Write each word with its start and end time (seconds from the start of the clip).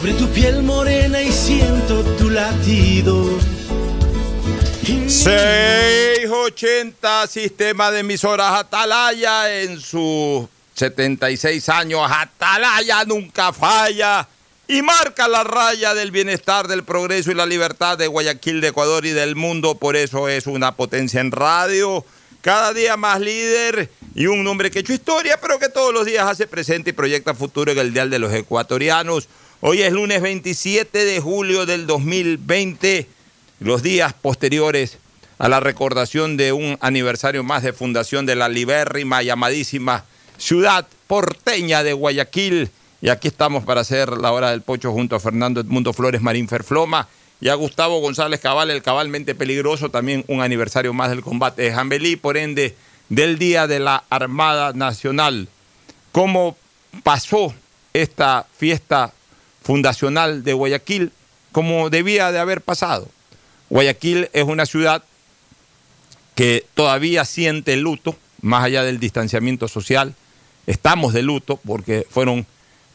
sobre 0.00 0.14
tu 0.14 0.26
piel 0.30 0.62
morena 0.62 1.20
y 1.20 1.30
siento 1.30 2.02
tu 2.16 2.30
latido. 2.30 3.38
680 5.06 7.26
Sistema 7.26 7.90
de 7.90 8.00
Emisoras 8.00 8.60
Atalaya 8.60 9.60
en 9.60 9.78
sus 9.78 10.46
76 10.74 11.68
años. 11.68 12.00
Atalaya 12.10 13.04
nunca 13.04 13.52
falla 13.52 14.26
y 14.66 14.80
marca 14.80 15.28
la 15.28 15.44
raya 15.44 15.92
del 15.92 16.12
bienestar, 16.12 16.66
del 16.66 16.82
progreso 16.82 17.30
y 17.30 17.34
la 17.34 17.44
libertad 17.44 17.98
de 17.98 18.06
Guayaquil, 18.06 18.62
de 18.62 18.68
Ecuador 18.68 19.04
y 19.04 19.10
del 19.10 19.36
mundo. 19.36 19.74
Por 19.74 19.96
eso 19.96 20.30
es 20.30 20.46
una 20.46 20.76
potencia 20.76 21.20
en 21.20 21.30
radio. 21.30 22.06
Cada 22.40 22.72
día 22.72 22.96
más 22.96 23.20
líder 23.20 23.90
y 24.14 24.28
un 24.28 24.46
hombre 24.46 24.70
que 24.70 24.78
ha 24.78 24.80
hecho 24.80 24.94
historia, 24.94 25.38
pero 25.42 25.58
que 25.58 25.68
todos 25.68 25.92
los 25.92 26.06
días 26.06 26.26
hace 26.26 26.46
presente 26.46 26.88
y 26.88 26.94
proyecta 26.94 27.34
futuro 27.34 27.72
en 27.72 27.78
el 27.78 27.92
Dial 27.92 28.08
de 28.08 28.18
los 28.18 28.32
Ecuatorianos. 28.32 29.28
Hoy 29.62 29.82
es 29.82 29.92
lunes 29.92 30.22
27 30.22 31.04
de 31.04 31.20
julio 31.20 31.66
del 31.66 31.86
2020, 31.86 33.06
los 33.58 33.82
días 33.82 34.14
posteriores 34.14 34.96
a 35.36 35.50
la 35.50 35.60
recordación 35.60 36.38
de 36.38 36.54
un 36.54 36.78
aniversario 36.80 37.44
más 37.44 37.62
de 37.62 37.74
fundación 37.74 38.24
de 38.24 38.36
la 38.36 38.48
libérrima, 38.48 39.22
llamadísima 39.22 40.06
ciudad 40.38 40.86
porteña 41.06 41.82
de 41.82 41.92
Guayaquil. 41.92 42.70
Y 43.02 43.10
aquí 43.10 43.28
estamos 43.28 43.62
para 43.62 43.82
hacer 43.82 44.08
la 44.16 44.32
hora 44.32 44.50
del 44.52 44.62
pocho 44.62 44.92
junto 44.92 45.14
a 45.14 45.20
Fernando 45.20 45.60
Edmundo 45.60 45.92
Flores 45.92 46.22
Marín 46.22 46.48
Ferfloma 46.48 47.06
y 47.38 47.50
a 47.50 47.54
Gustavo 47.54 48.00
González 48.00 48.40
Cabal, 48.40 48.70
el 48.70 48.80
cabalmente 48.80 49.34
peligroso, 49.34 49.90
también 49.90 50.24
un 50.28 50.40
aniversario 50.40 50.94
más 50.94 51.10
del 51.10 51.20
combate 51.20 51.64
de 51.64 51.74
Jambelí, 51.74 52.16
por 52.16 52.38
ende, 52.38 52.76
del 53.10 53.38
Día 53.38 53.66
de 53.66 53.80
la 53.80 54.04
Armada 54.08 54.72
Nacional. 54.72 55.48
¿Cómo 56.12 56.56
pasó 57.02 57.52
esta 57.92 58.46
fiesta 58.56 59.12
fundacional 59.62 60.42
de 60.42 60.52
Guayaquil? 60.52 61.12
Como 61.52 61.90
debía 61.90 62.32
de 62.32 62.38
haber 62.38 62.60
pasado. 62.60 63.08
Guayaquil 63.70 64.28
es 64.32 64.44
una 64.44 64.66
ciudad 64.66 65.02
que 66.34 66.64
todavía 66.74 67.24
siente 67.24 67.74
el 67.74 67.80
luto, 67.80 68.16
más 68.40 68.64
allá 68.64 68.82
del 68.82 69.00
distanciamiento 69.00 69.68
social. 69.68 70.14
Estamos 70.66 71.12
de 71.12 71.22
luto 71.22 71.60
porque 71.64 72.06
fueron 72.08 72.46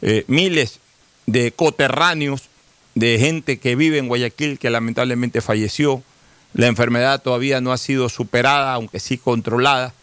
eh, 0.01 0.23
miles 0.27 0.79
de 1.25 1.51
coterráneos 1.51 2.49
de 2.95 3.19
gente 3.19 3.59
que 3.59 3.75
vive 3.75 3.97
en 3.97 4.07
Guayaquil 4.07 4.57
que 4.57 4.69
lamentablemente 4.69 5.41
falleció. 5.41 6.01
La 6.53 6.67
enfermedad 6.67 7.21
todavía 7.21 7.59
no 7.61 7.73
ha 7.73 7.77
sido 7.77 8.07
superada, 8.09 8.73
aunque 8.73 8.99
sí 8.99 9.17
controlada. 9.17 9.93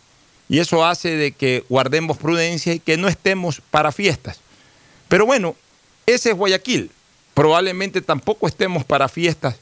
Y 0.49 0.59
eso 0.59 0.85
hace 0.85 1.17
de 1.17 1.33
que 1.33 1.65
guardemos 1.69 2.19
prudencia 2.19 2.75
y 2.75 2.79
que 2.79 2.99
no 2.99 3.09
estemos 3.09 3.63
para 3.71 3.91
fiestas. 3.91 4.41
Pero 5.09 5.25
bueno, 5.25 5.57
ese 6.07 6.31
es 6.31 6.37
Guayaquil. 6.37 6.91
Probablemente 7.35 8.03
tampoco 8.03 8.47
estemos 8.47 8.85
para 8.85 9.09
fiestas 9.09 9.57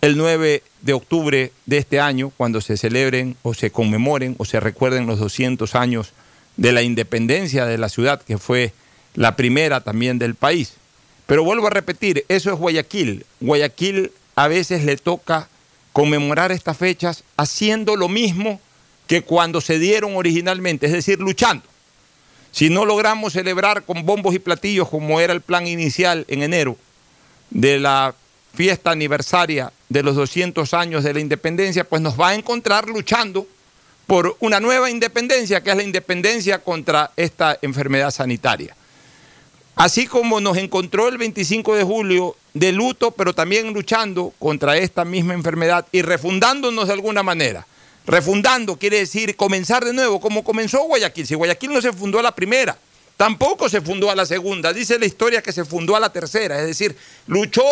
el 0.00 0.18
9 0.18 0.62
de 0.82 0.92
octubre 0.92 1.52
de 1.64 1.78
este 1.78 1.98
año, 1.98 2.30
cuando 2.36 2.60
se 2.60 2.76
celebren 2.76 3.36
o 3.42 3.54
se 3.54 3.70
conmemoren 3.70 4.34
o 4.38 4.44
se 4.44 4.60
recuerden 4.60 5.06
los 5.06 5.18
200 5.18 5.74
años 5.74 6.12
de 6.58 6.72
la 6.72 6.82
independencia 6.82 7.64
de 7.64 7.78
la 7.78 7.88
ciudad, 7.88 8.20
que 8.20 8.36
fue 8.36 8.72
la 9.14 9.34
primera 9.34 9.80
también 9.80 10.18
del 10.18 10.34
país. 10.34 10.74
Pero 11.26 11.42
vuelvo 11.42 11.68
a 11.68 11.70
repetir, 11.70 12.24
eso 12.28 12.52
es 12.52 12.58
Guayaquil. 12.58 13.24
Guayaquil 13.40 14.12
a 14.36 14.48
veces 14.48 14.84
le 14.84 14.96
toca 14.96 15.48
conmemorar 15.94 16.52
estas 16.52 16.76
fechas 16.76 17.24
haciendo 17.36 17.96
lo 17.96 18.08
mismo 18.08 18.60
que 19.06 19.22
cuando 19.22 19.60
se 19.60 19.78
dieron 19.78 20.16
originalmente, 20.16 20.86
es 20.86 20.92
decir, 20.92 21.18
luchando. 21.18 21.64
Si 22.54 22.70
no 22.70 22.84
logramos 22.84 23.32
celebrar 23.32 23.82
con 23.82 24.06
bombos 24.06 24.32
y 24.32 24.38
platillos 24.38 24.88
como 24.88 25.20
era 25.20 25.32
el 25.32 25.40
plan 25.40 25.66
inicial 25.66 26.24
en 26.28 26.44
enero 26.44 26.76
de 27.50 27.80
la 27.80 28.14
fiesta 28.54 28.92
aniversaria 28.92 29.72
de 29.88 30.04
los 30.04 30.14
200 30.14 30.72
años 30.72 31.02
de 31.02 31.14
la 31.14 31.18
independencia, 31.18 31.82
pues 31.82 32.00
nos 32.00 32.18
va 32.18 32.28
a 32.28 32.34
encontrar 32.36 32.88
luchando 32.88 33.48
por 34.06 34.36
una 34.38 34.60
nueva 34.60 34.88
independencia, 34.88 35.64
que 35.64 35.70
es 35.70 35.76
la 35.76 35.82
independencia 35.82 36.60
contra 36.62 37.10
esta 37.16 37.58
enfermedad 37.60 38.12
sanitaria. 38.12 38.76
Así 39.74 40.06
como 40.06 40.40
nos 40.40 40.56
encontró 40.56 41.08
el 41.08 41.18
25 41.18 41.74
de 41.74 41.82
julio 41.82 42.36
de 42.52 42.70
luto, 42.70 43.10
pero 43.10 43.34
también 43.34 43.72
luchando 43.72 44.32
contra 44.38 44.76
esta 44.76 45.04
misma 45.04 45.34
enfermedad 45.34 45.88
y 45.90 46.02
refundándonos 46.02 46.86
de 46.86 46.92
alguna 46.92 47.24
manera. 47.24 47.66
Refundando 48.06 48.76
quiere 48.76 48.98
decir 48.98 49.34
comenzar 49.36 49.84
de 49.84 49.92
nuevo, 49.92 50.20
como 50.20 50.44
comenzó 50.44 50.82
Guayaquil. 50.84 51.26
Si 51.26 51.34
Guayaquil 51.34 51.72
no 51.72 51.80
se 51.80 51.92
fundó 51.92 52.18
a 52.18 52.22
la 52.22 52.34
primera, 52.34 52.76
tampoco 53.16 53.68
se 53.68 53.80
fundó 53.80 54.10
a 54.10 54.14
la 54.14 54.26
segunda. 54.26 54.72
Dice 54.72 54.98
la 54.98 55.06
historia 55.06 55.42
que 55.42 55.52
se 55.52 55.64
fundó 55.64 55.96
a 55.96 56.00
la 56.00 56.12
tercera, 56.12 56.60
es 56.60 56.66
decir, 56.66 56.96
luchó 57.26 57.64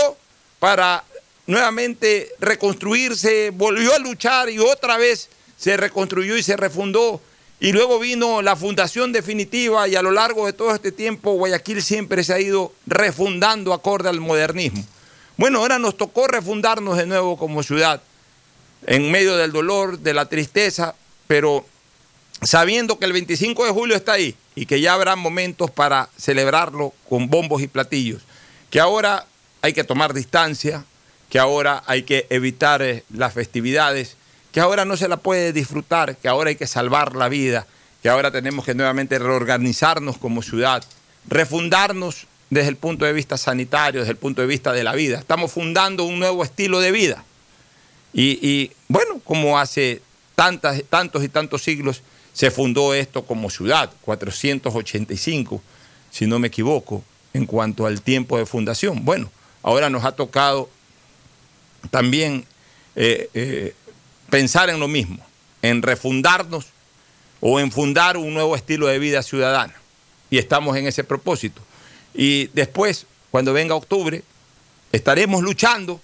para 0.59 1.05
nuevamente 1.47 2.31
reconstruirse, 2.39 3.51
volvió 3.51 3.95
a 3.95 3.99
luchar 3.99 4.49
y 4.49 4.59
otra 4.59 4.97
vez 4.97 5.29
se 5.57 5.77
reconstruyó 5.77 6.37
y 6.37 6.43
se 6.43 6.57
refundó 6.57 7.21
y 7.61 7.73
luego 7.73 8.01
vino 8.01 8.43
la 8.43 8.57
fundación 8.57 9.13
definitiva 9.13 9.87
y 9.87 9.95
a 9.95 10.03
lo 10.03 10.11
largo 10.11 10.47
de 10.47 10.53
todo 10.53 10.75
este 10.75 10.91
tiempo 10.91 11.35
Guayaquil 11.35 11.81
siempre 11.83 12.25
se 12.25 12.33
ha 12.33 12.41
ido 12.41 12.73
refundando 12.87 13.73
acorde 13.73 14.09
al 14.09 14.21
modernismo. 14.21 14.85
Bueno, 15.37 15.61
ahora 15.61 15.79
nos 15.79 15.97
tocó 15.97 16.27
refundarnos 16.27 16.97
de 16.97 17.07
nuevo 17.07 17.37
como 17.37 17.63
ciudad, 17.63 18.03
en 18.87 19.11
medio 19.11 19.37
del 19.37 19.53
dolor, 19.53 19.99
de 19.99 20.15
la 20.15 20.27
tristeza, 20.27 20.95
pero 21.27 21.67
sabiendo 22.43 22.99
que 22.99 23.05
el 23.05 23.13
25 23.13 23.65
de 23.65 23.71
julio 23.71 23.97
está 23.97 24.13
ahí 24.15 24.35
y 24.55 24.67
que 24.67 24.81
ya 24.81 24.95
habrá 24.95 25.17
momentos 25.17 25.71
para 25.71 26.09
celebrarlo 26.19 26.93
con 27.09 27.29
bombos 27.29 27.63
y 27.63 27.69
platillos, 27.69 28.23
que 28.71 28.81
ahora 28.81 29.27
hay 29.63 29.73
que 29.73 29.85
tomar 29.85 30.13
distancia, 30.13 30.85
que 31.31 31.39
ahora 31.39 31.83
hay 31.87 32.03
que 32.03 32.27
evitar 32.31 32.83
eh, 32.83 33.05
las 33.11 33.33
festividades, 33.33 34.17
que 34.51 34.61
ahora 34.61 34.85
no 34.85 34.97
se 34.97 35.09
la 35.09 35.17
puede 35.17 35.53
disfrutar, 35.53 36.17
que 36.17 36.29
ahora 36.29 36.51
hay 36.51 36.57
que 36.57 36.67
salvar 36.67 37.17
la 37.17 37.29
vida, 37.29 37.67
que 38.03 38.09
ahora 38.09 38.31
tenemos 38.31 38.65
que 38.65 38.75
nuevamente 38.75 39.19
reorganizarnos 39.19 40.19
como 40.19 40.43
ciudad, 40.43 40.85
refundarnos 41.29 42.27
desde 42.51 42.69
el 42.69 42.77
punto 42.77 43.07
de 43.07 43.15
vista 43.15 43.39
sanitario, 43.39 44.01
desde 44.01 44.13
el 44.13 44.19
punto 44.19 44.43
de 44.43 44.49
vista 44.49 44.73
de 44.73 44.85
la 44.85 44.95
vida. 44.95 45.19
Estamos 45.19 45.53
fundando 45.53 46.05
un 46.05 46.19
nuevo 46.19 46.45
estilo 46.45 46.81
de 46.81 46.93
vida. 46.93 47.25
Y, 48.15 48.71
bueno, 48.89 49.21
como 49.25 49.59
hace 49.59 50.03
tantas, 50.35 50.83
tantos 50.89 51.25
y 51.25 51.29
tantos 51.29 51.63
siglos 51.63 52.03
se 52.33 52.51
fundó 52.51 52.95
esto 52.95 53.25
como 53.25 53.51
ciudad, 53.51 53.91
485, 54.03 55.63
si 56.11 56.27
no 56.27 56.39
me 56.39 56.49
equivoco, 56.49 57.03
en 57.35 57.47
cuanto 57.47 57.87
al 57.87 58.03
tiempo 58.03 58.39
de 58.39 58.47
fundación. 58.47 59.05
Bueno, 59.05 59.31
ahora 59.63 59.91
nos 59.91 60.05
ha 60.05 60.13
tocado 60.13 60.69
también 61.91 62.45
eh, 62.97 63.29
eh, 63.35 63.75
pensar 64.31 64.71
en 64.71 64.81
lo 64.81 64.89
mismo, 64.89 65.25
en 65.63 65.83
refundarnos 65.83 66.67
o 67.41 67.61
en 67.61 67.73
fundar 67.73 68.17
un 68.17 68.35
nuevo 68.35 68.57
estilo 68.57 68.87
de 68.87 68.99
vida 68.99 69.23
ciudadana. 69.23 69.75
Y 70.31 70.39
estamos 70.39 70.77
en 70.77 70.87
ese 70.87 71.05
propósito. 71.05 71.61
Y 72.15 72.47
después, 72.49 73.07
cuando 73.31 73.53
venga 73.53 73.75
octubre, 73.75 74.23
estaremos 74.93 75.43
luchando 75.43 76.01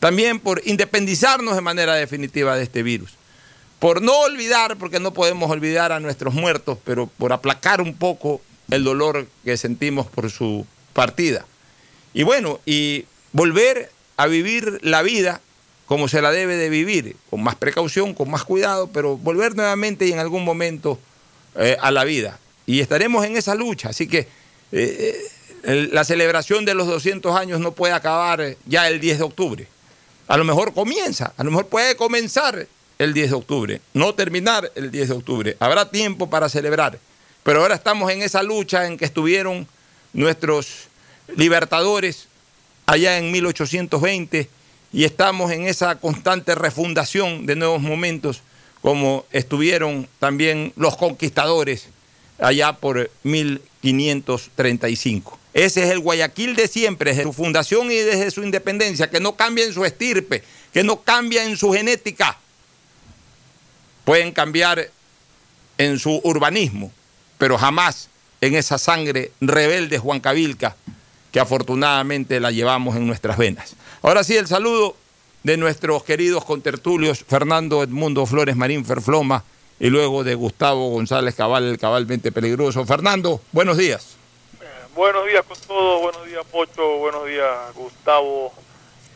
también 0.00 0.40
por 0.40 0.62
independizarnos 0.64 1.54
de 1.54 1.60
manera 1.60 1.94
definitiva 1.94 2.56
de 2.56 2.64
este 2.64 2.82
virus 2.82 3.16
por 3.84 4.00
no 4.00 4.18
olvidar, 4.20 4.78
porque 4.78 4.98
no 4.98 5.12
podemos 5.12 5.50
olvidar 5.50 5.92
a 5.92 6.00
nuestros 6.00 6.32
muertos, 6.32 6.78
pero 6.84 7.06
por 7.06 7.34
aplacar 7.34 7.82
un 7.82 7.94
poco 7.94 8.40
el 8.70 8.82
dolor 8.82 9.26
que 9.44 9.58
sentimos 9.58 10.06
por 10.06 10.30
su 10.30 10.66
partida. 10.94 11.44
Y 12.14 12.22
bueno, 12.22 12.60
y 12.64 13.04
volver 13.32 13.90
a 14.16 14.26
vivir 14.26 14.78
la 14.82 15.02
vida 15.02 15.42
como 15.84 16.08
se 16.08 16.22
la 16.22 16.32
debe 16.32 16.56
de 16.56 16.70
vivir, 16.70 17.14
con 17.28 17.42
más 17.42 17.56
precaución, 17.56 18.14
con 18.14 18.30
más 18.30 18.44
cuidado, 18.44 18.88
pero 18.90 19.18
volver 19.18 19.54
nuevamente 19.54 20.06
y 20.06 20.12
en 20.12 20.18
algún 20.18 20.46
momento 20.46 20.98
eh, 21.56 21.76
a 21.78 21.90
la 21.90 22.04
vida. 22.04 22.38
Y 22.64 22.80
estaremos 22.80 23.26
en 23.26 23.36
esa 23.36 23.54
lucha, 23.54 23.90
así 23.90 24.06
que 24.06 24.20
eh, 24.72 25.14
eh, 25.62 25.88
la 25.92 26.04
celebración 26.04 26.64
de 26.64 26.72
los 26.72 26.86
200 26.86 27.36
años 27.36 27.60
no 27.60 27.72
puede 27.72 27.92
acabar 27.92 28.56
ya 28.64 28.88
el 28.88 28.98
10 28.98 29.18
de 29.18 29.24
octubre. 29.24 29.73
A 30.26 30.36
lo 30.36 30.44
mejor 30.44 30.72
comienza, 30.72 31.34
a 31.36 31.44
lo 31.44 31.50
mejor 31.50 31.68
puede 31.68 31.96
comenzar 31.96 32.66
el 32.98 33.12
10 33.12 33.30
de 33.30 33.36
octubre, 33.36 33.80
no 33.92 34.14
terminar 34.14 34.70
el 34.74 34.90
10 34.90 35.08
de 35.08 35.14
octubre. 35.14 35.56
Habrá 35.60 35.90
tiempo 35.90 36.30
para 36.30 36.48
celebrar, 36.48 36.98
pero 37.42 37.60
ahora 37.60 37.74
estamos 37.74 38.10
en 38.10 38.22
esa 38.22 38.42
lucha 38.42 38.86
en 38.86 38.96
que 38.96 39.04
estuvieron 39.04 39.68
nuestros 40.12 40.88
libertadores 41.36 42.28
allá 42.86 43.18
en 43.18 43.32
1820 43.32 44.48
y 44.92 45.04
estamos 45.04 45.50
en 45.50 45.66
esa 45.66 45.96
constante 45.96 46.54
refundación 46.54 47.44
de 47.46 47.56
nuevos 47.56 47.82
momentos 47.82 48.42
como 48.80 49.26
estuvieron 49.32 50.08
también 50.18 50.72
los 50.76 50.96
conquistadores 50.96 51.88
allá 52.38 52.74
por 52.74 53.10
1535. 53.22 55.38
Ese 55.54 55.84
es 55.84 55.90
el 55.90 56.00
Guayaquil 56.00 56.56
de 56.56 56.68
siempre, 56.68 57.12
desde 57.12 57.22
su 57.22 57.32
fundación 57.32 57.90
y 57.90 57.96
desde 57.96 58.30
su 58.30 58.42
independencia, 58.42 59.08
que 59.08 59.20
no 59.20 59.36
cambia 59.36 59.64
en 59.64 59.72
su 59.72 59.84
estirpe, 59.84 60.42
que 60.72 60.82
no 60.82 61.00
cambia 61.02 61.44
en 61.44 61.56
su 61.56 61.72
genética 61.72 62.38
Pueden 64.04 64.32
cambiar 64.32 64.90
en 65.78 65.98
su 65.98 66.20
urbanismo, 66.24 66.92
pero 67.38 67.56
jamás 67.56 68.10
en 68.40 68.54
esa 68.54 68.76
sangre 68.76 69.32
rebelde 69.40 70.00
Cabilca 70.20 70.76
que 71.32 71.40
afortunadamente 71.40 72.38
la 72.38 72.52
llevamos 72.52 72.96
en 72.96 73.06
nuestras 73.06 73.38
venas. 73.38 73.74
Ahora 74.02 74.22
sí, 74.22 74.36
el 74.36 74.46
saludo 74.46 74.96
de 75.42 75.56
nuestros 75.56 76.04
queridos 76.04 76.44
contertulios 76.44 77.24
Fernando 77.26 77.82
Edmundo 77.82 78.24
Flores 78.26 78.56
Marín 78.56 78.84
Ferfloma 78.84 79.42
y 79.80 79.88
luego 79.88 80.22
de 80.22 80.34
Gustavo 80.34 80.90
González 80.90 81.34
Cabal, 81.34 81.64
el 81.64 81.78
cabalmente 81.78 82.30
peligroso. 82.30 82.84
Fernando, 82.84 83.40
buenos 83.52 83.78
días. 83.78 84.16
Buenos 84.94 85.26
días 85.26 85.44
con 85.44 85.58
todos, 85.58 86.02
buenos 86.02 86.24
días 86.24 86.44
Pocho, 86.52 86.98
buenos 86.98 87.26
días 87.26 87.74
Gustavo. 87.74 88.52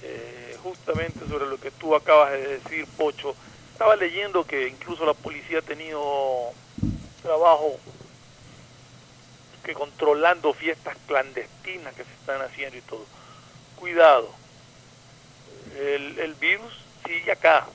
Eh, 0.03 0.57
justamente 0.61 1.21
sobre 1.29 1.47
lo 1.47 1.57
que 1.61 1.71
tú 1.71 1.95
acabas 1.95 2.33
de 2.33 2.59
decir, 2.59 2.85
Pocho, 2.97 3.37
estaba 3.71 3.95
leyendo 3.95 4.45
que 4.45 4.67
incluso 4.67 5.07
la 5.07 5.15
policía 5.15 5.61
ha 5.61 5.63
tenido 5.63 6.51
trabajo 7.23 7.79
que 9.63 9.73
controlando 9.73 10.53
fiestas 10.53 10.97
clandestinas 11.07 11.95
que 11.95 12.03
se 12.03 12.13
están 12.13 12.43
haciendo 12.43 12.77
y 12.77 12.81
todo. 12.81 13.07
Cuidado, 13.77 14.31
el, 15.79 16.19
el 16.19 16.35
virus 16.35 16.73
sigue 17.07 17.31
acá, 17.31 17.69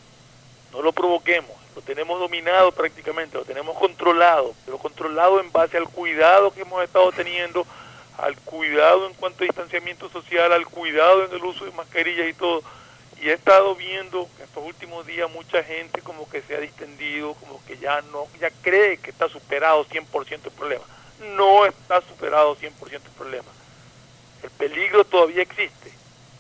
no 0.74 0.82
lo 0.82 0.92
provoquemos, 0.92 1.56
lo 1.74 1.82
tenemos 1.82 2.20
dominado 2.20 2.74
prácticamente, 2.74 3.38
lo 3.38 3.46
tenemos 3.46 3.78
controlado, 3.78 4.54
pero 4.66 4.78
controlado 4.78 5.40
en 5.40 5.54
base 5.54 5.78
al 5.78 5.88
cuidado 5.88 6.52
que 6.52 6.64
hemos 6.64 6.84
estado 6.84 7.10
teniendo, 7.14 7.66
al 8.24 8.36
cuidado 8.38 9.08
en 9.08 9.14
cuanto 9.14 9.44
a 9.44 9.48
distanciamiento 9.48 10.10
social, 10.10 10.52
al 10.52 10.66
cuidado 10.66 11.26
en 11.26 11.32
el 11.34 11.44
uso 11.44 11.66
de 11.66 11.72
mascarillas 11.72 12.28
y 12.28 12.34
todo 12.34 12.64
y 13.24 13.30
he 13.30 13.34
estado 13.34 13.74
viendo 13.76 14.28
que 14.36 14.44
estos 14.44 14.66
últimos 14.66 15.06
días 15.06 15.32
mucha 15.32 15.64
gente 15.64 16.02
como 16.02 16.30
que 16.30 16.42
se 16.42 16.56
ha 16.56 16.60
distendido, 16.60 17.34
como 17.36 17.64
que 17.66 17.78
ya 17.78 18.02
no, 18.12 18.28
ya 18.40 18.50
cree 18.62 18.98
que 18.98 19.12
está 19.12 19.30
superado 19.30 19.86
100% 19.86 20.40
el 20.44 20.52
problema. 20.52 20.84
No 21.38 21.66
está 21.66 22.02
superado 22.02 22.58
100% 22.58 22.92
el 22.92 23.00
problema. 23.18 23.50
El 24.42 24.50
peligro 24.50 25.06
todavía 25.06 25.42
existe 25.42 25.94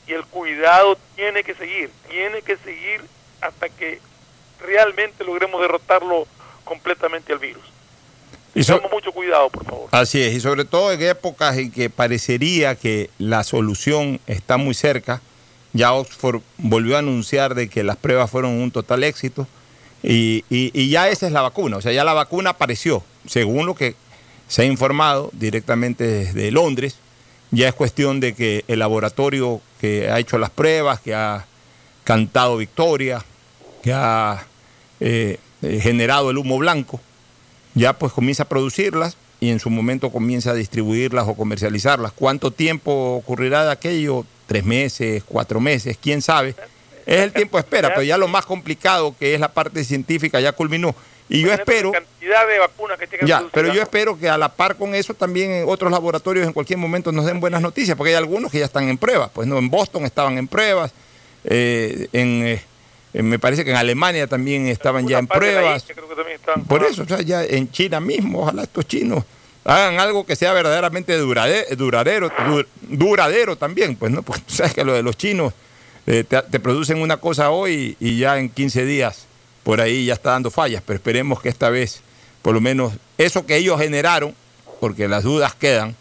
y 0.07 0.11
el 0.11 0.25
cuidado 0.25 0.97
tiene 1.15 1.45
que 1.45 1.55
seguir, 1.55 1.89
tiene 2.09 2.41
que 2.41 2.57
seguir 2.57 3.01
hasta 3.39 3.69
que 3.69 4.01
realmente 4.59 5.23
logremos 5.23 5.61
derrotarlo 5.61 6.27
completamente 6.65 7.31
al 7.31 7.39
virus. 7.39 7.63
Y 8.55 8.63
so 8.63 8.79
mucho 8.91 9.11
cuidado, 9.11 9.49
por 9.49 9.65
favor. 9.65 9.89
Así 9.91 10.21
es, 10.21 10.33
y 10.33 10.39
sobre 10.39 10.65
todo 10.65 10.91
en 10.91 11.01
épocas 11.01 11.57
en 11.57 11.71
que 11.71 11.89
parecería 11.89 12.75
que 12.75 13.09
la 13.17 13.43
solución 13.43 14.19
está 14.27 14.57
muy 14.57 14.73
cerca 14.73 15.21
ya 15.73 15.93
Oxford 15.93 16.41
volvió 16.57 16.95
a 16.95 16.99
anunciar 16.99 17.55
de 17.55 17.67
que 17.67 17.83
las 17.83 17.97
pruebas 17.97 18.29
fueron 18.29 18.51
un 18.51 18.71
total 18.71 19.03
éxito 19.03 19.47
y, 20.03 20.43
ya 20.89 21.09
esa 21.09 21.25
es 21.27 21.31
la 21.31 21.41
vacuna, 21.41 21.77
o 21.77 21.81
sea, 21.81 21.93
ya 21.93 22.03
la 22.03 22.13
vacuna 22.13 22.51
apareció, 22.51 23.03
según 23.25 23.65
lo 23.65 23.73
que 23.73 23.95
se 24.47 24.63
ha 24.63 24.65
informado 24.65 25.29
directamente 25.31 26.05
desde 26.05 26.51
Londres, 26.51 26.97
ya 27.51 27.69
es 27.69 27.73
cuestión 27.73 28.19
de 28.19 28.35
que 28.35 28.65
el 28.67 28.79
laboratorio 28.79 29.61
que 29.79 30.09
ha 30.09 30.19
hecho 30.19 30.37
las 30.37 30.49
pruebas, 30.49 30.99
que 30.99 31.15
ha 31.15 31.45
cantado 32.03 32.57
victoria, 32.57 33.23
que 33.81 33.93
ha 33.93 34.45
eh, 34.99 35.39
eh, 35.61 35.79
generado 35.81 36.31
el 36.31 36.37
humo 36.37 36.57
blanco, 36.57 36.99
ya 37.75 37.93
pues 37.93 38.13
comienza 38.13 38.43
a 38.43 38.49
producirlas 38.49 39.17
y 39.39 39.49
en 39.49 39.59
su 39.59 39.69
momento 39.69 40.11
comienza 40.11 40.51
a 40.51 40.55
distribuirlas 40.55 41.27
o 41.27 41.35
comercializarlas. 41.35 42.11
¿Cuánto 42.13 42.51
tiempo 42.51 43.15
ocurrirá 43.15 43.65
de 43.65 43.71
aquello? 43.71 44.25
tres 44.45 44.63
meses, 44.63 45.23
cuatro 45.25 45.59
meses, 45.59 45.97
quién 46.01 46.21
sabe. 46.21 46.55
Es 47.05 47.21
el 47.21 47.33
tiempo 47.33 47.57
de 47.57 47.61
espera, 47.61 47.89
pero 47.89 48.03
ya 48.03 48.17
lo 48.17 48.27
más 48.27 48.45
complicado 48.45 49.15
que 49.17 49.33
es 49.33 49.39
la 49.39 49.49
parte 49.49 49.83
científica 49.83 50.39
ya 50.39 50.53
culminó. 50.53 50.95
Y 51.29 51.41
yo 51.41 51.51
espero. 51.51 51.91
Cantidad 51.91 52.47
de 52.47 52.59
vacunas 52.59 52.97
que 52.99 53.25
ya, 53.25 53.43
pero 53.51 53.73
yo 53.73 53.81
espero 53.81 54.17
que 54.17 54.29
a 54.29 54.37
la 54.37 54.49
par 54.49 54.75
con 54.75 54.93
eso 54.93 55.13
también 55.13 55.65
otros 55.67 55.91
laboratorios 55.91 56.45
en 56.45 56.53
cualquier 56.53 56.79
momento 56.79 57.11
nos 57.11 57.25
den 57.25 57.39
buenas 57.39 57.61
noticias, 57.61 57.97
porque 57.97 58.11
hay 58.11 58.17
algunos 58.17 58.51
que 58.51 58.59
ya 58.59 58.65
están 58.65 58.89
en 58.89 58.97
pruebas. 58.97 59.31
Pues 59.33 59.47
no, 59.47 59.57
en 59.57 59.69
Boston 59.69 60.05
estaban 60.05 60.37
en 60.37 60.47
pruebas, 60.47 60.91
eh, 61.45 62.07
eh, 62.13 62.19
en, 62.21 62.61
me 63.13 63.37
parece 63.37 63.63
que 63.63 63.71
en 63.71 63.77
Alemania 63.77 64.27
también 64.27 64.67
estaban 64.67 65.07
ya 65.07 65.19
en 65.19 65.27
pruebas. 65.27 65.85
Por 66.67 66.83
eso, 66.83 67.03
o 67.03 67.05
sea, 67.05 67.21
ya 67.21 67.43
en 67.43 67.69
China 67.71 67.99
mismo, 67.99 68.41
ojalá 68.41 68.63
estos 68.63 68.87
chinos 68.87 69.23
hagan 69.65 69.99
algo 69.99 70.25
que 70.25 70.35
sea 70.35 70.53
verdaderamente 70.53 71.15
duradero, 71.17 72.31
duradero, 72.81 73.55
también, 73.55 73.95
pues 73.95 74.11
no, 74.11 74.21
pues 74.23 74.41
sabes 74.47 74.73
que 74.73 74.83
lo 74.83 74.93
de 74.93 75.03
los 75.03 75.17
chinos 75.17 75.53
eh, 76.05 76.23
te, 76.23 76.59
producen 76.59 77.01
una 77.01 77.17
cosa 77.17 77.51
hoy 77.51 77.95
y 77.99 78.17
ya 78.17 78.37
en 78.37 78.49
15 78.49 78.85
días 78.85 79.25
por 79.63 79.79
ahí 79.79 80.05
ya 80.05 80.13
está 80.13 80.31
dando 80.31 80.51
fallas, 80.51 80.83
pero 80.85 80.97
esperemos 80.97 81.41
que 81.41 81.49
esta 81.49 81.69
vez, 81.69 82.01
por 82.41 82.53
lo 82.53 82.59
menos, 82.59 82.93
eso 83.17 83.45
que 83.45 83.55
ellos 83.55 83.79
generaron, 83.79 84.35
porque 84.81 85.07
las 85.07 85.23
dudas 85.23 85.55
quedan 85.55 85.95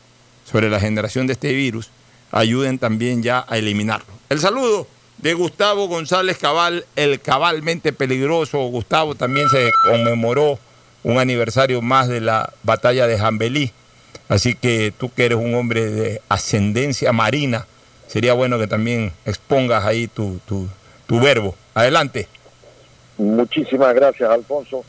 sobre 0.50 0.69
la 0.69 0.81
generación 0.81 1.28
de 1.28 1.35
este 1.35 1.52
virus, 1.52 1.90
ayuden 2.33 2.78
también 2.78 3.23
ya 3.23 3.45
a 3.49 3.59
eliminarlo. 3.59 4.12
El 4.28 4.40
saludo 4.40 4.88
de 5.23 5.35
Gustavo 5.35 5.87
González 5.87 6.37
Cabal, 6.37 6.85
el 6.97 7.21
cabalmente 7.21 7.93
peligroso. 7.93 8.59
Gustavo 8.67 9.14
también 9.14 9.49
se 9.49 9.71
conmemoró 9.85 10.59
un 11.05 11.19
aniversario 11.19 11.81
más 11.81 12.09
de 12.09 12.21
la 12.21 12.52
batalla 12.64 13.07
de 13.07 13.19
Jambelí. 13.19 13.73
Así 14.29 14.55
que 14.57 14.93
tú 14.97 15.12
que 15.12 15.26
eres 15.26 15.38
un 15.38 15.55
hombre 15.55 15.87
de 15.87 16.23
ascendencia 16.29 17.12
marina, 17.12 17.67
sería 18.09 18.35
bueno 18.35 18.59
que 18.59 18.67
también 18.67 19.12
expongas 19.25 19.85
ahí 19.85 20.09
tu, 20.09 20.41
tu, 20.47 20.69
verbo. 21.21 21.55
Adelante. 21.75 22.26
Muchísimas 23.17 23.95
gracias, 23.95 24.29
Alfonso. 24.29 24.85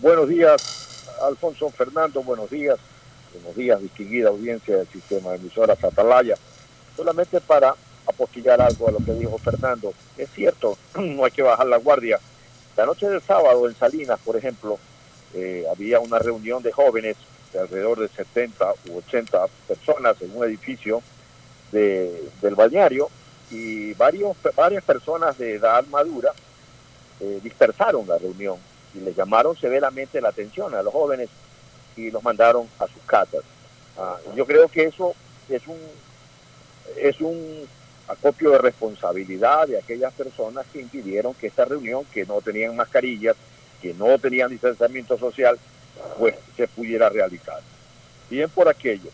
buenos 0.00 0.28
días, 0.28 1.06
Alfonso 1.22 1.70
Fernando, 1.70 2.22
buenos 2.22 2.50
días, 2.50 2.76
buenos 3.32 3.56
días, 3.56 3.80
distinguida 3.80 4.28
audiencia 4.28 4.76
del 4.76 4.88
sistema 4.88 5.30
de 5.30 5.36
emisoras 5.36 5.82
Atalaya. 5.82 6.34
Solamente 6.96 7.40
para 7.40 7.74
apostillar 8.08 8.60
algo 8.60 8.88
a 8.88 8.92
lo 8.92 8.98
que 8.98 9.12
dijo 9.12 9.38
Fernando, 9.38 9.92
es 10.16 10.30
cierto, 10.30 10.76
no 10.94 11.24
hay 11.24 11.30
que 11.30 11.42
bajar 11.42 11.66
la 11.66 11.76
guardia. 11.76 12.18
La 12.76 12.86
noche 12.86 13.08
del 13.08 13.22
sábado 13.22 13.68
en 13.68 13.74
Salinas, 13.76 14.18
por 14.24 14.36
ejemplo, 14.36 14.78
eh, 15.34 15.64
había 15.70 16.00
una 16.00 16.18
reunión 16.18 16.62
de 16.62 16.72
jóvenes 16.72 17.16
de 17.52 17.60
alrededor 17.60 18.00
de 18.00 18.08
70 18.08 18.72
u 18.90 18.98
80 18.98 19.46
personas 19.66 20.20
en 20.22 20.36
un 20.36 20.44
edificio 20.44 21.02
de, 21.72 22.30
del 22.40 22.54
balneario 22.54 23.08
y 23.50 23.94
varios, 23.94 24.36
varias 24.54 24.84
personas 24.84 25.36
de 25.38 25.54
edad 25.54 25.84
madura 25.86 26.32
eh, 27.20 27.40
dispersaron 27.42 28.06
la 28.06 28.18
reunión 28.18 28.56
y 28.94 29.00
les 29.00 29.16
llamaron 29.16 29.56
severamente 29.56 30.20
la 30.20 30.28
atención 30.28 30.74
a 30.74 30.82
los 30.82 30.92
jóvenes 30.92 31.28
y 31.96 32.10
los 32.10 32.22
mandaron 32.22 32.68
a 32.78 32.86
sus 32.86 33.02
casas. 33.06 33.42
Ah, 33.98 34.16
yo 34.36 34.46
creo 34.46 34.68
que 34.68 34.84
eso 34.84 35.14
es 35.48 35.66
un 35.66 35.78
es 36.96 37.20
un 37.20 37.66
acopio 38.08 38.50
de 38.50 38.58
responsabilidad 38.58 39.68
de 39.68 39.78
aquellas 39.78 40.12
personas 40.14 40.66
que 40.72 40.80
impidieron 40.80 41.34
que 41.34 41.48
esta 41.48 41.66
reunión, 41.66 42.04
que 42.06 42.24
no 42.24 42.40
tenían 42.40 42.74
mascarillas, 42.74 43.36
que 43.80 43.94
no 43.94 44.18
tenían 44.18 44.50
distanciamiento 44.50 45.18
social, 45.18 45.58
pues 46.18 46.34
se 46.56 46.66
pudiera 46.66 47.08
realizar. 47.08 47.60
Bien 48.30 48.48
por 48.50 48.68
aquello. 48.68 49.10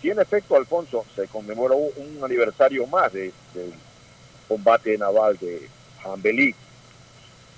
Si 0.00 0.10
en 0.10 0.20
efecto, 0.20 0.56
Alfonso, 0.56 1.04
se 1.14 1.26
conmemoró 1.28 1.76
un 1.76 2.18
aniversario 2.22 2.86
más 2.86 3.12
de, 3.12 3.32
del 3.54 3.72
combate 4.48 4.96
naval 4.98 5.36
de 5.38 5.68
Jambelí, 6.02 6.54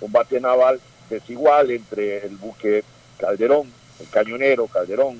combate 0.00 0.40
naval 0.40 0.80
desigual 1.08 1.70
entre 1.70 2.26
el 2.26 2.36
buque 2.36 2.84
Calderón, 3.18 3.70
el 4.00 4.08
cañonero 4.08 4.66
Calderón, 4.66 5.18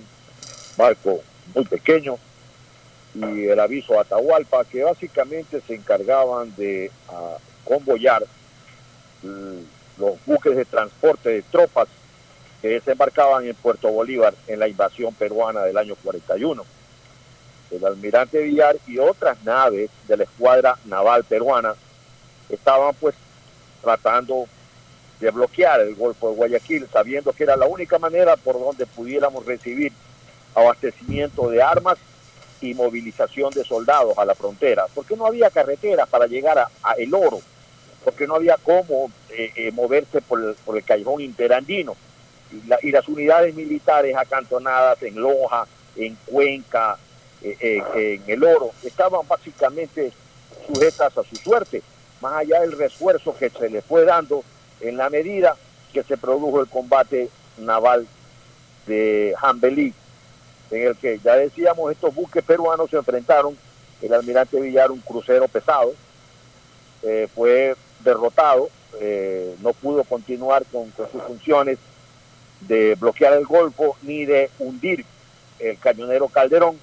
barco 0.76 1.22
muy 1.54 1.64
pequeño, 1.64 2.18
y 3.14 3.46
el 3.46 3.60
aviso 3.60 3.98
Atahualpa, 3.98 4.64
que 4.64 4.82
básicamente 4.82 5.60
se 5.60 5.74
encargaban 5.74 6.54
de 6.56 6.90
uh, 7.08 7.68
convoyar 7.68 8.24
los 9.98 10.24
buques 10.26 10.56
de 10.56 10.64
transporte 10.64 11.30
de 11.30 11.42
tropas 11.42 11.88
que 12.60 12.68
desembarcaban 12.68 13.46
en 13.46 13.54
Puerto 13.54 13.88
Bolívar 13.88 14.34
en 14.46 14.58
la 14.58 14.68
invasión 14.68 15.14
peruana 15.14 15.62
del 15.62 15.78
año 15.78 15.94
41. 16.02 16.64
El 17.70 17.84
almirante 17.84 18.42
Villar 18.42 18.76
y 18.86 18.98
otras 18.98 19.42
naves 19.44 19.90
de 20.06 20.16
la 20.16 20.24
escuadra 20.24 20.76
naval 20.84 21.24
peruana 21.24 21.74
estaban 22.48 22.94
pues 23.00 23.14
tratando 23.82 24.46
de 25.20 25.30
bloquear 25.30 25.80
el 25.80 25.94
Golfo 25.94 26.30
de 26.30 26.36
Guayaquil, 26.36 26.86
sabiendo 26.92 27.32
que 27.32 27.44
era 27.44 27.56
la 27.56 27.66
única 27.66 27.98
manera 27.98 28.36
por 28.36 28.58
donde 28.58 28.86
pudiéramos 28.86 29.46
recibir 29.46 29.92
abastecimiento 30.54 31.48
de 31.48 31.62
armas 31.62 31.98
y 32.64 32.74
movilización 32.74 33.50
de 33.50 33.64
soldados 33.64 34.16
a 34.18 34.24
la 34.24 34.34
frontera, 34.34 34.86
porque 34.94 35.16
no 35.16 35.26
había 35.26 35.50
carreteras 35.50 36.08
para 36.08 36.26
llegar 36.26 36.58
a, 36.58 36.92
El 36.96 37.14
Oro, 37.14 37.40
porque 38.04 38.26
no 38.26 38.36
había 38.36 38.56
cómo 38.62 39.10
eh, 39.30 39.52
eh, 39.56 39.70
moverse 39.72 40.20
por 40.20 40.40
el, 40.40 40.54
por 40.64 40.76
el, 40.76 40.84
callejón 40.84 41.20
interandino. 41.20 41.96
Y, 42.52 42.66
la, 42.68 42.78
y, 42.82 42.90
las 42.90 43.08
unidades 43.08 43.54
militares 43.54 44.16
acantonadas 44.16 45.02
en 45.02 45.16
Loja, 45.16 45.66
en 45.96 46.16
Cuenca, 46.26 46.96
eh, 47.42 47.82
en 47.94 48.22
El 48.26 48.44
Oro, 48.44 48.70
estaban 48.82 49.26
básicamente 49.26 50.12
sujetas 50.66 51.16
a 51.18 51.22
su 51.24 51.36
suerte, 51.36 51.82
más 52.20 52.34
allá 52.34 52.60
del 52.60 52.72
refuerzo 52.72 53.36
que 53.36 53.50
se 53.50 53.68
le 53.68 53.82
fue 53.82 54.04
dando 54.04 54.44
en 54.80 54.96
la 54.96 55.10
medida 55.10 55.56
que 55.92 56.02
se 56.02 56.16
produjo 56.16 56.60
el 56.60 56.68
combate 56.68 57.28
naval 57.58 58.06
de 58.86 59.34
Jambelí, 59.38 59.92
en 60.70 60.88
el 60.88 60.96
que 60.96 61.18
ya 61.22 61.36
decíamos 61.36 61.92
estos 61.92 62.14
buques 62.14 62.42
peruanos 62.42 62.90
se 62.90 62.96
enfrentaron, 62.96 63.56
el 64.02 64.12
almirante 64.12 64.60
Villar, 64.60 64.90
un 64.90 65.00
crucero 65.00 65.48
pesado, 65.48 65.94
eh, 67.02 67.28
fue 67.34 67.74
derrotado, 68.00 68.68
eh, 69.00 69.54
no 69.60 69.72
pudo 69.72 70.04
continuar 70.04 70.64
con, 70.70 70.92
sus 70.96 71.22
funciones 71.22 71.78
de 72.60 72.94
bloquear 72.94 73.34
el 73.34 73.44
Golfo 73.44 73.96
ni 74.02 74.24
de 74.24 74.50
hundir 74.58 75.04
el 75.58 75.78
cañonero 75.78 76.28
Calderón, 76.28 76.78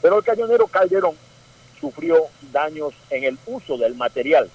pero 0.00 0.18
el 0.18 0.24
cañonero 0.24 0.66
Calderón 0.66 1.14
sufrió 1.80 2.26
daños 2.52 2.94
en 3.10 3.24
el 3.24 3.38
uso 3.46 3.76
del 3.76 3.94
material, 3.94 4.50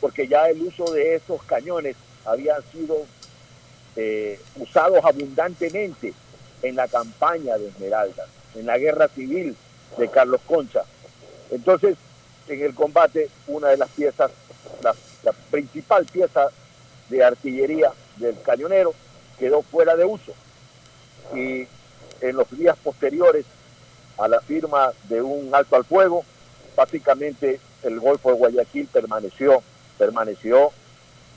porque 0.00 0.28
ya 0.28 0.48
el 0.48 0.60
uso 0.62 0.92
de 0.92 1.14
esos 1.16 1.42
cañones 1.44 1.96
había 2.24 2.56
sido 2.72 2.96
eh, 3.96 4.40
usados 4.56 5.04
abundantemente 5.04 6.12
en 6.64 6.76
la 6.76 6.88
campaña 6.88 7.58
de 7.58 7.68
Esmeralda, 7.68 8.26
en 8.54 8.66
la 8.66 8.78
guerra 8.78 9.08
civil 9.08 9.54
de 9.98 10.08
Carlos 10.08 10.40
Concha. 10.46 10.82
Entonces, 11.50 11.96
en 12.48 12.62
el 12.62 12.74
combate, 12.74 13.28
una 13.46 13.68
de 13.68 13.76
las 13.76 13.90
piezas, 13.90 14.30
la, 14.82 14.94
principal 15.50 16.04
pieza 16.06 16.48
de 17.08 17.22
artillería 17.22 17.92
del 18.16 18.40
cañonero 18.42 18.94
quedó 19.38 19.62
fuera 19.62 19.94
de 19.94 20.04
uso. 20.04 20.32
Y 21.34 21.66
en 22.20 22.36
los 22.36 22.50
días 22.50 22.76
posteriores 22.82 23.44
a 24.18 24.26
la 24.26 24.40
firma 24.40 24.92
de 25.08 25.20
un 25.20 25.54
alto 25.54 25.76
al 25.76 25.84
fuego, 25.84 26.24
básicamente 26.76 27.60
el 27.82 28.00
Golfo 28.00 28.30
de 28.30 28.36
Guayaquil 28.36 28.86
permaneció, 28.86 29.62
permaneció 29.98 30.70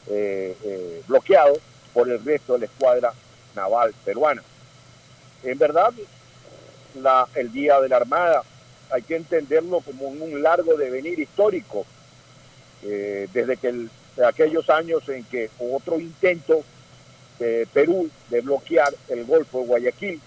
eh, 0.08 0.56
eh, 0.64 1.02
bloqueado 1.08 1.54
por 1.94 2.10
el 2.10 2.24
resto 2.24 2.54
de 2.54 2.60
la 2.60 2.66
escuadra 2.66 3.14
naval 3.56 3.94
peruana. 4.06 4.42
En 5.44 5.58
verdad, 5.58 5.94
el 7.36 7.52
Día 7.52 7.80
de 7.80 7.90
la 7.90 7.98
Armada 7.98 8.44
hay 8.90 9.02
que 9.02 9.16
entenderlo 9.16 9.82
como 9.82 10.08
un 10.08 10.42
largo 10.42 10.76
devenir 10.76 11.20
histórico, 11.20 11.86
eh, 12.84 13.28
desde 13.34 13.58
que 13.58 13.68
el, 13.68 13.90
de 14.16 14.26
aquellos 14.26 14.70
años 14.70 15.08
en 15.10 15.24
que 15.26 15.50
otro 15.60 16.00
intento 16.00 16.64
de 17.40 17.68
Perú 17.72 18.10
de 18.30 18.42
bloquear 18.42 18.94
el 19.10 19.26
Golfo 19.26 19.60
de 19.60 19.68
Guayaquil, 19.68 20.22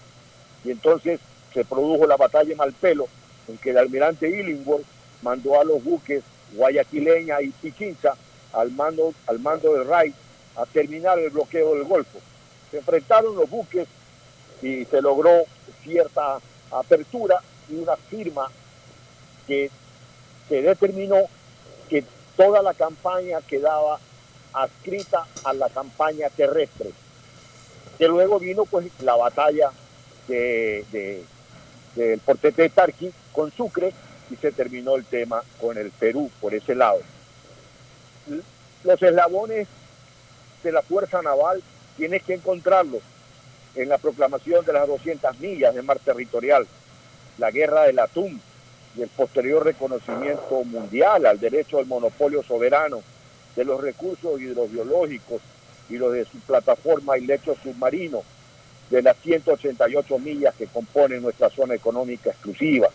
y 0.63 0.71
entonces 0.71 1.19
se 1.53 1.65
produjo 1.65 2.05
la 2.07 2.17
batalla 2.17 2.49
de 2.49 2.55
Malpelo, 2.55 3.07
en 3.47 3.57
que 3.57 3.71
el 3.71 3.77
almirante 3.77 4.29
Illingworth 4.29 4.85
mandó 5.21 5.59
a 5.59 5.65
los 5.65 5.83
buques 5.83 6.23
Guayaquileña 6.53 7.41
y 7.41 7.49
Pichincha 7.49 8.13
al 8.53 8.71
mando, 8.71 9.13
al 9.27 9.39
mando 9.39 9.73
del 9.73 9.87
RAI 9.87 10.13
a 10.55 10.65
terminar 10.65 11.17
el 11.19 11.29
bloqueo 11.29 11.75
del 11.75 11.83
Golfo. 11.83 12.19
Se 12.69 12.77
enfrentaron 12.77 13.35
los 13.35 13.49
buques 13.49 13.87
y 14.61 14.85
se 14.85 15.01
logró 15.01 15.43
cierta 15.83 16.39
apertura 16.71 17.41
y 17.69 17.75
una 17.75 17.95
firma 17.95 18.49
que 19.47 19.69
se 20.47 20.61
determinó 20.61 21.17
que 21.89 22.03
toda 22.37 22.61
la 22.61 22.73
campaña 22.73 23.39
quedaba 23.41 23.99
adscrita 24.53 25.25
a 25.43 25.53
la 25.53 25.69
campaña 25.69 26.29
terrestre. 26.29 26.91
Que 27.97 28.07
luego 28.07 28.39
vino 28.39 28.65
pues 28.65 28.87
la 29.01 29.15
batalla 29.15 29.71
de, 30.27 30.85
de, 30.91 31.23
del 31.95 32.19
Portete 32.19 32.63
de 32.63 32.69
Tarqui 32.69 33.11
con 33.31 33.51
Sucre 33.51 33.93
y 34.29 34.35
se 34.35 34.51
terminó 34.51 34.95
el 34.95 35.05
tema 35.05 35.43
con 35.59 35.77
el 35.77 35.91
Perú 35.91 36.29
por 36.39 36.53
ese 36.53 36.75
lado. 36.75 36.99
Los 38.83 39.01
eslabones 39.01 39.67
de 40.63 40.71
la 40.71 40.81
Fuerza 40.81 41.21
Naval 41.21 41.61
tienes 41.97 42.23
que 42.23 42.35
encontrarlos 42.35 43.01
en 43.75 43.89
la 43.89 43.97
proclamación 43.97 44.65
de 44.65 44.73
las 44.73 44.87
200 44.87 45.39
millas 45.39 45.73
de 45.73 45.81
mar 45.81 45.99
territorial, 45.99 46.67
la 47.37 47.51
guerra 47.51 47.83
del 47.83 47.99
atún 47.99 48.41
y 48.97 49.01
el 49.01 49.09
posterior 49.09 49.63
reconocimiento 49.63 50.63
mundial 50.65 51.25
al 51.25 51.39
derecho 51.39 51.79
al 51.79 51.85
monopolio 51.85 52.43
soberano 52.43 53.01
de 53.55 53.65
los 53.65 53.81
recursos 53.81 54.39
hidrobiológicos 54.41 55.41
y 55.89 55.97
los 55.97 56.13
de 56.13 56.25
su 56.25 56.39
plataforma 56.39 57.17
y 57.17 57.25
lecho 57.25 57.55
submarino 57.63 58.23
de 58.89 59.01
las 59.01 59.15
188 59.17 60.19
millas 60.19 60.53
que 60.55 60.67
componen 60.67 61.21
nuestra 61.21 61.49
zona 61.49 61.73
económica 61.73 62.29
exclusiva. 62.29 62.89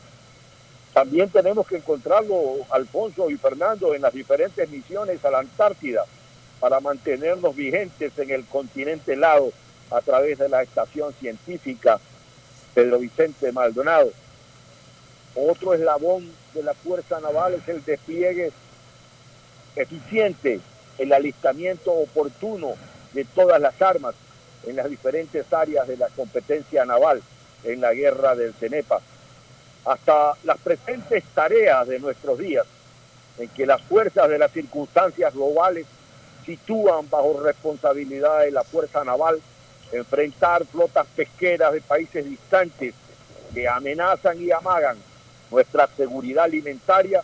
También 0.92 1.28
tenemos 1.30 1.66
que 1.66 1.76
encontrarlo, 1.76 2.38
Alfonso 2.70 3.30
y 3.30 3.36
Fernando, 3.36 3.94
en 3.94 4.02
las 4.02 4.12
diferentes 4.12 4.68
misiones 4.70 5.24
a 5.24 5.30
la 5.30 5.40
Antártida 5.40 6.04
para 6.60 6.80
mantenernos 6.80 7.54
vigentes 7.54 8.18
en 8.18 8.30
el 8.30 8.44
continente 8.44 9.12
helado 9.12 9.52
a 9.90 10.00
través 10.00 10.38
de 10.38 10.48
la 10.48 10.62
estación 10.62 11.12
científica 11.14 11.98
Pedro 12.74 12.98
Vicente 12.98 13.52
Maldonado. 13.52 14.10
Otro 15.34 15.74
eslabón 15.74 16.30
de 16.54 16.62
la 16.62 16.74
Fuerza 16.74 17.20
Naval 17.20 17.54
es 17.54 17.68
el 17.68 17.84
despliegue 17.84 18.52
eficiente, 19.76 20.60
el 20.98 21.12
alistamiento 21.12 21.92
oportuno 21.92 22.74
de 23.12 23.24
todas 23.24 23.60
las 23.60 23.80
armas 23.80 24.14
en 24.66 24.76
las 24.76 24.88
diferentes 24.88 25.50
áreas 25.52 25.86
de 25.86 25.96
la 25.96 26.08
competencia 26.08 26.84
naval 26.84 27.22
en 27.64 27.80
la 27.80 27.92
guerra 27.92 28.34
del 28.34 28.54
CENEPA, 28.54 29.00
hasta 29.84 30.32
las 30.44 30.58
presentes 30.58 31.24
tareas 31.34 31.86
de 31.86 31.98
nuestros 31.98 32.38
días, 32.38 32.66
en 33.38 33.48
que 33.48 33.66
las 33.66 33.82
fuerzas 33.82 34.28
de 34.28 34.38
las 34.38 34.52
circunstancias 34.52 35.34
globales 35.34 35.86
sitúan 36.44 37.08
bajo 37.10 37.40
responsabilidad 37.42 38.40
de 38.40 38.50
la 38.50 38.64
Fuerza 38.64 39.04
Naval 39.04 39.40
enfrentar 39.92 40.64
flotas 40.66 41.06
pesqueras 41.14 41.72
de 41.72 41.80
países 41.80 42.24
distantes 42.24 42.94
que 43.54 43.68
amenazan 43.68 44.40
y 44.42 44.50
amagan 44.50 44.96
nuestra 45.50 45.88
seguridad 45.96 46.44
alimentaria 46.44 47.22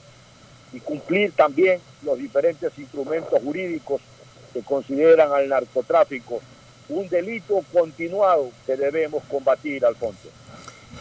y 0.72 0.80
cumplir 0.80 1.32
también 1.32 1.80
los 2.02 2.18
diferentes 2.18 2.72
instrumentos 2.78 3.40
jurídicos 3.42 4.00
que 4.52 4.62
consideran 4.62 5.32
al 5.32 5.48
narcotráfico 5.48 6.40
un 6.88 7.08
delito 7.08 7.60
continuado 7.72 8.50
que 8.66 8.76
debemos 8.76 9.22
combatir, 9.30 9.84
Alfonso. 9.84 10.28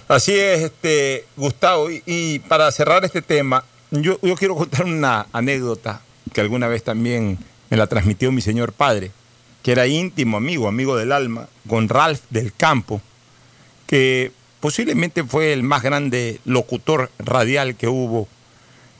Así 0.08 0.38
es, 0.38 0.62
este, 0.62 1.26
Gustavo. 1.36 1.90
Y, 1.90 2.40
para 2.40 2.72
cerrar 2.72 3.04
este 3.04 3.22
tema, 3.22 3.64
yo, 3.92 4.20
yo, 4.22 4.36
quiero 4.36 4.56
contar 4.56 4.86
una 4.86 5.28
anécdota 5.32 6.02
que 6.34 6.42
alguna 6.42 6.68
vez 6.68 6.84
también 6.84 7.38
me 7.70 7.78
la 7.78 7.88
transmitió 7.88 8.32
mi 8.32 8.42
señor 8.42 8.74
padre, 8.74 9.12
que 9.64 9.72
era 9.72 9.88
íntimo 9.88 10.38
amigo, 10.38 10.68
amigo 10.68 10.96
del 10.96 11.12
alma, 11.12 11.48
con 11.68 11.88
Ralph 11.88 12.22
del 12.30 12.54
Campo, 12.54 13.02
que 13.86 14.32
posiblemente 14.60 15.24
fue 15.24 15.54
el 15.54 15.64
más 15.64 15.84
grande 15.84 16.40
locutor 16.46 17.12
radial 17.20 17.76
que 17.76 17.88
hubo 17.88 18.28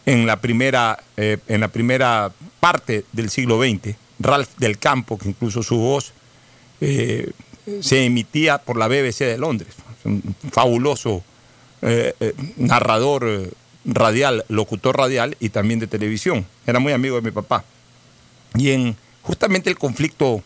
en 0.06 0.26
la 0.26 0.42
primera, 0.42 1.04
eh, 1.18 1.38
en 1.48 1.62
la 1.62 1.68
primera 1.68 2.32
parte 2.60 3.06
del 3.12 3.30
siglo 3.30 3.62
XX. 3.62 3.96
Ralph 4.20 4.50
del 4.58 4.78
Campo, 4.78 5.18
que 5.18 5.30
incluso 5.30 5.64
su 5.64 5.78
voz 5.78 6.14
eh, 6.80 7.32
se 7.82 8.06
emitía 8.06 8.60
por 8.60 8.78
la 8.78 8.88
BBC 8.88 9.20
de 9.20 9.38
Londres. 9.38 9.74
Un 10.04 10.36
fabuloso 10.52 11.24
eh, 11.82 12.14
narrador 12.58 13.52
radial, 13.86 14.46
locutor 14.48 14.98
radial 14.98 15.38
y 15.40 15.50
también 15.50 15.80
de 15.80 15.88
televisión. 15.88 16.46
Era 16.68 16.80
muy 16.80 16.94
amigo 16.94 17.16
de 17.16 17.22
mi 17.24 17.32
papá. 17.32 17.64
Y 18.56 18.72
en 18.72 18.96
justamente 19.22 19.70
el 19.70 19.78
conflicto 19.78 20.44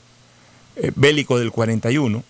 bélico 0.96 1.40
del 1.40 1.52
41, 1.52 2.24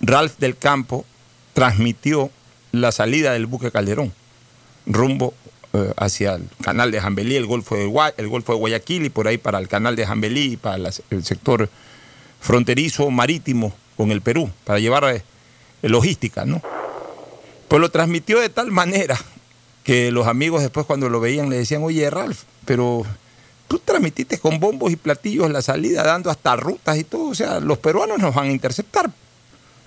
Ralph 0.00 0.38
del 0.38 0.56
Campo 0.56 1.04
transmitió 1.52 2.30
la 2.72 2.92
salida 2.92 3.32
del 3.32 3.46
buque 3.46 3.70
Calderón 3.70 4.12
rumbo 4.88 5.34
eh, 5.74 5.92
hacia 5.96 6.34
el 6.36 6.48
canal 6.62 6.90
de 6.90 7.00
Jambelí, 7.00 7.36
el 7.36 7.46
Golfo 7.46 7.76
de, 7.76 7.92
el 8.16 8.28
Golfo 8.28 8.52
de 8.52 8.58
Guayaquil 8.58 9.04
y 9.04 9.10
por 9.10 9.28
ahí 9.28 9.38
para 9.38 9.58
el 9.58 9.68
canal 9.68 9.96
de 9.96 10.06
Jambelí 10.06 10.52
y 10.52 10.56
para 10.56 10.90
el 11.10 11.24
sector 11.24 11.68
fronterizo 12.40 13.10
marítimo 13.10 13.74
con 13.96 14.10
el 14.10 14.22
Perú, 14.22 14.50
para 14.64 14.78
llevar 14.78 15.04
eh, 15.14 15.22
logística, 15.82 16.44
¿no? 16.44 16.62
Pues 17.68 17.80
lo 17.80 17.90
transmitió 17.90 18.40
de 18.40 18.48
tal 18.48 18.70
manera 18.70 19.18
que 19.84 20.10
los 20.10 20.26
amigos 20.26 20.62
después 20.62 20.86
cuando 20.86 21.10
lo 21.10 21.20
veían 21.20 21.50
le 21.50 21.56
decían, 21.56 21.82
oye 21.82 22.08
Ralph, 22.08 22.44
pero 22.64 23.04
tú 23.68 23.78
transmitiste 23.78 24.38
con 24.38 24.58
bombos 24.58 24.90
y 24.90 24.96
platillos 24.96 25.50
la 25.50 25.62
salida, 25.62 26.02
dando 26.02 26.30
hasta 26.30 26.56
rutas 26.56 26.96
y 26.98 27.04
todo, 27.04 27.28
o 27.28 27.34
sea, 27.34 27.60
los 27.60 27.78
peruanos 27.78 28.18
nos 28.18 28.34
van 28.34 28.48
a 28.48 28.52
interceptar. 28.52 29.10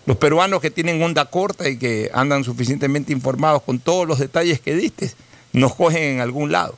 Los 0.05 0.17
peruanos 0.17 0.61
que 0.61 0.71
tienen 0.71 1.01
onda 1.03 1.25
corta 1.25 1.67
y 1.67 1.77
que 1.77 2.09
andan 2.13 2.43
suficientemente 2.43 3.11
informados 3.11 3.63
con 3.63 3.79
todos 3.79 4.07
los 4.07 4.19
detalles 4.19 4.59
que 4.59 4.75
diste, 4.75 5.11
nos 5.53 5.75
cogen 5.75 6.03
en 6.03 6.19
algún 6.21 6.51
lado. 6.51 6.75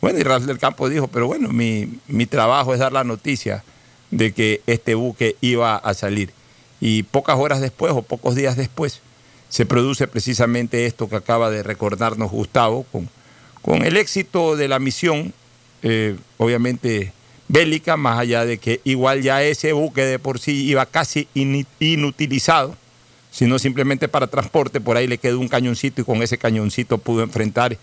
Bueno, 0.00 0.18
y 0.18 0.22
Rafael 0.22 0.46
del 0.46 0.58
Campo 0.58 0.88
dijo, 0.88 1.08
pero 1.08 1.26
bueno, 1.26 1.48
mi, 1.48 1.98
mi 2.08 2.26
trabajo 2.26 2.74
es 2.74 2.80
dar 2.80 2.92
la 2.92 3.04
noticia 3.04 3.64
de 4.10 4.32
que 4.32 4.62
este 4.66 4.94
buque 4.94 5.36
iba 5.40 5.76
a 5.76 5.94
salir. 5.94 6.32
Y 6.80 7.04
pocas 7.04 7.38
horas 7.38 7.60
después 7.60 7.92
o 7.92 8.02
pocos 8.02 8.34
días 8.34 8.56
después 8.56 9.00
se 9.48 9.66
produce 9.66 10.06
precisamente 10.06 10.86
esto 10.86 11.08
que 11.08 11.16
acaba 11.16 11.48
de 11.50 11.62
recordarnos 11.62 12.30
Gustavo, 12.30 12.84
con, 12.90 13.08
con 13.62 13.84
el 13.84 13.96
éxito 13.96 14.56
de 14.56 14.68
la 14.68 14.78
misión, 14.78 15.32
eh, 15.84 16.16
obviamente 16.38 17.12
bélica, 17.46 17.98
más 17.98 18.18
allá 18.18 18.46
de 18.46 18.56
que 18.56 18.80
igual 18.84 19.20
ya 19.20 19.42
ese 19.42 19.72
buque 19.74 20.00
de 20.04 20.18
por 20.18 20.40
sí 20.40 20.64
iba 20.64 20.86
casi 20.86 21.28
inutilizado, 21.34 22.74
sino 23.30 23.58
simplemente 23.58 24.08
para 24.08 24.26
transporte, 24.26 24.80
por 24.80 24.96
ahí 24.96 25.06
le 25.06 25.18
quedó 25.18 25.38
un 25.38 25.48
cañoncito 25.48 26.00
y 26.00 26.04
con 26.04 26.22
ese 26.22 26.38
cañoncito 26.38 26.96
pudo 26.98 27.22
enfrentar 27.22 27.76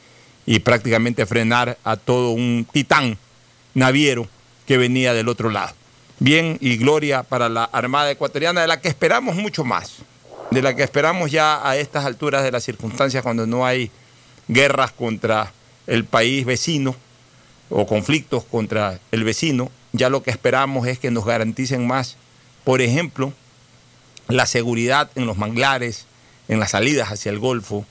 y 0.47 0.60
prácticamente 0.60 1.28
frenar 1.28 1.78
a 1.84 1.95
todo 1.95 2.32
un 2.32 2.65
titán 2.71 3.19
naviero 3.75 4.28
que 4.65 4.78
venía 4.78 5.13
del 5.13 5.30
otro 5.30 5.52
lado. 5.52 5.73
Bien 6.17 6.58
y 6.60 6.78
gloria 6.78 7.21
para 7.21 7.49
la 7.49 7.65
Armada 7.65 8.10
Ecuatoriana, 8.10 8.62
de 8.62 8.67
la 8.67 8.82
que 8.82 8.88
esperamos 8.88 9.36
mucho 9.36 9.63
más, 9.63 9.97
de 10.49 10.62
la 10.63 10.75
que 10.75 10.84
esperamos 10.84 11.30
ya 11.32 11.67
a 11.67 11.78
estas 11.78 12.06
alturas 12.06 12.43
de 12.43 12.52
las 12.52 12.63
circunstancias 12.63 13.21
cuando 13.21 13.45
no 13.45 13.63
hay 13.63 13.91
guerras 14.47 14.91
contra 14.91 15.54
el 15.86 16.06
país 16.06 16.45
vecino, 16.45 16.95
o 17.71 17.88
conflictos 17.88 18.43
contra 18.43 18.99
el 19.12 19.23
vecino, 19.23 19.71
ya 19.93 20.10
lo 20.10 20.23
que 20.23 20.29
esperamos 20.29 20.88
es 20.88 20.99
que 20.99 21.10
nos 21.12 21.25
garanticen 21.25 21.88
más, 21.88 22.17
por 22.63 22.81
ejemplo, 22.81 23.34
la 24.27 24.45
seguridad 24.45 25.10
en 25.15 25.25
los 25.25 25.38
manglares, 25.38 26.05
en 26.47 26.60
las 26.60 26.71
salidas 26.71 27.12
hacia 27.12 27.31
el 27.31 27.39
Golfo, 27.39 27.86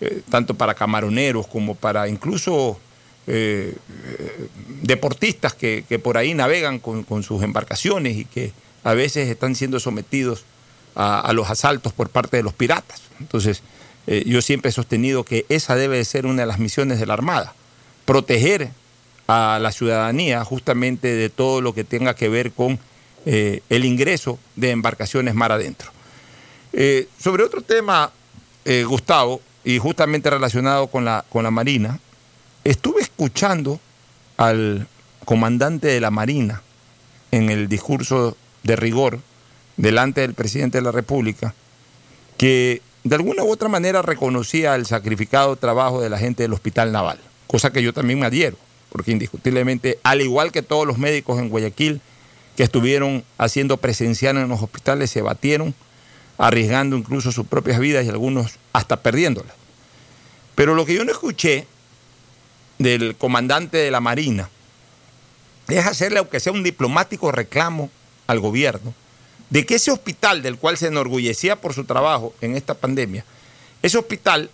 eh, 0.00 0.22
tanto 0.30 0.54
para 0.54 0.74
camaroneros 0.74 1.46
como 1.46 1.74
para 1.74 2.08
incluso 2.08 2.78
eh, 3.26 3.76
eh, 4.08 4.48
deportistas 4.82 5.52
que, 5.54 5.84
por 6.02 6.16
ahí 6.16 6.34
navegan 6.34 6.78
con, 6.78 7.22
sus 7.22 7.42
embarcaciones 7.42 8.16
y 8.16 8.24
que 8.24 8.52
a 8.82 8.94
veces 8.94 9.28
están 9.28 9.54
siendo 9.54 9.78
sometidos 9.80 10.44
a, 10.94 11.30
los 11.34 11.50
asaltos 11.50 11.92
por 11.92 12.08
parte 12.08 12.38
de 12.38 12.42
los 12.42 12.54
piratas. 12.54 13.02
Entonces, 13.20 13.62
yo 14.06 14.42
siempre 14.42 14.70
he 14.70 14.72
sostenido 14.72 15.22
que 15.24 15.46
esa 15.48 15.76
debe 15.76 15.98
de 15.98 16.04
ser 16.04 16.26
una 16.26 16.42
de 16.42 16.46
las 16.46 16.58
misiones 16.58 16.98
de 16.98 17.06
la 17.06 17.12
Armada, 17.14 17.54
proteger 18.06 18.70
a 19.32 19.60
la 19.60 19.70
ciudadanía 19.70 20.44
justamente 20.44 21.14
de 21.14 21.28
todo 21.28 21.60
lo 21.60 21.72
que 21.72 21.84
tenga 21.84 22.14
que 22.14 22.28
ver 22.28 22.50
con 22.50 22.80
eh, 23.26 23.62
el 23.68 23.84
ingreso 23.84 24.40
de 24.56 24.72
embarcaciones 24.72 25.36
mar 25.36 25.52
adentro. 25.52 25.92
Eh, 26.72 27.06
sobre 27.16 27.44
otro 27.44 27.62
tema, 27.62 28.10
eh, 28.64 28.82
Gustavo, 28.82 29.40
y 29.62 29.78
justamente 29.78 30.30
relacionado 30.30 30.88
con 30.88 31.04
la, 31.04 31.24
con 31.28 31.44
la 31.44 31.52
Marina, 31.52 32.00
estuve 32.64 33.02
escuchando 33.02 33.78
al 34.36 34.88
comandante 35.24 35.86
de 35.86 36.00
la 36.00 36.10
Marina 36.10 36.62
en 37.30 37.50
el 37.50 37.68
discurso 37.68 38.36
de 38.64 38.74
rigor 38.74 39.20
delante 39.76 40.22
del 40.22 40.34
presidente 40.34 40.78
de 40.78 40.82
la 40.82 40.90
República, 40.90 41.54
que 42.36 42.82
de 43.04 43.14
alguna 43.14 43.44
u 43.44 43.52
otra 43.52 43.68
manera 43.68 44.02
reconocía 44.02 44.74
el 44.74 44.86
sacrificado 44.86 45.54
trabajo 45.54 46.00
de 46.00 46.10
la 46.10 46.18
gente 46.18 46.42
del 46.42 46.52
Hospital 46.52 46.90
Naval, 46.90 47.20
cosa 47.46 47.70
que 47.70 47.82
yo 47.82 47.92
también 47.92 48.18
me 48.18 48.26
adhiero 48.26 48.56
porque 48.90 49.12
indiscutiblemente, 49.12 49.98
al 50.02 50.20
igual 50.20 50.52
que 50.52 50.62
todos 50.62 50.86
los 50.86 50.98
médicos 50.98 51.38
en 51.38 51.48
Guayaquil 51.48 52.00
que 52.56 52.62
estuvieron 52.62 53.24
haciendo 53.38 53.76
presencial 53.76 54.36
en 54.36 54.48
los 54.48 54.62
hospitales, 54.62 55.10
se 55.10 55.22
batieron, 55.22 55.74
arriesgando 56.36 56.96
incluso 56.96 57.32
sus 57.32 57.46
propias 57.46 57.78
vidas 57.78 58.04
y 58.04 58.08
algunos 58.08 58.58
hasta 58.72 59.02
perdiéndolas. 59.02 59.54
Pero 60.54 60.74
lo 60.74 60.84
que 60.84 60.94
yo 60.94 61.04
no 61.04 61.12
escuché 61.12 61.66
del 62.78 63.16
comandante 63.16 63.76
de 63.76 63.90
la 63.90 64.00
Marina 64.00 64.50
es 65.68 65.86
hacerle, 65.86 66.18
aunque 66.18 66.40
sea 66.40 66.52
un 66.52 66.62
diplomático 66.62 67.30
reclamo 67.30 67.90
al 68.26 68.40
gobierno, 68.40 68.94
de 69.50 69.66
que 69.66 69.76
ese 69.76 69.90
hospital 69.90 70.42
del 70.42 70.56
cual 70.56 70.76
se 70.76 70.86
enorgullecía 70.86 71.56
por 71.56 71.74
su 71.74 71.84
trabajo 71.84 72.34
en 72.40 72.56
esta 72.56 72.74
pandemia, 72.74 73.24
ese 73.82 73.98
hospital 73.98 74.50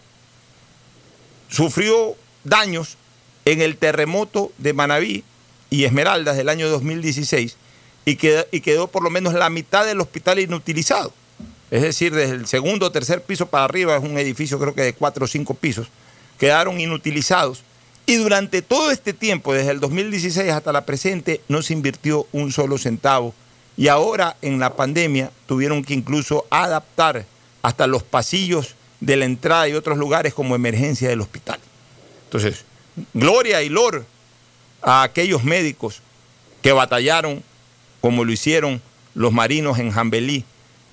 sufrió 1.49 2.17
daños 2.45 2.97
en 3.47 3.63
el 3.63 3.79
terremoto 3.79 4.53
de 4.59 4.75
Manabí 4.75 5.25
y 5.71 5.85
Esmeraldas 5.85 6.37
del 6.37 6.51
año 6.51 6.69
2016 6.69 7.57
y 8.05 8.17
quedó, 8.17 8.45
y 8.51 8.61
quedó 8.61 8.89
por 8.89 9.03
lo 9.03 9.09
menos 9.09 9.33
la 9.33 9.49
mitad 9.49 9.87
del 9.87 10.01
hospital 10.01 10.41
inutilizado. 10.41 11.13
Es 11.71 11.83
decir, 11.83 12.15
desde 12.15 12.35
el 12.35 12.47
segundo 12.47 12.87
o 12.87 12.93
tercer 12.93 13.23
piso 13.23 13.47
para 13.47 13.65
arriba, 13.65 13.97
es 13.97 14.03
un 14.03 14.19
edificio 14.19 14.59
creo 14.59 14.75
que 14.75 14.83
de 14.83 14.93
cuatro 14.93 15.25
o 15.25 15.29
cinco 15.29 15.55
pisos, 15.55 15.89
quedaron 16.39 16.81
inutilizados. 16.81 17.63
Y 18.05 18.17
durante 18.17 18.63
todo 18.63 18.91
este 18.91 19.13
tiempo, 19.13 19.55
desde 19.55 19.73
el 19.73 19.81
2016 19.81 20.53
hasta 20.53 20.73
la 20.73 20.85
presente, 20.85 21.41
no 21.49 21.63
se 21.63 21.73
invirtió 21.73 22.27
un 22.33 22.53
solo 22.53 22.79
centavo. 22.79 23.35
Y 23.77 23.89
ahora 23.89 24.37
en 24.43 24.59
la 24.59 24.75
pandemia 24.75 25.31
tuvieron 25.47 25.85
que 25.85 25.95
incluso 25.95 26.47
adaptar 26.51 27.27
hasta 27.63 27.87
los 27.87 28.03
pasillos 28.03 28.75
de 29.01 29.17
la 29.17 29.25
entrada 29.25 29.69
y 29.69 29.75
otros 29.75 29.99
lugares 29.99 30.35
como 30.35 30.55
emergencia 30.55 31.09
del 31.09 31.21
hospital. 31.21 31.59
Entonces, 32.25 32.65
gloria 33.15 33.63
y 33.63 33.69
lor 33.69 34.05
a 34.83 35.03
aquellos 35.03 35.45
médicos 35.45 36.03
que 36.63 36.73
batallaron 36.73 37.43
como 38.01 38.25
lo 38.25 38.33
hicieron 38.33 38.83
los 39.15 39.33
marinos 39.33 39.79
en 39.79 39.91
Jambelí 39.91 40.45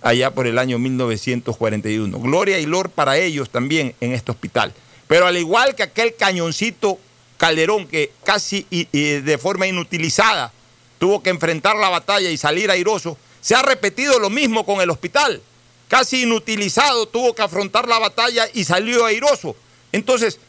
allá 0.02 0.32
por 0.32 0.48
el 0.48 0.58
año 0.58 0.80
1941. 0.80 2.20
Gloria 2.20 2.60
y 2.60 2.66
lor 2.66 2.90
para 2.90 3.18
ellos 3.18 3.50
también 3.50 3.96
en 4.02 4.14
este 4.14 4.32
hospital. 4.32 4.74
Pero 5.08 5.28
al 5.28 5.38
igual 5.38 5.76
que 5.76 5.84
aquel 5.84 6.16
cañoncito 6.16 7.00
Calderón 7.38 7.88
que 7.88 8.12
casi 8.24 8.66
de 8.92 9.38
forma 9.38 9.68
inutilizada 9.68 10.54
tuvo 11.00 11.22
que 11.22 11.30
enfrentar 11.30 11.76
la 11.76 11.90
batalla 11.90 12.30
y 12.30 12.38
salir 12.38 12.72
airoso, 12.72 13.18
se 13.42 13.56
ha 13.56 13.62
repetido 13.62 14.20
lo 14.20 14.30
mismo 14.30 14.66
con 14.66 14.80
el 14.80 14.90
hospital. 14.90 15.42
Casi 15.90 16.24
inutilizado 16.24 17.08
tuvo 17.08 17.36
que 17.36 17.42
afrontar 17.42 17.88
la 17.88 18.00
batalla 18.00 18.48
y 18.54 18.64
salió 18.64 19.06
airoso. 19.06 19.56
Entonces, 19.92 20.40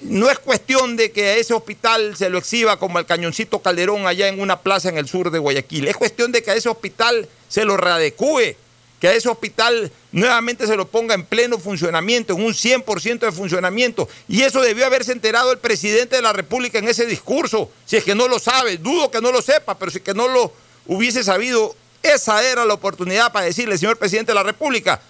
no 0.00 0.30
es 0.30 0.38
cuestión 0.38 0.96
de 0.96 1.10
que 1.10 1.24
a 1.28 1.36
ese 1.36 1.54
hospital 1.54 2.16
se 2.16 2.30
lo 2.30 2.38
exhiba 2.38 2.78
como 2.78 2.98
el 2.98 3.06
cañoncito 3.06 3.60
Calderón 3.60 4.06
allá 4.06 4.28
en 4.28 4.40
una 4.40 4.60
plaza 4.60 4.88
en 4.88 4.98
el 4.98 5.08
sur 5.08 5.30
de 5.30 5.38
Guayaquil. 5.38 5.88
Es 5.88 5.96
cuestión 5.96 6.32
de 6.32 6.42
que 6.42 6.50
a 6.50 6.54
ese 6.54 6.68
hospital 6.68 7.28
se 7.48 7.64
lo 7.64 7.76
readecúe 7.76 8.56
que 9.00 9.08
a 9.08 9.12
ese 9.12 9.28
hospital 9.28 9.90
nuevamente 10.10 10.66
se 10.66 10.76
lo 10.76 10.88
ponga 10.88 11.14
en 11.14 11.24
pleno 11.24 11.58
funcionamiento, 11.58 12.34
en 12.34 12.42
un 12.42 12.52
100% 12.52 13.20
de 13.20 13.32
funcionamiento. 13.32 14.08
Y 14.26 14.42
eso 14.42 14.60
debió 14.60 14.86
haberse 14.86 15.12
enterado 15.12 15.52
el 15.52 15.58
presidente 15.58 16.16
de 16.16 16.22
la 16.22 16.32
República 16.32 16.78
en 16.78 16.88
ese 16.88 17.06
discurso. 17.06 17.70
Si 17.86 17.96
es 17.96 18.04
que 18.04 18.14
no 18.14 18.28
lo 18.28 18.38
sabe, 18.38 18.76
dudo 18.78 19.10
que 19.10 19.20
no 19.20 19.30
lo 19.30 19.40
sepa, 19.40 19.78
pero 19.78 19.90
si 19.90 19.98
es 19.98 20.04
que 20.04 20.14
no 20.14 20.28
lo 20.28 20.52
hubiese 20.86 21.22
sabido, 21.22 21.76
esa 22.02 22.42
era 22.42 22.64
la 22.64 22.74
oportunidad 22.74 23.32
para 23.32 23.46
decirle, 23.46 23.78
señor 23.78 23.98
presidente 23.98 24.32
de 24.32 24.36
la 24.36 24.42
República, 24.42 25.00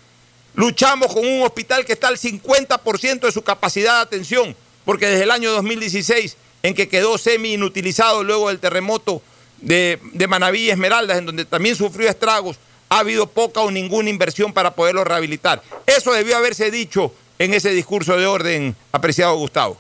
luchamos 0.55 1.13
con 1.13 1.27
un 1.27 1.43
hospital 1.43 1.85
que 1.85 1.93
está 1.95 2.09
al 2.09 2.19
50% 2.19 3.21
de 3.21 3.33
su 3.33 3.43
capacidad 3.43 3.95
de 3.95 4.03
atención, 4.03 4.57
porque 4.89 5.07
desde 5.07 5.25
el 5.25 5.31
año 5.31 5.51
2016, 5.51 6.39
en 6.63 6.73
que 6.73 6.89
quedó 6.89 7.19
semi 7.19 7.53
inutilizado 7.53 8.25
luego 8.25 8.49
del 8.49 8.59
terremoto 8.59 9.21
de, 9.59 9.99
de 10.15 10.27
Manaví 10.27 10.61
y 10.61 10.71
Esmeraldas, 10.71 11.19
en 11.19 11.27
donde 11.27 11.45
también 11.45 11.77
sufrió 11.77 12.09
estragos, 12.09 12.59
ha 12.89 13.01
habido 13.01 13.27
poca 13.27 13.61
o 13.61 13.71
ninguna 13.71 14.09
inversión 14.09 14.51
para 14.51 14.75
poderlo 14.75 15.05
rehabilitar. 15.05 15.61
Eso 15.85 16.15
debió 16.15 16.39
haberse 16.39 16.71
dicho 16.71 17.13
en 17.39 17.53
ese 17.53 17.69
discurso 17.73 18.17
de 18.17 18.27
orden, 18.27 18.75
apreciado 18.91 19.37
Gustavo. 19.37 19.77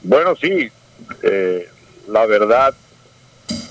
Bueno, 0.00 0.34
sí, 0.36 0.70
eh, 1.22 1.68
la 2.08 2.24
verdad 2.24 2.74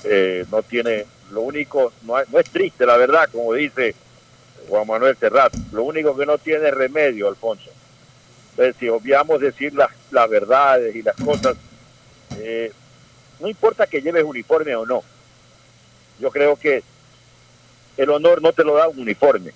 eh, 0.04 0.44
no 0.52 0.62
tiene, 0.62 1.04
lo 1.32 1.40
único, 1.40 1.92
no, 2.02 2.14
no, 2.30 2.38
es 2.38 2.48
triste 2.48 2.86
la 2.86 2.96
verdad, 2.96 3.28
como 3.32 3.52
dice 3.54 3.96
Juan 4.68 4.86
Manuel 4.86 5.16
Serrat, 5.18 5.52
lo 5.72 5.82
único 5.82 6.16
que 6.16 6.26
no 6.26 6.38
tiene 6.38 6.70
remedio, 6.70 7.26
Alfonso. 7.26 7.72
Entonces, 8.56 8.76
si 8.78 8.88
obviamos 8.88 9.40
decir 9.40 9.74
las, 9.74 9.90
las 10.12 10.30
verdades 10.30 10.94
y 10.94 11.02
las 11.02 11.16
cosas, 11.16 11.56
eh, 12.36 12.72
no 13.40 13.48
importa 13.48 13.88
que 13.88 14.00
lleves 14.00 14.22
uniforme 14.22 14.76
o 14.76 14.86
no, 14.86 15.02
yo 16.20 16.30
creo 16.30 16.54
que 16.54 16.84
el 17.96 18.10
honor 18.10 18.40
no 18.40 18.52
te 18.52 18.62
lo 18.62 18.76
da 18.76 18.86
un 18.86 19.00
uniforme. 19.00 19.52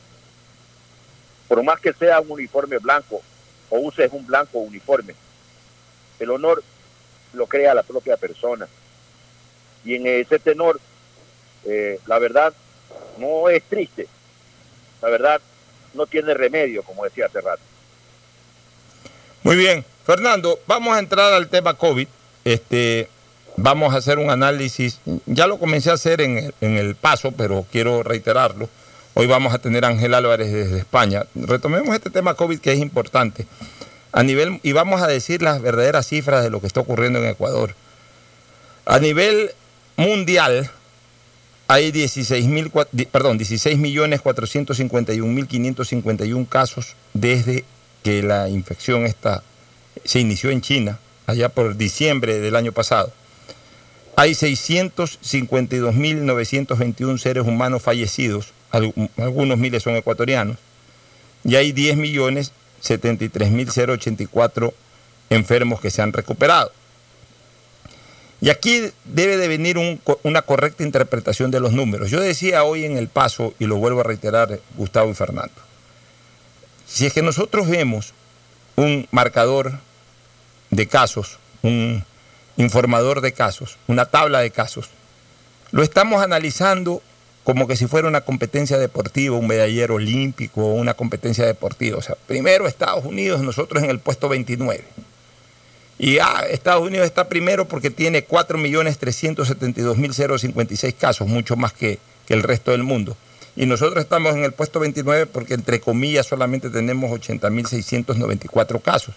Por 1.47 1.63
más 1.63 1.79
que 1.79 1.93
sea 1.93 2.21
un 2.21 2.33
uniforme 2.33 2.79
blanco 2.79 3.23
o 3.71 3.79
uses 3.79 4.11
un 4.13 4.27
blanco 4.27 4.59
uniforme, 4.59 5.15
el 6.19 6.31
honor 6.31 6.65
lo 7.35 7.47
crea 7.47 7.75
la 7.75 7.85
propia 7.85 8.17
persona. 8.17 8.67
Y 9.85 9.95
en 9.95 10.09
ese 10.09 10.41
tenor, 10.41 10.81
eh, 11.65 12.01
la 12.07 12.19
verdad 12.19 12.53
no 13.17 13.49
es 13.49 13.63
triste, 13.63 14.09
la 15.01 15.09
verdad 15.09 15.41
no 15.95 16.07
tiene 16.07 16.35
remedio, 16.35 16.83
como 16.83 17.05
decía 17.05 17.27
hace 17.27 17.41
rato. 17.41 17.63
Muy 19.45 19.57
bien, 19.57 19.85
Fernando, 20.05 20.59
vamos 20.67 20.97
a 20.97 20.99
entrar 20.99 21.33
al 21.33 21.49
tema 21.49 21.75
COVID. 21.75 22.09
Este, 22.45 23.09
vamos 23.57 23.95
a 23.95 23.99
hacer 23.99 24.19
un 24.19 24.31
análisis, 24.31 25.01
ya 25.27 25.47
lo 25.47 25.59
comencé 25.59 25.91
a 25.91 25.95
hacer 25.95 26.21
en 26.21 26.53
en 26.61 26.77
el 26.77 26.97
paso, 26.97 27.33
pero 27.33 27.65
quiero 27.71 28.03
reiterarlo. 28.03 28.69
Hoy 29.15 29.27
vamos 29.27 29.55
a 29.55 29.59
tener 29.59 29.85
a 29.85 29.89
Ángel 29.89 30.15
Álvarez 30.15 30.53
desde 30.53 30.79
España. 30.79 31.25
Retomemos 31.35 31.95
este 31.95 32.11
tema 32.11 32.35
COVID 32.35 32.59
que 32.59 32.73
es 32.73 32.79
importante. 32.79 33.47
A 34.13 34.23
nivel, 34.23 34.61
y 34.63 34.73
vamos 34.73 35.03
a 35.03 35.07
decir 35.07 35.43
las 35.43 35.61
verdaderas 35.61 36.07
cifras 36.07 36.43
de 36.43 36.51
lo 36.51 36.61
que 36.61 36.67
está 36.67 36.81
ocurriendo 36.81 37.19
en 37.19 37.27
Ecuador. 37.27 37.75
A 38.87 38.99
nivel 38.99 39.53
mundial 39.97 40.71
hay 41.69 41.93
16 41.93 42.47
mil, 42.47 42.73
perdón, 43.13 43.39
16 43.39 43.79
millones 43.79 44.21
451 44.21 45.33
mil 45.33 45.47
551 45.47 46.47
casos 46.49 46.95
desde 47.13 47.65
que 48.09 48.23
la 48.23 48.49
infección 48.49 49.05
esta 49.05 49.43
se 50.03 50.19
inició 50.19 50.49
en 50.49 50.63
China, 50.63 50.99
allá 51.27 51.51
por 51.51 51.77
diciembre 51.77 52.41
del 52.41 52.57
año 52.57 52.73
pasado. 52.73 53.13
Hay 54.17 54.33
652.921 54.33 57.19
seres 57.19 57.47
humanos 57.47 57.83
fallecidos, 57.83 58.55
algunos 58.71 59.59
miles 59.59 59.83
son 59.83 59.95
ecuatorianos, 59.97 60.57
y 61.45 61.57
hay 61.57 61.75
10.073.084 61.75 64.73
enfermos 65.29 65.79
que 65.79 65.91
se 65.91 66.01
han 66.01 66.15
recuperado. 66.15 66.73
Y 68.41 68.49
aquí 68.49 68.91
debe 69.05 69.37
de 69.37 69.49
venir 69.49 69.77
un, 69.77 70.01
una 70.23 70.41
correcta 70.41 70.83
interpretación 70.83 71.51
de 71.51 71.61
los 71.61 71.75
números. 71.75 72.09
Yo 72.09 72.21
decía 72.21 72.65
hoy 72.65 72.87
en 72.87 72.97
el 72.97 73.09
paso, 73.09 73.53
y 73.59 73.67
lo 73.67 73.77
vuelvo 73.77 74.01
a 74.01 74.05
reiterar, 74.05 74.61
Gustavo 74.79 75.11
y 75.11 75.15
Fernando, 75.15 75.68
si 76.89 77.07
es 77.07 77.13
que 77.13 77.23
nosotros 77.23 77.69
vemos 77.69 78.15
un 78.77 79.07
marcador 79.11 79.79
de 80.71 80.87
casos, 80.87 81.39
un 81.63 82.05
informador 82.57 83.21
de 83.21 83.33
casos, 83.33 83.77
una 83.87 84.07
tabla 84.07 84.41
de 84.41 84.51
casos, 84.51 84.89
lo 85.71 85.83
estamos 85.83 86.23
analizando 86.23 87.03
como 87.45 87.67
que 87.67 87.77
si 87.77 87.87
fuera 87.87 88.09
una 88.09 88.23
competencia 88.23 88.77
deportiva, 88.77 89.37
un 89.37 89.47
medallero 89.47 89.95
olímpico 89.95 90.67
una 90.67 90.93
competencia 90.93 91.47
deportiva. 91.47 91.97
O 91.97 92.03
sea, 92.03 92.15
primero 92.27 92.67
Estados 92.67 93.07
Unidos, 93.07 93.41
nosotros 93.41 93.83
en 93.83 93.89
el 93.89 94.01
puesto 94.01 94.29
29. 94.29 94.85
Y 95.99 96.19
ah, 96.19 96.45
Estados 96.51 96.87
Unidos 96.87 97.07
está 97.07 97.27
primero 97.29 97.67
porque 97.67 97.89
tiene 97.89 98.27
4.372.056 98.27 100.95
casos, 100.95 101.27
mucho 101.27 101.57
más 101.57 101.73
que, 101.73 101.99
que, 102.27 102.35
el 102.35 102.43
resto 102.43 102.73
del 102.73 102.83
mundo. 102.83 103.17
Y 103.59 103.67
nosotros 103.67 104.05
estamos 104.05 104.37
en 104.37 104.45
el 104.45 104.53
puesto 104.53 104.79
29 104.79 105.27
porque, 105.27 105.55
entre 105.55 105.81
comillas, 105.81 106.27
solamente 106.27 106.71
tenemos 106.71 107.11
80.694 107.11 108.81
casos. 108.81 109.17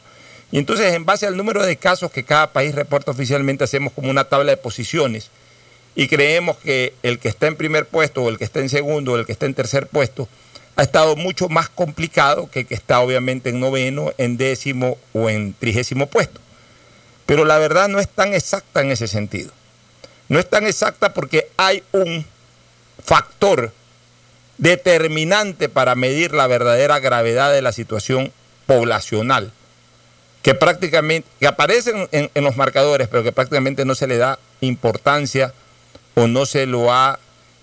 Y 0.52 0.58
entonces, 0.58 0.96
en 0.96 1.06
base 1.06 1.28
al 1.28 1.38
número 1.38 1.64
de 1.64 1.78
casos 1.78 2.12
que 2.12 2.24
cada 2.24 2.52
país 2.52 2.74
reporta 2.74 3.12
oficialmente, 3.12 3.64
hacemos 3.64 3.94
como 3.94 4.10
una 4.10 4.24
tabla 4.24 4.50
de 4.50 4.58
posiciones 4.58 5.30
y 5.94 6.08
creemos 6.08 6.58
que 6.58 6.96
el 7.04 7.20
que 7.20 7.30
está 7.30 7.46
en 7.46 7.56
primer 7.56 7.86
puesto 7.86 8.24
o 8.24 8.30
el 8.30 8.40
que 8.40 8.44
está 8.44 8.62
en 8.62 8.70
segundo 8.70 9.12
o 9.12 9.18
el 9.18 9.28
que 9.28 9.32
está 9.32 9.46
en 9.46 9.54
tercer 9.54 9.86
puesto 9.86 10.28
ha 10.76 10.82
estado 10.82 11.16
mucho 11.16 11.48
más 11.48 11.70
complicado 11.70 12.50
que 12.50 12.62
el 12.62 12.66
que 12.66 12.74
está 12.74 13.00
obviamente 13.00 13.52
en 13.52 13.60
noveno, 13.60 14.12
en 14.18 14.38
décimo 14.38 14.98
o 15.14 15.30
en 15.30 15.54
trigésimo 15.54 16.08
puesto. 16.08 16.42
Pero 17.28 17.46
la 17.46 17.60
verdad 17.60 17.90
no 17.90 18.00
es 18.00 18.08
tan 18.08 18.34
exacta 18.34 18.82
en 18.82 18.90
ese 18.90 19.08
sentido. 19.08 19.52
No 20.30 20.40
es 20.40 20.50
tan 20.50 20.66
exacta 20.66 21.14
porque 21.14 21.48
hay 21.58 21.84
un 21.92 22.26
factor 23.04 23.72
determinante 24.62 25.68
para 25.68 25.96
medir 25.96 26.34
la 26.34 26.48
verdadera 26.48 27.00
gravedad 27.00 27.52
de 27.52 27.62
la 27.62 27.74
situación 27.74 28.32
poblacional, 28.68 29.52
que 30.44 30.54
prácticamente, 30.54 31.28
que 31.40 31.48
aparece 31.48 32.08
en, 32.12 32.32
en 32.34 32.44
los 32.44 32.56
marcadores, 32.56 33.10
pero 33.10 33.24
que 33.24 33.34
prácticamente 33.34 33.84
no 33.84 33.96
se 33.96 34.08
le 34.08 34.18
da 34.18 34.40
importancia 34.62 35.54
o 36.16 36.28
no 36.28 36.46
se 36.46 36.68
lo 36.68 36.94
ha 36.94 37.20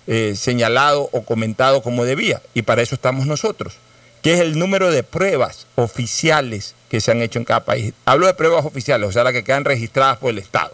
eh, 0.07 0.35
señalado 0.35 1.07
o 1.11 1.23
comentado 1.23 1.81
como 1.81 2.03
debía. 2.03 2.41
Y 2.53 2.63
para 2.63 2.81
eso 2.81 2.95
estamos 2.95 3.25
nosotros, 3.27 3.75
que 4.21 4.33
es 4.33 4.39
el 4.41 4.59
número 4.59 4.91
de 4.91 5.03
pruebas 5.03 5.67
oficiales 5.75 6.75
que 6.89 6.99
se 6.99 7.11
han 7.11 7.21
hecho 7.21 7.39
en 7.39 7.45
cada 7.45 7.63
país. 7.63 7.93
Hablo 8.05 8.27
de 8.27 8.33
pruebas 8.33 8.65
oficiales, 8.65 9.07
o 9.07 9.11
sea, 9.11 9.23
las 9.23 9.33
que 9.33 9.43
quedan 9.43 9.65
registradas 9.65 10.17
por 10.17 10.31
el 10.31 10.39
Estado. 10.39 10.71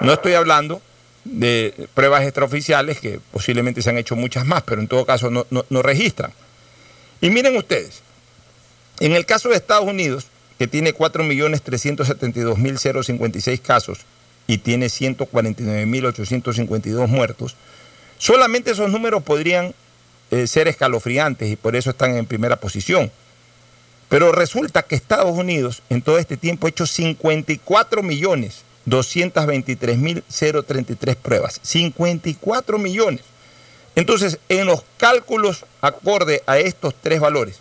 No 0.00 0.12
estoy 0.12 0.34
hablando 0.34 0.82
de 1.24 1.88
pruebas 1.94 2.24
extraoficiales, 2.24 3.00
que 3.00 3.18
posiblemente 3.30 3.80
se 3.82 3.90
han 3.90 3.98
hecho 3.98 4.16
muchas 4.16 4.44
más, 4.44 4.62
pero 4.62 4.80
en 4.80 4.88
todo 4.88 5.06
caso 5.06 5.30
no, 5.30 5.46
no, 5.50 5.64
no 5.68 5.82
registran. 5.82 6.32
Y 7.20 7.30
miren 7.30 7.56
ustedes, 7.56 8.02
en 9.00 9.12
el 9.12 9.26
caso 9.26 9.48
de 9.48 9.54
Estados 9.56 9.88
Unidos, 9.88 10.26
que 10.58 10.66
tiene 10.66 10.94
4.372.056 10.94 13.60
casos 13.60 14.00
y 14.46 14.58
tiene 14.58 14.86
149.852 14.86 17.06
muertos, 17.06 17.56
solamente 18.18 18.72
esos 18.72 18.90
números 18.90 19.22
podrían 19.22 19.74
eh, 20.30 20.46
ser 20.46 20.68
escalofriantes 20.68 21.50
y 21.50 21.56
por 21.56 21.74
eso 21.76 21.90
están 21.90 22.16
en 22.16 22.26
primera 22.26 22.56
posición. 22.56 23.10
Pero 24.08 24.32
resulta 24.32 24.82
que 24.82 24.94
Estados 24.94 25.36
Unidos 25.36 25.82
en 25.90 26.00
todo 26.02 26.18
este 26.18 26.36
tiempo 26.36 26.66
ha 26.66 26.70
hecho 26.70 26.86
54 26.86 28.02
millones 28.02 28.62
223.033 28.86 31.16
pruebas. 31.16 31.58
54 31.62 32.78
millones. 32.78 33.22
Entonces, 33.94 34.38
en 34.48 34.66
los 34.66 34.82
cálculos 34.96 35.64
acorde 35.80 36.42
a 36.46 36.58
estos 36.58 36.94
tres 36.94 37.20
valores, 37.20 37.60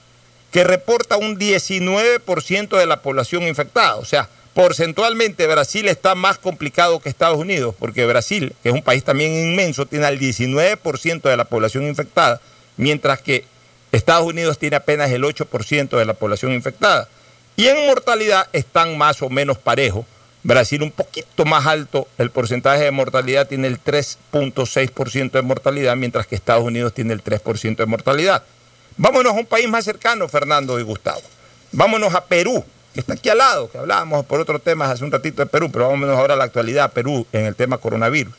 que 0.52 0.64
reporta 0.64 1.18
un 1.18 1.38
19% 1.40 2.78
de 2.78 2.86
la 2.86 3.02
población 3.02 3.44
infectada. 3.44 3.96
O 3.96 4.06
sea, 4.06 4.30
porcentualmente 4.54 5.48
Brasil 5.48 5.88
está 5.88 6.16
más 6.16 6.38
complicado 6.38 7.00
que 7.00 7.10
Estados 7.10 7.38
Unidos, 7.38 7.76
porque 7.78 8.06
Brasil, 8.06 8.54
que 8.62 8.70
es 8.70 8.76
un 8.76 8.84
país 8.84 9.04
también 9.04 9.34
inmenso, 9.34 9.86
tiene 9.86 10.08
el 10.08 10.20
19% 10.20 11.22
de 11.22 11.38
la 11.38 11.46
población 11.46 11.88
infectada, 11.88 12.40
mientras 12.78 13.22
que 13.22 13.46
Estados 13.92 14.26
Unidos 14.26 14.58
tiene 14.58 14.76
apenas 14.76 15.12
el 15.12 15.24
8% 15.24 15.98
de 15.98 16.06
la 16.06 16.14
población 16.14 16.54
infectada. 16.54 17.08
Y 17.56 17.68
en 17.68 17.86
mortalidad 17.86 18.48
están 18.54 18.98
más 18.98 19.22
o 19.22 19.30
menos 19.30 19.58
parejos. 19.58 20.06
Brasil 20.42 20.82
un 20.84 20.92
poquito 20.92 21.46
más 21.46 21.66
alto, 21.68 22.08
el 22.18 22.30
porcentaje 22.30 22.84
de 22.84 22.92
mortalidad 22.92 23.48
tiene 23.48 23.68
el 23.68 23.82
3.6% 23.82 25.32
de 25.32 25.42
mortalidad, 25.42 25.96
mientras 25.96 26.28
que 26.28 26.36
Estados 26.36 26.64
Unidos 26.64 26.94
tiene 26.94 27.14
el 27.14 27.24
3% 27.24 27.78
de 27.78 27.86
mortalidad. 27.86 28.44
Vámonos 28.98 29.34
a 29.34 29.40
un 29.40 29.46
país 29.46 29.70
más 29.70 29.86
cercano, 29.86 30.28
Fernando 30.28 30.80
y 30.80 30.84
Gustavo. 30.84 31.22
Vámonos 31.72 32.14
a 32.14 32.26
Perú, 32.26 32.64
que 32.94 33.00
está 33.00 33.14
aquí 33.14 33.30
al 33.30 33.38
lado, 33.40 33.72
que 33.72 33.78
hablábamos 33.78 34.26
por 34.26 34.40
otros 34.40 34.64
temas 34.64 34.90
hace 34.90 35.04
un 35.04 35.12
ratito 35.12 35.42
de 35.42 35.48
Perú, 35.48 35.70
pero 35.72 35.90
vámonos 35.90 36.18
ahora 36.18 36.36
a 36.36 36.38
la 36.38 36.44
actualidad, 36.44 36.94
Perú, 36.94 37.26
en 37.32 37.46
el 37.46 37.56
tema 37.56 37.78
coronavirus. 37.78 38.36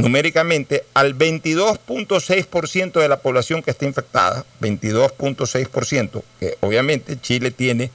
numéricamente 0.00 0.84
al 0.94 1.16
22.6% 1.16 3.00
de 3.00 3.08
la 3.08 3.20
población 3.20 3.62
que 3.62 3.70
está 3.70 3.84
infectada, 3.84 4.44
22.6%, 4.60 6.22
que 6.38 6.56
obviamente 6.60 7.20
Chile 7.20 7.50
tiene 7.50 7.90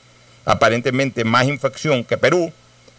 aparentemente 0.45 1.23
más 1.23 1.47
infección 1.47 2.03
que 2.03 2.17
Perú, 2.17 2.51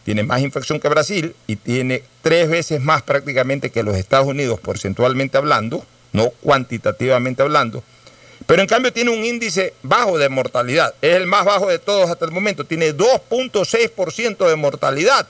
tiene 0.05 0.23
más 0.23 0.41
infección 0.41 0.81
que 0.81 0.89
Brasil 0.89 1.35
y 1.47 1.57
tiene 1.57 2.03
tres 2.23 2.49
veces 2.49 2.81
más 2.81 3.03
prácticamente 3.03 3.71
que 3.71 3.83
los 3.83 3.97
Estados 3.97 4.27
Unidos, 4.27 4.61
porcentualmente 4.61 5.37
hablando, 5.37 5.85
no 6.13 6.31
cuantitativamente 6.43 7.43
hablando, 7.43 7.83
pero 8.47 8.63
en 8.63 8.69
cambio 8.69 8.93
tiene 8.93 9.11
un 9.11 9.25
índice 9.25 9.75
bajo 9.83 10.19
de 10.19 10.29
mortalidad, 10.29 10.95
es 11.03 11.15
el 11.15 11.27
más 11.27 11.45
bajo 11.45 11.69
de 11.69 11.79
todos 11.79 12.11
hasta 12.11 12.25
el 12.25 12.31
momento, 12.31 12.65
tiene 12.65 12.95
2.6% 12.95 14.49
de 14.49 14.57
mortalidad, 14.57 15.27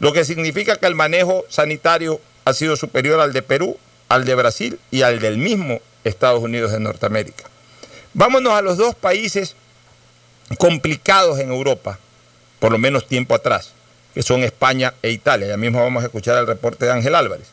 lo 0.00 0.12
que 0.12 0.24
significa 0.24 0.76
que 0.76 0.86
el 0.86 0.94
manejo 0.94 1.44
sanitario 1.48 2.20
ha 2.44 2.52
sido 2.52 2.76
superior 2.76 3.20
al 3.20 3.32
de 3.32 3.42
Perú, 3.42 3.78
al 4.08 4.24
de 4.24 4.34
Brasil 4.34 4.78
y 4.90 5.02
al 5.02 5.20
del 5.20 5.38
mismo 5.38 5.80
Estados 6.04 6.42
Unidos 6.42 6.72
de 6.72 6.80
Norteamérica. 6.80 7.44
Vámonos 8.12 8.52
a 8.52 8.62
los 8.62 8.76
dos 8.76 8.94
países 8.94 9.56
complicados 10.58 11.38
en 11.38 11.50
Europa, 11.50 11.98
por 12.58 12.70
lo 12.70 12.78
menos 12.78 13.06
tiempo 13.06 13.34
atrás 13.34 13.72
que 14.14 14.22
son 14.22 14.44
España 14.44 14.94
e 15.02 15.10
Italia. 15.10 15.48
Ya 15.48 15.56
mismo 15.56 15.82
vamos 15.82 16.04
a 16.04 16.06
escuchar 16.06 16.38
el 16.38 16.46
reporte 16.46 16.86
de 16.86 16.92
Ángel 16.92 17.16
Álvarez. 17.16 17.48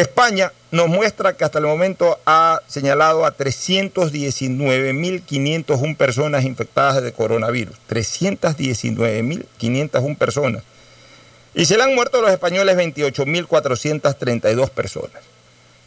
España 0.00 0.52
nos 0.70 0.86
muestra 0.88 1.36
que 1.36 1.44
hasta 1.44 1.58
el 1.58 1.64
momento 1.64 2.20
ha 2.26 2.60
señalado 2.68 3.24
a 3.24 3.36
319.501 3.36 5.96
personas 5.96 6.44
infectadas 6.44 7.02
de 7.02 7.12
coronavirus. 7.12 7.76
319.501 7.88 10.16
personas. 10.16 10.62
Y 11.54 11.64
se 11.64 11.76
le 11.76 11.82
han 11.82 11.92
muerto 11.94 12.18
a 12.18 12.22
los 12.22 12.30
españoles 12.30 12.76
28.432 12.76 14.70
personas. 14.70 15.22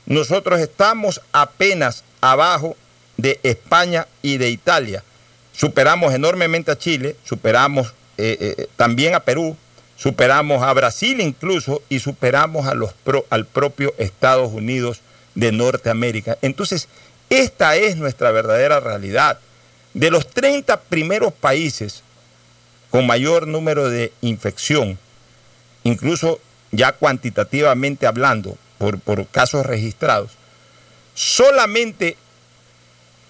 nosotros 0.06 0.60
estamos 0.60 1.20
apenas 1.32 2.04
abajo 2.20 2.76
de 3.16 3.38
España 3.42 4.08
y 4.22 4.38
de 4.38 4.50
Italia. 4.50 5.04
Superamos 5.52 6.14
enormemente 6.14 6.70
a 6.70 6.78
Chile, 6.78 7.16
superamos 7.24 7.94
eh, 8.16 8.56
eh, 8.58 8.66
también 8.76 9.14
a 9.14 9.20
Perú, 9.20 9.56
superamos 9.96 10.62
a 10.62 10.72
Brasil 10.72 11.20
incluso 11.20 11.82
y 11.88 11.98
superamos 11.98 12.66
al 12.66 13.46
propio 13.46 13.94
Estados 13.98 14.52
Unidos 14.52 15.00
de 15.34 15.52
Norteamérica. 15.52 16.38
Entonces, 16.42 16.88
esta 17.30 17.76
es 17.76 17.96
nuestra 17.96 18.30
verdadera 18.30 18.80
realidad. 18.80 19.38
De 19.94 20.10
los 20.10 20.26
30 20.28 20.80
primeros 20.80 21.32
países 21.32 22.02
con 22.90 23.06
mayor 23.06 23.46
número 23.46 23.88
de 23.88 24.12
infección, 24.22 24.98
incluso 25.84 26.40
ya 26.70 26.92
cuantitativamente 26.92 28.06
hablando, 28.06 28.56
por 28.78 29.26
casos 29.28 29.64
registrados, 29.64 30.32
solamente 31.14 32.16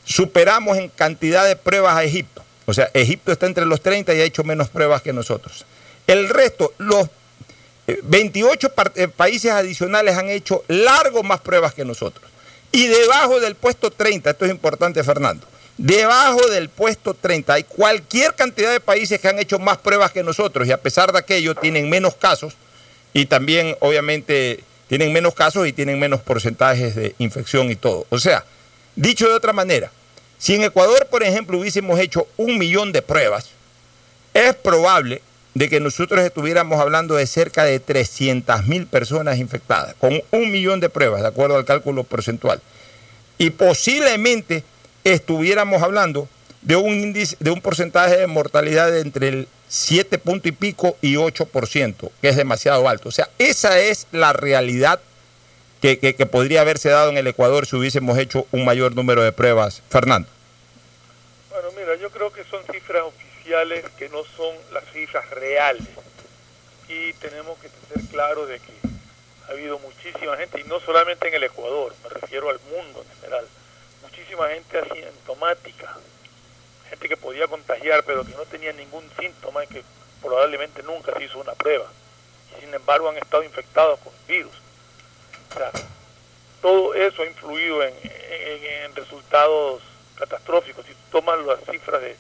superamos 0.05 0.79
en 0.79 0.89
cantidad 0.89 1.47
de 1.47 1.57
pruebas 1.57 1.97
a 1.97 2.05
Egipto. 2.05 2.45
O 2.67 2.75
sea, 2.75 2.91
Egipto 2.95 3.33
está 3.33 3.47
entre 3.47 3.67
los 3.67 3.81
30 3.81 4.15
y 4.15 4.21
ha 4.21 4.25
hecho 4.25 4.45
menos 4.45 4.69
pruebas 4.69 5.03
que 5.03 5.13
nosotros. 5.13 5.65
El 6.07 6.29
resto, 6.29 6.73
los 6.79 7.09
eh, 7.87 7.99
28 8.03 8.71
par- 8.75 8.93
eh, 8.95 9.09
países 9.09 9.51
adicionales 9.51 10.17
han 10.17 10.29
hecho 10.29 10.65
largo 10.69 11.23
más 11.23 11.41
pruebas 11.41 11.75
que 11.75 11.85
nosotros. 11.85 12.31
Y 12.71 12.87
debajo 12.87 13.41
del 13.41 13.55
puesto 13.57 13.91
30, 13.91 14.31
esto 14.31 14.45
es 14.45 14.51
importante 14.51 15.03
Fernando, 15.05 15.47
debajo 15.77 16.47
del 16.49 16.69
puesto 16.69 17.15
30 17.15 17.53
hay 17.53 17.65
cualquier 17.65 18.35
cantidad 18.35 18.71
de 18.73 18.81
países 18.81 19.21
que 19.21 19.29
han 19.29 19.39
hecho 19.39 19.59
más 19.59 19.79
pruebas 19.79 20.13
que 20.13 20.23
nosotros 20.23 20.67
y 20.67 20.73
a 20.73 20.81
pesar 20.81 21.13
de 21.13 21.19
aquello 21.19 21.55
tienen 21.55 21.91
menos 21.91 22.15
casos 22.15 22.55
y 23.13 23.27
también 23.27 23.77
obviamente 23.81 24.63
tienen 24.89 25.13
menos 25.13 25.35
casos 25.35 25.67
y 25.67 25.73
tienen 25.73 25.99
menos 25.99 26.21
porcentajes 26.21 26.95
de 26.95 27.15
infección 27.19 27.71
y 27.71 27.77
todo. 27.77 28.07
O 28.11 28.19
sea, 28.19 28.45
dicho 28.97 29.29
de 29.29 29.35
otra 29.35 29.53
manera, 29.53 29.91
si 30.39 30.55
en 30.55 30.65
Ecuador, 30.65 31.07
por 31.11 31.23
ejemplo, 31.23 31.59
hubiésemos 31.59 31.99
hecho 32.01 32.27
un 32.37 32.59
millón 32.59 32.93
de 32.93 33.03
pruebas, 33.03 33.51
es 34.35 34.55
probable 34.55 35.23
de 35.55 35.69
que 35.69 35.81
nosotros 35.81 36.21
estuviéramos 36.25 36.81
hablando 36.81 37.15
de 37.15 37.27
cerca 37.27 37.65
de 37.65 37.79
300 37.79 38.67
mil 38.67 38.87
personas 38.87 39.39
infectadas, 39.39 39.95
con 40.01 40.21
un 40.31 40.51
millón 40.51 40.81
de 40.81 40.89
pruebas, 40.89 41.23
de 41.23 41.29
acuerdo 41.29 41.57
al 41.57 41.65
cálculo 41.65 42.05
porcentual. 42.05 42.61
Y 43.39 43.51
posiblemente 43.51 44.65
estuviéramos 45.05 45.83
hablando 45.83 46.29
de 46.63 46.77
un 46.77 46.93
índice, 46.93 47.37
de 47.41 47.51
un 47.51 47.61
porcentaje 47.61 48.17
de 48.17 48.27
mortalidad 48.27 48.91
de 48.91 49.01
entre 49.01 49.29
el 49.29 49.49
7 49.69 50.19
punto 50.19 50.49
y 50.49 50.53
pico 50.53 50.97
y 51.01 51.15
8%, 51.15 52.11
que 52.21 52.29
es 52.29 52.37
demasiado 52.37 52.89
alto. 52.89 53.09
O 53.09 53.13
sea, 53.13 53.29
esa 53.39 53.79
es 53.79 54.07
la 54.13 54.33
realidad 54.33 55.01
que, 55.83 56.27
podría 56.27 56.61
haberse 56.61 56.91
dado 56.91 57.11
en 57.11 57.19
el 57.19 57.27
Ecuador 57.27 57.67
si 57.67 57.75
hubiésemos 57.75 58.17
hecho 58.17 58.47
un 58.53 58.65
mayor 58.65 58.95
número 58.95 59.23
de 59.23 59.33
pruebas. 59.33 59.83
Fernando. 59.91 60.29
Bueno, 61.51 61.69
mira, 61.77 61.97
yo 61.97 62.09
creo 62.11 62.33
que 62.33 62.45
son 62.45 62.63
cifras 62.73 63.03
oficiales 63.03 63.85
que 63.99 64.09
no 64.09 64.23
son 64.37 64.55
las 64.73 64.85
cifras 64.93 65.29
reales. 65.31 65.83
Y 66.89 67.13
tenemos 67.15 67.59
que 67.59 67.69
ser 67.69 68.09
claros 68.11 68.49
de 68.49 68.61
que 68.61 68.73
ha 69.49 69.53
habido 69.53 69.79
muchísima 69.81 70.37
gente, 70.37 70.61
y 70.61 70.65
no 70.69 70.79
solamente 70.79 71.27
en 71.27 71.35
el 71.35 71.45
Ecuador, 71.45 71.93
me 72.05 72.11
refiero 72.11 72.49
al 72.49 72.61
mundo 72.71 73.03
en 73.03 73.21
general, 73.21 73.45
muchísima 74.03 74.49
gente 74.49 74.79
asintomática, 74.79 75.97
gente 76.91 77.09
que 77.09 77.17
podía 77.17 77.49
contagiar 77.49 78.05
pero 78.05 78.25
que 78.25 78.35
no 78.37 78.45
tenía 78.45 78.73
ningún 78.73 79.05
síntoma 79.19 79.65
y 79.65 79.67
que 79.67 79.83
probablemente 80.21 80.83
nunca 80.85 81.13
se 81.17 81.25
hizo 81.25 81.41
una 81.41 81.55
prueba. 81.55 81.87
Sin 82.61 82.73
embargo 82.73 83.09
han 83.09 83.17
estado 83.17 83.43
infectados 83.43 83.99
con 83.99 84.13
virus. 84.29 84.62
Todo 86.61 86.95
eso 86.95 87.23
ha 87.23 87.27
influido 87.27 87.83
en, 87.83 87.95
en- 88.03 88.65
en 88.85 88.95
resultados 88.97 89.83
catastróficos. 90.17 90.85
Si 90.87 90.95
tomas 91.11 91.39
las 91.45 91.59
cifras 91.71 92.01
de, 92.01 92.17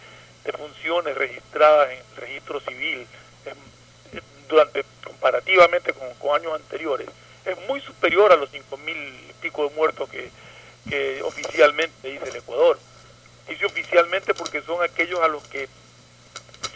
funciones 0.58 1.16
registradas 1.16 1.90
en 1.92 1.98
el 1.98 2.16
registro 2.16 2.60
civil 2.60 3.06
durante 4.48 4.84
comparativamente 5.04 5.92
con, 6.18 6.34
años 6.34 6.54
anteriores, 6.54 7.08
es 7.44 7.58
muy 7.68 7.80
superior 7.80 8.32
a 8.32 8.36
los 8.36 8.50
5 8.50 8.76
mil 8.78 8.96
y 8.96 9.32
pico 9.40 9.68
de 9.68 9.74
muertos 9.74 10.08
que, 10.08 10.30
que 10.88 11.22
oficialmente 11.22 12.08
dice 12.10 12.28
el 12.28 12.36
Ecuador. 12.36 12.78
Dice 13.48 13.66
oficialmente 13.66 14.34
porque 14.34 14.62
son 14.62 14.82
aquellos 14.82 15.20
a 15.20 15.28
los 15.28 15.42
que 15.44 15.68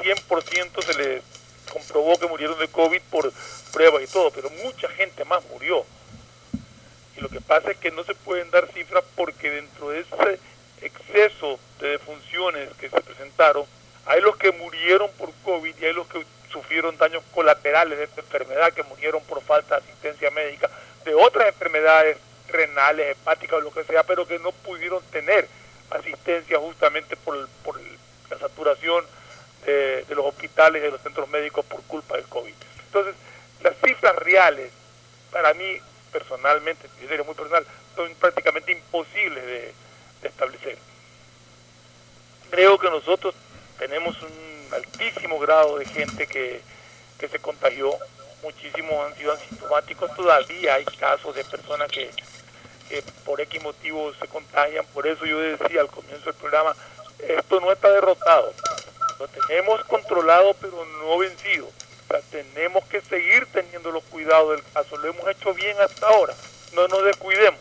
100% 0.02 0.84
se 0.84 0.94
les 0.94 1.22
comprobó 1.72 2.18
que 2.18 2.26
murieron 2.26 2.58
de 2.58 2.68
COVID 2.68 3.00
por 3.10 3.32
pruebas 3.72 4.02
y 4.02 4.06
todo, 4.06 4.30
pero 4.30 4.48
mucha 4.50 4.88
gente 4.90 5.24
más 5.24 5.42
murió. 5.46 5.84
Y 7.16 7.20
lo 7.20 7.28
que 7.28 7.40
pasa 7.40 7.70
es 7.70 7.78
que 7.78 7.90
no 7.90 8.04
se 8.04 8.14
pueden 8.14 8.50
dar 8.50 8.68
cifras 8.72 9.04
porque 9.14 9.50
dentro 9.50 9.90
de 9.90 10.00
ese 10.00 10.40
exceso 10.82 11.58
de 11.80 11.90
defunciones 11.90 12.68
que 12.78 12.90
se 12.90 13.00
presentaron, 13.00 13.64
hay 14.04 14.20
los 14.20 14.36
que 14.36 14.52
murieron 14.52 15.10
por 15.12 15.32
COVID 15.44 15.74
y 15.80 15.84
hay 15.84 15.94
los 15.94 16.06
que 16.08 16.24
sufrieron 16.50 16.96
daños 16.96 17.22
colaterales 17.34 17.98
de 17.98 18.04
esta 18.04 18.20
enfermedad, 18.20 18.72
que 18.72 18.82
murieron 18.84 19.22
por 19.24 19.42
falta 19.42 19.76
de 19.76 19.86
asistencia 19.86 20.30
médica, 20.30 20.70
de 21.04 21.14
otras 21.14 21.48
enfermedades 21.48 22.18
renales, 22.48 23.12
hepáticas 23.12 23.58
o 23.58 23.60
lo 23.60 23.72
que 23.72 23.84
sea, 23.84 24.02
pero 24.04 24.26
que 24.26 24.38
no 24.38 24.52
pudieron 24.52 25.02
tener 25.04 25.48
asistencia 25.90 26.58
justamente 26.58 27.16
por, 27.16 27.48
por 27.64 27.80
la 28.30 28.38
saturación 28.38 29.04
de, 29.64 30.04
de 30.04 30.14
los 30.14 30.26
hospitales 30.26 30.82
de 30.82 30.90
los 30.90 31.00
centros 31.00 31.28
médicos 31.28 31.64
por 31.64 31.82
culpa 31.82 32.16
del 32.16 32.26
COVID. 32.26 32.54
Entonces, 32.86 33.14
las 33.62 33.74
cifras 33.84 34.16
reales, 34.16 34.70
para 35.32 35.54
mí 35.54 35.80
personalmente, 36.46 36.88
en 37.00 37.08
serio 37.08 37.24
muy 37.24 37.34
personal, 37.34 37.66
son 37.96 38.14
prácticamente 38.14 38.70
imposibles 38.70 39.44
de, 39.44 39.72
establecer. 40.22 40.76
Creo 42.50 42.78
que 42.78 42.90
nosotros 42.90 43.34
tenemos 43.78 44.20
un 44.22 44.68
altísimo 44.72 45.38
grado 45.38 45.78
de 45.78 45.84
gente 45.84 46.26
que, 46.26 46.60
que 47.18 47.28
se 47.28 47.38
contagió, 47.38 47.96
muchísimos 48.42 49.06
han 49.06 49.16
sido 49.16 49.32
asintomáticos, 49.32 50.14
todavía 50.16 50.74
hay 50.74 50.84
casos 50.84 51.34
de 51.34 51.44
personas 51.44 51.88
que, 51.92 52.10
que 52.88 53.04
por 53.24 53.40
X 53.40 53.62
motivos 53.62 54.16
se 54.18 54.26
contagian, 54.26 54.84
por 54.86 55.06
eso 55.06 55.26
yo 55.26 55.38
decía 55.38 55.80
al 55.80 55.88
comienzo 55.88 56.24
del 56.24 56.34
programa, 56.34 56.74
esto 57.20 57.60
no 57.60 57.70
está 57.70 57.88
derrotado, 57.90 58.52
lo 59.20 59.28
tenemos 59.28 59.84
controlado 59.84 60.54
pero 60.60 60.84
no 60.84 61.18
vencido. 61.18 61.68
Tenemos 62.36 62.84
que 62.84 63.00
seguir 63.00 63.46
teniendo 63.50 63.90
los 63.90 64.04
cuidados 64.04 64.56
del 64.56 64.64
caso. 64.74 64.98
Lo 64.98 65.08
hemos 65.08 65.26
hecho 65.28 65.54
bien 65.54 65.74
hasta 65.80 66.06
ahora. 66.06 66.34
No 66.74 66.86
nos 66.88 67.04
descuidemos. 67.04 67.58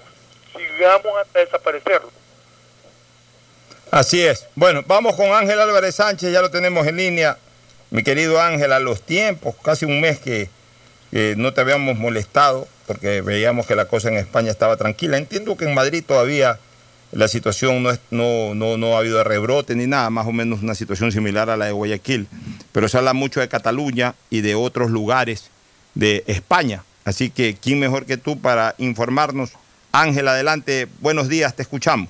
Sigamos 0.52 1.14
hasta 1.22 1.40
desaparecerlo. 1.40 2.12
Así 3.90 4.26
es. 4.26 4.48
Bueno, 4.56 4.84
vamos 4.86 5.16
con 5.16 5.32
Ángel 5.32 5.62
Álvarez 5.62 5.96
Sánchez, 5.96 6.34
ya 6.34 6.42
lo 6.42 6.52
tenemos 6.52 6.86
en 6.88 6.98
línea. 6.98 7.38
Mi 7.90 8.04
querido 8.04 8.42
Ángel, 8.42 8.74
a 8.74 8.80
los 8.80 9.02
tiempos, 9.02 9.56
casi 9.64 9.86
un 9.86 10.02
mes 10.02 10.20
que 10.20 10.50
no 11.38 11.54
te 11.54 11.62
habíamos 11.62 11.96
molestado 11.96 12.68
porque 12.86 13.22
veíamos 13.22 13.66
que 13.66 13.76
la 13.76 13.86
cosa 13.86 14.10
en 14.10 14.18
España 14.18 14.52
estaba 14.52 14.76
tranquila. 14.76 15.18
Entiendo 15.18 15.56
que 15.56 15.64
en 15.64 15.74
Madrid 15.74 16.04
todavía 16.06 16.60
la 17.12 17.28
situación 17.28 17.84
no, 17.84 17.92
es, 17.92 18.00
no, 18.12 18.56
no, 18.56 18.78
no 18.78 18.96
ha 18.96 19.00
habido 19.00 19.24
rebrote 19.24 19.76
ni 19.76 19.88
nada, 19.88 20.10
más 20.10 20.28
o 20.28 20.32
menos 20.32 20.62
una 20.62 20.76
situación 20.76 21.12
similar 21.12 21.50
a 21.50 21.58
la 21.58 21.66
de 21.66 21.72
Guayaquil, 21.72 22.28
pero 22.72 22.88
se 22.88 22.98
habla 22.98 23.14
mucho 23.14 23.40
de 23.40 23.48
Cataluña 23.48 24.16
y 24.30 24.42
de 24.42 24.56
otros 24.56 24.92
lugares 24.92 25.50
de 25.94 26.24
España. 26.28 26.84
Así 27.06 27.30
que, 27.30 27.56
¿quién 27.62 27.80
mejor 27.80 28.06
que 28.06 28.18
tú 28.18 28.40
para 28.40 28.76
informarnos? 28.78 29.52
Ángel, 29.92 30.28
adelante, 30.28 30.88
buenos 31.00 31.30
días, 31.30 31.56
te 31.56 31.62
escuchamos. 31.62 32.10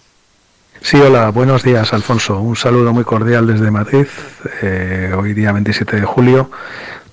Sí, 0.81 0.97
hola, 0.97 1.29
buenos 1.29 1.63
días, 1.63 1.93
Alfonso. 1.93 2.39
Un 2.39 2.55
saludo 2.55 2.93
muy 2.93 3.03
cordial 3.03 3.47
desde 3.47 3.71
Madrid, 3.71 4.05
eh, 4.61 5.13
hoy 5.17 5.33
día 5.33 5.51
27 5.51 5.97
de 5.97 6.03
julio. 6.03 6.51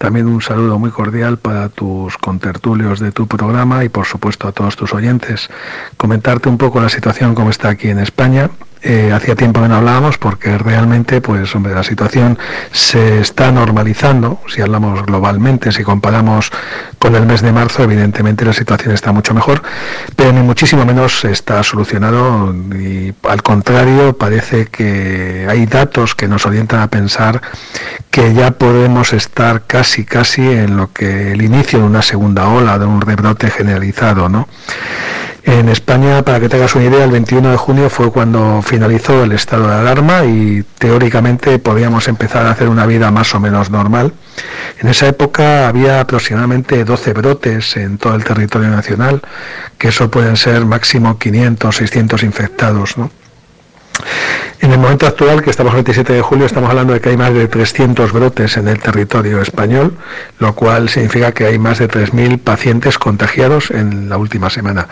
También 0.03 0.27
un 0.27 0.43
saludo 0.43 0.81
muy 0.81 0.91
cordial 0.91 1.39
para 1.39 1.69
tus 1.69 2.19
contertulios 2.19 2.99
de 2.99 3.13
tu 3.13 3.29
programa 3.29 3.85
y 3.85 3.89
por 3.89 4.05
supuesto 4.05 4.49
a 4.49 4.53
todos 4.53 4.75
tus 4.75 4.93
oyentes. 4.95 5.49
Comentarte 5.97 6.49
un 6.49 6.59
poco 6.59 6.81
la 6.81 6.89
situación 6.89 7.37
como 7.37 7.51
está 7.51 7.69
aquí 7.69 7.89
en 7.89 8.01
España. 8.01 8.51
Eh, 8.85 9.13
hacía 9.13 9.37
tiempo 9.37 9.63
que 9.63 9.69
no 9.69 9.77
hablábamos 9.77 10.19
porque 10.19 10.59
realmente, 10.59 11.21
pues, 11.21 11.55
la 11.55 11.85
situación 11.85 12.37
se 12.73 13.21
está 13.21 13.53
normalizando. 13.53 14.41
Si 14.49 14.61
hablamos 14.61 15.07
globalmente, 15.07 15.71
si 15.71 15.85
comparamos 15.85 16.51
con 16.99 17.15
el 17.15 17.25
mes 17.25 17.43
de 17.43 17.53
marzo, 17.53 17.85
evidentemente 17.85 18.45
la 18.45 18.53
situación 18.53 18.93
está 18.93 19.13
mucho 19.13 19.35
mejor, 19.35 19.63
pero 20.17 20.33
ni 20.33 20.41
muchísimo 20.41 20.85
menos 20.85 21.25
está 21.25 21.63
solucionado 21.63 22.53
y 22.75 23.15
al 23.23 23.43
contrario, 23.43 24.17
parece 24.17 24.67
que 24.67 25.47
hay 25.49 25.67
datos 25.67 26.17
que 26.17 26.27
nos 26.27 26.45
orientan 26.45 26.81
a 26.81 26.89
pensar 26.89 27.41
que 28.11 28.35
ya 28.35 28.51
podemos 28.51 29.13
estar 29.13 29.63
casi, 29.63 30.05
casi 30.05 30.43
en 30.43 30.77
lo 30.77 30.93
que 30.93 31.33
el 31.33 31.43
inicio 31.43 31.79
de 31.79 31.85
una 31.85 32.03
segunda 32.03 32.49
ola, 32.49 32.79
de 32.79 32.87
un 32.87 33.01
rebrote 33.01 33.49
generalizado, 33.49 34.29
¿no? 34.29 34.49
En 35.45 35.69
España, 35.69 36.23
para 36.23 36.39
que 36.39 36.49
tengas 36.49 36.75
una 36.77 36.85
idea, 36.85 37.05
el 37.05 37.11
21 37.11 37.51
de 37.51 37.57
junio 37.57 37.91
fue 37.91 38.13
cuando 38.13 38.63
finalizó 38.63 39.25
el 39.25 39.33
estado 39.33 39.67
de 39.67 39.75
alarma 39.75 40.25
y 40.25 40.65
teóricamente 40.79 41.59
podíamos 41.59 42.07
empezar 42.07 42.47
a 42.47 42.53
hacer 42.53 42.69
una 42.69 42.87
vida 42.87 43.11
más 43.11 43.35
o 43.35 43.41
menos 43.41 43.69
normal. 43.69 44.13
En 44.81 44.89
esa 44.89 45.09
época 45.09 45.67
había 45.67 46.01
aproximadamente 46.01 46.85
12 46.85 47.13
brotes 47.13 47.77
en 47.77 47.99
todo 47.99 48.15
el 48.15 48.23
territorio 48.23 48.69
nacional, 48.69 49.21
que 49.79 49.89
eso 49.89 50.11
pueden 50.11 50.37
ser 50.37 50.65
máximo 50.65 51.19
500, 51.19 51.77
600 51.77 52.23
infectados, 52.23 52.97
¿no? 52.97 53.11
En 54.63 54.71
el 54.71 54.79
momento 54.79 55.09
actual, 55.09 55.43
que 55.43 55.51
estamos 55.51 55.73
el 55.73 55.79
27 55.79 56.13
de 56.13 56.23
julio, 56.23 56.47
estamos 56.47 56.71
hablando 56.71 56.93
de 56.93 57.01
que 57.01 57.09
hay 57.09 57.17
más 57.17 57.35
de 57.35 57.49
300 57.49 58.13
brotes 58.13 58.57
en 58.57 58.69
el 58.69 58.79
territorio 58.79 59.43
español, 59.43 59.97
lo 60.39 60.55
cual 60.55 60.89
significa 60.89 61.33
que 61.33 61.47
hay 61.47 61.59
más 61.59 61.81
de 61.81 61.89
3.000 61.89 62.39
pacientes 62.39 62.97
contagiados 62.97 63.73
en 63.73 64.09
la 64.09 64.19
última 64.19 64.51
semana. 64.51 64.87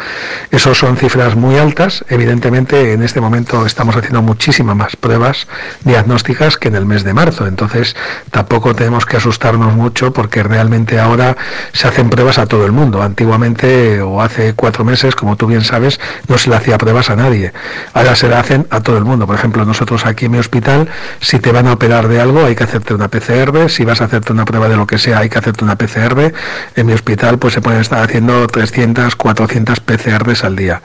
Esas 0.50 0.76
son 0.76 0.96
cifras 0.96 1.36
muy 1.36 1.56
altas. 1.56 2.04
Evidentemente, 2.08 2.94
en 2.94 3.04
este 3.04 3.20
momento 3.20 3.64
estamos 3.64 3.94
haciendo 3.94 4.22
muchísimas 4.22 4.74
más 4.74 4.96
pruebas 4.96 5.46
diagnósticas 5.84 6.56
que 6.56 6.66
en 6.66 6.74
el 6.74 6.84
mes 6.84 7.04
de 7.04 7.14
marzo. 7.14 7.46
Entonces, 7.46 7.94
tampoco 8.32 8.74
tenemos 8.74 9.06
que 9.06 9.18
asustarnos 9.18 9.72
mucho 9.76 10.12
porque 10.12 10.42
realmente 10.42 10.98
ahora 10.98 11.36
se 11.72 11.86
hacen 11.86 12.10
pruebas 12.10 12.40
a 12.40 12.46
todo 12.46 12.66
el 12.66 12.72
mundo. 12.72 13.02
Antiguamente, 13.02 14.02
o 14.02 14.20
hace 14.20 14.54
cuatro 14.54 14.84
meses, 14.84 15.14
como 15.14 15.36
tú 15.36 15.46
bien 15.46 15.62
sabes, 15.62 16.00
no 16.26 16.38
se 16.38 16.50
le 16.50 16.56
hacía 16.56 16.76
pruebas 16.76 17.08
a 17.08 17.14
nadie. 17.14 17.52
Ahora 17.94 18.16
se 18.16 18.28
le 18.28 18.34
hacen 18.34 18.66
a 18.70 18.80
todo 18.80 18.89
el 18.96 19.04
mundo. 19.04 19.26
Por 19.26 19.36
ejemplo, 19.36 19.64
nosotros 19.64 20.06
aquí 20.06 20.26
en 20.26 20.32
mi 20.32 20.38
hospital, 20.38 20.88
si 21.20 21.38
te 21.38 21.52
van 21.52 21.66
a 21.66 21.72
operar 21.72 22.08
de 22.08 22.20
algo, 22.20 22.44
hay 22.44 22.54
que 22.54 22.64
hacerte 22.64 22.94
una 22.94 23.08
PCR, 23.08 23.68
si 23.68 23.84
vas 23.84 24.00
a 24.00 24.04
hacerte 24.04 24.32
una 24.32 24.44
prueba 24.44 24.68
de 24.68 24.76
lo 24.76 24.86
que 24.86 24.98
sea, 24.98 25.18
hay 25.18 25.28
que 25.28 25.38
hacerte 25.38 25.64
una 25.64 25.76
PCR. 25.76 26.32
En 26.76 26.86
mi 26.86 26.92
hospital, 26.92 27.38
pues 27.38 27.54
se 27.54 27.60
pueden 27.60 27.80
estar 27.80 28.02
haciendo 28.02 28.46
300, 28.46 29.16
400 29.16 29.80
PCRs 29.80 30.44
al 30.44 30.56
día. 30.56 30.82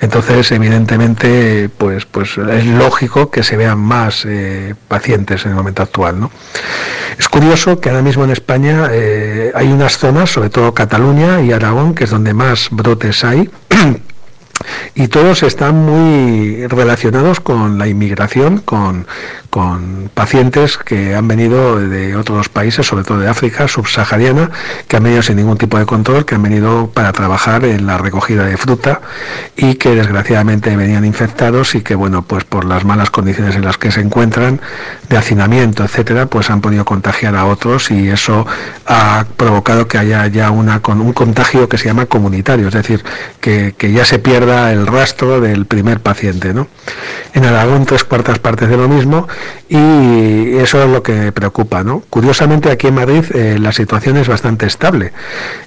Entonces, 0.00 0.50
evidentemente, 0.52 1.68
pues, 1.76 2.06
pues 2.06 2.36
es 2.38 2.66
lógico 2.66 3.30
que 3.30 3.42
se 3.42 3.56
vean 3.56 3.78
más 3.78 4.24
eh, 4.26 4.74
pacientes 4.88 5.44
en 5.44 5.50
el 5.50 5.56
momento 5.56 5.82
actual. 5.82 6.20
¿no? 6.20 6.30
Es 7.18 7.28
curioso 7.28 7.80
que 7.80 7.90
ahora 7.90 8.02
mismo 8.02 8.24
en 8.24 8.30
España 8.30 8.88
eh, 8.90 9.52
hay 9.54 9.68
unas 9.68 9.98
zonas, 9.98 10.30
sobre 10.30 10.50
todo 10.50 10.74
Cataluña 10.74 11.40
y 11.42 11.52
Aragón, 11.52 11.94
que 11.94 12.04
es 12.04 12.10
donde 12.10 12.34
más 12.34 12.68
brotes 12.70 13.24
hay. 13.24 13.48
Y 14.94 15.08
todos 15.08 15.42
están 15.42 15.74
muy 15.74 16.66
relacionados 16.68 17.40
con 17.40 17.78
la 17.78 17.88
inmigración, 17.88 18.58
con, 18.58 19.06
con 19.50 20.10
pacientes 20.14 20.78
que 20.78 21.16
han 21.16 21.26
venido 21.26 21.80
de 21.80 22.14
otros 22.14 22.48
países, 22.48 22.86
sobre 22.86 23.02
todo 23.02 23.18
de 23.18 23.28
África 23.28 23.66
subsahariana, 23.66 24.50
que 24.86 24.96
han 24.96 25.02
venido 25.02 25.22
sin 25.22 25.36
ningún 25.36 25.58
tipo 25.58 25.78
de 25.78 25.86
control, 25.86 26.24
que 26.24 26.36
han 26.36 26.42
venido 26.42 26.90
para 26.94 27.12
trabajar 27.12 27.64
en 27.64 27.86
la 27.86 27.98
recogida 27.98 28.46
de 28.46 28.56
fruta 28.56 29.00
y 29.56 29.74
que 29.74 29.96
desgraciadamente 29.96 30.76
venían 30.76 31.04
infectados 31.04 31.74
y 31.74 31.82
que, 31.82 31.96
bueno, 31.96 32.22
pues 32.22 32.44
por 32.44 32.64
las 32.64 32.84
malas 32.84 33.10
condiciones 33.10 33.56
en 33.56 33.64
las 33.64 33.78
que 33.78 33.90
se 33.90 34.00
encuentran, 34.00 34.60
de 35.08 35.16
hacinamiento, 35.16 35.84
etcétera, 35.84 36.26
pues 36.26 36.50
han 36.50 36.60
podido 36.60 36.84
contagiar 36.84 37.34
a 37.34 37.46
otros 37.46 37.90
y 37.90 38.08
eso 38.08 38.46
ha 38.86 39.24
provocado 39.36 39.88
que 39.88 39.98
haya 39.98 40.26
ya 40.28 40.50
una, 40.50 40.80
con 40.80 41.00
un 41.00 41.12
contagio 41.12 41.68
que 41.68 41.78
se 41.78 41.86
llama 41.86 42.06
comunitario, 42.06 42.68
es 42.68 42.74
decir, 42.74 43.04
que, 43.40 43.74
que 43.76 43.92
ya 43.92 44.04
se 44.04 44.18
pierda 44.18 44.72
el 44.72 44.83
rastro 44.86 45.40
del 45.40 45.66
primer 45.66 46.00
paciente, 46.00 46.54
¿no? 46.54 46.68
En 47.32 47.44
Aragón 47.44 47.86
tres 47.86 48.04
cuartas 48.04 48.38
partes 48.38 48.68
de 48.68 48.76
lo 48.76 48.88
mismo 48.88 49.26
y 49.68 50.56
eso 50.56 50.82
es 50.82 50.88
lo 50.88 51.02
que 51.02 51.32
preocupa. 51.32 51.82
¿no? 51.82 52.02
Curiosamente 52.10 52.70
aquí 52.70 52.88
en 52.88 52.94
Madrid 52.94 53.24
eh, 53.34 53.58
la 53.58 53.72
situación 53.72 54.16
es 54.16 54.28
bastante 54.28 54.66
estable, 54.66 55.12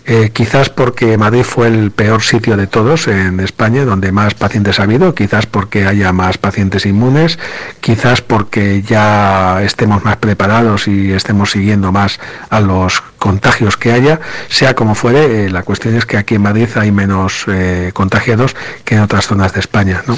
eh, 0.05 0.29
quizás 0.33 0.69
porque 0.69 1.17
Madrid 1.17 1.43
fue 1.43 1.67
el 1.67 1.91
peor 1.91 2.21
sitio 2.21 2.55
de 2.57 2.67
todos 2.67 3.07
en 3.07 3.39
España, 3.39 3.85
donde 3.85 4.11
más 4.11 4.33
pacientes 4.33 4.79
ha 4.79 4.83
habido, 4.83 5.13
quizás 5.15 5.45
porque 5.45 5.85
haya 5.85 6.13
más 6.13 6.37
pacientes 6.37 6.85
inmunes, 6.85 7.39
quizás 7.81 8.21
porque 8.21 8.81
ya 8.81 9.61
estemos 9.63 10.03
más 10.03 10.17
preparados 10.17 10.87
y 10.87 11.11
estemos 11.11 11.51
siguiendo 11.51 11.91
más 11.91 12.19
a 12.49 12.59
los 12.59 13.01
contagios 13.17 13.77
que 13.77 13.91
haya, 13.91 14.19
sea 14.49 14.75
como 14.75 14.95
fuere, 14.95 15.45
eh, 15.45 15.49
la 15.49 15.63
cuestión 15.63 15.95
es 15.95 16.05
que 16.05 16.17
aquí 16.17 16.35
en 16.35 16.41
Madrid 16.41 16.69
hay 16.75 16.91
menos 16.91 17.45
contagiados 17.93 18.55
que 18.83 18.95
en 18.95 19.01
otras 19.01 19.27
zonas 19.27 19.53
de 19.53 19.59
España. 19.59 20.03
¿no? 20.07 20.17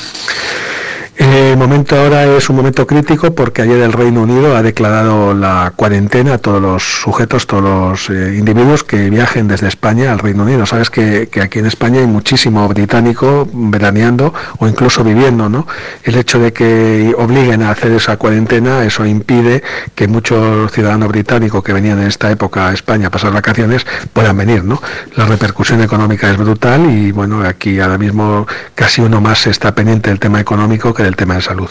El 1.20 1.58
momento 1.58 1.98
ahora 1.98 2.24
es 2.38 2.50
un 2.50 2.56
momento 2.56 2.88
crítico 2.88 3.36
porque 3.36 3.62
ayer 3.62 3.82
el 3.82 3.92
Reino 3.92 4.22
Unido 4.22 4.56
ha 4.56 4.64
declarado 4.64 5.34
la 5.34 5.74
cuarentena 5.76 6.36
a 6.36 6.38
todos 6.38 6.62
los 6.62 6.82
sujetos, 6.82 7.46
todos 7.46 7.62
los 7.62 8.10
eh, 8.10 8.38
individuos 8.38 8.86
que 8.86 9.10
viajen 9.10 9.50
desde 9.50 9.68
España 9.68 10.14
al 10.14 10.20
Reino 10.20 10.44
Unido. 10.44 10.66
Sabes 10.66 10.90
que, 10.90 11.30
aquí 11.44 11.60
en 11.60 11.66
España 11.66 12.00
hay 12.00 12.08
muchísimo 12.08 12.66
británico 12.70 13.46
veraneando 13.52 14.34
o 14.60 14.68
incluso 14.70 15.04
viviendo, 15.04 15.50
¿no? 15.50 15.68
El 16.04 16.16
hecho 16.16 16.40
de 16.40 16.54
que 16.54 17.14
obliguen 17.18 17.64
a 17.64 17.72
hacer 17.72 17.92
esa 17.92 18.16
cuarentena, 18.16 18.86
eso 18.86 19.06
impide 19.06 19.62
que 19.96 20.08
muchos 20.08 20.72
ciudadanos 20.72 21.10
británicos 21.10 21.62
que 21.66 21.74
venían 21.74 22.00
en 22.00 22.08
esta 22.08 22.32
época 22.32 22.70
a 22.70 22.74
España 22.74 23.08
a 23.08 23.12
pasar 23.12 23.34
vacaciones 23.34 23.86
puedan 24.14 24.38
venir, 24.38 24.64
¿no? 24.64 24.82
La 25.18 25.26
repercusión 25.26 25.82
económica 25.82 26.32
es 26.32 26.38
brutal 26.38 26.90
y 26.90 27.12
bueno, 27.12 27.44
aquí 27.44 27.82
ahora 27.82 27.98
mismo 27.98 28.48
casi 28.74 29.02
uno 29.02 29.20
más 29.20 29.48
está 29.48 29.76
pendiente 29.76 30.12
del 30.12 30.20
tema 30.20 30.40
económico 30.40 30.94
que 30.94 31.09
el 31.10 31.16
tema 31.16 31.36
de 31.36 31.42
salud. 31.42 31.70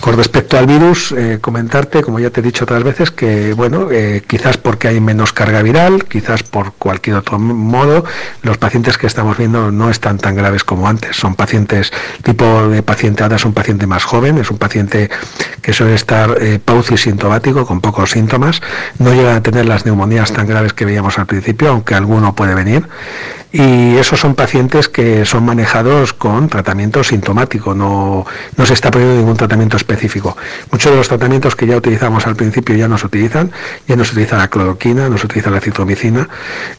Con 0.00 0.16
respecto 0.16 0.56
al 0.56 0.66
virus, 0.66 1.12
eh, 1.12 1.38
comentarte, 1.40 2.02
como 2.02 2.18
ya 2.20 2.30
te 2.30 2.40
he 2.40 2.42
dicho 2.42 2.64
otras 2.64 2.82
veces, 2.82 3.10
que 3.10 3.52
bueno, 3.52 3.88
eh, 3.90 4.22
quizás 4.26 4.56
porque 4.56 4.88
hay 4.88 5.00
menos 5.00 5.32
carga 5.32 5.62
viral, 5.62 6.04
quizás 6.06 6.42
por 6.42 6.72
cualquier 6.72 7.16
otro 7.16 7.38
modo, 7.38 8.04
los 8.42 8.56
pacientes 8.56 8.96
que 8.96 9.06
estamos 9.06 9.36
viendo 9.36 9.70
no 9.70 9.90
están 9.90 10.16
tan 10.18 10.34
graves 10.34 10.64
como 10.64 10.88
antes. 10.88 11.16
Son 11.16 11.34
pacientes, 11.34 11.92
tipo 12.22 12.68
de 12.68 12.82
paciente 12.82 13.22
ahora 13.22 13.36
es 13.36 13.44
un 13.44 13.52
paciente 13.52 13.86
más 13.86 14.04
joven, 14.04 14.38
es 14.38 14.50
un 14.50 14.56
paciente 14.58 15.10
que 15.60 15.72
suele 15.72 15.94
estar 15.94 16.36
eh, 16.40 16.60
sintomático, 16.96 17.66
con 17.66 17.80
pocos 17.80 18.10
síntomas, 18.10 18.62
no 18.98 19.12
llega 19.12 19.36
a 19.36 19.42
tener 19.42 19.66
las 19.66 19.84
neumonías 19.84 20.32
tan 20.32 20.46
graves 20.46 20.72
que 20.72 20.84
veíamos 20.84 21.18
al 21.18 21.26
principio, 21.26 21.70
aunque 21.70 21.94
alguno 21.94 22.34
puede 22.34 22.54
venir 22.54 22.88
y 23.52 23.96
esos 23.96 24.20
son 24.20 24.34
pacientes 24.34 24.88
que 24.88 25.24
son 25.24 25.44
manejados 25.44 26.12
con 26.12 26.48
tratamiento 26.48 27.02
sintomático, 27.02 27.74
no, 27.74 28.24
no 28.56 28.66
se 28.66 28.74
está 28.74 28.90
poniendo 28.90 29.16
ningún 29.16 29.36
tratamiento 29.36 29.76
específico. 29.76 30.36
Muchos 30.70 30.92
de 30.92 30.98
los 30.98 31.08
tratamientos 31.08 31.56
que 31.56 31.66
ya 31.66 31.76
utilizamos 31.76 32.26
al 32.26 32.36
principio 32.36 32.74
ya 32.76 32.88
no 32.88 32.98
se 32.98 33.06
utilizan, 33.06 33.50
ya 33.86 33.96
no 33.96 34.04
se 34.04 34.12
utiliza 34.12 34.36
la 34.36 34.48
cloroquina, 34.48 35.08
no 35.08 35.18
se 35.18 35.26
utiliza 35.26 35.50
la 35.50 35.60
citromicina. 35.60 36.28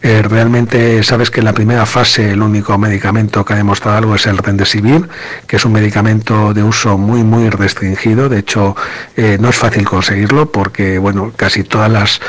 Eh, 0.01 0.21
realmente 0.21 1.03
sabes 1.03 1.29
que 1.31 1.39
en 1.39 1.45
la 1.45 1.53
primera 1.53 1.85
fase 1.85 2.31
el 2.31 2.41
único 2.41 2.77
medicamento 2.77 3.43
que 3.45 3.53
ha 3.53 3.57
demostrado 3.57 3.97
algo 3.97 4.15
es 4.15 4.25
el 4.27 4.37
Rendesivir, 4.37 5.07
que 5.47 5.55
es 5.57 5.65
un 5.65 5.73
medicamento 5.73 6.53
de 6.53 6.63
uso 6.63 6.97
muy 6.97 7.23
muy 7.23 7.49
restringido, 7.49 8.29
de 8.29 8.39
hecho 8.39 8.75
eh, 9.15 9.37
no 9.39 9.49
es 9.49 9.57
fácil 9.57 9.85
conseguirlo 9.85 10.51
porque 10.51 10.97
bueno, 10.97 11.31
casi 11.35 11.63
todas 11.63 11.91
las 11.91 12.21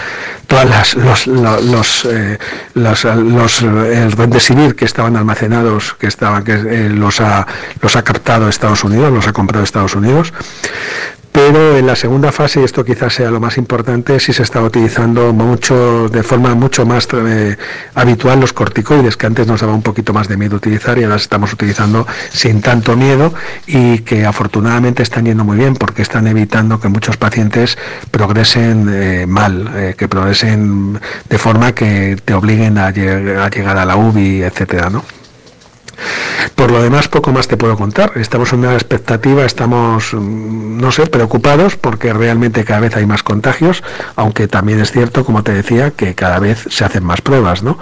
todas 0.46 0.68
las 0.68 0.94
los 0.94 1.26
los, 1.26 2.04
eh, 2.04 2.38
los, 2.74 3.04
los, 3.04 3.62
el 3.62 4.74
que 4.76 4.84
estaban 4.84 5.16
almacenados, 5.16 5.94
que 5.94 6.06
estaban, 6.06 6.44
que 6.44 6.52
eh, 6.52 6.88
los 6.90 7.20
ha 7.20 7.46
los 7.80 7.96
ha 7.96 8.02
captado 8.02 8.48
Estados 8.48 8.84
Unidos, 8.84 9.11
los 9.12 9.26
ha 9.26 9.32
comprado 9.32 9.64
Estados 9.64 9.94
Unidos. 9.94 10.32
Pero 11.32 11.78
en 11.78 11.86
la 11.86 11.96
segunda 11.96 12.30
fase, 12.30 12.60
y 12.60 12.64
esto 12.64 12.84
quizás 12.84 13.14
sea 13.14 13.30
lo 13.30 13.40
más 13.40 13.56
importante, 13.56 14.20
sí 14.20 14.34
se 14.34 14.42
está 14.42 14.60
utilizando 14.60 15.32
mucho, 15.32 16.10
de 16.10 16.22
forma 16.22 16.54
mucho 16.54 16.84
más 16.84 17.08
eh, 17.14 17.56
habitual 17.94 18.38
los 18.38 18.52
corticoides, 18.52 19.16
que 19.16 19.26
antes 19.26 19.46
nos 19.46 19.62
daba 19.62 19.72
un 19.72 19.80
poquito 19.80 20.12
más 20.12 20.28
de 20.28 20.36
miedo 20.36 20.56
utilizar 20.56 20.98
y 20.98 21.04
ahora 21.04 21.16
estamos 21.16 21.50
utilizando 21.54 22.06
sin 22.30 22.60
tanto 22.60 22.98
miedo 22.98 23.32
y 23.66 24.00
que 24.00 24.26
afortunadamente 24.26 25.02
están 25.02 25.24
yendo 25.24 25.42
muy 25.42 25.56
bien 25.56 25.74
porque 25.74 26.02
están 26.02 26.26
evitando 26.26 26.78
que 26.78 26.88
muchos 26.88 27.16
pacientes 27.16 27.78
progresen 28.10 28.90
eh, 28.92 29.24
mal, 29.26 29.72
eh, 29.74 29.94
que 29.96 30.08
progresen 30.08 31.00
de 31.30 31.38
forma 31.38 31.72
que 31.72 32.18
te 32.22 32.34
obliguen 32.34 32.76
a, 32.76 32.88
a 32.88 32.92
llegar 33.48 33.78
a 33.78 33.86
la 33.86 33.96
UBI, 33.96 34.42
etcétera, 34.42 34.90
¿no? 34.90 35.02
Por 36.54 36.70
lo 36.70 36.82
demás, 36.82 37.08
poco 37.08 37.32
más 37.32 37.48
te 37.48 37.56
puedo 37.56 37.76
contar. 37.76 38.12
Estamos 38.16 38.52
en 38.52 38.60
una 38.60 38.74
expectativa, 38.74 39.44
estamos, 39.44 40.12
mm, 40.12 40.80
no 40.80 40.92
sé, 40.92 41.06
preocupados 41.06 41.76
porque 41.76 42.12
realmente 42.12 42.64
cada 42.64 42.80
vez 42.80 42.96
hay 42.96 43.06
más 43.06 43.22
contagios, 43.22 43.82
aunque 44.16 44.48
también 44.48 44.80
es 44.80 44.92
cierto, 44.92 45.24
como 45.24 45.42
te 45.42 45.52
decía, 45.52 45.90
que 45.90 46.14
cada 46.14 46.38
vez 46.38 46.66
se 46.70 46.84
hacen 46.84 47.04
más 47.04 47.20
pruebas, 47.20 47.62
¿no? 47.62 47.78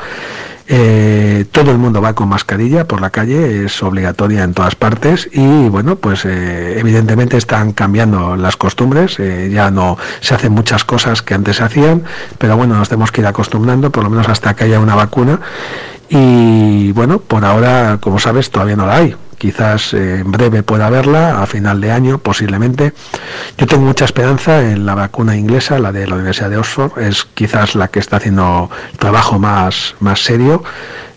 Eh, 0.73 1.47
todo 1.51 1.73
el 1.73 1.79
mundo 1.79 2.01
va 2.01 2.15
con 2.15 2.29
mascarilla 2.29 2.87
por 2.87 3.01
la 3.01 3.11
calle, 3.11 3.65
es 3.65 3.83
obligatoria 3.83 4.45
en 4.45 4.55
todas 4.55 4.77
partes 4.77 5.29
y 5.33 5.69
bueno, 5.69 5.97
pues 5.97 6.25
eh, 6.25 6.79
evidentemente 6.79 7.37
están 7.37 7.73
cambiando 7.73 8.37
las 8.37 8.57
costumbres, 8.57 9.19
eh, 9.19 9.51
ya 9.53 9.73
no 9.73 9.99
se 10.21 10.33
hacen 10.33 10.53
muchas 10.53 10.85
cosas 10.85 11.23
que 11.23 11.35
antes 11.35 11.57
se 11.57 11.65
hacían, 11.65 12.05
pero 12.39 12.57
bueno, 12.57 12.77
nos 12.77 12.89
tenemos 12.89 13.11
que 13.11 13.21
ir 13.21 13.27
acostumbrando, 13.27 13.91
por 13.91 14.05
lo 14.05 14.11
menos 14.11 14.29
hasta 14.29 14.55
que 14.55 14.63
haya 14.63 14.79
una 14.79 14.95
vacuna 14.95 15.41
y 16.11 16.91
bueno, 16.91 17.21
por 17.21 17.45
ahora, 17.45 17.99
como 18.01 18.19
sabes, 18.19 18.51
todavía 18.51 18.75
no 18.75 18.85
la 18.85 18.97
hay. 18.97 19.15
Quizás 19.39 19.95
eh, 19.95 20.19
en 20.19 20.33
breve 20.33 20.65
pueda 20.65 20.89
haberla, 20.89 21.41
a 21.41 21.47
final 21.47 21.81
de 21.81 21.93
año 21.93 22.19
posiblemente. 22.19 22.93
Yo 23.57 23.67
tengo 23.67 23.85
mucha 23.85 24.05
esperanza 24.05 24.61
en 24.71 24.85
la 24.85 24.97
vacuna 24.97 25.37
inglesa, 25.37 25.79
la 25.79 25.93
de 25.93 26.09
la 26.09 26.17
Universidad 26.17 26.51
de 26.51 26.59
Oxford. 26.59 26.99
Es 26.99 27.25
quizás 27.25 27.77
la 27.77 27.89
que 27.89 28.01
está 28.01 28.17
haciendo 28.17 28.69
trabajo 28.99 29.39
más, 29.39 29.95
más 30.01 30.25
serio 30.25 30.65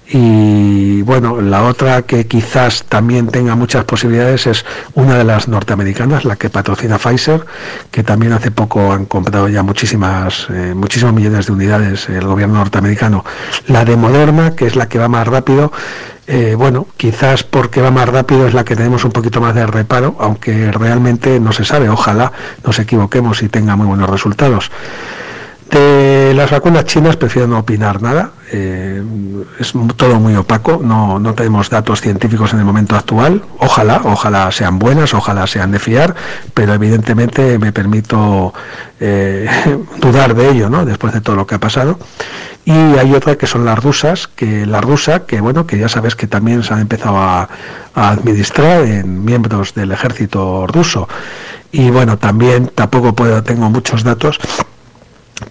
y 0.07 1.01
bueno, 1.03 1.41
la 1.41 1.63
otra 1.63 2.01
que 2.01 2.27
quizás 2.27 2.83
también 2.83 3.27
tenga 3.27 3.55
muchas 3.55 3.85
posibilidades 3.85 4.47
es 4.47 4.65
una 4.95 5.17
de 5.17 5.23
las 5.23 5.47
norteamericanas, 5.47 6.25
la 6.25 6.35
que 6.35 6.49
patrocina 6.49 6.97
Pfizer, 6.97 7.45
que 7.89 8.03
también 8.03 8.33
hace 8.33 8.51
poco 8.51 8.91
han 8.91 9.05
comprado 9.05 9.47
ya 9.47 9.63
muchísimas, 9.63 10.47
eh, 10.49 10.73
muchísimos 10.75 11.13
millones 11.13 11.47
de 11.47 11.53
unidades 11.53 12.09
el 12.09 12.25
gobierno 12.25 12.55
norteamericano. 12.55 13.23
La 13.67 13.85
de 13.85 13.95
Moderna, 13.95 14.55
que 14.55 14.67
es 14.67 14.75
la 14.75 14.87
que 14.89 14.99
va 14.99 15.07
más 15.07 15.27
rápido, 15.27 15.71
eh, 16.25 16.55
bueno, 16.57 16.87
quizás 16.95 17.43
porque 17.43 17.81
va 17.81 17.91
más 17.91 18.07
rápido 18.07 18.47
es 18.47 18.53
la 18.53 18.63
que 18.63 18.75
tenemos 18.75 19.03
un 19.03 19.11
poquito 19.11 19.41
más 19.41 19.55
de 19.55 19.65
reparo, 19.65 20.15
aunque 20.19 20.71
realmente 20.71 21.39
no 21.39 21.51
se 21.51 21.65
sabe. 21.65 21.89
Ojalá 21.89 22.31
nos 22.65 22.79
equivoquemos 22.79 23.41
y 23.43 23.49
tenga 23.49 23.75
muy 23.75 23.87
buenos 23.87 24.09
resultados. 24.09 24.71
De 25.69 26.33
las 26.35 26.51
vacunas 26.51 26.85
chinas 26.85 27.15
prefiero 27.15 27.47
no 27.47 27.59
opinar 27.59 28.01
nada, 28.01 28.31
eh, 28.51 29.01
es 29.59 29.73
todo 29.95 30.19
muy 30.19 30.35
opaco, 30.35 30.79
no, 30.83 31.19
no 31.19 31.33
tenemos 31.33 31.69
datos 31.69 32.01
científicos 32.01 32.53
en 32.53 32.59
el 32.59 32.65
momento 32.65 32.95
actual, 32.95 33.43
ojalá, 33.59 34.01
ojalá 34.03 34.51
sean 34.51 34.77
buenas, 34.77 35.13
ojalá 35.13 35.47
sean 35.47 35.71
de 35.71 35.79
fiar, 35.79 36.15
pero 36.53 36.73
evidentemente 36.73 37.57
me 37.57 37.71
permito 37.71 38.53
eh, 38.99 39.49
dudar 39.99 40.35
de 40.35 40.49
ello, 40.49 40.69
¿no? 40.69 40.85
después 40.85 41.13
de 41.13 41.21
todo 41.21 41.35
lo 41.35 41.47
que 41.47 41.55
ha 41.55 41.59
pasado. 41.59 41.97
Y 42.65 42.71
hay 42.71 43.13
otra 43.13 43.35
que 43.35 43.45
son 43.45 43.65
las 43.65 43.83
rusas, 43.83 44.27
que 44.27 44.65
la 44.65 44.79
rusa, 44.79 45.25
que 45.25 45.41
bueno, 45.41 45.67
que 45.67 45.77
ya 45.77 45.89
sabes 45.89 46.15
que 46.15 46.27
también 46.27 46.63
se 46.63 46.73
han 46.73 46.79
empezado 46.79 47.17
a, 47.17 47.49
a 47.93 48.09
administrar 48.09 48.83
en 48.83 49.25
miembros 49.25 49.73
del 49.73 49.91
ejército 49.91 50.65
ruso. 50.67 51.09
Y 51.73 51.89
bueno, 51.89 52.17
también 52.17 52.71
tampoco 52.73 53.13
puedo, 53.13 53.43
tengo 53.43 53.69
muchos 53.69 54.03
datos 54.03 54.39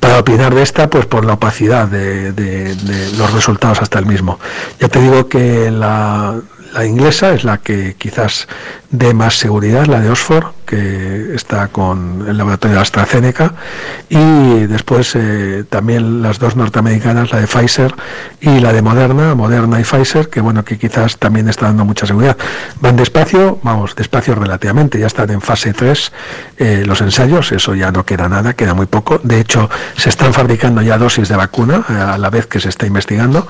para 0.00 0.18
opinar 0.18 0.54
de 0.54 0.62
esta, 0.62 0.88
pues 0.88 1.06
por 1.06 1.24
la 1.24 1.34
opacidad 1.34 1.88
de, 1.88 2.32
de, 2.32 2.74
los 3.16 3.32
resultados 3.32 3.80
hasta 3.80 3.98
el 3.98 4.06
mismo. 4.06 4.38
Ya 4.80 4.88
te 4.88 5.00
digo 5.00 5.28
que 5.28 5.70
la, 5.70 6.40
la 6.72 6.86
inglesa 6.86 7.32
es 7.32 7.44
la 7.44 7.58
que 7.58 7.94
quizás 7.98 8.48
dé 8.90 9.14
más 9.14 9.38
seguridad, 9.38 9.86
la 9.86 10.00
de 10.00 10.10
Oxford, 10.10 10.46
que 10.72 11.34
está 11.34 11.68
con 11.68 12.24
el 12.26 12.38
laboratorio 12.38 12.76
de 12.76 12.82
AstraZeneca, 12.82 13.52
y 14.08 14.60
después 14.60 15.14
eh, 15.14 15.64
también 15.68 16.22
las 16.22 16.38
dos 16.38 16.56
norteamericanas, 16.56 17.30
la 17.30 17.40
de 17.40 17.46
Pfizer 17.46 17.94
y 18.40 18.58
la 18.58 18.72
de 18.72 18.80
Moderna, 18.80 19.34
Moderna 19.34 19.80
y 19.80 19.82
Pfizer, 19.82 20.30
que 20.30 20.40
bueno, 20.40 20.64
que 20.64 20.78
quizás 20.78 21.18
también 21.18 21.50
está 21.50 21.66
dando 21.66 21.84
mucha 21.84 22.06
seguridad. 22.06 22.38
Van 22.80 22.96
despacio, 22.96 23.58
vamos, 23.62 23.94
despacio 23.94 24.34
relativamente, 24.34 24.98
ya 24.98 25.08
están 25.08 25.28
en 25.28 25.42
fase 25.42 25.74
3 25.74 26.12
eh, 26.56 26.84
los 26.86 27.02
ensayos, 27.02 27.52
eso 27.52 27.74
ya 27.74 27.92
no 27.92 28.06
queda 28.06 28.30
nada, 28.30 28.54
queda 28.54 28.72
muy 28.72 28.86
poco. 28.86 29.20
De 29.22 29.40
hecho, 29.40 29.68
se 29.94 30.08
están 30.08 30.32
fabricando 30.32 30.80
ya 30.80 30.96
dosis 30.96 31.28
de 31.28 31.36
vacuna 31.36 31.84
eh, 31.90 31.92
a 31.92 32.16
la 32.16 32.30
vez 32.30 32.46
que 32.46 32.60
se 32.60 32.70
está 32.70 32.86
investigando. 32.86 33.46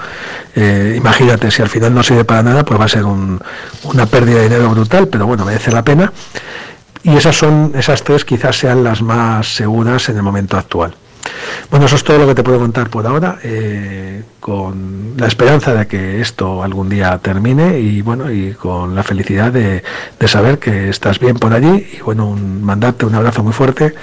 imagínate, 0.56 1.52
si 1.52 1.62
al 1.62 1.68
final 1.68 1.94
no 1.94 2.02
sirve 2.02 2.24
para 2.24 2.42
nada, 2.42 2.64
pues 2.64 2.80
va 2.80 2.86
a 2.86 2.88
ser 2.88 3.04
una 3.04 4.06
pérdida 4.06 4.38
de 4.38 4.48
dinero 4.48 4.70
brutal, 4.70 5.06
pero 5.06 5.24
bueno, 5.24 5.44
merece 5.44 5.70
la 5.70 5.84
pena. 5.84 6.12
Y 7.04 7.16
esas 7.16 7.36
son, 7.36 7.72
esas 7.74 8.02
tres 8.02 8.24
quizás 8.24 8.56
sean 8.56 8.84
las 8.84 9.02
más 9.02 9.54
seguras 9.54 10.08
en 10.08 10.16
el 10.16 10.22
momento 10.22 10.56
actual. 10.56 10.94
Bueno, 11.70 11.86
eso 11.86 11.96
es 11.96 12.04
todo 12.04 12.18
lo 12.18 12.26
que 12.26 12.34
te 12.34 12.42
puedo 12.42 12.58
contar 12.58 12.90
por 12.90 13.06
ahora, 13.06 13.38
eh, 13.42 14.22
con 14.40 15.14
la 15.16 15.26
esperanza 15.26 15.72
de 15.74 15.86
que 15.86 16.20
esto 16.20 16.62
algún 16.62 16.88
día 16.88 17.18
termine 17.18 17.78
y 17.78 18.02
bueno, 18.02 18.30
y 18.30 18.52
con 18.52 18.94
la 18.94 19.02
felicidad 19.02 19.52
de, 19.52 19.82
de 20.18 20.28
saber 20.28 20.58
que 20.58 20.88
estás 20.88 21.18
bien 21.18 21.36
por 21.36 21.52
allí 21.52 21.86
y 21.96 22.00
bueno, 22.00 22.28
un, 22.28 22.62
mandarte 22.62 23.06
un 23.06 23.14
abrazo 23.14 23.42
muy 23.42 23.52
fuerte 23.52 23.94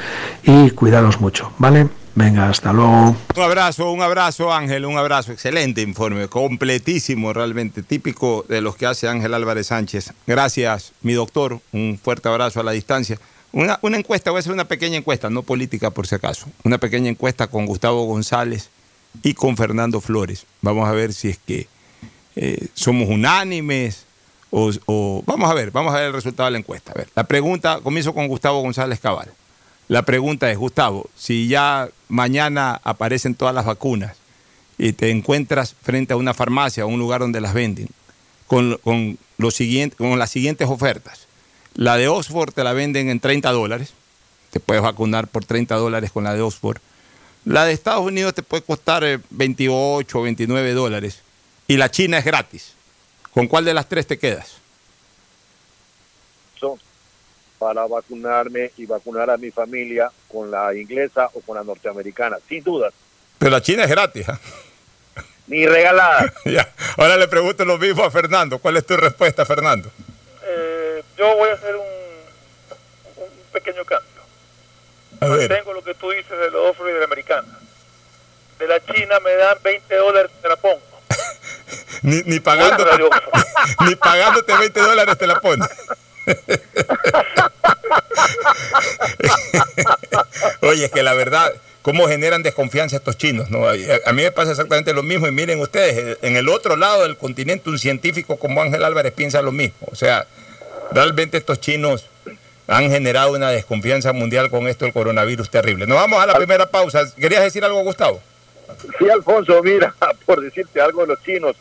y 0.43 0.72
cuidaros 0.72 1.20
mucho, 1.20 1.52
¿vale? 1.58 1.89
Venga, 2.16 2.49
hasta 2.49 2.74
luego. 2.74 3.16
Un 3.36 3.41
abrazo, 3.41 3.91
un 3.91 4.01
abrazo 4.01 4.53
Ángel, 4.53 4.86
un 4.86 4.97
abrazo. 4.97 5.32
Excelente 5.32 5.82
informe, 5.82 6.28
completísimo 6.28 7.34
realmente, 7.34 7.84
típico 7.84 8.45
de 8.49 8.62
los 8.62 8.76
que 8.76 8.86
hace 8.86 9.07
Ángel 9.07 9.34
Álvarez 9.34 9.68
Sánchez. 9.68 10.14
Gracias, 10.28 10.93
mi 11.01 11.14
doctor. 11.14 11.60
Un 11.72 11.99
fuerte 12.01 12.28
abrazo 12.28 12.60
a 12.60 12.64
la 12.64 12.72
distancia. 12.72 13.20
Una, 13.51 13.80
encuesta, 13.82 14.30
voy 14.32 14.39
a 14.39 14.41
hacer 14.41 14.53
una 14.53 14.66
pequeña 14.66 14.97
encuesta, 14.97 15.30
no 15.30 15.41
política 15.43 15.89
por 15.89 16.05
si 16.05 16.16
acaso. 16.16 16.47
Una 16.64 16.78
pequeña 16.78 17.10
encuesta 17.10 17.47
con 17.47 17.66
Gustavo 17.66 18.05
González 18.05 18.70
y 19.24 19.34
con 19.34 19.57
Fernando 19.57 20.01
Flores. 20.01 20.45
Vamos 20.62 20.88
a 20.88 20.91
ver 20.91 21.14
si 21.14 21.30
es 21.30 21.39
que 21.39 21.68
eh, 22.36 22.68
somos 22.74 23.10
unánimes 23.10 24.05
o, 24.51 24.72
o, 24.86 25.24
Vamos 25.26 25.49
a 25.49 25.53
ver, 25.53 25.72
vamos 25.72 25.93
a 25.93 25.97
ver 25.97 26.07
el 26.07 26.14
resultado 26.14 26.45
de 26.45 26.51
la 26.51 26.57
encuesta. 26.60 26.91
A 26.91 26.95
ver, 26.95 27.10
la 27.16 27.24
pregunta, 27.24 27.80
comienzo 27.82 28.14
con 28.14 28.28
Gustavo 28.28 28.62
González 28.62 28.99
Cabal. 28.99 29.32
La 29.89 30.03
pregunta 30.03 30.51
es, 30.51 30.57
Gustavo, 30.59 31.09
si 31.17 31.47
ya 31.47 31.89
mañana 32.09 32.79
aparecen 32.83 33.33
todas 33.33 33.55
las 33.55 33.65
vacunas 33.65 34.15
y 34.77 34.93
te 34.93 35.09
encuentras 35.09 35.75
frente 35.81 36.13
a 36.13 36.15
una 36.15 36.35
farmacia 36.35 36.85
o 36.85 36.89
un 36.89 36.99
lugar 36.99 37.21
donde 37.21 37.41
las 37.41 37.55
venden, 37.55 37.89
con, 38.45 38.79
con, 38.83 39.17
siguiente, 39.51 39.95
con 39.97 40.19
las 40.19 40.29
siguientes 40.29 40.69
ofertas. 40.69 41.25
La 41.73 41.97
de 41.97 42.07
Oxford 42.07 42.53
te 42.53 42.63
la 42.63 42.73
venden 42.73 43.09
en 43.09 43.19
30 43.19 43.51
dólares, 43.51 43.93
te 44.51 44.59
puedes 44.59 44.83
vacunar 44.83 45.27
por 45.27 45.43
30 45.43 45.75
dólares 45.77 46.11
con 46.11 46.23
la 46.23 46.35
de 46.35 46.41
Oxford. 46.43 46.77
La 47.43 47.65
de 47.65 47.73
Estados 47.73 48.05
Unidos 48.05 48.35
te 48.35 48.43
puede 48.43 48.61
costar 48.61 49.03
28 49.31 50.19
o 50.19 50.21
29 50.21 50.73
dólares 50.73 51.23
y 51.67 51.77
la 51.77 51.89
China 51.89 52.19
es 52.19 52.25
gratis. 52.25 52.73
¿Con 53.33 53.47
cuál 53.47 53.65
de 53.65 53.73
las 53.73 53.89
tres 53.89 54.05
te 54.05 54.19
quedas? 54.19 54.59
Para 57.60 57.86
vacunarme 57.86 58.72
y 58.78 58.86
vacunar 58.86 59.30
a 59.30 59.38
mi 59.38 59.51
familia 59.51 60.10
con 60.32 60.49
la 60.49 60.74
inglesa 60.74 61.30
o 61.34 61.41
con 61.41 61.57
la 61.57 61.64
norteamericana, 61.64 62.38
sin 62.47 62.64
duda. 62.64 62.89
Pero 63.38 63.51
la 63.51 63.62
China 63.62 63.84
es 63.84 63.89
gratis. 63.89 64.28
¿eh? 64.30 64.34
Ni 65.47 65.68
regalada. 65.68 66.34
ya. 66.45 66.72
Ahora 66.97 67.18
le 67.18 67.28
pregunto 67.28 67.66
lo 67.66 67.78
mismo 67.78 68.03
a 68.03 68.12
Fernando. 68.12 68.60
¿Cuál 68.60 68.78
es 68.78 68.86
tu 68.86 68.95
respuesta, 68.95 69.45
Fernando? 69.45 69.91
Eh, 70.43 71.03
yo 71.18 71.36
voy 71.36 71.49
a 71.49 71.53
hacer 71.53 71.76
un, 71.76 73.24
un 73.24 73.30
pequeño 73.51 73.84
cambio. 73.84 74.22
A 75.20 75.28
ver. 75.28 75.49
Tengo 75.49 75.74
lo 75.74 75.84
que 75.84 75.93
tú 75.95 76.10
dices 76.12 76.30
de 76.39 76.49
los 76.51 76.72
Ofro 76.72 76.89
y 76.89 76.93
de 76.93 76.99
la 76.99 77.05
americana. 77.05 77.60
De 78.57 78.68
la 78.68 78.80
China 78.86 79.20
me 79.20 79.36
dan 79.36 79.57
20 79.62 79.95
dólares, 79.95 80.32
te 80.41 80.47
la 80.47 80.55
pongo. 80.55 80.82
ni, 82.03 82.22
ni, 82.24 82.39
pagándote, 82.39 83.03
ni 83.86 83.95
pagándote 83.95 84.57
20 84.57 84.80
dólares 84.80 85.18
te 85.18 85.28
la 85.28 85.39
pones. 85.41 85.70
Oye, 90.61 90.86
es 90.86 90.91
que 90.91 91.03
la 91.03 91.13
verdad, 91.13 91.53
¿cómo 91.82 92.07
generan 92.07 92.43
desconfianza 92.43 92.97
estos 92.97 93.17
chinos? 93.17 93.49
¿no? 93.49 93.67
A 93.67 94.13
mí 94.13 94.23
me 94.23 94.32
pasa 94.32 94.51
exactamente 94.51 94.93
lo 94.93 95.03
mismo 95.03 95.27
y 95.27 95.32
miren 95.32 95.59
ustedes, 95.59 96.17
en 96.21 96.36
el 96.36 96.49
otro 96.49 96.75
lado 96.75 97.03
del 97.03 97.17
continente 97.17 97.69
un 97.69 97.80
científico 97.80 98.38
como 98.38 98.61
Ángel 98.61 98.84
Álvarez 98.84 99.13
piensa 99.13 99.41
lo 99.41 99.51
mismo. 99.51 99.88
O 99.91 99.95
sea, 99.95 100.27
realmente 100.91 101.38
estos 101.38 101.59
chinos 101.59 102.05
han 102.67 102.91
generado 102.91 103.34
una 103.34 103.49
desconfianza 103.49 104.13
mundial 104.13 104.49
con 104.49 104.67
esto 104.67 104.86
del 104.86 104.93
coronavirus 104.93 105.49
terrible. 105.49 105.88
Nos 105.88 105.97
vamos 105.97 106.21
a 106.21 106.27
la 106.27 106.36
primera 106.36 106.69
pausa. 106.69 107.03
¿Querías 107.15 107.41
decir 107.41 107.63
algo, 107.63 107.82
Gustavo? 107.82 108.21
Sí, 108.99 109.09
Alfonso, 109.09 109.61
mira, 109.63 109.95
por 110.25 110.41
decirte 110.41 110.80
algo 110.80 111.01
de 111.01 111.07
los 111.07 111.23
chinos, 111.23 111.55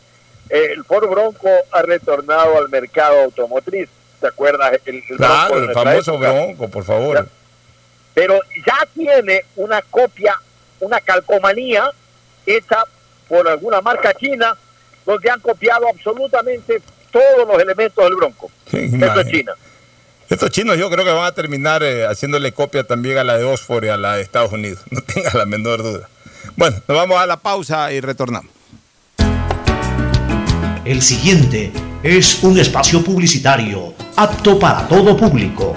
el 0.49 0.83
Ford 0.83 1.09
Bronco 1.09 1.49
ha 1.71 1.81
retornado 1.81 2.57
al 2.57 2.69
mercado 2.69 3.23
automotriz 3.23 3.89
¿te 4.19 4.27
acuerdas? 4.27 4.79
El, 4.85 5.03
claro, 5.17 5.57
el 5.57 5.73
famoso 5.73 6.17
bronco, 6.17 6.69
por 6.69 6.83
favor. 6.83 7.27
Pero 8.13 8.39
ya 8.65 8.87
tiene 8.93 9.45
una 9.55 9.81
copia, 9.81 10.35
una 10.79 10.99
calcomanía 10.99 11.91
hecha 12.45 12.83
por 13.27 13.47
alguna 13.47 13.81
marca 13.81 14.13
china, 14.13 14.55
donde 15.05 15.29
han 15.29 15.39
copiado 15.39 15.87
absolutamente 15.87 16.81
todos 17.11 17.47
los 17.47 17.61
elementos 17.61 18.03
del 18.03 18.15
bronco. 18.15 18.51
Esto 18.71 19.19
es 19.21 19.27
China. 19.27 19.53
Estos 20.29 20.51
chinos 20.51 20.77
yo 20.77 20.91
creo 20.91 21.03
que 21.03 21.11
van 21.11 21.25
a 21.25 21.31
terminar 21.31 21.81
eh, 21.81 22.05
haciéndole 22.05 22.51
copia 22.51 22.83
también 22.83 23.17
a 23.17 23.23
la 23.23 23.39
de 23.39 23.45
Oxford 23.45 23.85
y 23.85 23.89
a 23.89 23.97
la 23.97 24.15
de 24.15 24.21
Estados 24.21 24.51
Unidos, 24.51 24.81
no 24.91 25.01
tenga 25.01 25.31
la 25.33 25.45
menor 25.45 25.81
duda. 25.81 26.07
Bueno, 26.55 26.77
nos 26.87 26.97
vamos 26.97 27.19
a 27.19 27.25
la 27.25 27.37
pausa 27.37 27.91
y 27.91 27.99
retornamos. 27.99 28.51
El 30.85 31.01
siguiente 31.01 31.71
es 32.03 32.43
un 32.43 32.59
espacio 32.59 33.03
publicitario 33.03 33.93
apto 34.21 34.59
para 34.59 34.85
todo 34.85 35.15
público. 35.15 35.73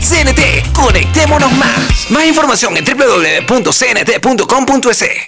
CNT, 0.00 0.72
conectémonos 0.72 1.52
más. 1.52 2.10
Más 2.10 2.26
información 2.26 2.74
en 2.76 2.84
www.cnt.com.es. 2.84 3.70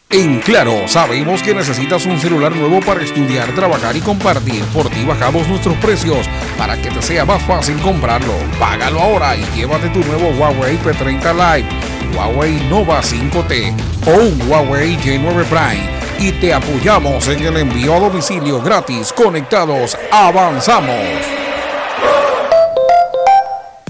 En 0.08 0.40
Claro, 0.40 0.88
sabemos 0.88 1.42
que 1.42 1.54
necesitas 1.54 2.06
un 2.06 2.18
celular 2.18 2.56
nuevo 2.56 2.80
para 2.80 3.04
estudiar, 3.04 3.54
trabajar 3.54 3.94
y 3.96 4.00
compartir. 4.00 4.64
Por 4.72 4.88
ti 4.88 5.04
bajamos 5.04 5.46
nuestros 5.46 5.76
precios 5.76 6.26
para 6.56 6.80
que 6.80 6.90
te 6.90 7.02
sea 7.02 7.26
más 7.26 7.42
fácil 7.42 7.76
comprarlo. 7.80 8.32
Págalo 8.58 9.00
ahora 9.00 9.36
y 9.36 9.44
llévate 9.54 9.90
tu 9.90 10.00
nuevo 10.00 10.30
Huawei 10.30 10.78
P30 10.78 11.34
Lite, 11.34 11.68
Huawei 12.16 12.54
Nova 12.70 13.02
5T 13.02 13.74
o 14.06 14.10
un 14.10 14.50
Huawei 14.50 14.96
J9 14.96 15.44
Prime 15.44 16.02
y 16.18 16.32
te 16.32 16.54
apoyamos 16.54 17.28
en 17.28 17.44
el 17.44 17.56
envío 17.58 17.94
a 17.94 18.00
domicilio 18.00 18.62
gratis. 18.62 19.12
Conectados, 19.12 19.98
avanzamos. 20.10 21.51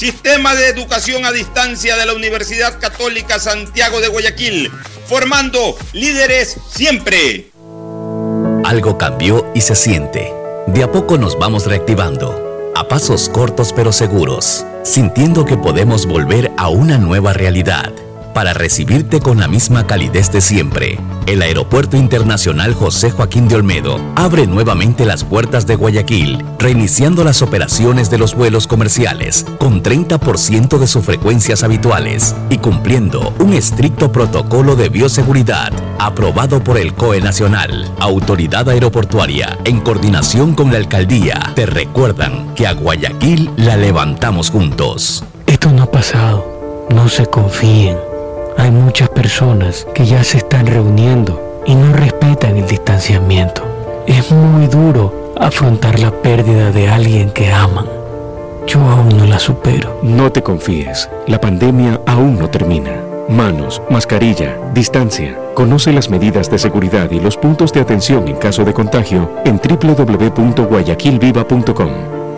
Sistema 0.00 0.54
de 0.54 0.68
Educación 0.68 1.26
a 1.26 1.30
Distancia 1.30 1.94
de 1.94 2.06
la 2.06 2.14
Universidad 2.14 2.80
Católica 2.80 3.38
Santiago 3.38 4.00
de 4.00 4.08
Guayaquil, 4.08 4.70
formando 5.06 5.76
líderes 5.92 6.56
siempre. 6.70 7.50
Algo 8.64 8.96
cambió 8.96 9.52
y 9.54 9.60
se 9.60 9.76
siente. 9.76 10.32
De 10.68 10.82
a 10.82 10.90
poco 10.90 11.18
nos 11.18 11.38
vamos 11.38 11.66
reactivando, 11.66 12.72
a 12.74 12.88
pasos 12.88 13.28
cortos 13.28 13.74
pero 13.74 13.92
seguros, 13.92 14.64
sintiendo 14.84 15.44
que 15.44 15.58
podemos 15.58 16.06
volver 16.06 16.50
a 16.56 16.70
una 16.70 16.96
nueva 16.96 17.34
realidad 17.34 17.92
para 18.40 18.54
recibirte 18.54 19.20
con 19.20 19.38
la 19.38 19.48
misma 19.48 19.86
calidez 19.86 20.32
de 20.32 20.40
siempre. 20.40 20.98
El 21.26 21.42
Aeropuerto 21.42 21.98
Internacional 21.98 22.72
José 22.72 23.10
Joaquín 23.10 23.48
de 23.48 23.56
Olmedo 23.56 24.00
abre 24.16 24.46
nuevamente 24.46 25.04
las 25.04 25.24
puertas 25.24 25.66
de 25.66 25.76
Guayaquil, 25.76 26.42
reiniciando 26.58 27.22
las 27.22 27.42
operaciones 27.42 28.08
de 28.08 28.16
los 28.16 28.34
vuelos 28.34 28.66
comerciales 28.66 29.44
con 29.58 29.82
30% 29.82 30.78
de 30.78 30.86
sus 30.86 31.04
frecuencias 31.04 31.62
habituales 31.62 32.34
y 32.48 32.56
cumpliendo 32.56 33.34
un 33.40 33.52
estricto 33.52 34.10
protocolo 34.10 34.74
de 34.74 34.88
bioseguridad 34.88 35.70
aprobado 35.98 36.64
por 36.64 36.78
el 36.78 36.94
COE 36.94 37.20
Nacional. 37.20 37.92
Autoridad 37.98 38.70
Aeroportuaria, 38.70 39.58
en 39.66 39.80
coordinación 39.80 40.54
con 40.54 40.72
la 40.72 40.78
Alcaldía, 40.78 41.52
te 41.54 41.66
recuerdan 41.66 42.54
que 42.54 42.66
a 42.66 42.72
Guayaquil 42.72 43.50
la 43.58 43.76
levantamos 43.76 44.48
juntos. 44.48 45.24
Esto 45.46 45.70
no 45.72 45.82
ha 45.82 45.90
pasado. 45.90 46.88
No 46.88 47.06
se 47.10 47.26
confíen. 47.26 48.09
Hay 48.60 48.70
muchas 48.70 49.08
personas 49.08 49.88
que 49.94 50.04
ya 50.04 50.22
se 50.22 50.36
están 50.36 50.66
reuniendo 50.66 51.62
y 51.64 51.74
no 51.74 51.94
respetan 51.94 52.58
el 52.58 52.66
distanciamiento. 52.66 53.62
Es 54.06 54.30
muy 54.30 54.66
duro 54.66 55.32
afrontar 55.40 55.98
la 55.98 56.10
pérdida 56.10 56.70
de 56.70 56.90
alguien 56.90 57.30
que 57.30 57.50
aman. 57.50 57.86
Yo 58.66 58.80
aún 58.80 59.16
no 59.16 59.24
la 59.24 59.38
supero. 59.38 59.98
No 60.02 60.30
te 60.30 60.42
confíes, 60.42 61.08
la 61.26 61.40
pandemia 61.40 62.02
aún 62.06 62.38
no 62.38 62.50
termina. 62.50 63.00
Manos, 63.30 63.80
mascarilla, 63.88 64.58
distancia. 64.74 65.38
Conoce 65.54 65.94
las 65.94 66.10
medidas 66.10 66.50
de 66.50 66.58
seguridad 66.58 67.10
y 67.10 67.18
los 67.18 67.38
puntos 67.38 67.72
de 67.72 67.80
atención 67.80 68.28
en 68.28 68.36
caso 68.36 68.62
de 68.62 68.74
contagio 68.74 69.36
en 69.46 69.58
www.guayaquilviva.com. 69.58 71.92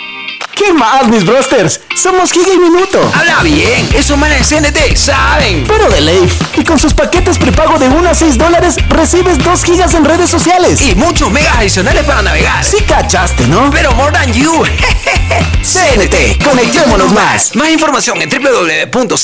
¿Qué 0.63 0.73
más, 0.73 1.07
mis 1.07 1.25
brosters? 1.25 1.81
Somos 1.95 2.31
Giga 2.31 2.53
y 2.53 2.59
Minuto. 2.59 2.99
Habla 3.15 3.41
bien, 3.41 3.89
eso 3.95 4.15
manes 4.15 4.47
CNT, 4.47 4.95
saben. 4.95 5.63
Pero 5.67 5.89
de 5.89 6.01
Leif. 6.01 6.39
Y 6.55 6.63
con 6.63 6.77
sus 6.77 6.93
paquetes 6.93 7.39
Prepago 7.39 7.79
de 7.79 7.89
1 7.89 8.07
a 8.07 8.13
6 8.13 8.37
dólares, 8.37 8.75
recibes 8.89 9.39
2 9.43 9.63
gigas 9.63 9.95
en 9.95 10.05
redes 10.05 10.29
sociales. 10.29 10.79
Y 10.79 10.93
muchos 10.93 11.31
megas 11.31 11.57
adicionales 11.57 12.03
para 12.05 12.21
navegar. 12.21 12.63
Sí 12.63 12.77
cachaste, 12.87 13.47
¿no? 13.47 13.71
Pero 13.71 13.91
more 13.93 14.11
than 14.11 14.31
you. 14.33 14.51
CNT, 15.63 16.43
conectémonos 16.43 17.11
más. 17.11 17.55
Más 17.55 17.69
información 17.71 18.21
en 18.21 18.29
www.cnt.com.es. 18.29 19.23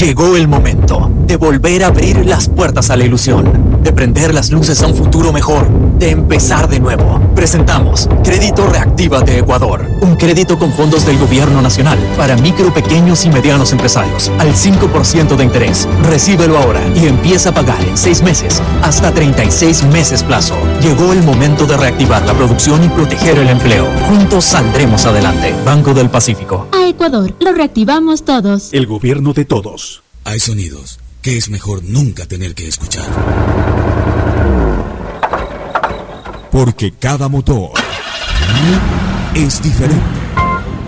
Llegó 0.00 0.36
el 0.36 0.48
momento 0.48 1.10
de 1.12 1.36
volver 1.36 1.84
a 1.84 1.88
abrir 1.88 2.24
las 2.24 2.48
puertas 2.48 2.88
a 2.88 2.96
la 2.96 3.04
ilusión, 3.04 3.82
de 3.82 3.92
prender 3.92 4.32
las 4.32 4.50
luces 4.50 4.80
a 4.82 4.86
un 4.86 4.96
futuro 4.96 5.34
mejor, 5.34 5.68
de 5.98 6.12
empezar 6.12 6.66
de 6.66 6.80
nuevo. 6.80 7.27
Presentamos 7.38 8.08
Crédito 8.24 8.66
Reactiva 8.66 9.20
de 9.20 9.38
Ecuador, 9.38 9.88
un 10.00 10.16
crédito 10.16 10.58
con 10.58 10.72
fondos 10.72 11.06
del 11.06 11.18
gobierno 11.18 11.62
nacional 11.62 11.96
para 12.16 12.34
micro, 12.34 12.74
pequeños 12.74 13.24
y 13.26 13.30
medianos 13.30 13.70
empresarios 13.70 14.28
al 14.40 14.54
5% 14.54 15.36
de 15.36 15.44
interés. 15.44 15.88
Recíbelo 16.02 16.58
ahora 16.58 16.82
y 16.96 17.06
empieza 17.06 17.50
a 17.50 17.54
pagar 17.54 17.80
en 17.84 17.96
6 17.96 18.22
meses 18.22 18.60
hasta 18.82 19.14
36 19.14 19.84
meses 19.84 20.24
plazo. 20.24 20.56
Llegó 20.82 21.12
el 21.12 21.22
momento 21.22 21.64
de 21.64 21.76
reactivar 21.76 22.26
la 22.26 22.34
producción 22.34 22.82
y 22.82 22.88
proteger 22.88 23.38
el 23.38 23.50
empleo. 23.50 23.86
Juntos 24.08 24.44
saldremos 24.44 25.06
adelante. 25.06 25.54
Banco 25.64 25.94
del 25.94 26.10
Pacífico. 26.10 26.66
A 26.72 26.88
Ecuador, 26.88 27.36
lo 27.38 27.52
reactivamos 27.52 28.24
todos. 28.24 28.72
El 28.72 28.88
gobierno 28.88 29.32
de 29.32 29.44
todos. 29.44 30.02
Hay 30.24 30.40
sonidos 30.40 30.98
que 31.22 31.36
es 31.36 31.50
mejor 31.50 31.84
nunca 31.84 32.26
tener 32.26 32.56
que 32.56 32.66
escuchar. 32.66 33.06
Porque 36.50 36.92
cada 36.92 37.28
motor 37.28 37.72
es 39.34 39.62
diferente. 39.62 40.17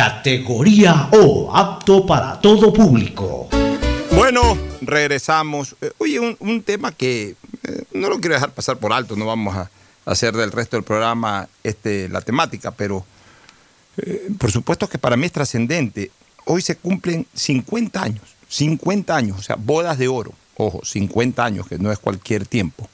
categoría 0.00 1.10
O, 1.12 1.54
apto 1.54 2.06
para 2.06 2.40
todo 2.40 2.72
público. 2.72 3.50
Bueno, 4.12 4.56
regresamos. 4.80 5.76
Eh, 5.82 5.92
Oye, 5.98 6.18
un, 6.18 6.62
tema 6.62 6.90
que 6.90 7.36
eh, 7.64 7.82
no 7.92 8.08
lo 8.08 8.18
quiero 8.18 8.32
dejar 8.32 8.50
pasar 8.54 8.78
por 8.78 8.94
alto, 8.94 9.14
no 9.14 9.26
vamos 9.26 9.54
a 9.54 9.70
hacer 10.06 10.32
del 10.34 10.52
resto 10.52 10.78
del 10.78 10.84
programa 10.84 11.50
este, 11.62 12.08
la 12.08 12.22
temática, 12.22 12.70
pero 12.70 13.04
eh, 13.98 14.30
por 14.38 14.50
supuesto 14.50 14.88
que 14.88 14.96
para 14.96 15.18
mí 15.18 15.26
es 15.26 15.32
trascendente. 15.32 16.10
Hoy 16.46 16.62
se 16.62 16.76
cumplen 16.76 17.26
50 17.34 18.02
años, 18.02 18.24
50 18.48 19.14
años, 19.14 19.38
o 19.38 19.42
sea, 19.42 19.56
bodas 19.56 19.98
de 19.98 20.08
oro, 20.08 20.32
ojo, 20.56 20.80
50 20.82 21.44
años, 21.44 21.66
que 21.66 21.78
no 21.78 21.92
es 21.92 21.98
cualquier 21.98 22.46
tiempo, 22.46 22.88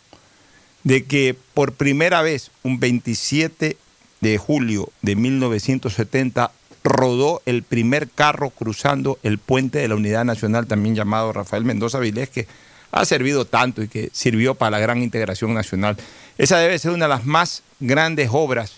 de 0.83 1.05
que 1.05 1.37
por 1.55 1.71
primera 1.71 2.21
vez, 2.23 2.51
un 2.65 2.81
27 2.81 3.77
de 4.21 4.39
julio 4.39 4.89
de 5.03 5.15
1970, 5.15 6.51
rodó 6.89 7.43
el 7.47 7.63
primer 7.63 8.09
carro 8.09 8.51
cruzando 8.51 9.19
el 9.23 9.39
puente 9.39 9.79
de 9.79 9.89
la 9.89 9.95
Unidad 9.97 10.25
Nacional, 10.25 10.67
también 10.67 10.95
llamado 10.95 11.33
Rafael 11.33 11.65
Mendoza 11.65 11.99
Vilés, 11.99 12.29
que 12.31 12.47
ha 12.93 13.05
servido 13.05 13.45
tanto 13.45 13.83
y 13.83 13.89
que 13.89 14.09
sirvió 14.13 14.55
para 14.55 14.71
la 14.71 14.79
gran 14.79 15.03
integración 15.03 15.53
nacional. 15.53 15.97
Esa 16.39 16.59
debe 16.59 16.79
ser 16.79 16.93
una 16.93 17.07
de 17.07 17.11
las 17.11 17.25
más 17.27 17.63
grandes 17.81 18.31
obras, 18.33 18.75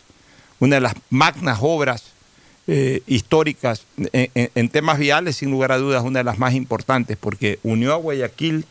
una 0.58 0.76
de 0.76 0.80
las 0.80 0.94
magnas 1.10 1.58
obras 1.60 2.04
eh, 2.66 3.02
históricas 3.06 3.84
en, 4.12 4.68
temas 4.68 4.98
viales, 4.98 5.36
sin 5.36 5.50
lugar 5.50 5.72
a 5.72 5.78
dudas, 5.78 6.02
una 6.04 6.18
de 6.20 6.24
las 6.24 6.38
más 6.38 6.54
importantes, 6.54 7.16
porque 7.18 7.58
unió 7.62 7.92
a 7.92 7.96
Guayaquil 7.96 8.64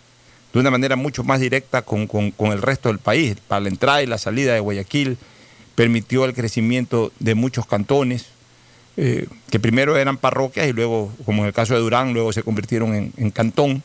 de 0.54 0.60
una 0.60 0.72
manera 0.72 0.96
mucho 0.96 1.24
más 1.24 1.40
directa 1.40 1.82
con, 1.82 2.08
con- 2.08 2.32
con 2.32 2.52
el 2.52 2.62
resto 2.62 2.90
del 2.90 3.00
país, 3.00 3.38
para 3.48 3.62
la 3.62 3.70
entrada 3.70 4.04
y 4.04 4.08
la 4.08 4.18
salida 4.18 4.54
de 4.54 4.60
Guayaquil, 4.60 5.18
permitió 5.76 6.26
el 6.26 6.34
crecimiento 6.34 7.12
de 7.20 7.36
muchos 7.36 7.66
cantones, 7.68 8.26
eh, 9.00 9.28
que 9.52 9.60
primero 9.60 9.96
eran 9.96 10.18
parroquias 10.18 10.68
y 10.68 10.74
luego, 10.74 11.14
como 11.24 11.44
en 11.44 11.48
el 11.48 11.54
caso 11.54 11.76
de 11.76 11.80
Durán, 11.80 12.14
luego 12.14 12.34
se 12.34 12.42
convirtieron 12.42 13.14
en, 13.16 13.30
cantón, 13.30 13.84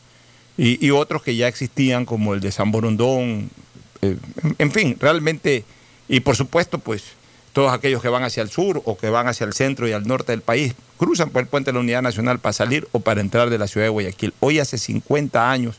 y, 0.57 0.91
otros 0.91 1.23
que 1.23 1.37
ya 1.37 1.49
existían, 1.49 2.07
como 2.07 2.33
el 2.33 2.41
de 2.41 2.51
San 2.51 2.73
Borondón, 2.73 3.51
eh, 4.01 4.17
en, 4.57 4.71
fin, 4.71 4.97
realmente, 4.99 5.65
y 6.09 6.21
por 6.21 6.35
supuesto, 6.35 6.79
pues 6.79 7.05
todos 7.53 7.75
aquellos 7.75 8.01
que 8.01 8.09
van 8.09 8.25
hacia 8.25 8.43
el 8.43 8.49
sur 8.49 8.81
o 8.87 8.97
que 8.97 9.11
van 9.11 9.29
hacia 9.29 9.45
el 9.45 9.53
centro 9.53 9.87
y 9.87 9.93
al 9.93 10.07
norte 10.07 10.33
del 10.33 10.41
país, 10.41 10.75
cruzan 10.97 11.29
por 11.29 11.43
el 11.43 11.49
puente 11.49 11.71
de 11.71 11.75
la 11.75 11.81
Unidad 11.81 12.01
Nacional 12.01 12.39
para 12.39 12.55
salir 12.55 12.89
o 12.93 13.01
para 13.01 13.21
entrar 13.21 13.51
de 13.51 13.59
la 13.59 13.67
ciudad 13.67 13.87
de 13.87 13.91
Guayaquil. 13.91 14.33
Hoy 14.41 14.61
hace 14.61 14.79
50 14.79 15.51
años, 15.51 15.77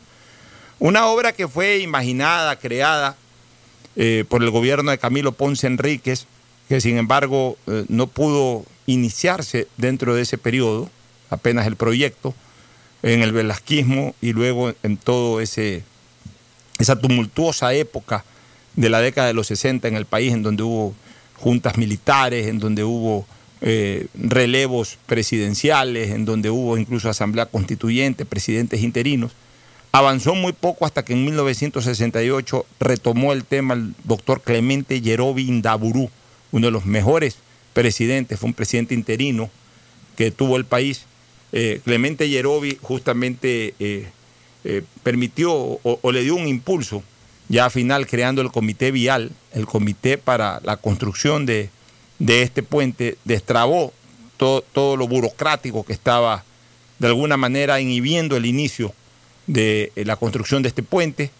una 0.78 1.06
obra 1.06 1.32
que 1.32 1.48
fue 1.48 1.78
imaginada, 1.78 2.56
creada 2.56 3.16
eh, 3.96 4.24
por 4.28 4.44
el 4.44 4.50
gobierno 4.50 4.92
de 4.92 4.98
Camilo 4.98 5.32
Ponce 5.32 5.66
Enríquez, 5.66 6.26
que 6.68 6.80
sin 6.80 6.98
embargo 6.98 7.58
no 7.88 8.06
pudo 8.06 8.64
iniciarse 8.86 9.68
dentro 9.76 10.14
de 10.14 10.22
ese 10.22 10.38
periodo, 10.38 10.90
apenas 11.30 11.66
el 11.66 11.76
proyecto, 11.76 12.34
en 13.02 13.22
el 13.22 13.32
velasquismo 13.32 14.14
y 14.20 14.32
luego 14.32 14.72
en 14.82 14.96
todo 14.96 15.40
ese 15.40 15.82
esa 16.78 16.96
tumultuosa 16.96 17.72
época 17.74 18.24
de 18.74 18.88
la 18.88 19.00
década 19.00 19.28
de 19.28 19.34
los 19.34 19.46
60 19.46 19.86
en 19.86 19.94
el 19.94 20.06
país, 20.06 20.32
en 20.32 20.42
donde 20.42 20.62
hubo 20.62 20.94
juntas 21.36 21.76
militares, 21.76 22.48
en 22.48 22.58
donde 22.58 22.82
hubo 22.82 23.26
eh, 23.60 24.08
relevos 24.14 24.98
presidenciales, 25.06 26.10
en 26.10 26.24
donde 26.24 26.50
hubo 26.50 26.76
incluso 26.76 27.08
asamblea 27.08 27.46
constituyente, 27.46 28.24
presidentes 28.24 28.82
interinos. 28.82 29.32
Avanzó 29.92 30.34
muy 30.34 30.52
poco 30.52 30.86
hasta 30.86 31.04
que 31.04 31.12
en 31.12 31.24
1968 31.24 32.66
retomó 32.80 33.32
el 33.32 33.44
tema 33.44 33.74
el 33.74 33.94
doctor 34.02 34.42
Clemente 34.42 35.00
Yerobi 35.00 35.46
Indaburú, 35.48 36.10
uno 36.50 36.66
de 36.66 36.72
los 36.72 36.84
mejores 36.84 37.36
fue 37.74 38.48
un 38.48 38.54
presidente 38.54 38.94
interino 38.94 39.50
que 40.16 40.30
tuvo 40.30 40.56
el 40.56 40.64
país. 40.64 41.04
Eh, 41.52 41.80
Clemente 41.84 42.28
Yerobi 42.28 42.78
justamente 42.80 43.74
eh, 43.78 44.08
eh, 44.64 44.82
permitió 45.02 45.52
o, 45.52 46.12
le 46.12 46.22
dio 46.22 46.34
un 46.34 46.48
impulso 46.48 47.02
ya 47.48 47.66
al 47.66 47.70
final 47.70 48.06
creando 48.06 48.40
el 48.40 48.50
comité 48.50 48.90
vial, 48.90 49.30
el 49.52 49.66
comité 49.66 50.16
para 50.16 50.60
la 50.64 50.78
construcción 50.78 51.44
de, 51.44 51.68
de 52.18 52.42
este 52.42 52.62
puente, 52.62 53.18
destrabó 53.24 53.92
todo, 54.38 54.62
todo 54.62 54.96
lo 54.96 55.06
burocrático 55.06 55.84
que 55.84 55.92
estaba 55.92 56.42
de 56.98 57.08
alguna 57.08 57.36
manera 57.36 57.80
inhibiendo 57.80 58.36
el 58.36 58.46
inicio 58.46 58.94
de 59.46 59.92
la 59.94 60.16
construcción 60.16 60.62
de 60.62 60.68
este 60.68 60.82
puente. 60.82 61.30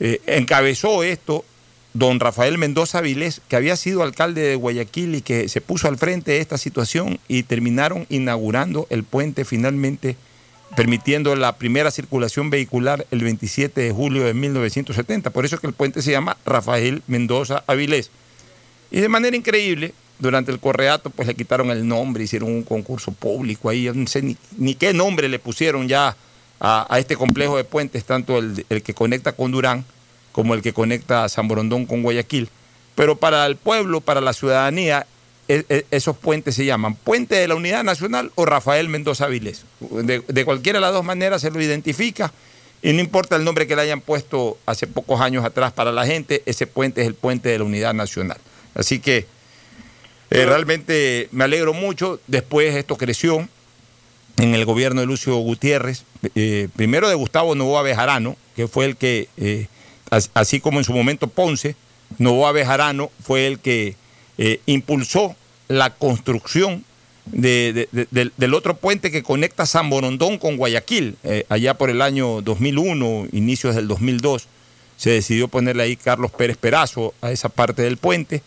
Encabezó 0.00 1.04
esto 1.04 1.44
don 1.92 2.20
Rafael 2.20 2.56
Mendoza 2.58 3.00
Vilés, 3.00 3.40
que 3.48 3.56
había 3.56 3.76
sido 3.76 4.02
alcalde 4.02 4.42
de 4.42 4.54
Guayaquil 4.54 5.16
y 5.16 5.22
que 5.22 5.48
se 5.48 5.60
puso 5.60 5.88
al 5.88 5.98
frente 5.98 6.32
de 6.32 6.38
esta 6.38 6.58
situación 6.58 7.18
y 7.26 7.42
terminaron 7.42 8.06
inaugurando 8.08 8.86
el 8.90 9.02
puente 9.02 9.44
finalmente, 9.44 10.16
permitiendo 10.76 11.34
la 11.34 11.56
primera 11.56 11.90
circulación 11.90 12.48
vehicular 12.50 13.06
el 13.10 13.22
27 13.22 13.80
de 13.80 13.92
julio 13.92 14.24
de 14.24 14.34
1970. 14.34 15.30
Por 15.30 15.44
eso 15.44 15.56
es 15.56 15.60
que 15.60 15.66
el 15.66 15.72
puente 15.72 16.02
se 16.02 16.12
llama 16.12 16.36
Rafael 16.46 17.02
Mendoza 17.08 17.64
Avilés. 17.66 18.10
Y 18.92 19.00
de 19.00 19.08
manera 19.08 19.36
increíble, 19.36 19.92
durante 20.20 20.52
el 20.52 20.60
correato, 20.60 21.10
pues 21.10 21.26
le 21.26 21.34
quitaron 21.34 21.70
el 21.70 21.88
nombre, 21.88 22.24
hicieron 22.24 22.52
un 22.52 22.62
concurso 22.62 23.10
público 23.10 23.68
ahí, 23.68 23.90
no 23.92 24.06
sé 24.06 24.36
ni, 24.56 24.74
qué 24.74 24.92
nombre 24.92 25.28
le 25.28 25.38
pusieron 25.38 25.88
ya 25.88 26.16
a, 26.60 26.98
este 26.98 27.16
complejo 27.16 27.56
de 27.56 27.64
puentes, 27.64 28.04
tanto 28.04 28.38
el 28.38 28.82
que 28.82 28.94
conecta 28.94 29.32
con 29.32 29.50
Durán 29.50 29.84
como 30.32 30.54
el 30.54 30.62
que 30.62 30.72
conecta 30.72 31.24
a 31.24 31.28
San 31.28 31.48
Borondón 31.48 31.86
con 31.86 32.02
Guayaquil. 32.02 32.48
Pero 32.94 33.16
para 33.16 33.46
el 33.46 33.56
pueblo, 33.56 34.00
para 34.00 34.20
la 34.20 34.32
ciudadanía, 34.32 35.06
e- 35.48 35.64
e- 35.68 35.86
esos 35.90 36.16
puentes 36.16 36.54
se 36.54 36.64
llaman 36.64 36.94
Puente 36.94 37.34
de 37.34 37.48
la 37.48 37.54
Unidad 37.54 37.82
Nacional 37.84 38.30
o 38.34 38.44
Rafael 38.44 38.88
Mendoza 38.88 39.26
Vilés. 39.26 39.64
De, 39.80 40.22
de 40.26 40.44
cualquiera 40.44 40.78
de 40.78 40.82
las 40.82 40.92
dos 40.92 41.04
maneras 41.04 41.40
se 41.42 41.50
lo 41.50 41.60
identifica 41.60 42.32
Y 42.82 42.92
no 42.92 43.00
importa 43.00 43.36
el 43.36 43.44
nombre 43.44 43.66
que 43.66 43.76
le 43.76 43.82
hayan 43.82 44.00
puesto 44.00 44.56
hace 44.66 44.86
pocos 44.86 45.20
años 45.20 45.44
atrás 45.44 45.72
para 45.72 45.92
la 45.92 46.06
gente, 46.06 46.42
ese 46.46 46.66
puente 46.66 47.02
es 47.02 47.06
el 47.06 47.14
puente 47.14 47.48
de 47.50 47.58
la 47.58 47.64
unidad 47.64 47.92
nacional. 47.94 48.38
Así 48.74 49.00
que 49.00 49.26
eh, 50.30 50.46
realmente 50.46 51.28
me 51.32 51.44
alegro 51.44 51.72
mucho. 51.74 52.20
Después 52.26 52.74
esto 52.76 52.96
creció 52.96 53.46
en 54.38 54.54
el 54.54 54.64
gobierno 54.64 55.00
de 55.00 55.06
Lucio 55.06 55.36
Gutiérrez, 55.36 56.04
eh, 56.34 56.68
primero 56.76 57.08
de 57.08 57.14
Gustavo 57.16 57.54
Novoa 57.54 57.82
Bejarano, 57.82 58.36
que 58.56 58.66
fue 58.68 58.86
el 58.86 58.96
que, 58.96 59.28
eh, 59.36 59.66
así 60.34 60.60
como 60.60 60.78
en 60.78 60.84
su 60.84 60.92
momento 60.92 61.28
Ponce, 61.28 61.76
Novoa 62.18 62.52
Bejarano 62.52 63.10
fue 63.22 63.46
el 63.46 63.58
que 63.60 63.94
eh, 64.38 64.60
impulsó 64.66 65.36
la 65.68 65.90
construcción 65.90 66.84
de- 67.26 67.72
de- 67.72 67.88
de- 67.92 68.08
del, 68.10 68.32
del 68.36 68.54
otro 68.54 68.76
puente 68.76 69.10
que 69.10 69.22
conecta 69.22 69.66
San 69.66 69.90
Borondón 69.90 70.38
con 70.38 70.56
Guayaquil, 70.56 71.16
eh, 71.22 71.44
allá 71.48 71.74
por 71.74 71.90
el 71.90 72.02
año 72.02 72.40
2001, 72.42 73.28
inicios 73.32 73.74
del 73.76 73.86
2002, 73.86 74.48
se 74.96 75.10
decidió 75.10 75.46
ponerle 75.48 75.82
ahí 75.84 75.96
Carlos 75.96 76.30
Pérez 76.32 76.56
Perazo 76.56 77.14
a 77.22 77.30
esa 77.30 77.48
parte 77.48 77.82
del 77.82 77.96
puente. 77.98 78.42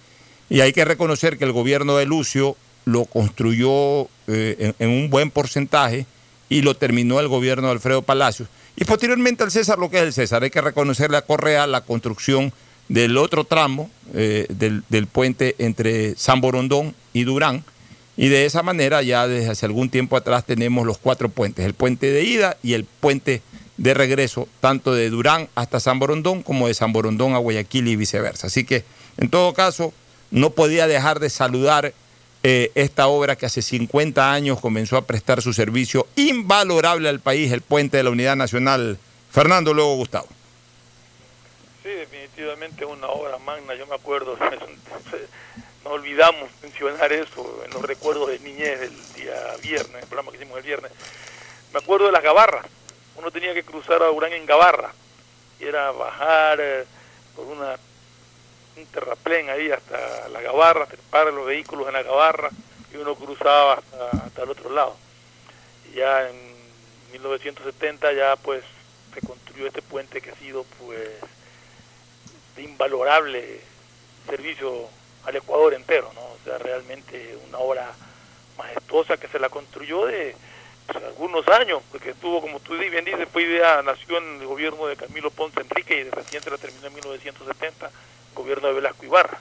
Y 0.49 0.59
hay 0.59 0.73
que 0.73 0.83
reconocer 0.85 1.37
que 1.37 1.45
el 1.45 1.51
gobierno 1.51 1.95
de 1.95 2.05
Lucio 2.05 2.57
lo 2.85 3.05
construyó 3.05 4.03
eh, 4.27 4.57
en, 4.59 4.75
en 4.79 4.89
un 4.89 5.09
buen 5.09 5.31
porcentaje 5.31 6.05
y 6.49 6.61
lo 6.61 6.75
terminó 6.75 7.19
el 7.19 7.27
gobierno 7.27 7.67
de 7.67 7.73
Alfredo 7.73 8.01
Palacios. 8.01 8.49
Y 8.75 8.85
posteriormente 8.85 9.43
al 9.43 9.51
César 9.51 9.77
lo 9.77 9.89
que 9.89 9.97
es 9.97 10.03
el 10.03 10.13
César. 10.13 10.43
Hay 10.43 10.49
que 10.49 10.61
reconocerle 10.61 11.17
a 11.17 11.21
Correa 11.21 11.67
la 11.67 11.81
construcción 11.81 12.53
del 12.89 13.17
otro 13.17 13.43
tramo 13.43 13.89
eh, 14.13 14.45
del, 14.49 14.83
del 14.89 15.07
puente 15.07 15.55
entre 15.59 16.15
San 16.15 16.41
Borondón 16.41 16.95
y 17.13 17.23
Durán. 17.23 17.63
Y 18.17 18.27
de 18.29 18.45
esa 18.45 18.61
manera 18.61 19.01
ya 19.01 19.27
desde 19.27 19.49
hace 19.49 19.65
algún 19.65 19.89
tiempo 19.89 20.17
atrás 20.17 20.45
tenemos 20.45 20.85
los 20.85 20.97
cuatro 20.97 21.29
puentes, 21.29 21.65
el 21.65 21.73
puente 21.73 22.11
de 22.11 22.23
ida 22.23 22.57
y 22.61 22.73
el 22.73 22.85
puente 22.85 23.41
de 23.77 23.93
regreso, 23.93 24.47
tanto 24.59 24.93
de 24.93 25.09
Durán 25.09 25.49
hasta 25.55 25.79
San 25.79 25.97
Borondón 25.97 26.43
como 26.43 26.67
de 26.67 26.75
San 26.75 26.93
Borondón 26.93 27.33
a 27.33 27.39
Guayaquil 27.39 27.87
y 27.87 27.95
viceversa. 27.95 28.47
Así 28.47 28.65
que, 28.65 28.83
en 29.17 29.29
todo 29.29 29.53
caso, 29.53 29.93
no 30.29 30.51
podía 30.51 30.87
dejar 30.87 31.19
de 31.19 31.29
saludar 31.29 31.93
eh, 32.45 32.71
esta 32.75 33.07
obra 33.07 33.37
que 33.37 33.45
hace 33.45 33.61
50 33.61 34.33
años 34.33 34.59
comenzó 34.59 34.97
a 34.97 35.05
prestar 35.05 35.41
su 35.41 35.53
servicio 35.53 36.07
invalorable 36.17 37.07
al 37.07 37.21
país, 37.21 37.51
el 37.53 37.61
puente 37.61 37.95
de 37.95 38.03
la 38.03 38.09
Unidad 38.09 38.35
Nacional. 38.35 38.97
Fernando, 39.31 39.73
luego 39.73 39.95
Gustavo. 39.95 40.27
Sí, 41.81 41.89
definitivamente 41.89 42.83
una 42.85 43.07
obra 43.07 43.37
magna, 43.39 43.75
yo 43.75 43.87
me 43.87 43.95
acuerdo, 43.95 44.37
no 45.85 45.89
olvidamos 45.91 46.49
mencionar 46.61 47.13
eso 47.13 47.63
en 47.65 47.71
los 47.71 47.81
recuerdos 47.81 48.29
de 48.29 48.39
niñez 48.39 48.79
del 48.81 49.13
día 49.13 49.33
viernes, 49.61 50.03
el 50.03 50.07
programa 50.07 50.31
que 50.31 50.37
hicimos 50.37 50.57
el 50.57 50.63
viernes. 50.63 50.91
Me 51.73 51.79
acuerdo 51.79 52.07
de 52.07 52.11
las 52.11 52.23
gabarras, 52.23 52.65
uno 53.15 53.31
tenía 53.31 53.53
que 53.53 53.63
cruzar 53.63 54.03
a 54.03 54.11
Urán 54.11 54.33
en 54.33 54.45
gabarra, 54.45 54.93
era 55.61 55.91
bajar 55.91 56.59
eh, 56.61 56.83
por 57.35 57.45
una 57.45 57.77
un 58.75 58.85
terraplén 58.87 59.49
ahí 59.49 59.71
hasta 59.71 60.27
la 60.29 60.41
gabarra, 60.41 60.85
trepar 60.85 61.31
los 61.33 61.45
vehículos 61.45 61.87
en 61.87 61.93
la 61.93 62.03
gabarra, 62.03 62.49
y 62.93 62.97
uno 62.97 63.15
cruzaba 63.15 63.81
hasta, 64.23 64.43
el 64.43 64.49
otro 64.49 64.69
lado. 64.69 64.95
Y 65.91 65.97
ya 65.97 66.29
en 66.29 66.35
1970 67.11 68.13
ya 68.13 68.35
pues 68.37 68.63
se 69.13 69.25
construyó 69.25 69.67
este 69.67 69.81
puente 69.81 70.21
que 70.21 70.31
ha 70.31 70.35
sido 70.35 70.63
pues 70.79 71.09
de 72.55 72.63
invalorable 72.63 73.61
servicio 74.27 74.89
al 75.25 75.35
Ecuador 75.35 75.73
entero, 75.73 76.11
¿no? 76.13 76.21
O 76.21 76.37
sea, 76.43 76.57
realmente 76.57 77.37
una 77.47 77.57
obra 77.59 77.93
majestuosa 78.57 79.17
que 79.17 79.27
se 79.27 79.39
la 79.39 79.49
construyó 79.49 80.05
de 80.05 80.35
pues, 80.87 81.03
algunos 81.03 81.47
años, 81.47 81.81
porque 81.91 82.11
estuvo, 82.11 82.41
como 82.41 82.59
tú 82.59 82.73
bien 82.73 83.05
dices, 83.05 83.27
fue 83.31 83.43
idea, 83.43 83.81
nació 83.81 84.17
en 84.17 84.41
el 84.41 84.47
gobierno 84.47 84.85
de 84.87 84.95
Camilo 84.95 85.31
Ponce 85.31 85.61
Enrique 85.61 86.01
y 86.01 86.09
recién 86.09 86.43
se 86.43 86.49
la 86.49 86.57
terminó 86.57 86.87
en 86.87 86.93
1970, 86.93 87.91
gobierno 88.33 88.67
de 88.67 88.73
Velasco 88.75 89.05
Ibarra. 89.05 89.39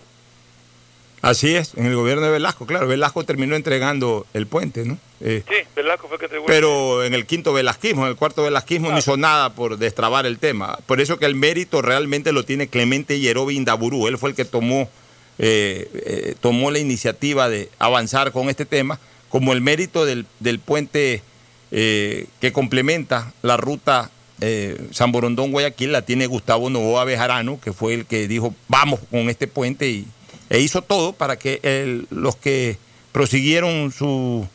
Así 1.23 1.55
es, 1.55 1.75
en 1.77 1.87
el 1.87 1.95
gobierno 1.95 2.25
de 2.27 2.33
Velasco, 2.33 2.67
claro, 2.67 2.89
Velasco 2.89 3.23
terminó 3.23 3.55
entregando 3.55 4.27
el 4.35 4.49
puente, 4.49 4.85
¿no? 4.85 4.99
Eh, 5.21 5.45
Sí, 5.49 5.55
Velasco 5.77 6.09
fue 6.09 6.19
que 6.19 6.25
entregó 6.25 6.47
pero 6.47 7.05
en 7.05 7.15
el 7.15 7.27
quinto 7.27 7.53
velasquismo, 7.53 8.03
en 8.05 8.11
el 8.11 8.17
cuarto 8.17 8.43
velasquismo 8.43 8.91
no 8.91 8.99
hizo 8.99 9.17
nada 9.17 9.55
por 9.55 9.79
destrabar 9.79 10.27
el 10.27 10.41
tema. 10.41 10.77
Por 10.87 11.01
eso 11.01 11.21
que 11.21 11.27
el 11.27 11.37
mérito 11.37 11.81
realmente 11.81 12.33
lo 12.33 12.45
tiene 12.45 12.67
Clemente 12.67 13.21
Yerobi 13.21 13.57
Indaburú. 13.57 14.09
Él 14.09 14.19
fue 14.19 14.31
el 14.31 14.35
que 14.35 14.45
tomó, 14.45 14.91
eh, 15.39 15.89
eh, 15.95 16.35
tomó 16.41 16.73
la 16.73 16.81
iniciativa 16.81 17.49
de 17.49 17.71
avanzar 17.79 18.33
con 18.33 18.51
este 18.51 18.67
tema, 18.67 18.99
como 19.29 19.53
el 19.53 19.61
mérito 19.61 20.05
del, 20.05 20.27
del 20.41 20.59
puente 20.59 21.23
que 21.71 22.51
complementa 22.53 23.33
la 23.41 23.57
ruta 23.57 24.11
eh, 24.45 24.77
San 24.91 25.13
Borondón-Guayaquil, 25.13 25.93
la 25.93 26.03
tiene 26.03 26.27
Gustavo 26.27 26.69
Novoa 26.69 27.05
Bejarano, 27.05 27.61
que 27.61 27.73
fue 27.73 27.95
el 27.95 28.07
que 28.07 28.27
dijo, 28.27 28.55
vamos 28.67 28.99
con 29.09 29.31
este 29.31 29.47
puente 29.47 29.89
y, 29.89 30.05
e 30.51 30.59
hizo 30.59 30.83
todo 30.83 31.13
para 31.13 31.39
que 31.39 32.05
los 32.11 32.35
que 32.35 32.77
prosiguieron 33.13 33.93
su 33.93 34.47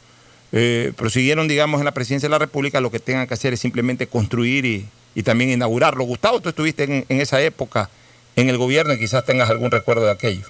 eh, 0.51 0.91
prosiguieron, 0.95 1.47
digamos, 1.47 1.79
en 1.79 1.85
la 1.85 1.93
presidencia 1.93 2.27
de 2.27 2.31
la 2.31 2.39
República, 2.39 2.81
lo 2.81 2.91
que 2.91 2.99
tengan 2.99 3.27
que 3.27 3.33
hacer 3.33 3.53
es 3.53 3.59
simplemente 3.61 4.07
construir 4.07 4.65
y, 4.65 5.23
también 5.23 5.49
inaugurarlo. 5.49 6.03
Gustavo, 6.03 6.41
tú 6.41 6.49
estuviste 6.49 6.83
en, 6.83 7.05
en 7.09 7.21
esa 7.21 7.41
época 7.41 7.89
en 8.35 8.49
el 8.49 8.57
gobierno 8.57 8.93
y 8.93 8.99
quizás 8.99 9.25
tengas 9.25 9.49
algún 9.49 9.71
recuerdo 9.71 10.05
de 10.05 10.11
aquello. 10.11 10.47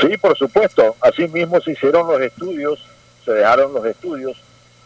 Sí, 0.00 0.16
por 0.18 0.38
supuesto. 0.38 0.94
Así 1.00 1.26
mismo 1.26 1.60
se 1.60 1.72
hicieron 1.72 2.06
los 2.06 2.20
estudios, 2.20 2.78
se 3.24 3.32
dejaron 3.32 3.72
los 3.72 3.84
estudios 3.84 4.36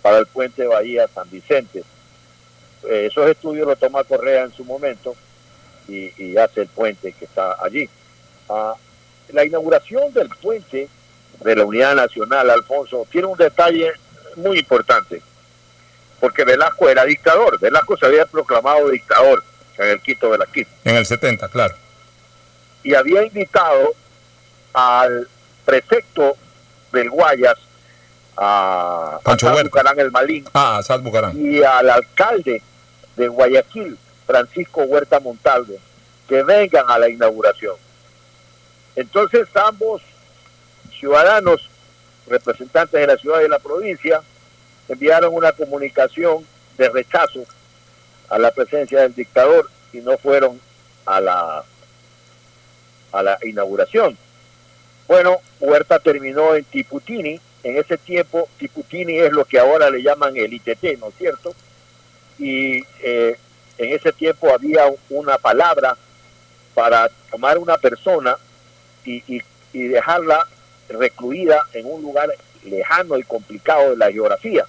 para 0.01 0.19
el 0.19 0.27
puente 0.27 0.67
Bahía 0.67 1.07
San 1.15 1.29
Vicente. 1.31 1.83
Eh, 2.85 3.07
esos 3.11 3.29
estudios 3.29 3.67
los 3.67 3.79
toma 3.79 4.05
Correa 4.05 4.45
en 4.45 4.53
su 4.53 4.65
momento 4.65 5.15
y, 5.89 6.13
y 6.23 6.37
hace 6.37 6.63
el 6.63 6.69
puente 6.69 7.13
que 7.13 7.25
está 7.27 7.57
allí. 7.63 7.89
Ah, 8.49 8.75
la 9.33 9.45
inauguración 9.45 10.13
del 10.13 10.29
puente 10.29 10.89
de 11.45 11.57
la 11.57 11.65
Unidad 11.65 11.95
Nacional, 11.95 12.51
Alfonso, 12.51 13.07
tiene 13.11 13.27
un 13.29 13.37
detalle 13.39 13.93
muy 14.37 14.59
importante, 14.59 15.23
porque 16.21 16.45
Velasco 16.45 16.89
era 16.89 17.05
dictador. 17.05 17.59
Velasco 17.61 17.97
se 17.97 18.07
había 18.07 18.27
proclamado 18.27 18.89
dictador 18.89 19.43
en 19.79 19.89
el 19.89 20.01
Quito 20.03 20.29
Velasquismo 20.31 20.73
En 20.85 20.97
el 20.97 21.07
70, 21.07 21.49
claro. 21.49 21.75
y 22.83 22.95
había 22.95 23.23
invitado 23.25 23.95
al 24.73 25.29
prefecto 25.65 26.37
del 26.93 27.09
Guayas, 27.11 27.57
a 28.37 29.19
Pancho 29.23 29.47
Huerta. 29.49 29.65
Bucarán 29.65 30.01
el 30.01 30.11
Malín, 30.11 30.45
Ah, 30.55 30.81
Bucarán. 31.03 31.33
y 31.39 31.63
al 31.63 31.89
alcalde 31.91 32.63
de 33.21 33.29
Guayaquil, 33.29 33.99
Francisco 34.27 34.83
Huerta 34.85 35.21
Montalvo, 35.21 35.75
que 36.27 36.43
vengan 36.43 36.87
a 36.89 36.99
la 36.99 37.11
inauguración. 37.11 37.77
Entonces 38.97 39.47
ambos 39.55 40.01
ciudadanos, 40.99 41.69
representantes 42.27 42.99
de 42.99 43.07
la 43.07 43.19
ciudad 43.19 43.41
y 43.41 43.43
de 43.43 43.49
la 43.51 43.59
provincia, 43.59 44.23
enviaron 44.89 45.35
una 45.35 45.53
comunicación 45.53 46.47
de 46.79 46.89
rechazo 46.89 47.45
a 48.31 48.39
la 48.39 48.51
presencia 48.53 49.03
del 49.03 49.15
dictador 49.15 49.69
y 49.93 49.99
no 49.99 50.17
fueron 50.17 50.59
a 51.05 51.21
la 51.21 51.65
a 53.13 53.23
la 53.23 53.39
inauguración. 53.43 54.17
Bueno, 55.09 55.39
Huerta 55.59 55.99
terminó 55.99 56.55
en 56.55 56.65
Tiputini. 56.65 57.39
En 57.65 57.77
ese 57.77 57.99
tiempo, 57.99 58.49
Tiputini 58.57 59.19
es 59.19 59.33
lo 59.33 59.45
que 59.45 59.59
ahora 59.59 59.91
le 59.91 60.03
llaman 60.03 60.37
el 60.37 60.55
ITT, 60.55 60.99
¿no 60.99 61.09
es 61.09 61.15
cierto? 61.19 61.55
Y 62.41 62.83
eh, 63.03 63.37
en 63.79 63.93
ese 63.93 64.13
tiempo 64.13 64.53
había 64.53 64.83
una 65.11 65.39
palabra 65.39 65.97
para 66.75 67.09
tomar 67.31 67.59
una 67.59 67.77
persona 67.77 68.37
y, 69.05 69.23
y- 69.37 69.43
y 69.73 69.83
dejarla 69.89 70.47
recluida 70.89 71.65
en 71.75 71.87
un 71.87 72.03
lugar 72.03 72.29
lejano 72.65 73.17
y 73.19 73.23
complicado 73.23 73.91
de 73.91 73.97
la 73.97 74.11
geografía. 74.11 74.67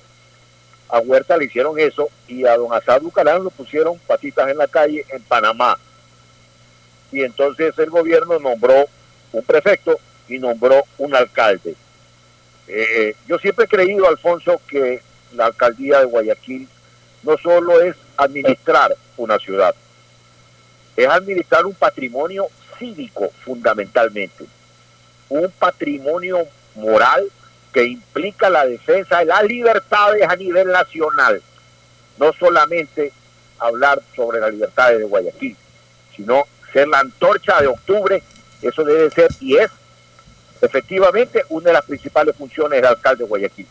A 0.90 1.00
Huerta 1.00 1.38
le 1.38 1.46
hicieron 1.46 1.80
eso 1.80 2.10
y 2.28 2.46
a 2.46 2.56
don 2.58 2.72
Asad 2.74 3.02
Bucarán 3.02 3.44
lo 3.44 3.50
pusieron 3.50 3.98
patitas 4.00 4.50
en 4.50 4.58
la 4.58 4.68
calle 4.68 5.06
en 5.10 5.24
Panamá. 5.24 5.78
Y 7.12 7.24
entonces 7.24 7.74
el 7.80 7.90
gobierno 7.90 8.38
nombró 8.40 8.86
un 9.32 9.44
prefecto 9.44 9.98
y 10.28 10.38
nombró 10.38 10.84
un 10.98 11.16
alcalde. 11.16 11.76
Eh, 12.68 13.16
yo 13.28 13.40
siempre 13.40 13.66
he 13.66 13.68
creído, 13.68 14.08
Alfonso, 14.08 14.62
que 14.68 15.02
la 15.34 15.46
alcaldía 15.48 16.00
de 16.00 16.06
Guayaquil 16.06 16.68
no 17.24 17.38
solo 17.38 17.82
es 17.82 17.96
administrar 18.18 18.96
una 19.18 19.38
ciudad, 19.40 19.76
es 20.96 21.08
administrar 21.08 21.66
un 21.66 21.74
patrimonio 21.74 22.48
cívico 22.78 23.32
fundamentalmente, 23.44 24.46
un 25.30 25.50
patrimonio 25.52 26.48
moral 26.76 27.30
que 27.74 27.86
implica 27.86 28.50
la 28.50 28.66
defensa 28.66 29.20
de 29.20 29.26
las 29.26 29.44
libertades 29.44 30.28
a 30.28 30.36
nivel 30.36 30.68
nacional, 30.68 31.42
no 32.18 32.34
solamente 32.34 33.12
hablar 33.60 34.02
sobre 34.16 34.40
las 34.40 34.52
libertades 34.52 35.00
de 35.00 35.06
Guayaquil, 35.06 35.56
sino 36.16 36.46
ser 36.74 36.88
la 36.88 37.00
antorcha 37.00 37.62
de 37.62 37.68
octubre, 37.68 38.22
eso 38.62 38.84
debe 38.84 39.10
ser 39.12 39.30
y 39.40 39.58
es 39.58 39.70
efectivamente 40.62 41.44
una 41.50 41.68
de 41.68 41.74
las 41.74 41.86
principales 41.86 42.36
funciones 42.36 42.82
del 42.82 42.86
alcalde 42.86 43.24
de 43.24 43.30
Guayaquil. 43.30 43.68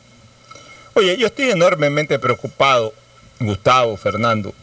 Oye, 0.94 1.16
yo 1.16 1.26
estoy 1.26 1.50
enormemente 1.50 2.18
preocupado, 2.18 2.92
Gustavo, 3.40 3.96
Fernando, 3.96 4.54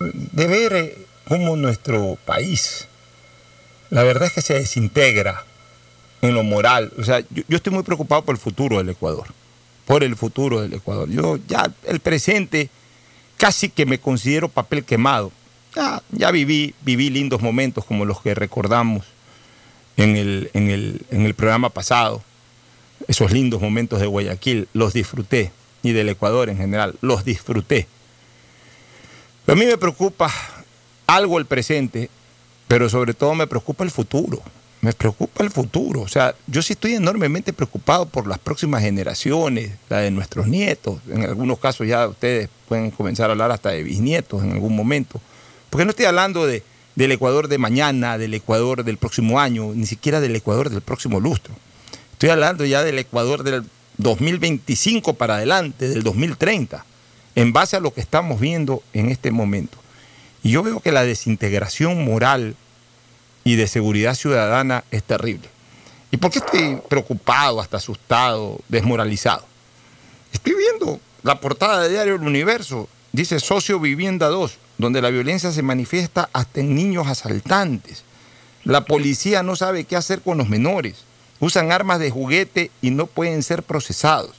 de 0.00 0.46
ver 0.46 0.72
eh, 0.74 0.98
cómo 1.28 1.56
nuestro 1.56 2.16
país, 2.24 2.88
la 3.90 4.02
verdad 4.02 4.28
es 4.28 4.32
que 4.32 4.42
se 4.42 4.54
desintegra 4.54 5.44
en 6.22 6.34
lo 6.34 6.42
moral. 6.42 6.92
O 6.98 7.04
sea, 7.04 7.20
yo, 7.30 7.44
estoy 7.48 7.72
muy 7.72 7.82
preocupado 7.82 8.22
por 8.22 8.34
el 8.34 8.40
futuro 8.40 8.78
del 8.78 8.88
Ecuador, 8.88 9.26
por 9.84 10.02
el 10.02 10.16
futuro 10.16 10.62
del 10.62 10.72
Ecuador. 10.72 11.08
Yo 11.10 11.38
ya 11.46 11.70
el 11.86 12.00
presente 12.00 12.70
casi 13.36 13.68
que 13.68 13.86
me 13.86 13.98
considero 13.98 14.48
papel 14.48 14.84
quemado. 14.84 15.30
Ya, 15.74 16.02
ya 16.10 16.30
viví, 16.30 16.74
viví 16.82 17.10
lindos 17.10 17.42
momentos 17.42 17.84
como 17.84 18.06
los 18.06 18.22
que 18.22 18.34
recordamos 18.34 19.04
en 19.98 20.16
el, 20.16 20.50
en 20.54 20.70
el, 20.70 21.02
en 21.10 21.26
el 21.26 21.34
programa 21.34 21.68
pasado. 21.68 22.22
Esos 23.08 23.30
lindos 23.30 23.60
momentos 23.60 24.00
de 24.00 24.06
Guayaquil, 24.06 24.68
los 24.72 24.94
disfruté, 24.94 25.52
y 25.82 25.92
del 25.92 26.08
Ecuador 26.08 26.48
en 26.48 26.56
general, 26.56 26.96
los 27.02 27.24
disfruté. 27.24 27.86
A 29.48 29.54
mí 29.54 29.64
me 29.64 29.78
preocupa 29.78 30.32
algo 31.06 31.38
el 31.38 31.46
presente, 31.46 32.10
pero 32.66 32.88
sobre 32.88 33.14
todo 33.14 33.34
me 33.36 33.46
preocupa 33.46 33.84
el 33.84 33.92
futuro. 33.92 34.42
Me 34.80 34.92
preocupa 34.92 35.44
el 35.44 35.50
futuro. 35.50 36.00
O 36.00 36.08
sea, 36.08 36.34
yo 36.48 36.62
sí 36.62 36.72
estoy 36.72 36.94
enormemente 36.94 37.52
preocupado 37.52 38.06
por 38.06 38.26
las 38.26 38.40
próximas 38.40 38.82
generaciones, 38.82 39.72
la 39.88 39.98
de 39.98 40.10
nuestros 40.10 40.48
nietos. 40.48 41.00
En 41.08 41.22
algunos 41.22 41.60
casos 41.60 41.86
ya 41.86 42.08
ustedes 42.08 42.48
pueden 42.68 42.90
comenzar 42.90 43.30
a 43.30 43.32
hablar 43.32 43.52
hasta 43.52 43.70
de 43.70 43.84
bisnietos 43.84 44.42
en 44.42 44.50
algún 44.50 44.74
momento. 44.74 45.20
Porque 45.70 45.84
no 45.84 45.90
estoy 45.90 46.06
hablando 46.06 46.44
de, 46.44 46.64
del 46.96 47.12
Ecuador 47.12 47.46
de 47.46 47.58
mañana, 47.58 48.18
del 48.18 48.34
Ecuador 48.34 48.82
del 48.82 48.96
próximo 48.96 49.38
año, 49.38 49.72
ni 49.74 49.86
siquiera 49.86 50.20
del 50.20 50.34
Ecuador 50.34 50.70
del 50.70 50.80
próximo 50.80 51.20
lustro. 51.20 51.54
Estoy 52.12 52.30
hablando 52.30 52.64
ya 52.64 52.82
del 52.82 52.98
Ecuador 52.98 53.44
del 53.44 53.62
2025 53.98 55.14
para 55.14 55.36
adelante, 55.36 55.88
del 55.88 56.02
2030, 56.02 56.84
en 57.36 57.52
base 57.52 57.76
a 57.76 57.80
lo 57.80 57.94
que 57.94 58.00
estamos 58.00 58.40
viendo 58.40 58.82
en 58.92 59.10
este 59.10 59.30
momento. 59.30 59.78
Y 60.42 60.50
yo 60.50 60.62
veo 60.62 60.80
que 60.80 60.90
la 60.90 61.04
desintegración 61.04 62.04
moral 62.04 62.56
y 63.44 63.54
de 63.54 63.68
seguridad 63.68 64.14
ciudadana 64.14 64.82
es 64.90 65.04
terrible. 65.04 65.48
¿Y 66.10 66.16
por 66.16 66.30
qué 66.30 66.38
estoy 66.38 66.80
preocupado, 66.88 67.60
hasta 67.60 67.76
asustado, 67.76 68.58
desmoralizado? 68.68 69.44
Estoy 70.32 70.54
viendo 70.54 70.98
la 71.22 71.40
portada 71.40 71.82
de 71.82 71.90
Diario 71.90 72.14
El 72.14 72.22
Universo, 72.22 72.88
dice 73.12 73.38
Socio 73.38 73.78
Vivienda 73.78 74.28
2, 74.28 74.56
donde 74.78 75.02
la 75.02 75.10
violencia 75.10 75.52
se 75.52 75.62
manifiesta 75.62 76.30
hasta 76.32 76.60
en 76.60 76.74
niños 76.74 77.06
asaltantes. 77.06 78.02
La 78.64 78.84
policía 78.84 79.42
no 79.42 79.56
sabe 79.56 79.84
qué 79.84 79.96
hacer 79.96 80.22
con 80.22 80.38
los 80.38 80.48
menores. 80.48 81.04
Usan 81.38 81.70
armas 81.70 81.98
de 81.98 82.10
juguete 82.10 82.70
y 82.80 82.90
no 82.90 83.06
pueden 83.06 83.42
ser 83.42 83.62
procesados. 83.62 84.36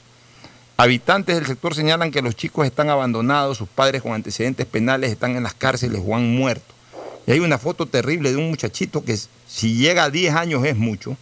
Habitantes 0.80 1.34
del 1.34 1.44
sector 1.44 1.74
señalan 1.74 2.12
que 2.12 2.22
los 2.22 2.36
chicos 2.36 2.64
están 2.64 2.88
abandonados, 2.88 3.58
sus 3.58 3.68
padres 3.68 4.00
con 4.00 4.12
antecedentes 4.12 4.64
penales 4.64 5.10
están 5.10 5.34
en 5.34 5.42
las 5.42 5.54
cárceles 5.54 6.00
o 6.06 6.14
han 6.14 6.36
muerto. 6.36 6.72
Y 7.26 7.32
hay 7.32 7.40
una 7.40 7.58
foto 7.58 7.86
terrible 7.86 8.30
de 8.30 8.36
un 8.36 8.48
muchachito 8.48 9.04
que 9.04 9.18
si 9.48 9.74
llega 9.74 10.04
a 10.04 10.10
10 10.10 10.36
años 10.36 10.64
es 10.64 10.76
mucho, 10.76 11.16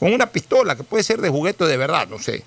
con 0.00 0.14
una 0.14 0.30
pistola 0.30 0.76
que 0.76 0.82
puede 0.82 1.04
ser 1.04 1.20
de 1.20 1.28
juguete 1.28 1.66
de 1.66 1.76
verdad, 1.76 2.08
no 2.08 2.18
sé. 2.18 2.42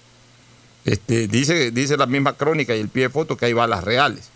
Este, 0.86 1.28
dice, 1.28 1.70
dice 1.70 1.98
la 1.98 2.08
misma 2.08 2.34
crónica 2.34 2.76
y 2.76 2.80
el 2.80 2.90
pie 2.90 3.04
de 3.04 3.10
foto 3.10 3.38
que 3.38 3.46
hay 3.46 3.54
balas 3.54 3.84
reales. 3.84 4.30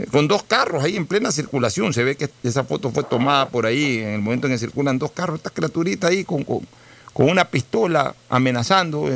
Eh, 0.00 0.06
con 0.10 0.26
dos 0.26 0.42
carros 0.42 0.82
ahí 0.82 0.96
en 0.96 1.06
plena 1.06 1.30
circulación, 1.30 1.94
se 1.94 2.02
ve 2.02 2.16
que 2.16 2.28
esa 2.42 2.64
foto 2.64 2.90
fue 2.90 3.04
tomada 3.04 3.48
por 3.48 3.64
ahí 3.64 3.98
en 3.98 4.08
el 4.08 4.20
momento 4.22 4.48
en 4.48 4.54
que 4.54 4.58
circulan 4.58 4.98
dos 4.98 5.12
carros, 5.12 5.36
esta 5.36 5.50
criaturita 5.50 6.08
ahí 6.08 6.24
con, 6.24 6.42
con, 6.42 6.66
con 7.12 7.28
una 7.28 7.44
pistola 7.44 8.12
amenazando. 8.28 9.08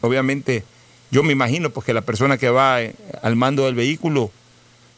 obviamente, 0.00 0.62
yo 1.14 1.22
me 1.22 1.32
imagino 1.32 1.70
pues, 1.70 1.86
que 1.86 1.94
la 1.94 2.00
persona 2.00 2.38
que 2.38 2.50
va 2.50 2.82
eh, 2.82 2.92
al 3.22 3.36
mando 3.36 3.66
del 3.66 3.76
vehículo, 3.76 4.32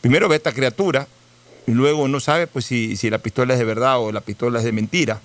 primero 0.01 0.31
ve 0.31 0.37
a 0.37 0.39
esta 0.39 0.53
criatura 0.53 1.07
y 1.67 1.73
luego 1.73 2.09
no 2.09 2.21
sabe 2.21 2.47
pues, 2.47 2.65
si, 2.65 2.97
si 2.97 3.11
la 3.11 3.19
pistola 3.19 3.53
es 3.53 3.59
de 3.59 3.67
verdad 3.67 4.01
o 4.01 4.11
la 4.11 4.23
pistola 4.23 4.61
es 4.61 4.65
de 4.65 4.73
mentira. 4.73 5.21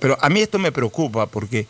Pero 0.00 0.16
a 0.22 0.30
mí 0.30 0.40
esto 0.40 0.58
me 0.58 0.72
preocupa 0.72 1.26
porque 1.26 1.66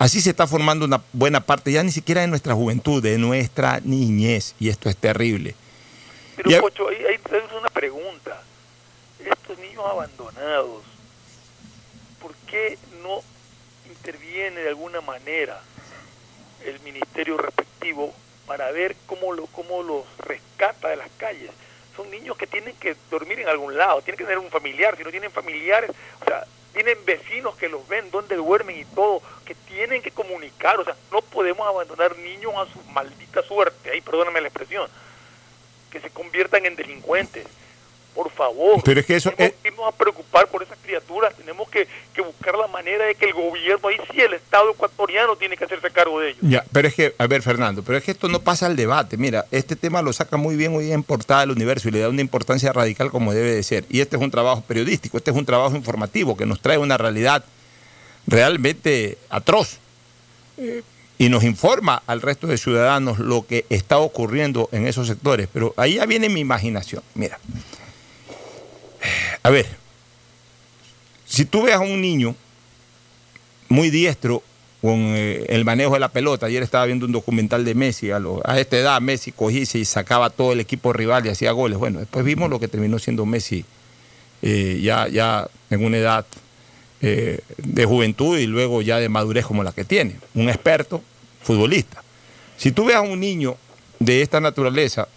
así 0.00 0.20
se 0.20 0.30
está 0.30 0.48
formando 0.48 0.84
una 0.84 1.00
buena 1.12 1.38
parte, 1.38 1.70
ya 1.70 1.84
ni 1.84 1.92
siquiera 1.92 2.22
de 2.22 2.26
nuestra 2.26 2.56
juventud, 2.56 3.00
de 3.00 3.18
nuestra 3.18 3.80
niñez, 3.84 4.56
y 4.58 4.68
esto 4.68 4.88
es 4.88 4.96
terrible. 4.96 5.54
Pero, 6.34 6.50
y 6.50 6.54
Pocho, 6.60 6.88
hay, 6.88 6.96
hay 6.96 7.20
una 7.56 7.68
pregunta. 7.68 8.42
Estos 9.24 9.56
niños 9.60 9.84
abandonados, 9.88 10.82
¿por 12.20 12.34
qué 12.48 12.78
no 13.00 13.20
interviene 13.88 14.60
de 14.60 14.70
alguna 14.70 15.00
manera 15.00 15.62
el 16.64 16.80
ministerio 16.80 17.36
respectivo 17.36 18.14
para 18.46 18.70
ver 18.70 18.96
cómo, 19.06 19.32
lo, 19.32 19.46
cómo 19.46 19.82
los 19.82 20.04
rescata 20.18 20.88
de 20.88 20.96
las 20.96 21.10
calles? 21.16 21.50
Son 21.96 22.10
niños 22.10 22.36
que 22.36 22.46
tienen 22.46 22.76
que 22.76 22.96
dormir 23.10 23.40
en 23.40 23.48
algún 23.48 23.76
lado, 23.76 24.02
tienen 24.02 24.18
que 24.18 24.24
tener 24.24 24.38
un 24.38 24.50
familiar, 24.50 24.96
si 24.96 25.04
no 25.04 25.10
tienen 25.10 25.30
familiares, 25.30 25.90
o 26.20 26.24
sea, 26.24 26.46
tienen 26.72 26.96
vecinos 27.04 27.56
que 27.56 27.68
los 27.68 27.86
ven, 27.88 28.10
dónde 28.10 28.36
duermen 28.36 28.78
y 28.78 28.84
todo, 28.84 29.20
que 29.44 29.54
tienen 29.54 30.00
que 30.00 30.10
comunicar, 30.10 30.78
o 30.78 30.84
sea, 30.84 30.96
no 31.10 31.22
podemos 31.22 31.66
abandonar 31.66 32.16
niños 32.18 32.52
a 32.56 32.66
su 32.72 32.78
maldita 32.90 33.42
suerte, 33.42 33.90
ahí 33.90 34.00
perdóname 34.00 34.40
la 34.40 34.48
expresión, 34.48 34.88
que 35.90 36.00
se 36.00 36.10
conviertan 36.10 36.66
en 36.66 36.76
delincuentes 36.76 37.46
por 38.18 38.32
favor. 38.32 38.82
Pero 38.84 38.98
es 38.98 39.06
que 39.06 39.14
eso 39.14 39.30
tenemos 39.30 39.54
que 39.62 39.68
irnos 39.68 39.86
a 39.86 39.92
preocupar 39.92 40.48
por 40.48 40.60
esas 40.60 40.76
criaturas, 40.82 41.32
tenemos 41.36 41.68
que, 41.68 41.86
que, 42.12 42.20
buscar 42.20 42.58
la 42.58 42.66
manera 42.66 43.04
de 43.04 43.14
que 43.14 43.26
el 43.26 43.32
gobierno, 43.32 43.86
ahí 43.86 43.96
sí 44.10 44.20
el 44.20 44.34
Estado 44.34 44.72
ecuatoriano 44.72 45.36
tiene 45.36 45.56
que 45.56 45.64
hacerse 45.64 45.88
cargo 45.92 46.18
de 46.18 46.30
ellos. 46.30 46.40
Ya, 46.42 46.64
pero 46.72 46.88
es 46.88 46.94
que, 46.96 47.14
a 47.16 47.28
ver 47.28 47.42
Fernando, 47.42 47.84
pero 47.84 47.96
es 47.96 48.02
que 48.02 48.10
esto 48.10 48.26
no 48.26 48.40
pasa 48.40 48.66
al 48.66 48.74
debate. 48.74 49.16
Mira, 49.16 49.46
este 49.52 49.76
tema 49.76 50.02
lo 50.02 50.12
saca 50.12 50.36
muy 50.36 50.56
bien 50.56 50.74
hoy 50.74 50.90
en 50.90 51.04
portada 51.04 51.42
del 51.42 51.52
universo 51.52 51.88
y 51.88 51.92
le 51.92 52.00
da 52.00 52.08
una 52.08 52.20
importancia 52.20 52.72
radical 52.72 53.12
como 53.12 53.32
debe 53.32 53.54
de 53.54 53.62
ser. 53.62 53.84
Y 53.88 54.00
este 54.00 54.16
es 54.16 54.22
un 54.22 54.32
trabajo 54.32 54.62
periodístico, 54.62 55.16
este 55.18 55.30
es 55.30 55.36
un 55.36 55.46
trabajo 55.46 55.76
informativo 55.76 56.36
que 56.36 56.44
nos 56.44 56.60
trae 56.60 56.76
una 56.76 56.98
realidad 56.98 57.44
realmente 58.26 59.16
atroz. 59.30 59.78
Eh, 60.56 60.82
y 61.18 61.28
nos 61.28 61.44
informa 61.44 62.02
al 62.06 62.22
resto 62.22 62.46
de 62.48 62.58
ciudadanos 62.58 63.18
lo 63.18 63.46
que 63.46 63.64
está 63.70 63.98
ocurriendo 63.98 64.68
en 64.72 64.88
esos 64.88 65.06
sectores. 65.06 65.48
Pero 65.52 65.72
ahí 65.76 65.94
ya 65.94 66.06
viene 66.06 66.28
mi 66.28 66.40
imaginación. 66.40 67.02
Mira, 67.14 67.38
a 69.42 69.50
ver, 69.50 69.66
si 71.26 71.44
tú 71.44 71.62
ves 71.62 71.74
a 71.74 71.80
un 71.80 72.00
niño 72.00 72.34
muy 73.68 73.90
diestro 73.90 74.42
con 74.80 74.98
eh, 74.98 75.44
el 75.48 75.64
manejo 75.64 75.94
de 75.94 76.00
la 76.00 76.08
pelota, 76.08 76.46
ayer 76.46 76.62
estaba 76.62 76.86
viendo 76.86 77.06
un 77.06 77.12
documental 77.12 77.64
de 77.64 77.74
Messi, 77.74 78.10
a, 78.10 78.20
esta 78.58 78.76
edad 78.76 79.00
Messi 79.00 79.32
cogía 79.32 79.62
y 79.62 79.84
sacaba 79.84 80.30
todo 80.30 80.52
el 80.52 80.60
equipo 80.60 80.92
rival 80.92 81.26
y 81.26 81.30
hacía 81.30 81.52
goles. 81.52 81.78
Bueno, 81.78 81.98
después 81.98 82.24
vimos 82.24 82.48
lo 82.48 82.60
que 82.60 82.68
terminó 82.68 82.98
siendo 82.98 83.26
Messi 83.26 83.64
eh, 84.42 84.80
ya, 84.82 85.08
ya 85.08 85.48
en 85.70 85.84
una 85.84 85.98
edad 85.98 86.24
eh, 87.00 87.40
de 87.56 87.84
juventud 87.84 88.38
y 88.38 88.46
luego 88.46 88.82
ya 88.82 88.98
de 88.98 89.08
madurez 89.08 89.46
como 89.46 89.62
la 89.62 89.72
que 89.72 89.84
tiene, 89.84 90.16
un 90.34 90.48
experto 90.48 91.02
futbolista. 91.42 92.02
Si 92.56 92.72
tú 92.72 92.84
ves 92.86 92.96
a 92.96 93.00
un 93.00 93.20
niño 93.20 93.56
de 93.98 94.22
esta 94.22 94.40
naturaleza, 94.40 95.08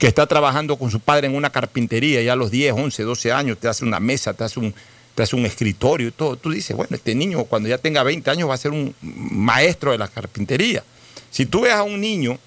que 0.00 0.06
está 0.06 0.26
trabajando 0.26 0.78
con 0.78 0.90
su 0.90 0.98
padre 0.98 1.26
en 1.26 1.36
una 1.36 1.50
carpintería 1.50 2.22
ya 2.22 2.32
a 2.32 2.36
los 2.36 2.50
10, 2.50 2.72
11, 2.72 3.02
12 3.02 3.32
años, 3.32 3.58
te 3.58 3.68
hace 3.68 3.84
una 3.84 4.00
mesa, 4.00 4.32
te 4.32 4.44
hace 4.44 4.58
un, 4.58 4.74
te 5.14 5.22
hace 5.22 5.36
un 5.36 5.44
escritorio 5.44 6.08
y 6.08 6.10
todo. 6.10 6.36
Tú 6.36 6.50
dices, 6.50 6.74
bueno, 6.74 6.96
este 6.96 7.14
niño 7.14 7.44
cuando 7.44 7.68
ya 7.68 7.76
tenga 7.76 8.02
20 8.02 8.30
años 8.30 8.48
va 8.48 8.54
a 8.54 8.56
ser 8.56 8.70
un 8.70 8.94
maestro 9.02 9.92
de 9.92 9.98
la 9.98 10.08
carpintería. 10.08 10.82
Si 11.30 11.44
tú 11.44 11.60
ves 11.60 11.74
a 11.74 11.82
un 11.82 12.00
niño 12.00 12.38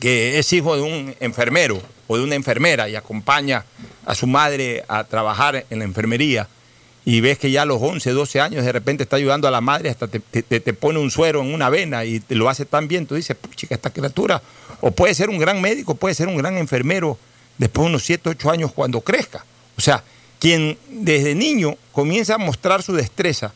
que 0.00 0.40
es 0.40 0.52
hijo 0.52 0.74
de 0.74 0.82
un 0.82 1.14
enfermero 1.20 1.80
o 2.08 2.16
de 2.16 2.24
una 2.24 2.34
enfermera 2.34 2.88
y 2.88 2.96
acompaña 2.96 3.64
a 4.04 4.16
su 4.16 4.26
madre 4.26 4.84
a 4.88 5.04
trabajar 5.04 5.64
en 5.70 5.78
la 5.78 5.84
enfermería 5.84 6.48
y 7.08 7.22
ves 7.22 7.38
que 7.38 7.50
ya 7.50 7.62
a 7.62 7.64
los 7.64 7.80
11, 7.80 8.10
12 8.10 8.38
años 8.38 8.66
de 8.66 8.70
repente 8.70 9.02
está 9.02 9.16
ayudando 9.16 9.48
a 9.48 9.50
la 9.50 9.62
madre, 9.62 9.88
hasta 9.88 10.08
te, 10.08 10.20
te 10.20 10.72
pone 10.74 10.98
un 10.98 11.10
suero 11.10 11.40
en 11.40 11.54
una 11.54 11.70
vena 11.70 12.04
y 12.04 12.20
te 12.20 12.34
lo 12.34 12.50
hace 12.50 12.66
tan 12.66 12.86
bien, 12.86 13.06
tú 13.06 13.14
dices, 13.14 13.34
chica, 13.56 13.74
esta 13.74 13.88
criatura 13.88 14.42
o 14.82 14.90
puede 14.90 15.14
ser 15.14 15.30
un 15.30 15.38
gran 15.38 15.58
médico, 15.62 15.94
puede 15.94 16.14
ser 16.14 16.28
un 16.28 16.36
gran 16.36 16.58
enfermero 16.58 17.16
después 17.56 17.86
de 17.86 17.88
unos 17.88 18.02
7, 18.04 18.28
8 18.28 18.50
años 18.50 18.72
cuando 18.74 19.00
crezca. 19.00 19.42
O 19.78 19.80
sea, 19.80 20.04
quien 20.38 20.76
desde 20.90 21.34
niño 21.34 21.78
comienza 21.92 22.34
a 22.34 22.38
mostrar 22.38 22.82
su 22.82 22.92
destreza 22.92 23.54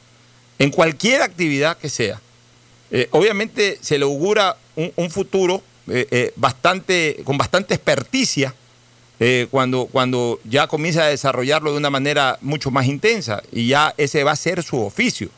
en 0.59 0.71
cualquier 0.71 1.21
actividad 1.21 1.77
que 1.77 1.91
sea, 1.91 2.23
eh, 2.91 3.09
obviamente 3.11 3.79
se 3.83 3.99
le 3.99 4.05
augura 4.05 4.57
un, 4.77 5.11
futuro 5.11 5.63
eh, 5.89 6.07
eh, 6.11 6.33
bastante, 6.37 7.19
con 7.23 7.37
bastante 7.37 7.75
experticia 7.75 8.55
cuando, 9.51 9.87
cuando 9.87 10.41
ya 10.45 10.67
comienza 10.67 11.05
a 11.05 11.09
desarrollarlo 11.09 11.73
de 11.73 11.79
una 11.79 11.91
manera 11.91 12.39
mucho 12.41 12.71
más 12.71 12.87
intensa 12.87 13.43
y 13.53 13.69
ya 13.69 13.95
ese 13.97 14.25
va 14.25 14.33
a 14.33 14.37
ser 14.37 14.63
su 14.63 14.81
oficio. 14.81 15.29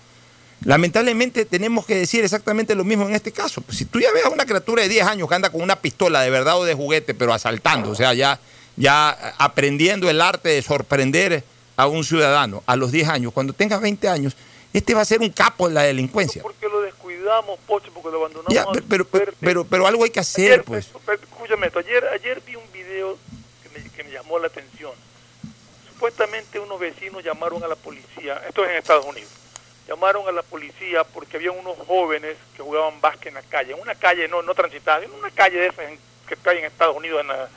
Lamentablemente 0.64 1.44
tenemos 1.44 1.84
que 1.84 1.94
decir 1.94 2.24
exactamente 2.24 2.74
lo 2.74 2.84
mismo 2.84 3.06
en 3.06 3.14
este 3.14 3.32
caso. 3.32 3.60
Pues, 3.60 3.78
si 3.78 3.84
tú 3.84 4.00
ya 4.00 4.10
ves 4.12 4.24
a 4.24 4.30
una 4.30 4.46
criatura 4.46 4.82
de 4.82 4.88
10 4.88 5.06
años 5.06 5.28
que 5.28 5.34
anda 5.34 5.50
con 5.50 5.60
una 5.60 5.76
pistola 5.76 6.22
de 6.22 6.30
verdad 6.30 6.58
o 6.58 6.64
de 6.64 6.74
juguete, 6.74 7.14
pero 7.14 7.34
asaltando, 7.34 7.90
o 7.90 7.94
sea, 7.94 8.14
ya, 8.14 8.40
ya 8.76 9.10
aprendiendo 9.38 10.08
el 10.08 10.20
arte 10.20 10.48
de 10.48 10.62
sorprender 10.62 11.44
a 11.76 11.86
un 11.86 12.04
ciudadano 12.04 12.62
a 12.66 12.76
los 12.76 12.92
10 12.92 13.08
años, 13.08 13.32
cuando 13.32 13.52
tenga 13.52 13.78
20 13.78 14.08
años, 14.08 14.36
este 14.72 14.94
va 14.94 15.02
a 15.02 15.04
ser 15.04 15.20
un 15.20 15.30
capo 15.30 15.68
en 15.68 15.74
la 15.74 15.82
delincuencia. 15.82 16.42
Porque 16.42 16.66
lo 16.68 16.80
descuidamos, 16.80 17.58
Pocho, 17.66 17.90
porque 17.92 18.10
lo 18.10 18.24
abandonamos. 18.24 18.78
pero, 18.88 19.04
pero, 19.40 19.64
pero, 19.64 19.86
algo 19.86 20.04
hay 20.04 20.10
que 20.10 20.20
hacer, 20.20 20.64
pues. 20.64 20.88
escúchame 21.22 21.66
esto, 21.66 21.80
ayer, 21.80 22.04
ayer 22.08 22.42
vi 22.46 22.56
un 22.56 22.72
video 22.72 23.18
que 23.62 23.78
me, 23.78 23.90
que 23.90 24.02
me 24.02 24.10
llamó 24.34 24.38
la 24.40 24.46
atención. 24.48 24.92
Supuestamente 25.92 26.58
unos 26.58 26.80
vecinos 26.80 27.22
llamaron 27.22 27.62
a 27.62 27.68
la 27.68 27.76
policía, 27.76 28.42
esto 28.48 28.64
es 28.64 28.70
en 28.70 28.76
Estados 28.76 29.04
Unidos, 29.06 29.30
llamaron 29.86 30.26
a 30.28 30.32
la 30.32 30.42
policía 30.42 31.04
porque 31.04 31.36
había 31.36 31.52
unos 31.52 31.76
jóvenes 31.86 32.36
que 32.56 32.62
jugaban 32.62 33.00
básquet 33.00 33.28
en 33.28 33.34
la 33.34 33.42
calle, 33.42 33.72
en 33.74 33.80
una 33.80 33.94
calle 33.94 34.26
no, 34.28 34.42
no 34.42 34.54
transitada, 34.54 35.04
en 35.04 35.12
una 35.12 35.30
calle 35.30 35.58
de 35.58 35.66
esas 35.68 35.88
en- 35.88 35.98
que 36.26 36.36
hay 36.50 36.58
en 36.58 36.64
Estados 36.64 36.96
Unidos, 36.96 37.20
en, 37.20 37.28
la- 37.28 37.48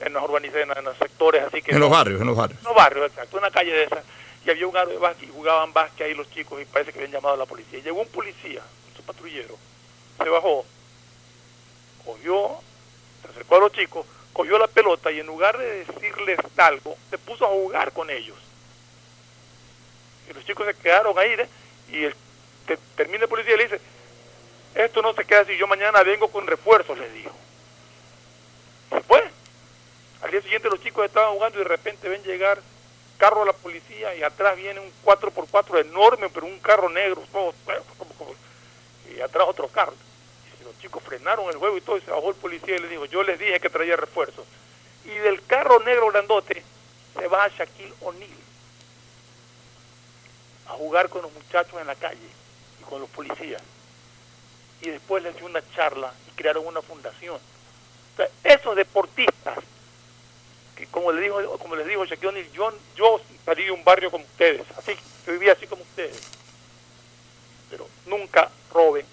en 0.00 0.12
las 0.12 0.22
urbanizaciones, 0.24 0.76
en 0.76 0.84
los 0.84 0.96
sectores 0.98 1.42
así 1.44 1.62
que... 1.62 1.70
En 1.72 1.80
los 1.80 1.90
barrios, 1.90 2.20
en 2.20 2.26
los 2.26 2.36
barrios. 2.36 2.62
no 2.62 2.74
barrios, 2.74 3.06
exacto, 3.06 3.38
una 3.38 3.50
calle 3.50 3.72
de 3.72 3.84
esas. 3.84 4.04
Y 4.44 4.50
había 4.50 4.66
un 4.66 4.76
aro 4.76 4.90
de 4.90 4.98
básquet 4.98 5.28
y 5.28 5.32
jugaban 5.32 5.72
básquet 5.72 6.06
ahí 6.08 6.14
los 6.14 6.28
chicos 6.30 6.60
y 6.60 6.64
parece 6.66 6.92
que 6.92 6.98
habían 6.98 7.12
llamado 7.12 7.34
a 7.34 7.38
la 7.38 7.46
policía. 7.46 7.78
Y 7.78 7.82
llegó 7.82 8.00
un 8.02 8.08
policía, 8.08 8.60
un 8.98 9.04
patrullero, 9.04 9.56
se 10.22 10.28
bajó, 10.28 10.64
cogió, 12.04 12.58
se 13.22 13.28
acercó 13.30 13.56
a 13.56 13.60
los 13.60 13.72
chicos, 13.72 14.04
cogió 14.36 14.58
la 14.58 14.66
pelota 14.68 15.10
y 15.10 15.18
en 15.18 15.26
lugar 15.26 15.56
de 15.56 15.84
decirles 15.86 16.38
algo, 16.58 16.94
se 17.08 17.16
puso 17.16 17.46
a 17.46 17.48
jugar 17.48 17.90
con 17.92 18.10
ellos. 18.10 18.36
Y 20.28 20.34
los 20.34 20.44
chicos 20.44 20.66
se 20.66 20.74
quedaron 20.74 21.18
ahí 21.18 21.30
¿eh? 21.32 21.48
y 21.88 22.04
el, 22.04 22.14
te- 22.66 22.76
termina 22.96 23.24
el 23.24 23.30
policía 23.30 23.54
y 23.54 23.56
le 23.56 23.62
dice, 23.64 23.80
esto 24.74 25.00
no 25.00 25.14
se 25.14 25.24
queda 25.24 25.40
así, 25.40 25.56
yo 25.56 25.66
mañana 25.66 26.02
vengo 26.02 26.28
con 26.28 26.46
refuerzos, 26.46 26.98
les 26.98 27.14
dijo. 27.14 27.30
Se 28.90 29.00
fue. 29.00 29.24
Al 30.20 30.30
día 30.30 30.42
siguiente 30.42 30.68
los 30.68 30.82
chicos 30.82 31.06
estaban 31.06 31.32
jugando 31.32 31.58
y 31.58 31.62
de 31.62 31.68
repente 31.68 32.06
ven 32.06 32.22
llegar 32.22 32.60
carro 33.16 33.40
de 33.40 33.46
la 33.46 33.52
policía 33.54 34.14
y 34.16 34.22
atrás 34.22 34.54
viene 34.58 34.80
un 34.80 34.92
4x4 35.02 35.80
enorme, 35.80 36.28
pero 36.28 36.44
un 36.44 36.58
carro 36.58 36.90
negro, 36.90 37.22
todo, 37.32 37.54
y 39.16 39.18
atrás 39.22 39.46
otro 39.48 39.68
carro. 39.68 39.94
Chicos 40.86 41.02
frenaron 41.02 41.48
el 41.48 41.56
juego 41.56 41.76
y 41.76 41.80
todo, 41.80 41.96
y 41.96 42.00
se 42.00 42.12
bajó 42.12 42.28
el 42.28 42.36
policía 42.36 42.76
y 42.76 42.78
le 42.78 42.88
dijo, 42.88 43.06
yo 43.06 43.24
les 43.24 43.40
dije 43.40 43.58
que 43.58 43.68
traía 43.68 43.96
refuerzos. 43.96 44.46
Y 45.04 45.08
del 45.08 45.44
carro 45.44 45.80
negro 45.80 46.06
grandote 46.12 46.62
se 47.18 47.26
baja 47.26 47.48
Shaquille 47.48 47.92
O'Neal 48.02 48.30
a 50.68 50.70
jugar 50.74 51.08
con 51.08 51.22
los 51.22 51.32
muchachos 51.32 51.80
en 51.80 51.88
la 51.88 51.96
calle 51.96 52.28
y 52.80 52.84
con 52.84 53.00
los 53.00 53.10
policías. 53.10 53.60
Y 54.80 54.90
después 54.90 55.24
les 55.24 55.34
dio 55.34 55.46
una 55.46 55.60
charla 55.74 56.14
y 56.28 56.36
crearon 56.36 56.64
una 56.64 56.82
fundación. 56.82 57.40
Esos 58.44 58.76
deportistas 58.76 59.58
que 60.76 60.86
como 60.86 61.10
le 61.10 61.22
dijo 61.22 61.58
como 61.58 61.74
les 61.74 61.88
dijo 61.88 62.04
Shaquille 62.04 62.28
O'Neal, 62.28 62.52
yo, 62.52 62.72
yo 62.94 63.20
salí 63.44 63.64
de 63.64 63.72
un 63.72 63.82
barrio 63.82 64.12
como 64.12 64.24
ustedes, 64.24 64.62
así, 64.78 64.94
yo 65.26 65.32
vivía 65.32 65.54
así 65.54 65.66
como 65.66 65.82
ustedes, 65.82 66.22
pero 67.70 67.88
nunca 68.06 68.52
roben, 68.72 69.04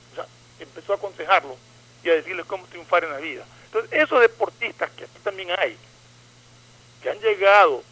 empezó 0.74 0.94
a 0.94 0.96
aconsejarlo 0.96 1.56
y 2.04 2.10
a 2.10 2.14
decirles 2.14 2.46
cómo 2.46 2.66
triunfar 2.66 3.04
en 3.04 3.12
la 3.12 3.18
vida. 3.18 3.44
Entonces, 3.66 3.92
esos 3.94 4.20
deportistas 4.22 4.90
que 4.92 5.04
aquí 5.06 5.18
también 5.24 5.50
hay, 5.58 5.76
que 7.02 7.10
han 7.10 7.20
llegado 7.20 7.84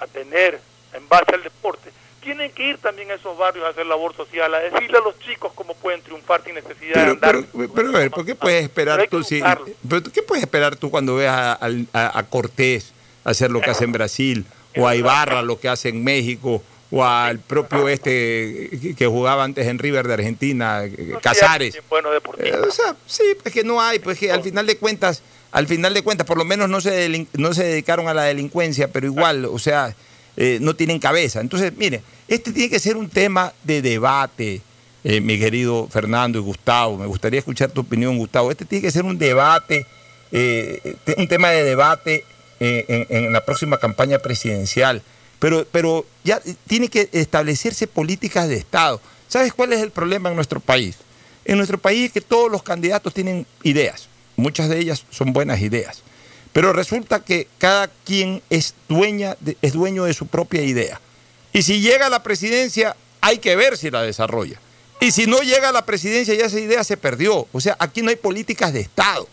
a 0.00 0.06
tener 0.06 0.60
en 0.92 1.08
base 1.08 1.34
al 1.34 1.42
deporte, 1.42 1.90
tienen 2.22 2.50
que 2.52 2.64
ir 2.70 2.78
también 2.78 3.10
a 3.10 3.14
esos 3.14 3.36
barrios 3.38 3.64
a 3.66 3.68
hacer 3.68 3.86
labor 3.86 4.14
social, 4.16 4.52
a 4.52 4.58
decirle 4.58 4.98
a 4.98 5.00
los 5.00 5.18
chicos 5.20 5.52
cómo 5.54 5.74
pueden 5.74 6.02
triunfar 6.02 6.42
sin 6.42 6.54
necesidad 6.54 6.94
de 6.94 7.00
Pero, 7.00 7.10
andar. 7.12 7.44
pero, 7.52 7.72
pero, 7.72 7.88
a 7.90 7.92
ver, 7.92 8.10
¿por 8.10 8.26
qué 8.26 8.34
puedes 8.34 8.64
esperar 8.64 9.06
tú 9.08 9.22
si, 9.22 9.40
pero 9.88 10.02
¿qué 10.12 10.22
puedes 10.22 10.42
esperar 10.42 10.74
tú 10.76 10.90
cuando 10.90 11.16
ves 11.16 11.28
a, 11.28 11.52
al- 11.52 11.86
a- 11.92 12.18
a 12.18 12.22
Cortés 12.24 12.92
hacer 13.24 13.50
lo 13.50 13.60
que 13.60 13.70
hace 13.70 13.84
en 13.84 13.92
Brasil 13.92 14.44
o 14.76 14.88
a 14.88 14.94
Ibarra 14.96 15.42
lo 15.42 15.58
que 15.60 15.68
hace 15.68 15.88
en 15.90 16.02
México 16.02 16.62
o 16.90 17.04
al 17.04 17.38
propio 17.40 17.88
este 17.88 18.94
que- 18.96 19.06
jugaba 19.06 19.44
antes 19.44 19.66
en 19.66 19.78
River 19.78 20.06
de 20.06 20.14
Argentina, 20.14 20.84
eh, 20.84 21.14
Casares? 21.22 21.76
Bueno, 21.88 22.10
Eh, 22.38 22.52
o 22.66 22.70
sea, 22.70 22.94
sí, 23.06 23.22
pues 23.42 23.52
que 23.54 23.64
no 23.64 23.80
hay, 23.80 23.98
pues 23.98 24.18
que 24.18 24.30
al 24.30 24.42
final 24.42 24.66
de 24.66 24.76
cuentas, 24.76 25.22
al 25.52 25.66
final 25.66 25.94
de 25.94 26.02
cuentas, 26.02 26.26
por 26.26 26.38
lo 26.38 26.44
menos 26.44 26.68
no 26.68 26.80
se, 26.80 27.26
no 27.34 27.54
se 27.54 27.64
dedicaron 27.64 28.08
a 28.08 28.14
la 28.14 28.22
delincuencia, 28.24 28.88
pero 28.88 29.06
igual, 29.06 29.46
o 29.46 29.58
sea, 29.58 29.94
eh, 30.36 30.58
no 30.60 30.74
tienen 30.76 30.98
cabeza. 30.98 31.40
Entonces, 31.40 31.72
mire, 31.76 32.02
este 32.28 32.52
tiene 32.52 32.70
que 32.70 32.78
ser 32.78 32.96
un 32.96 33.08
tema 33.08 33.52
de 33.64 33.80
debate, 33.82 34.60
eh, 35.02 35.20
mi 35.20 35.38
querido 35.38 35.88
Fernando 35.90 36.38
y 36.38 36.42
Gustavo. 36.42 36.98
Me 36.98 37.06
gustaría 37.06 37.38
escuchar 37.38 37.70
tu 37.70 37.80
opinión, 37.82 38.18
Gustavo. 38.18 38.50
Este 38.50 38.64
tiene 38.64 38.82
que 38.82 38.90
ser 38.90 39.04
un 39.04 39.18
debate, 39.18 39.86
eh, 40.32 40.96
te- 41.04 41.14
un 41.18 41.26
tema 41.28 41.50
de 41.50 41.62
debate 41.64 42.24
en, 42.60 43.06
en 43.08 43.32
la 43.32 43.44
próxima 43.44 43.78
campaña 43.78 44.18
presidencial. 44.18 45.02
Pero, 45.38 45.66
pero 45.70 46.06
ya 46.24 46.40
tiene 46.66 46.88
que 46.88 47.08
establecerse 47.12 47.86
políticas 47.86 48.48
de 48.48 48.56
Estado. 48.56 49.00
¿Sabes 49.28 49.52
cuál 49.52 49.72
es 49.72 49.80
el 49.80 49.90
problema 49.90 50.30
en 50.30 50.36
nuestro 50.36 50.60
país? 50.60 50.96
En 51.44 51.56
nuestro 51.56 51.78
país 51.78 52.06
es 52.06 52.12
que 52.12 52.20
todos 52.20 52.50
los 52.50 52.62
candidatos 52.62 53.12
tienen 53.14 53.46
ideas. 53.62 54.08
Muchas 54.36 54.68
de 54.68 54.78
ellas 54.78 55.04
son 55.10 55.32
buenas 55.32 55.60
ideas. 55.60 56.02
Pero 56.52 56.72
resulta 56.72 57.20
que 57.20 57.48
cada 57.58 57.88
quien 58.04 58.42
es, 58.48 58.74
dueña 58.88 59.36
es 59.60 59.72
dueño 59.74 60.04
de 60.04 60.14
su 60.14 60.26
propia 60.26 60.62
idea. 60.62 61.00
Y 61.52 61.62
si 61.62 61.80
llega 61.80 62.06
a 62.06 62.10
la 62.10 62.22
presidencia, 62.22 62.96
hay 63.20 63.38
que 63.38 63.56
ver 63.56 63.76
si 63.76 63.90
la 63.90 64.02
desarrolla. 64.02 64.58
Y 65.00 65.10
si 65.10 65.26
no 65.26 65.40
llega 65.40 65.68
a 65.68 65.72
la 65.72 65.84
presidencia, 65.84 66.34
ya 66.34 66.46
esa 66.46 66.58
idea 66.58 66.82
se 66.82 66.96
perdió. 66.96 67.46
O 67.52 67.60
sea, 67.60 67.76
aquí 67.78 68.02
no 68.02 68.10
hay 68.10 68.16
políticas 68.16 68.72
de 68.72 68.80
Estado. 68.80 69.28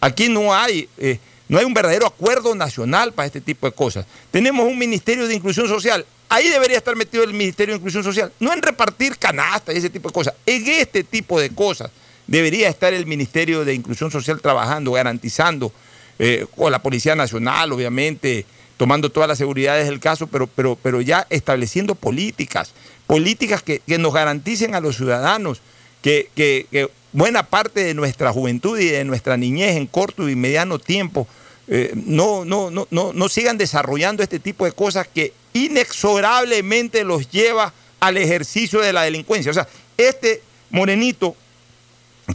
Aquí 0.00 0.28
no 0.28 0.52
hay, 0.52 0.88
eh, 0.98 1.18
no 1.48 1.58
hay 1.58 1.64
un 1.64 1.74
verdadero 1.74 2.06
acuerdo 2.06 2.54
nacional 2.54 3.12
para 3.12 3.26
este 3.26 3.40
tipo 3.40 3.66
de 3.66 3.72
cosas. 3.72 4.06
Tenemos 4.30 4.66
un 4.66 4.78
Ministerio 4.78 5.26
de 5.26 5.34
Inclusión 5.34 5.68
Social. 5.68 6.04
Ahí 6.28 6.48
debería 6.48 6.78
estar 6.78 6.96
metido 6.96 7.22
el 7.22 7.32
Ministerio 7.34 7.74
de 7.74 7.78
Inclusión 7.78 8.02
Social. 8.02 8.32
No 8.40 8.52
en 8.52 8.62
repartir 8.62 9.16
canastas 9.18 9.74
y 9.74 9.78
ese 9.78 9.90
tipo 9.90 10.08
de 10.08 10.14
cosas. 10.14 10.34
En 10.46 10.66
este 10.68 11.04
tipo 11.04 11.38
de 11.38 11.50
cosas 11.50 11.90
debería 12.26 12.68
estar 12.68 12.94
el 12.94 13.04
Ministerio 13.06 13.64
de 13.64 13.74
Inclusión 13.74 14.10
Social 14.10 14.40
trabajando, 14.40 14.92
garantizando, 14.92 15.72
eh, 16.18 16.46
con 16.56 16.72
la 16.72 16.80
Policía 16.80 17.14
Nacional, 17.14 17.72
obviamente, 17.72 18.46
tomando 18.76 19.10
todas 19.10 19.28
las 19.28 19.36
seguridades 19.38 19.86
del 19.86 20.00
caso, 20.00 20.26
pero, 20.28 20.46
pero, 20.46 20.76
pero 20.82 21.00
ya 21.00 21.26
estableciendo 21.28 21.94
políticas, 21.94 22.72
políticas 23.06 23.62
que, 23.62 23.80
que 23.80 23.98
nos 23.98 24.14
garanticen 24.14 24.74
a 24.74 24.80
los 24.80 24.96
ciudadanos 24.96 25.60
que, 26.02 26.30
que- 26.34 26.66
que 26.70 26.88
buena 27.14 27.44
parte 27.44 27.82
de 27.84 27.94
nuestra 27.94 28.32
juventud 28.32 28.78
y 28.78 28.88
de 28.88 29.04
nuestra 29.04 29.38
niñez 29.38 29.76
en 29.76 29.86
corto 29.86 30.28
y 30.28 30.36
mediano 30.36 30.78
tiempo 30.78 31.26
eh, 31.66 31.92
no, 31.94 32.44
no, 32.44 32.70
no, 32.70 32.86
no, 32.90 33.28
sigan 33.30 33.56
desarrollando 33.56 34.22
este 34.22 34.38
tipo 34.38 34.66
de 34.66 34.72
cosas 34.72 35.08
que 35.08 35.32
inexorablemente 35.54 37.04
los 37.04 37.30
lleva 37.30 37.72
al 38.00 38.18
ejercicio 38.18 38.80
de 38.80 38.92
la 38.92 39.02
delincuencia. 39.02 39.50
O 39.50 39.54
sea, 39.54 39.66
este 39.96 40.42
morenito, 40.70 41.34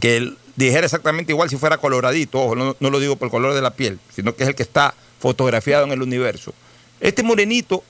que 0.00 0.16
él 0.16 0.36
dijera 0.56 0.84
exactamente 0.84 1.32
igual 1.32 1.48
si 1.48 1.56
fuera 1.56 1.78
coloradito, 1.78 2.40
ojo, 2.42 2.56
no, 2.56 2.76
no 2.80 2.90
lo 2.90 2.98
digo 2.98 3.14
por 3.14 3.26
el 3.26 3.30
color 3.30 3.54
de 3.54 3.62
la 3.62 3.70
piel, 3.70 4.00
sino 4.12 4.34
que 4.34 4.42
es 4.42 4.48
el 4.48 4.56
que 4.56 4.64
está 4.64 4.94
fotografiado 5.20 5.84
en 5.84 5.92
el 5.92 6.02
universo. 6.02 6.52
Este 6.98 7.22
morenito, 7.22 7.84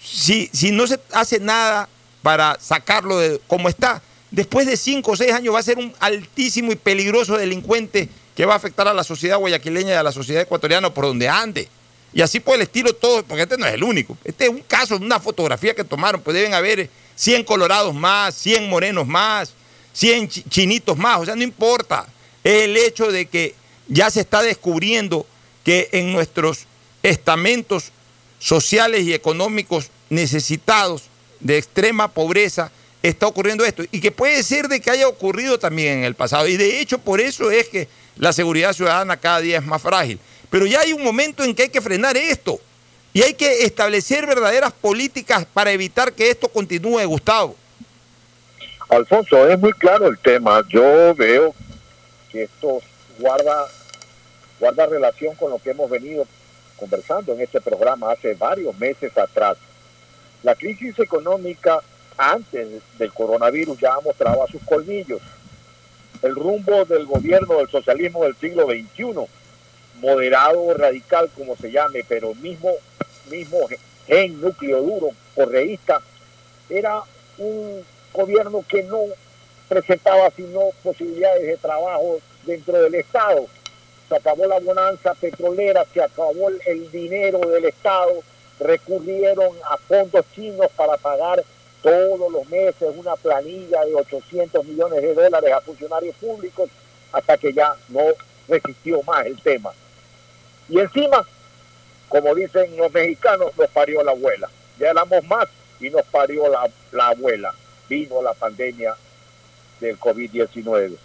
si, 0.00 0.48
si 0.52 0.70
no 0.70 0.86
se 0.86 1.00
hace 1.12 1.40
nada 1.40 1.88
para 2.22 2.56
sacarlo 2.60 3.18
de 3.18 3.40
como 3.48 3.68
está, 3.68 4.00
después 4.34 4.66
de 4.66 4.76
cinco 4.76 5.12
o 5.12 5.16
seis 5.16 5.32
años 5.32 5.54
va 5.54 5.60
a 5.60 5.62
ser 5.62 5.78
un 5.78 5.92
altísimo 6.00 6.72
y 6.72 6.76
peligroso 6.76 7.36
delincuente 7.36 8.08
que 8.34 8.44
va 8.46 8.54
a 8.54 8.56
afectar 8.56 8.88
a 8.88 8.94
la 8.94 9.04
sociedad 9.04 9.38
guayaquileña 9.38 9.90
y 9.90 9.94
a 9.96 10.02
la 10.02 10.12
sociedad 10.12 10.42
ecuatoriana 10.42 10.92
por 10.92 11.04
donde 11.04 11.28
ande. 11.28 11.68
Y 12.12 12.20
así 12.20 12.40
por 12.40 12.54
el 12.56 12.62
estilo 12.62 12.92
todo, 12.94 13.24
porque 13.24 13.42
este 13.42 13.56
no 13.56 13.66
es 13.66 13.74
el 13.74 13.82
único. 13.84 14.16
Este 14.24 14.44
es 14.44 14.50
un 14.50 14.60
caso, 14.60 14.96
una 14.96 15.18
fotografía 15.20 15.74
que 15.74 15.84
tomaron, 15.84 16.20
pues 16.20 16.34
deben 16.34 16.54
haber 16.54 16.88
100 17.16 17.44
colorados 17.44 17.94
más, 17.94 18.34
100 18.36 18.68
morenos 18.68 19.06
más, 19.06 19.52
100 19.92 20.28
chi- 20.28 20.44
chinitos 20.48 20.96
más, 20.96 21.20
o 21.20 21.24
sea, 21.24 21.36
no 21.36 21.42
importa. 21.42 22.06
Es 22.42 22.62
el 22.64 22.76
hecho 22.76 23.10
de 23.10 23.26
que 23.26 23.54
ya 23.88 24.10
se 24.10 24.20
está 24.20 24.42
descubriendo 24.42 25.26
que 25.64 25.88
en 25.92 26.12
nuestros 26.12 26.66
estamentos 27.02 27.90
sociales 28.38 29.02
y 29.04 29.14
económicos 29.14 29.90
necesitados 30.10 31.04
de 31.40 31.58
extrema 31.58 32.08
pobreza 32.08 32.70
está 33.08 33.26
ocurriendo 33.26 33.66
esto 33.66 33.82
y 33.90 34.00
que 34.00 34.10
puede 34.10 34.42
ser 34.42 34.66
de 34.66 34.80
que 34.80 34.90
haya 34.90 35.06
ocurrido 35.06 35.58
también 35.58 35.98
en 35.98 36.04
el 36.04 36.14
pasado 36.14 36.48
y 36.48 36.56
de 36.56 36.80
hecho 36.80 36.98
por 36.98 37.20
eso 37.20 37.50
es 37.50 37.68
que 37.68 37.86
la 38.16 38.32
seguridad 38.32 38.72
ciudadana 38.72 39.18
cada 39.18 39.40
día 39.40 39.58
es 39.58 39.64
más 39.64 39.82
frágil. 39.82 40.18
Pero 40.50 40.66
ya 40.66 40.80
hay 40.80 40.92
un 40.94 41.04
momento 41.04 41.44
en 41.44 41.54
que 41.54 41.64
hay 41.64 41.68
que 41.68 41.82
frenar 41.82 42.16
esto 42.16 42.58
y 43.12 43.22
hay 43.22 43.34
que 43.34 43.64
establecer 43.64 44.26
verdaderas 44.26 44.72
políticas 44.72 45.44
para 45.52 45.70
evitar 45.70 46.14
que 46.14 46.30
esto 46.30 46.48
continúe, 46.48 47.04
Gustavo. 47.04 47.54
Alfonso, 48.88 49.48
es 49.48 49.58
muy 49.58 49.72
claro 49.72 50.06
el 50.06 50.18
tema. 50.18 50.62
Yo 50.70 51.14
veo 51.14 51.54
que 52.30 52.44
esto 52.44 52.80
guarda, 53.18 53.66
guarda 54.58 54.86
relación 54.86 55.34
con 55.34 55.50
lo 55.50 55.58
que 55.58 55.70
hemos 55.70 55.90
venido 55.90 56.26
conversando 56.76 57.34
en 57.34 57.42
este 57.42 57.60
programa 57.60 58.12
hace 58.12 58.34
varios 58.34 58.78
meses 58.78 59.16
atrás. 59.18 59.58
La 60.42 60.54
crisis 60.54 60.98
económica 60.98 61.80
antes 62.16 62.68
del 62.98 63.12
coronavirus 63.12 63.78
ya 63.78 63.98
mostraba 64.04 64.46
sus 64.46 64.62
colmillos. 64.62 65.20
El 66.22 66.34
rumbo 66.34 66.84
del 66.84 67.06
gobierno 67.06 67.58
del 67.58 67.68
socialismo 67.68 68.24
del 68.24 68.36
siglo 68.36 68.66
XXI, 68.66 69.26
moderado, 70.00 70.74
radical, 70.74 71.30
como 71.36 71.56
se 71.56 71.70
llame, 71.70 72.04
pero 72.08 72.34
mismo, 72.36 72.70
mismo 73.30 73.58
gen 74.06 74.40
núcleo 74.40 74.80
duro, 74.80 75.10
correísta, 75.34 76.00
era 76.68 77.02
un 77.38 77.84
gobierno 78.12 78.64
que 78.66 78.82
no 78.84 79.00
presentaba 79.68 80.30
sino 80.30 80.70
posibilidades 80.82 81.46
de 81.46 81.56
trabajo 81.56 82.20
dentro 82.44 82.80
del 82.82 82.94
Estado. 82.94 83.42
O 83.42 83.48
se 84.08 84.16
acabó 84.16 84.46
la 84.46 84.60
bonanza 84.60 85.14
petrolera, 85.14 85.84
se 85.92 86.02
acabó 86.02 86.48
el 86.66 86.90
dinero 86.90 87.38
del 87.40 87.64
Estado, 87.64 88.22
recurrieron 88.60 89.50
a 89.64 89.76
fondos 89.76 90.24
chinos 90.34 90.68
para 90.76 90.96
pagar 90.96 91.42
todos 91.84 92.32
los 92.32 92.48
meses 92.48 92.94
una 92.96 93.14
planilla 93.14 93.84
de 93.84 93.94
800 93.94 94.64
millones 94.64 95.02
de 95.02 95.12
dólares 95.12 95.52
a 95.52 95.60
funcionarios 95.60 96.16
públicos 96.16 96.70
hasta 97.12 97.36
que 97.36 97.52
ya 97.52 97.76
no 97.90 98.00
resistió 98.48 99.02
más 99.02 99.26
el 99.26 99.38
tema. 99.42 99.70
Y 100.70 100.80
encima, 100.80 101.26
como 102.08 102.34
dicen 102.34 102.74
los 102.78 102.90
mexicanos, 102.90 103.52
nos 103.58 103.68
parió 103.68 104.02
la 104.02 104.12
abuela. 104.12 104.48
Ya 104.78 104.90
éramos 104.90 105.22
más 105.24 105.46
y 105.78 105.90
nos 105.90 106.04
parió 106.06 106.48
la, 106.48 106.70
la 106.90 107.08
abuela. 107.08 107.52
Vino 107.86 108.22
la 108.22 108.32
pandemia 108.32 108.96
del 109.78 110.00
COVID-19. 110.00 110.96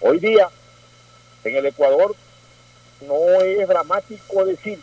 Hoy 0.00 0.20
día, 0.20 0.48
en 1.42 1.56
el 1.56 1.66
Ecuador, 1.66 2.14
no 3.00 3.40
es 3.42 3.66
dramático 3.66 4.44
decir 4.44 4.78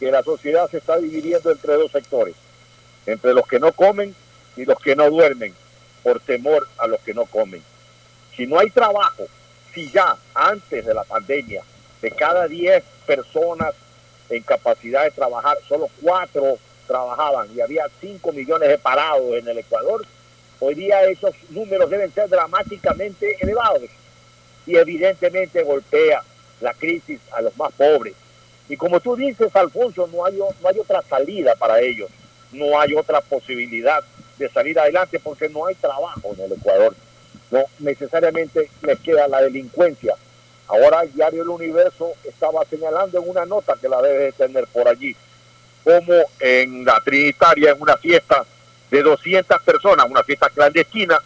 que 0.00 0.10
la 0.10 0.22
sociedad 0.22 0.66
se 0.70 0.78
está 0.78 0.96
dividiendo 0.96 1.52
entre 1.52 1.74
dos 1.74 1.92
sectores, 1.92 2.34
entre 3.04 3.34
los 3.34 3.46
que 3.46 3.60
no 3.60 3.72
comen 3.72 4.14
y 4.56 4.64
los 4.64 4.78
que 4.78 4.96
no 4.96 5.10
duermen, 5.10 5.54
por 6.02 6.20
temor 6.20 6.66
a 6.78 6.86
los 6.86 7.00
que 7.00 7.12
no 7.12 7.24
comen. 7.26 7.62
Si 8.36 8.46
no 8.46 8.58
hay 8.58 8.70
trabajo, 8.70 9.26
si 9.74 9.90
ya 9.90 10.16
antes 10.34 10.86
de 10.86 10.94
la 10.94 11.04
pandemia, 11.04 11.62
de 12.00 12.10
cada 12.12 12.46
10 12.46 12.82
personas 13.06 13.74
en 14.30 14.42
capacidad 14.42 15.04
de 15.04 15.10
trabajar, 15.10 15.58
solo 15.68 15.88
4 16.02 16.58
trabajaban 16.86 17.48
y 17.54 17.60
había 17.60 17.86
5 18.00 18.32
millones 18.32 18.68
de 18.68 18.78
parados 18.78 19.34
en 19.34 19.48
el 19.48 19.58
Ecuador, 19.58 20.06
hoy 20.60 20.74
día 20.74 21.02
esos 21.04 21.34
números 21.50 21.90
deben 21.90 22.12
ser 22.12 22.28
dramáticamente 22.28 23.36
elevados 23.40 23.90
y 24.64 24.76
evidentemente 24.76 25.62
golpea 25.62 26.22
la 26.60 26.72
crisis 26.72 27.20
a 27.32 27.42
los 27.42 27.56
más 27.56 27.72
pobres. 27.72 28.14
Y 28.68 28.76
como 28.76 29.00
tú 29.00 29.16
dices, 29.16 29.54
Alfonso, 29.54 30.08
no 30.12 30.24
hay, 30.24 30.36
no 30.36 30.68
hay 30.68 30.78
otra 30.78 31.02
salida 31.02 31.54
para 31.56 31.80
ellos, 31.80 32.10
no 32.52 32.80
hay 32.80 32.94
otra 32.94 33.20
posibilidad 33.20 34.04
de 34.38 34.48
salir 34.48 34.78
adelante 34.78 35.20
porque 35.20 35.48
no 35.48 35.66
hay 35.66 35.74
trabajo 35.76 36.34
en 36.36 36.44
el 36.44 36.52
Ecuador. 36.52 36.94
No 37.50 37.64
necesariamente 37.78 38.70
les 38.82 38.98
queda 39.00 39.28
la 39.28 39.42
delincuencia. 39.42 40.14
Ahora 40.68 41.02
el 41.02 41.12
diario 41.12 41.42
El 41.42 41.48
Universo 41.48 42.12
estaba 42.24 42.64
señalando 42.64 43.18
en 43.18 43.28
una 43.28 43.46
nota 43.46 43.76
que 43.80 43.88
la 43.88 44.02
debe 44.02 44.32
tener 44.32 44.66
por 44.66 44.88
allí, 44.88 45.14
como 45.84 46.14
en 46.40 46.84
la 46.84 47.00
Trinitaria, 47.04 47.70
en 47.70 47.80
una 47.80 47.96
fiesta 47.96 48.44
de 48.90 49.02
200 49.02 49.62
personas, 49.62 50.06
una 50.10 50.24
fiesta 50.24 50.50
clandestina, 50.50 51.18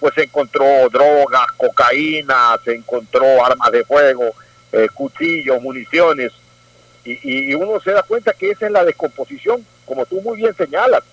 pues 0.00 0.14
se 0.14 0.24
encontró 0.24 0.88
drogas, 0.90 1.46
cocaína, 1.56 2.58
se 2.64 2.74
encontró 2.74 3.44
armas 3.44 3.70
de 3.70 3.84
fuego, 3.84 4.34
eh, 4.72 4.88
cuchillos, 4.92 5.60
municiones, 5.60 6.32
y, 7.04 7.50
y, 7.50 7.54
uno 7.54 7.80
se 7.80 7.92
da 7.92 8.02
cuenta 8.02 8.32
que 8.32 8.50
esa 8.50 8.66
es 8.66 8.72
la 8.72 8.84
descomposición, 8.84 9.64
como 9.84 10.04
tú 10.06 10.20
muy 10.22 10.38
bien 10.38 10.54
señalas, 10.56 11.04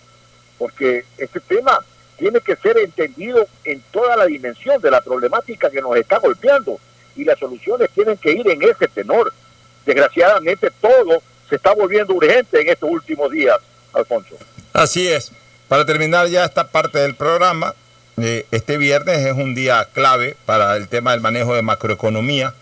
porque 0.57 1.05
este 1.17 1.39
tema 1.39 1.79
tiene 2.17 2.39
que 2.41 2.55
ser 2.55 2.77
entendido 2.77 3.45
en 3.63 3.81
toda 3.91 4.15
la 4.15 4.25
dimensión 4.25 4.81
de 4.81 4.91
la 4.91 5.01
problemática 5.01 5.69
que 5.69 5.81
nos 5.81 5.95
está 5.97 6.19
golpeando 6.19 6.79
y 7.15 7.23
las 7.23 7.37
soluciones 7.39 7.89
tienen 7.91 8.17
que 8.17 8.31
ir 8.31 8.47
en 8.47 8.61
ese 8.63 8.87
tenor. 8.87 9.33
Desgraciadamente 9.85 10.69
todo 10.79 11.21
se 11.49 11.55
está 11.55 11.73
volviendo 11.73 12.13
urgente 12.13 12.61
en 12.61 12.69
estos 12.69 12.89
últimos 12.89 13.31
días, 13.31 13.57
Alfonso. 13.93 14.35
Así 14.71 15.07
es. 15.07 15.31
Para 15.67 15.85
terminar 15.85 16.27
ya 16.27 16.45
esta 16.45 16.67
parte 16.67 16.99
del 16.99 17.15
programa, 17.15 17.73
eh, 18.17 18.45
este 18.51 18.77
viernes 18.77 19.25
es 19.25 19.33
un 19.33 19.55
día 19.55 19.87
clave 19.91 20.35
para 20.45 20.75
el 20.77 20.87
tema 20.87 21.11
del 21.11 21.21
manejo 21.21 21.55
de 21.55 21.61
macroeconomía. 21.61 22.53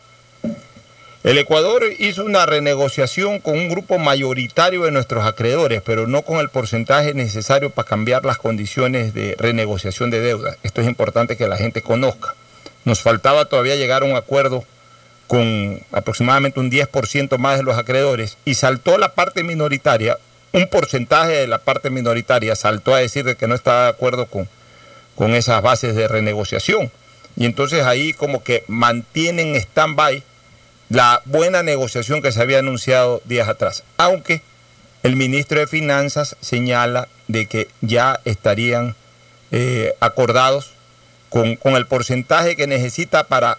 El 1.24 1.38
Ecuador 1.38 1.84
hizo 2.00 2.26
una 2.26 2.48
renegociación 2.48 3.40
con 3.40 3.54
un 3.54 3.70
grupo 3.70 4.00
mayoritario 4.00 4.82
de 4.86 4.92
nuestros 4.92 5.24
acreedores, 5.24 5.84
pero 5.86 6.08
no 6.08 6.24
con 6.24 6.40
el 6.40 6.50
porcentaje 6.50 7.14
necesario 7.14 7.70
para 7.70 7.88
cambiar 7.88 8.26
las 8.26 8.40
condiciones 8.40 9.14
de 9.14 9.36
renegociación 9.38 10.10
de 10.10 10.20
deuda. 10.20 10.58
Esto 10.64 10.82
es 10.82 10.88
importante 10.88 11.38
que 11.38 11.48
la 11.48 11.58
gente 11.58 11.84
conozca. 11.84 12.34
Nos 12.86 13.02
faltaba 13.02 13.46
todavía 13.46 13.76
llegar 13.76 14.02
a 14.02 14.06
un 14.06 14.16
acuerdo 14.16 14.64
con 15.28 15.80
aproximadamente 15.92 16.60
un 16.60 16.72
10% 16.72 17.38
más 17.38 17.58
de 17.58 17.64
los 17.64 17.78
acreedores 17.78 18.40
y 18.44 18.56
saltó 18.56 18.98
la 18.98 19.14
parte 19.14 19.44
minoritaria, 19.44 20.18
un 20.54 20.68
porcentaje 20.68 21.34
de 21.34 21.48
la 21.48 21.60
parte 21.60 21.92
minoritaria 21.92 22.56
saltó 22.56 22.96
a 22.96 23.00
decir 23.00 23.26
de 23.26 23.36
que 23.36 23.48
no 23.48 23.54
estaba 23.54 23.84
de 23.84 23.90
acuerdo 23.90 24.26
con, 24.26 24.50
con 25.16 25.36
esas 25.36 25.62
bases 25.62 25.96
de 25.96 26.08
renegociación. 26.08 26.92
Y 27.38 27.46
entonces 27.46 27.84
ahí 27.86 28.12
como 28.12 28.44
que 28.44 28.64
mantienen 28.68 29.56
stand-by 29.56 30.24
la 30.92 31.22
buena 31.24 31.64
negociación 31.64 32.22
que 32.22 32.34
se 32.34 32.42
había 32.42 32.60
anunciado 32.60 33.22
días 33.24 33.48
atrás, 33.48 33.84
aunque 33.96 34.42
el 35.04 35.16
ministro 35.16 35.58
de 35.62 35.66
Finanzas 35.68 36.36
señala 36.42 37.08
de 37.30 37.46
que 37.46 37.70
ya 37.80 38.20
estarían 38.26 38.96
eh, 39.52 39.96
acordados 40.02 40.74
con, 41.30 41.56
con, 41.56 41.76
el 41.78 41.88
porcentaje 41.88 42.58
que 42.58 42.68
necesita 42.68 43.24
para, 43.24 43.58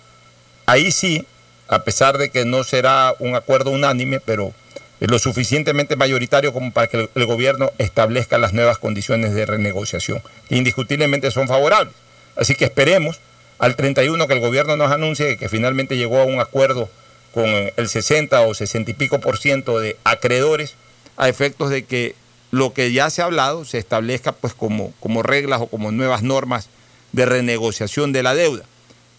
ahí 0.66 0.92
sí, 0.92 1.24
a 1.68 1.84
pesar 1.84 2.18
de 2.18 2.28
que 2.28 2.44
no 2.44 2.64
será 2.64 3.14
un 3.18 3.34
acuerdo 3.34 3.70
unánime, 3.70 4.20
pero 4.20 4.52
lo 5.00 5.18
suficientemente 5.18 5.96
mayoritario 5.96 6.52
como 6.52 6.70
para 6.70 6.88
que 6.88 7.08
el, 7.14 7.26
gobierno 7.26 7.72
establezca 7.78 8.36
las 8.36 8.52
nuevas 8.52 8.76
condiciones 8.76 9.32
de 9.32 9.46
renegociación, 9.46 10.22
que 10.50 10.56
indiscutiblemente 10.56 11.30
son 11.30 11.48
favorables. 11.48 11.94
Así 12.36 12.56
que 12.56 12.66
esperemos 12.66 13.20
al 13.58 13.74
31 13.74 14.26
que 14.26 14.34
el 14.34 14.40
gobierno 14.40 14.76
nos 14.76 14.92
anuncie 14.92 15.38
que 15.38 15.48
finalmente 15.48 15.96
llegó 15.96 16.20
a 16.20 16.24
un 16.24 16.38
acuerdo 16.38 16.90
con 17.32 17.46
el 17.46 17.88
60 17.88 18.40
o 18.42 18.54
60 18.54 18.90
y 18.90 18.94
pico 18.94 19.20
por 19.20 19.38
ciento 19.38 19.78
de 19.80 19.96
acreedores 20.04 20.74
a 21.16 21.28
efectos 21.28 21.70
de 21.70 21.84
que 21.84 22.14
lo 22.50 22.74
que 22.74 22.92
ya 22.92 23.08
se 23.10 23.22
ha 23.22 23.26
hablado 23.26 23.64
se 23.64 23.78
establezca 23.78 24.32
pues 24.32 24.54
como, 24.54 24.92
como 25.00 25.22
reglas 25.22 25.60
o 25.60 25.66
como 25.66 25.90
nuevas 25.90 26.22
normas 26.22 26.68
de 27.12 27.26
renegociación 27.26 28.12
de 28.12 28.22
la 28.22 28.34
deuda. 28.34 28.64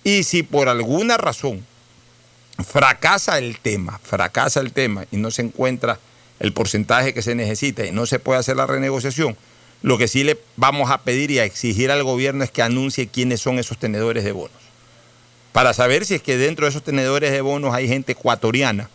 Y 0.03 0.23
si 0.23 0.43
por 0.43 0.69
alguna 0.69 1.17
razón 1.17 1.65
fracasa 2.63 3.39
el 3.39 3.59
tema, 3.59 3.99
fracasa 4.03 4.59
el 4.59 4.71
tema 4.71 5.05
y 5.11 5.17
no 5.17 5.31
se 5.31 5.41
encuentra 5.41 5.99
el 6.39 6.53
porcentaje 6.53 7.13
que 7.13 7.21
se 7.21 7.35
necesita 7.35 7.85
y 7.85 7.91
no 7.91 8.05
se 8.05 8.19
puede 8.19 8.39
hacer 8.39 8.57
la 8.57 8.67
renegociación, 8.67 9.35
lo 9.81 9.97
que 9.97 10.07
sí 10.07 10.23
le 10.23 10.39
vamos 10.55 10.91
a 10.91 11.01
pedir 11.01 11.31
y 11.31 11.39
a 11.39 11.45
exigir 11.45 11.89
al 11.89 12.03
gobierno 12.03 12.43
es 12.43 12.51
que 12.51 12.61
anuncie 12.61 13.07
quiénes 13.07 13.41
son 13.41 13.59
esos 13.59 13.77
tenedores 13.77 14.23
de 14.23 14.31
bonos 14.31 14.62
para 15.53 15.73
saber 15.73 16.05
si 16.05 16.15
es 16.15 16.21
que 16.21 16.37
dentro 16.37 16.65
de 16.65 16.71
esos 16.71 16.83
tenedores 16.83 17.31
de 17.31 17.39
bonos 17.41 17.73
hay 17.73 17.87
gente 17.87 18.11
ecuatoriana 18.11 18.89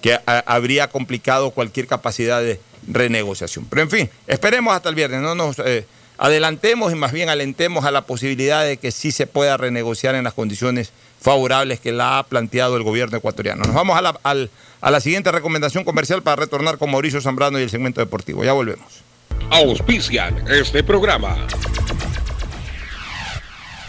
que 0.00 0.18
habría 0.24 0.88
complicado 0.88 1.50
cualquier 1.50 1.86
capacidad 1.88 2.40
de 2.40 2.60
renegociación. 2.86 3.66
Pero 3.68 3.82
en 3.82 3.90
fin, 3.90 4.10
esperemos 4.26 4.74
hasta 4.74 4.88
el 4.88 4.94
viernes, 4.94 5.20
no 5.20 5.34
nos 5.34 5.58
eh, 5.58 5.84
adelantemos 6.16 6.92
y 6.92 6.94
más 6.94 7.12
bien 7.12 7.28
alentemos 7.28 7.84
a 7.84 7.90
la 7.90 8.02
posibilidad 8.02 8.64
de 8.64 8.76
que 8.76 8.92
sí 8.92 9.10
se 9.10 9.26
pueda 9.26 9.56
renegociar 9.56 10.14
en 10.14 10.24
las 10.24 10.34
condiciones 10.34 10.92
favorables 11.20 11.80
que 11.80 11.90
la 11.90 12.18
ha 12.18 12.22
planteado 12.22 12.76
el 12.76 12.84
gobierno 12.84 13.18
ecuatoriano. 13.18 13.64
Nos 13.64 13.74
vamos 13.74 13.98
a 13.98 14.02
la, 14.02 14.48
a 14.80 14.90
la 14.90 15.00
siguiente 15.00 15.32
recomendación 15.32 15.82
comercial 15.82 16.22
para 16.22 16.36
retornar 16.36 16.78
con 16.78 16.92
Mauricio 16.92 17.20
Zambrano 17.20 17.58
y 17.58 17.64
el 17.64 17.70
segmento 17.70 18.00
deportivo. 18.00 18.44
Ya 18.44 18.52
volvemos. 18.52 19.02
Auspician 19.50 20.44
este 20.48 20.84
programa. 20.84 21.36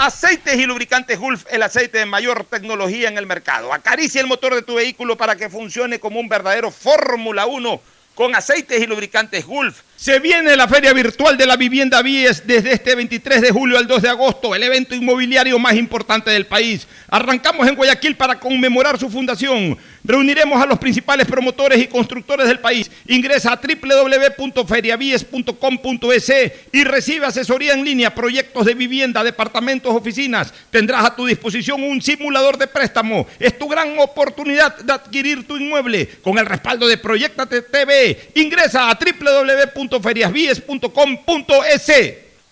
Aceites 0.01 0.57
y 0.57 0.65
lubricantes 0.65 1.19
Gulf, 1.19 1.43
el 1.51 1.61
aceite 1.61 1.97
de 1.97 2.05
mayor 2.05 2.45
tecnología 2.45 3.09
en 3.09 3.17
el 3.17 3.25
mercado. 3.25 3.73
Acaricia 3.73 4.21
el 4.21 4.27
motor 4.27 4.55
de 4.55 4.61
tu 4.61 4.75
vehículo 4.75 5.17
para 5.17 5.35
que 5.35 5.49
funcione 5.49 5.99
como 5.99 6.21
un 6.21 6.29
verdadero 6.29 6.71
Fórmula 6.71 7.45
1 7.47 7.81
con 8.15 8.33
aceites 8.33 8.81
y 8.81 8.87
lubricantes 8.87 9.45
Gulf. 9.45 9.81
Se 9.97 10.19
viene 10.19 10.55
la 10.55 10.69
Feria 10.69 10.93
Virtual 10.93 11.35
de 11.35 11.45
la 11.45 11.57
Vivienda 11.57 12.01
Vies 12.01 12.47
desde 12.47 12.71
este 12.71 12.95
23 12.95 13.41
de 13.41 13.51
julio 13.51 13.77
al 13.77 13.87
2 13.87 14.01
de 14.01 14.07
agosto, 14.07 14.55
el 14.55 14.63
evento 14.63 14.95
inmobiliario 14.95 15.59
más 15.59 15.75
importante 15.75 16.31
del 16.31 16.45
país. 16.45 16.87
Arrancamos 17.09 17.67
en 17.67 17.75
Guayaquil 17.75 18.15
para 18.15 18.39
conmemorar 18.39 18.97
su 18.97 19.09
fundación. 19.09 19.77
Reuniremos 20.03 20.61
a 20.61 20.65
los 20.65 20.77
principales 20.79 21.27
promotores 21.27 21.81
y 21.81 21.87
constructores 21.87 22.47
del 22.47 22.59
país. 22.59 22.89
Ingresa 23.07 23.51
a 23.51 23.59
www.feriavies.com.es 23.61 26.33
y 26.71 26.83
recibe 26.83 27.25
asesoría 27.25 27.73
en 27.73 27.83
línea, 27.83 28.15
proyectos 28.15 28.65
de 28.65 28.73
vivienda, 28.73 29.21
departamentos, 29.23 29.93
oficinas. 29.93 30.53
Tendrás 30.71 31.05
a 31.05 31.15
tu 31.15 31.25
disposición 31.25 31.83
un 31.83 32.01
simulador 32.01 32.57
de 32.57 32.67
préstamo. 32.67 33.27
Es 33.39 33.57
tu 33.57 33.67
gran 33.67 33.99
oportunidad 33.99 34.77
de 34.77 34.93
adquirir 34.93 35.45
tu 35.47 35.57
inmueble 35.57 36.07
con 36.23 36.37
el 36.37 36.45
respaldo 36.45 36.87
de 36.87 36.97
Proyectate 36.97 37.61
TV. 37.61 38.31
Ingresa 38.35 38.89
a 38.89 38.97
www.feriavies.com.es. 38.97 41.91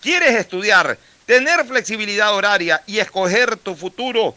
¿Quieres 0.00 0.36
estudiar, 0.36 0.96
tener 1.26 1.66
flexibilidad 1.66 2.32
horaria 2.34 2.82
y 2.86 2.98
escoger 2.98 3.56
tu 3.56 3.74
futuro? 3.74 4.36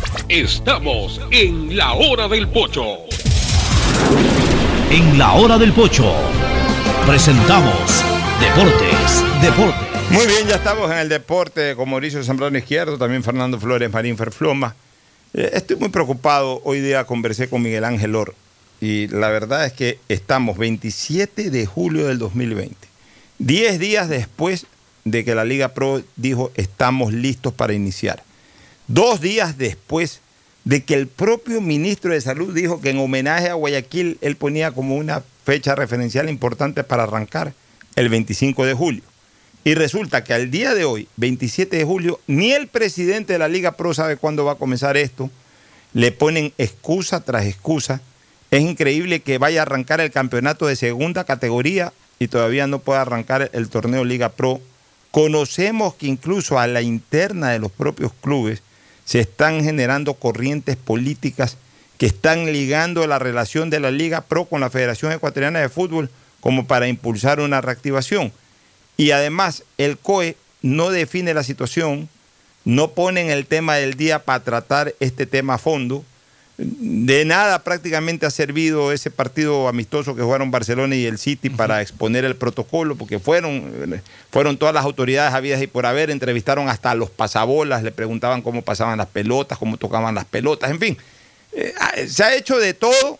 Estamos 0.27 1.21
en 1.31 1.75
la 1.75 1.93
hora 1.93 2.27
del 2.27 2.47
pocho. 2.49 2.97
En 4.89 5.17
la 5.17 5.33
hora 5.33 5.57
del 5.57 5.71
pocho 5.71 6.13
presentamos 7.05 8.03
Deportes, 8.39 9.23
Deportes. 9.41 10.11
Muy 10.11 10.27
bien, 10.27 10.47
ya 10.47 10.55
estamos 10.55 10.91
en 10.91 10.97
el 10.97 11.09
deporte 11.09 11.75
con 11.75 11.89
Mauricio 11.89 12.21
Zambrano 12.23 12.57
Izquierdo, 12.57 12.97
también 12.97 13.23
Fernando 13.23 13.57
Flores, 13.57 13.89
Marín 13.89 14.17
Ferfloma. 14.17 14.75
Eh, 15.33 15.51
estoy 15.53 15.77
muy 15.77 15.89
preocupado. 15.89 16.61
Hoy 16.65 16.81
día 16.81 17.05
conversé 17.05 17.49
con 17.49 17.61
Miguel 17.61 17.85
Ángel 17.85 18.15
Or 18.15 18.35
y 18.81 19.07
la 19.07 19.29
verdad 19.29 19.65
es 19.65 19.73
que 19.73 19.99
estamos 20.09 20.57
27 20.57 21.49
de 21.51 21.65
julio 21.65 22.07
del 22.07 22.17
2020, 22.17 22.75
10 23.39 23.79
días 23.79 24.09
después 24.09 24.65
de 25.05 25.23
que 25.23 25.35
la 25.35 25.45
Liga 25.45 25.69
Pro 25.69 26.01
dijo 26.17 26.51
estamos 26.55 27.13
listos 27.13 27.53
para 27.53 27.73
iniciar. 27.73 28.23
Dos 28.93 29.21
días 29.21 29.57
después 29.57 30.19
de 30.65 30.83
que 30.83 30.95
el 30.95 31.07
propio 31.07 31.61
ministro 31.61 32.11
de 32.11 32.19
Salud 32.19 32.53
dijo 32.53 32.81
que 32.81 32.89
en 32.89 32.99
homenaje 32.99 33.47
a 33.47 33.53
Guayaquil 33.53 34.17
él 34.19 34.35
ponía 34.35 34.73
como 34.73 34.97
una 34.97 35.23
fecha 35.45 35.75
referencial 35.75 36.29
importante 36.29 36.83
para 36.83 37.03
arrancar 37.03 37.53
el 37.95 38.09
25 38.09 38.65
de 38.65 38.73
julio. 38.73 39.03
Y 39.63 39.75
resulta 39.75 40.25
que 40.25 40.33
al 40.33 40.51
día 40.51 40.73
de 40.73 40.83
hoy, 40.83 41.07
27 41.15 41.77
de 41.77 41.85
julio, 41.85 42.19
ni 42.27 42.51
el 42.51 42.67
presidente 42.67 43.31
de 43.31 43.39
la 43.39 43.47
Liga 43.47 43.77
Pro 43.77 43.93
sabe 43.93 44.17
cuándo 44.17 44.43
va 44.43 44.53
a 44.53 44.55
comenzar 44.55 44.97
esto. 44.97 45.29
Le 45.93 46.11
ponen 46.11 46.51
excusa 46.57 47.23
tras 47.23 47.45
excusa. 47.45 48.01
Es 48.49 48.59
increíble 48.59 49.21
que 49.21 49.37
vaya 49.37 49.61
a 49.61 49.63
arrancar 49.63 50.01
el 50.01 50.11
campeonato 50.11 50.67
de 50.67 50.75
segunda 50.75 51.23
categoría 51.23 51.93
y 52.19 52.27
todavía 52.27 52.67
no 52.67 52.79
pueda 52.79 53.03
arrancar 53.03 53.51
el 53.53 53.69
torneo 53.69 54.03
Liga 54.03 54.33
Pro. 54.33 54.59
Conocemos 55.11 55.93
que 55.95 56.07
incluso 56.07 56.59
a 56.59 56.67
la 56.67 56.81
interna 56.81 57.51
de 57.51 57.59
los 57.59 57.71
propios 57.71 58.11
clubes 58.19 58.61
se 59.05 59.19
están 59.19 59.63
generando 59.63 60.13
corrientes 60.13 60.75
políticas 60.77 61.57
que 61.97 62.05
están 62.07 62.51
ligando 62.51 63.05
la 63.05 63.19
relación 63.19 63.69
de 63.69 63.79
la 63.79 63.91
Liga 63.91 64.21
Pro 64.21 64.45
con 64.45 64.61
la 64.61 64.69
Federación 64.69 65.11
Ecuatoriana 65.11 65.59
de 65.59 65.69
Fútbol 65.69 66.09
como 66.39 66.65
para 66.65 66.87
impulsar 66.87 67.39
una 67.39 67.61
reactivación. 67.61 68.31
Y 68.97 69.11
además 69.11 69.63
el 69.77 69.97
COE 69.97 70.35
no 70.61 70.89
define 70.89 71.33
la 71.33 71.43
situación, 71.43 72.09
no 72.65 72.91
pone 72.91 73.21
en 73.21 73.29
el 73.29 73.45
tema 73.45 73.75
del 73.75 73.95
día 73.95 74.25
para 74.25 74.43
tratar 74.43 74.95
este 74.99 75.25
tema 75.25 75.55
a 75.55 75.57
fondo. 75.59 76.03
De 76.63 77.25
nada 77.25 77.63
prácticamente 77.63 78.25
ha 78.25 78.31
servido 78.31 78.91
ese 78.91 79.09
partido 79.09 79.67
amistoso 79.67 80.15
que 80.15 80.21
jugaron 80.21 80.51
Barcelona 80.51 80.95
y 80.95 81.05
el 81.05 81.17
City 81.17 81.49
para 81.49 81.81
exponer 81.81 82.23
el 82.23 82.35
protocolo, 82.35 82.95
porque 82.95 83.19
fueron, 83.19 84.01
fueron 84.31 84.57
todas 84.57 84.73
las 84.73 84.85
autoridades 84.85 85.33
habidas 85.33 85.61
y 85.61 85.67
por 85.67 85.85
haber, 85.85 86.11
entrevistaron 86.11 86.69
hasta 86.69 86.91
a 86.91 86.95
los 86.95 87.09
pasabolas, 87.09 87.83
le 87.83 87.91
preguntaban 87.91 88.41
cómo 88.41 88.61
pasaban 88.61 88.97
las 88.97 89.07
pelotas, 89.07 89.57
cómo 89.57 89.77
tocaban 89.77 90.13
las 90.13 90.25
pelotas, 90.25 90.69
en 90.69 90.79
fin. 90.79 90.97
Eh, 91.53 91.73
se 92.07 92.23
ha 92.23 92.35
hecho 92.35 92.59
de 92.59 92.73
todo. 92.73 93.19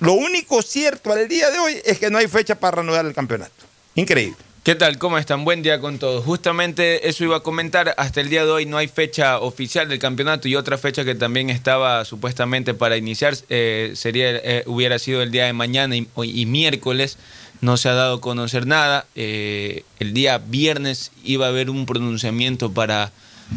Lo 0.00 0.12
único 0.14 0.62
cierto 0.62 1.12
al 1.12 1.28
día 1.28 1.50
de 1.50 1.58
hoy 1.58 1.80
es 1.84 1.98
que 1.98 2.10
no 2.10 2.18
hay 2.18 2.28
fecha 2.28 2.54
para 2.54 2.76
reanudar 2.76 3.06
el 3.06 3.14
campeonato. 3.14 3.52
Increíble. 3.94 4.51
¿Qué 4.62 4.76
tal? 4.76 4.96
¿Cómo 4.96 5.18
están? 5.18 5.44
Buen 5.44 5.62
día 5.62 5.80
con 5.80 5.98
todos. 5.98 6.24
Justamente 6.24 7.08
eso 7.08 7.24
iba 7.24 7.38
a 7.38 7.40
comentar. 7.40 7.96
Hasta 7.96 8.20
el 8.20 8.28
día 8.28 8.44
de 8.44 8.52
hoy 8.52 8.64
no 8.64 8.76
hay 8.76 8.86
fecha 8.86 9.40
oficial 9.40 9.88
del 9.88 9.98
campeonato 9.98 10.46
y 10.46 10.54
otra 10.54 10.78
fecha 10.78 11.04
que 11.04 11.16
también 11.16 11.50
estaba 11.50 12.04
supuestamente 12.04 12.72
para 12.72 12.96
iniciar 12.96 13.34
eh, 13.48 13.90
sería 13.96 14.36
eh, 14.36 14.62
hubiera 14.66 15.00
sido 15.00 15.20
el 15.20 15.32
día 15.32 15.46
de 15.46 15.52
mañana 15.52 15.96
y, 15.96 16.46
miércoles. 16.46 17.18
No 17.60 17.76
se 17.76 17.88
ha 17.88 17.94
dado 17.94 18.18
a 18.18 18.20
conocer 18.20 18.68
nada. 18.68 19.04
Eh, 19.16 19.82
el 19.98 20.14
día 20.14 20.38
viernes 20.38 21.10
iba 21.24 21.46
a 21.46 21.48
haber 21.48 21.68
un 21.68 21.84
pronunciamiento 21.84 22.72
para, 22.72 23.10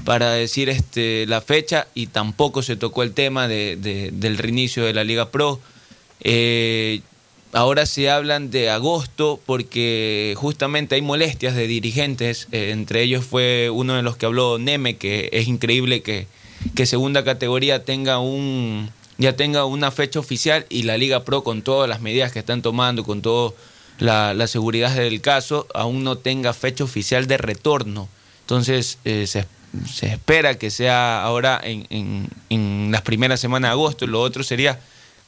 para 0.05 0.31
decir 0.31 0.69
este, 0.69 1.27
la 1.27 1.39
fecha 1.41 1.85
y 1.93 2.07
tampoco 2.07 2.63
se 2.63 2.77
tocó 2.77 3.03
el 3.03 3.13
tema 3.13 3.47
de, 3.47 3.77
de, 3.79 4.09
del 4.11 4.39
reinicio 4.39 4.83
de 4.83 4.93
la 4.95 5.03
Liga 5.03 5.29
Pro. 5.29 5.61
Ahora 7.55 7.85
se 7.85 8.09
hablan 8.09 8.51
de 8.51 8.69
agosto 8.69 9.39
porque 9.45 10.33
justamente 10.35 10.95
hay 10.95 11.01
molestias 11.01 11.55
de 11.55 11.67
dirigentes, 11.67 12.49
eh, 12.51 12.71
entre 12.71 13.01
ellos 13.01 13.23
fue 13.23 13.69
uno 13.69 13.95
de 13.95 14.03
los 14.03 14.17
que 14.17 14.25
habló 14.25 14.59
Neme, 14.59 14.97
que 14.97 15.29
es 15.31 15.47
increíble 15.47 16.01
que, 16.01 16.27
que 16.75 16.85
segunda 16.85 17.23
categoría 17.23 17.85
tenga 17.85 18.19
un 18.19 18.89
ya 19.17 19.37
tenga 19.37 19.63
una 19.63 19.91
fecha 19.91 20.19
oficial 20.19 20.65
y 20.67 20.83
la 20.83 20.97
Liga 20.97 21.23
Pro 21.23 21.45
con 21.45 21.61
todas 21.61 21.87
las 21.87 22.01
medidas 22.01 22.33
que 22.33 22.39
están 22.39 22.61
tomando, 22.61 23.05
con 23.05 23.21
toda 23.21 23.53
la, 23.99 24.33
la, 24.33 24.47
seguridad 24.47 24.93
del 24.93 25.21
caso, 25.21 25.65
aún 25.73 26.03
no 26.03 26.17
tenga 26.17 26.51
fecha 26.51 26.83
oficial 26.83 27.25
de 27.25 27.37
retorno. 27.37 28.09
Entonces 28.41 28.97
eh, 29.05 29.27
se, 29.27 29.47
se, 29.89 30.07
espera 30.07 30.57
que 30.57 30.69
sea 30.69 31.23
ahora 31.23 31.61
en, 31.63 31.87
en, 31.89 32.27
en 32.49 32.89
las 32.91 33.03
primeras 33.03 33.39
semanas 33.39 33.69
de 33.69 33.71
agosto. 33.71 34.07
Lo 34.07 34.19
otro 34.19 34.43
sería 34.43 34.81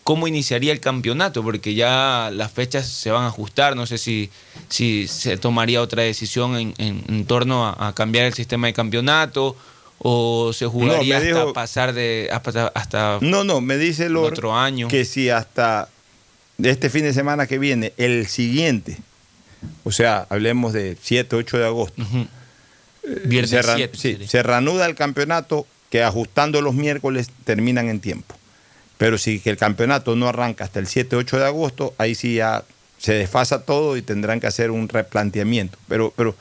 cómo 0.07 0.25
iniciaría 0.25 0.71
el 0.71 0.79
campeonato, 0.79 1.43
porque 1.43 1.73
ya 1.73 2.29
las 2.31 2.49
fechas 2.49 2.87
se 2.87 3.11
van 3.11 3.23
a 3.23 3.27
ajustar, 3.27 3.75
no 3.75 3.85
sé 3.85 3.97
si, 3.97 4.29
si 4.69 5.05
se 5.05 5.35
tomaría 5.35 5.81
otra 5.81 6.03
decisión 6.03 6.55
en, 6.55 6.73
en, 6.77 7.03
en 7.09 7.25
torno 7.25 7.65
a, 7.67 7.89
a, 7.89 7.93
cambiar 7.93 8.23
el 8.23 8.33
sistema 8.33 8.67
de 8.67 8.73
campeonato 8.73 9.57
o 9.97 10.53
se 10.53 10.65
jugaría 10.65 11.15
no, 11.15 11.25
hasta 11.25 11.39
dijo, 11.39 11.51
pasar 11.53 11.91
de 11.91 12.29
hasta, 12.31 12.67
hasta, 12.69 13.17
No, 13.19 13.43
no, 13.43 13.59
me 13.59 13.75
dice 13.75 14.05
el 14.05 14.15
otro 14.15 14.55
año 14.55 14.87
que 14.87 15.03
si 15.03 15.29
hasta 15.29 15.89
este 16.57 16.89
fin 16.89 17.03
de 17.03 17.11
semana 17.11 17.45
que 17.45 17.59
viene, 17.59 17.91
el 17.97 18.27
siguiente, 18.27 18.99
o 19.83 19.91
sea, 19.91 20.25
hablemos 20.29 20.71
de 20.71 20.95
7, 21.01 21.35
8 21.35 21.57
de 21.57 21.65
agosto, 21.65 22.01
uh 22.01 22.05
-huh. 22.05 22.27
Viernes 23.25 23.49
se, 23.49 23.61
7, 23.61 23.97
sí, 23.97 24.17
se 24.25 24.41
reanuda 24.41 24.85
el 24.85 24.95
campeonato 24.95 25.67
que 25.89 26.01
ajustando 26.01 26.61
los 26.61 26.75
miércoles 26.75 27.29
terminan 27.43 27.89
en 27.89 27.99
tiempo. 27.99 28.37
Pero 28.97 29.17
si 29.17 29.41
el 29.45 29.57
campeonato 29.57 30.15
no 30.15 30.27
arranca 30.27 30.63
hasta 30.63 30.79
el 30.79 30.87
7-8 30.87 31.37
de 31.37 31.45
agosto, 31.45 31.93
ahí 31.97 32.15
sí 32.15 32.35
ya 32.35 32.63
se 32.97 33.13
desfasa 33.13 33.61
todo 33.63 33.95
y 33.95 34.01
tendrán 34.01 34.39
que 34.39 34.47
hacer 34.47 34.71
un 34.71 34.89
replanteamiento. 34.89 35.77
Pero, 35.87 36.13
pero 36.15 36.35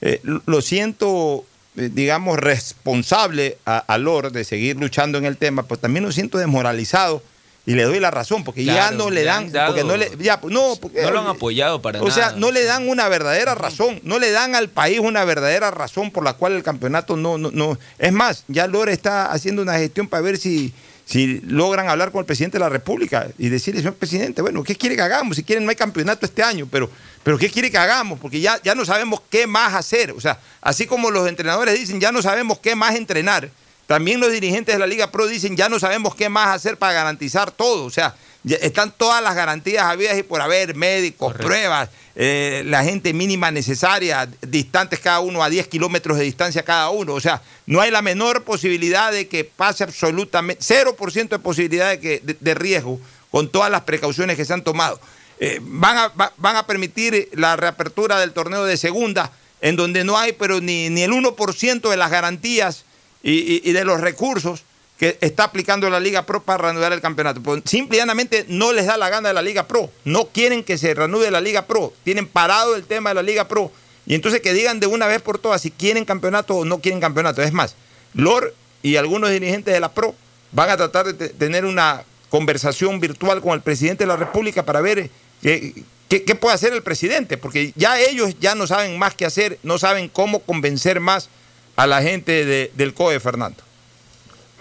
eh, 0.00 0.20
lo 0.22 0.62
siento, 0.62 1.44
eh, 1.76 1.90
digamos, 1.92 2.38
responsable 2.38 3.58
a, 3.66 3.78
a 3.78 3.98
Lord 3.98 4.32
de 4.32 4.44
seguir 4.44 4.76
luchando 4.76 5.18
en 5.18 5.26
el 5.26 5.36
tema, 5.36 5.64
pero 5.64 5.78
también 5.78 6.04
lo 6.04 6.12
siento 6.12 6.38
desmoralizado 6.38 7.22
y 7.64 7.74
le 7.74 7.84
doy 7.84 8.00
la 8.00 8.10
razón, 8.10 8.42
porque 8.42 8.64
claro, 8.64 8.90
ya 8.90 8.96
no 8.96 9.08
le 9.08 9.22
dan, 9.22 9.52
dado, 9.52 9.68
porque 9.68 9.84
no 9.84 9.96
le, 9.96 10.10
ya, 10.18 10.40
no, 10.42 10.76
porque, 10.80 11.02
no 11.02 11.12
lo 11.12 11.20
han 11.20 11.28
apoyado 11.28 11.80
para 11.80 12.00
o 12.00 12.08
nada. 12.08 12.12
O 12.12 12.14
sea, 12.14 12.36
no 12.36 12.50
le 12.50 12.64
dan 12.64 12.88
una 12.88 13.08
verdadera 13.08 13.54
razón, 13.54 14.00
no 14.02 14.18
le 14.18 14.32
dan 14.32 14.56
al 14.56 14.68
país 14.68 14.98
una 14.98 15.24
verdadera 15.24 15.70
razón 15.70 16.10
por 16.10 16.24
la 16.24 16.32
cual 16.32 16.54
el 16.54 16.64
campeonato 16.64 17.16
no, 17.16 17.38
no, 17.38 17.52
no. 17.52 17.78
Es 17.98 18.12
más, 18.12 18.44
ya 18.48 18.66
Lord 18.66 18.88
está 18.88 19.30
haciendo 19.30 19.62
una 19.62 19.78
gestión 19.78 20.08
para 20.08 20.22
ver 20.22 20.38
si 20.38 20.74
si 21.12 21.42
logran 21.42 21.90
hablar 21.90 22.10
con 22.10 22.20
el 22.20 22.24
presidente 22.24 22.56
de 22.56 22.60
la 22.60 22.70
República 22.70 23.28
y 23.36 23.50
decirle, 23.50 23.82
señor 23.82 23.96
presidente, 23.96 24.40
bueno, 24.40 24.62
¿qué 24.62 24.76
quiere 24.76 24.96
que 24.96 25.02
hagamos? 25.02 25.36
Si 25.36 25.44
quieren, 25.44 25.62
no 25.62 25.68
hay 25.68 25.76
campeonato 25.76 26.24
este 26.24 26.42
año, 26.42 26.66
pero, 26.72 26.88
pero 27.22 27.36
¿qué 27.36 27.50
quiere 27.50 27.70
que 27.70 27.76
hagamos? 27.76 28.18
Porque 28.18 28.40
ya, 28.40 28.58
ya 28.62 28.74
no 28.74 28.86
sabemos 28.86 29.20
qué 29.28 29.46
más 29.46 29.74
hacer. 29.74 30.12
O 30.12 30.20
sea, 30.22 30.38
así 30.62 30.86
como 30.86 31.10
los 31.10 31.28
entrenadores 31.28 31.78
dicen, 31.78 32.00
ya 32.00 32.12
no 32.12 32.22
sabemos 32.22 32.60
qué 32.60 32.74
más 32.76 32.94
entrenar, 32.94 33.50
también 33.86 34.20
los 34.20 34.32
dirigentes 34.32 34.74
de 34.74 34.78
la 34.78 34.86
Liga 34.86 35.10
Pro 35.10 35.26
dicen 35.26 35.54
ya 35.54 35.68
no 35.68 35.78
sabemos 35.78 36.14
qué 36.14 36.30
más 36.30 36.48
hacer 36.48 36.78
para 36.78 36.94
garantizar 36.94 37.50
todo. 37.50 37.84
O 37.84 37.90
sea, 37.90 38.14
están 38.44 38.92
todas 38.96 39.22
las 39.22 39.34
garantías 39.34 39.84
habidas 39.84 40.18
y 40.18 40.22
por 40.22 40.40
haber, 40.40 40.74
médicos, 40.74 41.32
pruebas, 41.34 41.88
eh, 42.16 42.62
la 42.66 42.82
gente 42.84 43.12
mínima 43.12 43.50
necesaria, 43.50 44.28
distantes 44.42 44.98
cada 45.00 45.20
uno 45.20 45.42
a 45.42 45.48
10 45.48 45.68
kilómetros 45.68 46.18
de 46.18 46.24
distancia 46.24 46.62
cada 46.62 46.90
uno. 46.90 47.14
O 47.14 47.20
sea, 47.20 47.40
no 47.66 47.80
hay 47.80 47.90
la 47.90 48.02
menor 48.02 48.42
posibilidad 48.44 49.12
de 49.12 49.28
que 49.28 49.44
pase 49.44 49.84
absolutamente, 49.84 50.62
0% 50.62 51.28
de 51.28 51.38
posibilidad 51.38 51.90
de, 51.90 52.00
que, 52.00 52.20
de, 52.22 52.36
de 52.38 52.54
riesgo 52.54 53.00
con 53.30 53.48
todas 53.50 53.70
las 53.70 53.82
precauciones 53.82 54.36
que 54.36 54.44
se 54.44 54.52
han 54.52 54.62
tomado. 54.64 55.00
Eh, 55.40 55.58
van, 55.62 55.96
a, 55.96 56.08
va- 56.08 56.32
van 56.36 56.56
a 56.56 56.66
permitir 56.66 57.28
la 57.32 57.56
reapertura 57.56 58.18
del 58.20 58.32
torneo 58.32 58.64
de 58.64 58.76
segunda, 58.76 59.32
en 59.60 59.76
donde 59.76 60.04
no 60.04 60.18
hay 60.18 60.32
pero 60.32 60.60
ni, 60.60 60.90
ni 60.90 61.02
el 61.02 61.12
1% 61.12 61.88
de 61.88 61.96
las 61.96 62.10
garantías 62.10 62.84
y, 63.22 63.32
y- 63.32 63.62
y 63.64 63.72
de 63.72 63.84
los 63.84 64.00
recursos 64.00 64.64
que 65.02 65.18
está 65.20 65.42
aplicando 65.42 65.90
la 65.90 65.98
Liga 65.98 66.24
Pro 66.26 66.44
para 66.44 66.62
reanudar 66.62 66.92
el 66.92 67.00
campeonato. 67.00 67.42
Pues, 67.42 67.62
simple 67.64 67.96
y 67.96 67.98
llanamente 67.98 68.44
no 68.46 68.72
les 68.72 68.86
da 68.86 68.96
la 68.96 69.08
gana 69.10 69.30
de 69.30 69.34
la 69.34 69.42
Liga 69.42 69.66
Pro. 69.66 69.90
No 70.04 70.26
quieren 70.28 70.62
que 70.62 70.78
se 70.78 70.94
reanude 70.94 71.28
la 71.32 71.40
Liga 71.40 71.66
Pro. 71.66 71.92
Tienen 72.04 72.28
parado 72.28 72.76
el 72.76 72.84
tema 72.84 73.10
de 73.10 73.14
la 73.14 73.22
Liga 73.24 73.48
Pro. 73.48 73.72
Y 74.06 74.14
entonces 74.14 74.40
que 74.42 74.52
digan 74.52 74.78
de 74.78 74.86
una 74.86 75.08
vez 75.08 75.20
por 75.20 75.40
todas 75.40 75.60
si 75.60 75.72
quieren 75.72 76.04
campeonato 76.04 76.54
o 76.54 76.64
no 76.64 76.78
quieren 76.78 77.00
campeonato. 77.00 77.42
Es 77.42 77.52
más, 77.52 77.74
Lor 78.14 78.54
y 78.80 78.94
algunos 78.94 79.30
dirigentes 79.30 79.74
de 79.74 79.80
la 79.80 79.90
Pro 79.92 80.14
van 80.52 80.70
a 80.70 80.76
tratar 80.76 81.06
de 81.06 81.14
te- 81.14 81.30
tener 81.30 81.64
una 81.64 82.04
conversación 82.30 83.00
virtual 83.00 83.40
con 83.40 83.54
el 83.54 83.60
presidente 83.60 84.04
de 84.04 84.08
la 84.08 84.14
República 84.16 84.64
para 84.64 84.80
ver 84.82 85.10
qué, 85.42 85.82
qué- 86.08 86.34
puede 86.36 86.54
hacer 86.54 86.72
el 86.74 86.84
presidente, 86.84 87.36
porque 87.38 87.72
ya 87.74 87.98
ellos 87.98 88.36
ya 88.38 88.54
no 88.54 88.68
saben 88.68 88.96
más 89.00 89.16
qué 89.16 89.26
hacer, 89.26 89.58
no 89.64 89.78
saben 89.78 90.08
cómo 90.08 90.38
convencer 90.42 91.00
más 91.00 91.28
a 91.74 91.88
la 91.88 92.02
gente 92.02 92.44
de- 92.44 92.70
del 92.76 92.94
COE, 92.94 93.18
Fernando. 93.18 93.64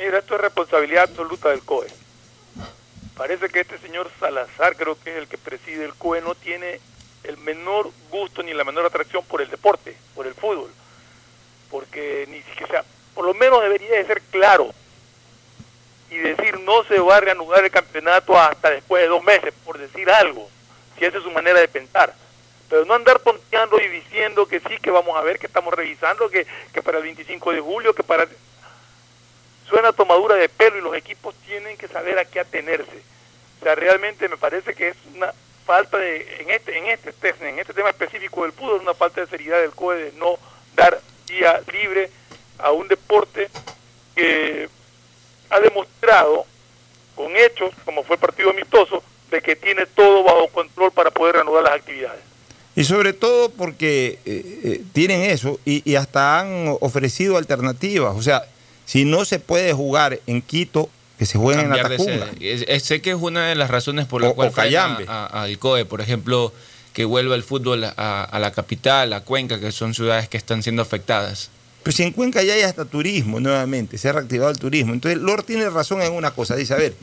Mira, 0.01 0.17
esto 0.17 0.33
es 0.33 0.41
responsabilidad 0.41 1.03
absoluta 1.03 1.49
del 1.49 1.61
COE. 1.61 1.85
Parece 3.15 3.49
que 3.49 3.59
este 3.59 3.77
señor 3.77 4.09
Salazar, 4.19 4.75
creo 4.75 4.97
que 4.99 5.11
es 5.11 5.17
el 5.17 5.27
que 5.27 5.37
preside 5.37 5.85
el 5.85 5.93
COE, 5.93 6.21
no 6.21 6.33
tiene 6.33 6.79
el 7.23 7.37
menor 7.37 7.91
gusto 8.09 8.41
ni 8.41 8.51
la 8.51 8.63
menor 8.63 8.87
atracción 8.87 9.23
por 9.25 9.43
el 9.43 9.51
deporte, 9.51 9.95
por 10.15 10.25
el 10.25 10.33
fútbol. 10.33 10.71
Porque 11.69 12.25
ni 12.29 12.41
siquiera, 12.41 12.83
por 13.13 13.25
lo 13.25 13.35
menos 13.35 13.61
debería 13.61 13.91
de 13.91 14.07
ser 14.07 14.23
claro 14.31 14.73
y 16.09 16.17
decir 16.17 16.59
no 16.61 16.83
se 16.85 16.99
va 16.99 17.17
a 17.17 17.21
reanudar 17.21 17.63
el 17.63 17.69
campeonato 17.69 18.35
hasta 18.39 18.71
después 18.71 19.03
de 19.03 19.07
dos 19.07 19.23
meses, 19.23 19.53
por 19.63 19.77
decir 19.77 20.09
algo, 20.09 20.49
si 20.97 21.05
esa 21.05 21.19
es 21.19 21.23
su 21.23 21.29
manera 21.29 21.59
de 21.59 21.67
pensar. 21.67 22.11
Pero 22.71 22.85
no 22.85 22.95
andar 22.95 23.19
tonteando 23.19 23.79
y 23.79 23.87
diciendo 23.87 24.47
que 24.47 24.61
sí, 24.61 24.79
que 24.81 24.89
vamos 24.89 25.15
a 25.15 25.21
ver, 25.21 25.37
que 25.37 25.45
estamos 25.45 25.71
revisando, 25.71 26.27
que, 26.27 26.47
que 26.73 26.81
para 26.81 26.97
el 26.97 27.03
25 27.03 27.51
de 27.51 27.59
julio, 27.59 27.93
que 27.93 28.01
para 28.01 28.27
suena 29.71 29.91
tomadura 29.93 30.35
de 30.35 30.49
pelo 30.49 30.77
y 30.77 30.81
los 30.81 30.95
equipos 30.95 31.33
tienen 31.47 31.75
que 31.77 31.87
saber 31.87 32.19
a 32.19 32.25
qué 32.25 32.39
atenerse. 32.41 33.01
O 33.59 33.63
sea, 33.63 33.73
realmente 33.73 34.29
me 34.29 34.37
parece 34.37 34.75
que 34.75 34.89
es 34.89 34.95
una 35.15 35.33
falta 35.65 35.97
de, 35.97 36.37
en 36.41 36.49
este, 36.51 36.77
en 36.77 36.85
este, 36.87 37.11
te- 37.13 37.49
en 37.49 37.57
este 37.57 37.73
tema 37.73 37.89
específico 37.89 38.43
del 38.43 38.51
fútbol, 38.51 38.81
una 38.81 38.93
falta 38.93 39.21
de 39.21 39.27
seriedad 39.27 39.59
del 39.61 39.71
COE 39.71 39.95
de 39.95 40.11
no 40.17 40.37
dar 40.75 40.99
día 41.27 41.61
libre 41.71 42.09
a 42.59 42.71
un 42.71 42.87
deporte 42.87 43.49
que 44.15 44.69
ha 45.49 45.59
demostrado 45.59 46.45
con 47.15 47.35
hechos, 47.35 47.71
como 47.85 48.03
fue 48.03 48.15
el 48.17 48.19
partido 48.21 48.49
amistoso, 48.51 49.01
de 49.29 49.41
que 49.41 49.55
tiene 49.55 49.85
todo 49.85 50.23
bajo 50.23 50.47
control 50.49 50.91
para 50.91 51.09
poder 51.11 51.35
reanudar 51.35 51.63
las 51.63 51.73
actividades. 51.73 52.19
Y 52.75 52.83
sobre 52.85 53.13
todo 53.13 53.49
porque 53.49 54.19
eh, 54.25 54.59
eh, 54.63 54.81
tienen 54.93 55.21
eso 55.21 55.59
y, 55.65 55.89
y 55.89 55.95
hasta 55.95 56.39
han 56.39 56.77
ofrecido 56.79 57.37
alternativas. 57.37 58.15
O 58.15 58.21
sea, 58.21 58.45
si 58.91 59.05
no 59.05 59.23
se 59.23 59.39
puede 59.39 59.71
jugar 59.71 60.19
en 60.27 60.41
Quito, 60.41 60.89
que 61.17 61.25
se 61.25 61.37
juegue 61.37 61.61
en 61.61 61.69
la 61.69 61.81
Tacunga. 61.81 62.27
sé 62.79 63.01
que 63.01 63.11
es 63.11 63.15
una 63.15 63.47
de 63.47 63.55
las 63.55 63.69
razones 63.69 64.05
por 64.05 64.21
la 64.21 64.29
O- 64.29 64.35
cual 64.35 64.49
a- 64.49 64.51
a- 65.07 65.43
al 65.43 65.57
COE, 65.59 65.85
por 65.85 66.01
ejemplo, 66.01 66.51
que 66.91 67.05
vuelva 67.05 67.35
el 67.35 67.43
fútbol 67.43 67.85
a, 67.85 68.23
a 68.23 68.39
la 68.39 68.51
capital, 68.51 69.13
a 69.13 69.21
Cuenca, 69.21 69.61
que 69.61 69.71
son 69.71 69.93
ciudades 69.93 70.27
que 70.27 70.35
están 70.35 70.61
siendo 70.61 70.81
afectadas. 70.81 71.49
Pues 71.83 71.95
si 71.95 72.03
en 72.03 72.11
Cuenca 72.11 72.43
ya 72.43 72.53
hay 72.53 72.63
hasta 72.63 72.83
turismo 72.83 73.39
nuevamente, 73.39 73.97
se 73.97 74.09
ha 74.09 74.11
reactivado 74.11 74.51
el 74.51 74.57
turismo. 74.59 74.91
Entonces, 74.93 75.21
Lord 75.21 75.43
tiene 75.45 75.69
razón 75.69 76.01
en 76.01 76.11
una 76.11 76.31
cosa, 76.31 76.55
dice, 76.57 76.73
a 76.73 76.77
ver, 76.77 76.93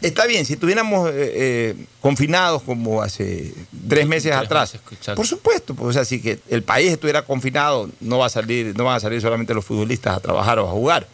está 0.00 0.26
bien, 0.26 0.44
si 0.46 0.54
estuviéramos 0.54 1.10
eh, 1.10 1.14
eh, 1.16 1.74
confinados 2.00 2.62
como 2.62 3.02
hace 3.02 3.52
tres 3.88 4.06
meses 4.06 4.32
Tres 4.32 4.44
atrás, 4.44 4.74
meses, 4.74 4.80
por 5.16 5.26
supuesto, 5.26 5.74
pues, 5.74 5.88
o 5.90 5.92
sea, 5.92 6.04
si 6.04 6.20
que 6.20 6.38
el 6.48 6.62
país 6.62 6.92
estuviera 6.92 7.22
confinado, 7.22 7.90
no 8.00 8.18
va 8.18 8.26
a 8.26 8.30
salir, 8.30 8.76
no 8.76 8.84
van 8.84 8.96
a 8.96 9.00
salir 9.00 9.20
solamente 9.20 9.54
los 9.54 9.64
futbolistas 9.64 10.16
a 10.16 10.20
trabajar 10.20 10.58
o 10.58 10.68
a 10.68 10.70
jugar. 10.70 11.06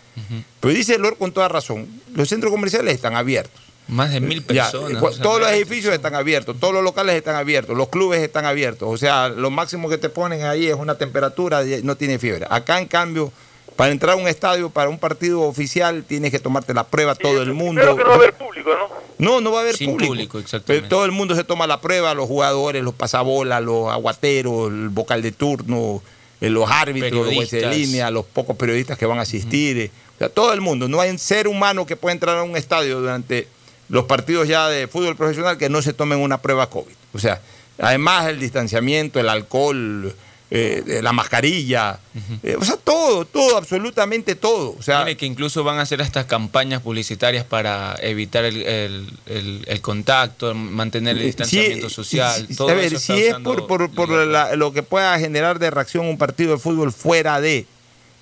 Pero 0.60 0.72
dice 0.74 0.96
Lord 0.98 1.16
con 1.18 1.32
toda 1.32 1.48
razón, 1.48 1.88
los 2.14 2.28
centros 2.28 2.52
comerciales 2.52 2.94
están 2.94 3.16
abiertos. 3.16 3.60
Más 3.88 4.10
de 4.12 4.20
mil 4.20 4.42
personas. 4.42 4.98
cu- 5.00 5.06
o 5.08 5.12
sea, 5.12 5.22
todos 5.22 5.40
los 5.40 5.50
edificios 5.50 5.92
están 5.92 6.14
abiertos, 6.14 6.58
todos 6.58 6.72
los 6.72 6.82
locales 6.82 7.16
están 7.16 7.34
abiertos, 7.36 7.76
los 7.76 7.88
clubes 7.88 8.22
están 8.22 8.46
abiertos. 8.46 8.88
O 8.90 8.96
sea, 8.96 9.28
lo 9.28 9.50
máximo 9.50 9.90
que 9.90 9.98
te 9.98 10.08
ponen 10.08 10.44
ahí 10.44 10.66
es 10.68 10.74
una 10.74 10.96
temperatura, 10.96 11.62
no 11.82 11.94
tiene 11.96 12.18
fiebre. 12.18 12.46
Acá, 12.48 12.78
en 12.80 12.86
cambio, 12.86 13.30
para 13.76 13.90
entrar 13.92 14.12
a 14.14 14.16
un 14.16 14.28
estadio, 14.28 14.70
para 14.70 14.88
un 14.88 14.98
partido 14.98 15.42
oficial, 15.42 16.04
tienes 16.06 16.30
que 16.30 16.38
tomarte 16.38 16.72
la 16.74 16.84
prueba 16.84 17.14
todo 17.14 17.42
el 17.42 17.52
mundo. 17.54 17.80
Creo 17.82 17.96
que 17.96 18.02
no 18.04 18.08
va 18.08 18.14
a 18.14 18.18
haber 18.18 18.34
público, 18.34 18.70
¿no? 18.78 19.04
No, 19.18 19.40
no 19.40 19.52
va 19.52 19.58
a 19.58 19.62
haber 19.62 19.76
Sin 19.76 19.90
público. 19.90 20.08
público, 20.12 20.38
exactamente. 20.38 20.82
Pero 20.82 20.88
todo 20.88 21.04
el 21.04 21.12
mundo 21.12 21.34
se 21.34 21.44
toma 21.44 21.66
la 21.66 21.80
prueba, 21.80 22.14
los 22.14 22.26
jugadores, 22.28 22.82
los 22.82 22.94
pasabolas, 22.94 23.62
los 23.62 23.90
aguateros, 23.92 24.70
el 24.70 24.88
vocal 24.90 25.22
de 25.22 25.32
turno, 25.32 26.02
eh, 26.40 26.50
los 26.50 26.70
árbitros, 26.70 27.26
los 27.26 27.34
jueces 27.34 27.62
de 27.62 27.76
línea, 27.76 28.10
los 28.10 28.24
pocos 28.24 28.56
periodistas 28.56 28.98
que 28.98 29.06
van 29.06 29.18
a 29.18 29.22
asistir. 29.22 29.78
eh, 29.78 29.90
O 30.16 30.18
sea, 30.18 30.28
todo 30.28 30.52
el 30.52 30.60
mundo. 30.60 30.88
No 30.88 31.00
hay 31.00 31.10
un 31.10 31.18
ser 31.18 31.48
humano 31.48 31.86
que 31.86 31.96
pueda 31.96 32.12
entrar 32.12 32.36
a 32.38 32.42
un 32.42 32.56
estadio 32.56 33.00
durante 33.00 33.48
los 33.88 34.04
partidos 34.04 34.48
ya 34.48 34.68
de 34.68 34.88
fútbol 34.88 35.16
profesional 35.16 35.58
que 35.58 35.68
no 35.68 35.82
se 35.82 35.92
tomen 35.92 36.18
una 36.18 36.38
prueba 36.38 36.68
COVID. 36.70 36.94
O 37.12 37.18
sea, 37.18 37.40
además 37.78 38.26
el 38.28 38.40
distanciamiento, 38.40 39.20
el 39.20 39.28
alcohol, 39.28 40.14
eh, 40.50 41.00
la 41.02 41.12
mascarilla, 41.12 41.98
eh, 42.42 42.56
o 42.60 42.64
sea, 42.64 42.76
todo, 42.76 43.24
todo, 43.24 43.56
absolutamente 43.56 44.34
todo. 44.36 44.76
O 44.78 44.82
sea, 44.82 45.00
Mire 45.00 45.16
que 45.16 45.26
incluso 45.26 45.64
van 45.64 45.78
a 45.78 45.82
hacer 45.82 46.00
estas 46.00 46.26
campañas 46.26 46.80
publicitarias 46.82 47.44
para 47.44 47.96
evitar 48.02 48.44
el, 48.44 48.62
el- 48.62 49.08
el- 49.26 49.64
el 49.66 49.80
contacto, 49.80 50.54
mantener 50.54 51.16
el 51.16 51.24
distanciamiento 51.24 51.88
social. 51.90 52.46
sí, 52.48 52.54
todo 52.54 52.68
a 52.68 52.74
ver, 52.74 52.92
eso 52.94 52.98
si 52.98 53.12
es 53.22 53.34
por, 53.36 53.66
por- 53.66 53.90
por 53.90 54.08
la- 54.10 54.54
lo 54.54 54.72
que 54.72 54.82
pueda 54.82 55.18
generar 55.18 55.58
de 55.58 55.70
reacción 55.70 56.06
un 56.06 56.18
partido 56.18 56.52
de 56.52 56.58
fútbol 56.58 56.92
fuera 56.92 57.40
de 57.40 57.66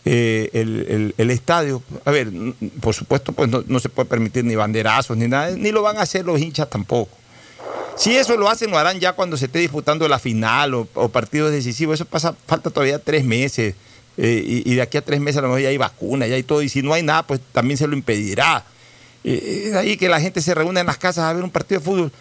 eh, 0.04 0.50
el, 0.52 1.14
el- 1.16 1.30
estadio, 1.30 1.80
a 2.04 2.10
ver, 2.10 2.28
por 2.80 2.92
supuesto, 2.94 3.32
pues 3.32 3.48
no, 3.48 3.62
no 3.66 3.78
se 3.78 3.88
puede 3.88 4.08
permitir 4.08 4.44
ni 4.44 4.56
banderazos 4.56 5.16
ni 5.16 5.28
nada, 5.28 5.50
ni 5.56 5.70
lo 5.70 5.82
van 5.82 5.96
a 5.98 6.02
hacer 6.02 6.24
los 6.24 6.40
hinchas 6.40 6.68
tampoco. 6.70 7.16
Si 7.96 8.16
eso 8.16 8.36
lo 8.36 8.48
hacen, 8.48 8.70
lo 8.70 8.78
harán 8.78 8.98
ya 9.00 9.12
cuando 9.12 9.36
se 9.36 9.46
esté 9.46 9.58
disputando 9.58 10.08
la 10.08 10.18
final 10.18 10.74
o, 10.74 10.88
o 10.94 11.08
partidos 11.08 11.52
decisivos. 11.52 11.94
Eso 11.94 12.04
pasa, 12.04 12.34
falta 12.46 12.70
todavía 12.70 12.98
tres 12.98 13.24
meses. 13.24 13.74
eh, 14.16 14.62
y, 14.66 14.74
de 14.74 14.82
aquí 14.82 14.98
a 14.98 15.02
tres 15.02 15.20
meses 15.20 15.38
a 15.38 15.42
lo 15.42 15.48
mejor 15.48 15.62
ya 15.62 15.68
hay 15.68 15.76
vacuna, 15.78 16.26
ya 16.26 16.34
hay 16.34 16.42
todo. 16.42 16.62
Y 16.62 16.68
si 16.68 16.82
no 16.82 16.92
hay 16.92 17.02
nada, 17.02 17.26
pues 17.26 17.40
también 17.52 17.78
se 17.78 17.86
lo 17.86 17.94
impedirá. 17.94 18.64
Eh, 19.24 19.64
es 19.68 19.74
ahí 19.74 19.96
que 19.96 20.08
la 20.08 20.20
gente 20.20 20.40
se 20.40 20.54
reúne 20.54 20.80
en 20.80 20.86
las 20.86 20.98
casas 20.98 21.24
a 21.24 21.32
ver 21.32 21.44
un 21.44 21.50
partido 21.50 21.80
de 21.80 21.84
fútbol. 21.84 22.12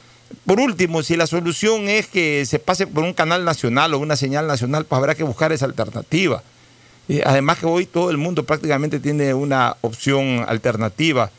Por 0.45 0.59
último, 0.59 1.03
si 1.03 1.17
la 1.17 1.27
solución 1.27 1.89
es 1.89 2.07
que 2.07 2.45
se 2.45 2.59
pase 2.59 2.87
por 2.87 3.03
un 3.03 3.13
canal 3.13 3.43
nacional 3.43 3.93
o 3.93 3.99
una 3.99 4.15
señal 4.15 4.47
nacional, 4.47 4.85
pues 4.85 4.97
habrá 4.97 5.15
que 5.15 5.23
buscar 5.23 5.51
esa 5.51 5.65
alternativa. 5.65 6.41
Eh, 7.09 7.21
además 7.25 7.57
que 7.59 7.65
hoy 7.65 7.85
todo 7.85 8.11
el 8.11 8.17
mundo 8.17 8.45
prácticamente 8.45 8.99
tiene 8.99 9.33
una 9.33 9.75
opción 9.81 10.45
alternativa. 10.47 11.31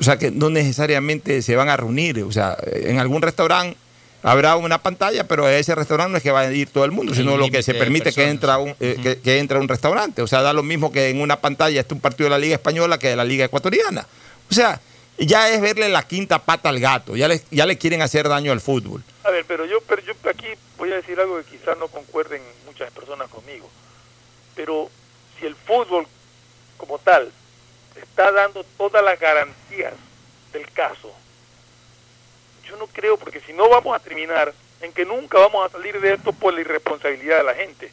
O 0.00 0.02
sea 0.02 0.18
que 0.18 0.30
no 0.30 0.50
necesariamente 0.50 1.42
se 1.42 1.56
van 1.56 1.68
a 1.68 1.76
reunir. 1.76 2.22
O 2.22 2.32
sea, 2.32 2.56
en 2.64 2.98
algún 2.98 3.22
restaurante 3.22 3.76
habrá 4.22 4.56
una 4.56 4.82
pantalla, 4.82 5.28
pero 5.28 5.44
a 5.44 5.54
ese 5.54 5.74
restaurante 5.74 6.12
no 6.12 6.16
es 6.16 6.22
que 6.22 6.30
va 6.30 6.40
a 6.40 6.52
ir 6.52 6.68
todo 6.70 6.84
el 6.84 6.92
mundo, 6.92 7.14
sino 7.14 7.36
lo 7.36 7.48
que 7.50 7.62
se 7.62 7.74
permite 7.74 8.12
que 8.12 8.28
entra, 8.28 8.58
un, 8.58 8.74
eh, 8.80 8.98
que, 9.02 9.18
que 9.20 9.38
entra 9.38 9.58
a 9.58 9.60
un 9.60 9.68
restaurante. 9.68 10.22
O 10.22 10.26
sea, 10.26 10.40
da 10.42 10.52
lo 10.52 10.62
mismo 10.62 10.90
que 10.90 11.10
en 11.10 11.20
una 11.20 11.40
pantalla 11.40 11.80
esté 11.80 11.94
un 11.94 12.00
partido 12.00 12.24
de 12.26 12.30
la 12.30 12.38
Liga 12.38 12.54
Española 12.54 12.98
que 12.98 13.08
de 13.08 13.16
la 13.16 13.24
Liga 13.24 13.44
Ecuatoriana. 13.44 14.06
O 14.50 14.54
sea, 14.54 14.80
ya 15.18 15.50
es 15.50 15.60
verle 15.60 15.88
la 15.88 16.02
quinta 16.02 16.38
pata 16.40 16.70
al 16.70 16.80
gato. 16.80 17.16
Ya 17.16 17.28
le, 17.28 17.42
ya 17.50 17.66
le 17.66 17.78
quieren 17.78 18.02
hacer 18.02 18.28
daño 18.28 18.50
al 18.50 18.60
fútbol. 18.60 19.02
A 19.24 19.30
ver, 19.30 19.44
pero 19.46 19.66
yo, 19.66 19.80
pero 19.82 20.02
yo 20.02 20.14
aquí 20.28 20.46
voy 20.78 20.90
a 20.92 20.96
decir 20.96 21.20
algo 21.20 21.38
que 21.38 21.56
quizás 21.58 21.78
no 21.78 21.88
concuerden 21.88 22.42
muchas 22.66 22.90
personas 22.92 23.28
conmigo. 23.28 23.70
Pero 24.56 24.90
si 25.38 25.46
el 25.46 25.54
fútbol 25.54 26.06
como 26.76 26.98
tal 26.98 27.30
está 28.14 28.30
dando 28.30 28.62
todas 28.78 29.04
las 29.04 29.18
garantías 29.18 29.92
del 30.52 30.70
caso, 30.70 31.12
yo 32.64 32.76
no 32.76 32.86
creo, 32.86 33.18
porque 33.18 33.40
si 33.40 33.52
no 33.52 33.68
vamos 33.68 33.96
a 33.96 33.98
terminar 33.98 34.54
en 34.82 34.92
que 34.92 35.04
nunca 35.04 35.36
vamos 35.38 35.66
a 35.66 35.72
salir 35.72 36.00
de 36.00 36.14
esto 36.14 36.32
por 36.32 36.54
la 36.54 36.60
irresponsabilidad 36.60 37.38
de 37.38 37.42
la 37.42 37.54
gente. 37.54 37.90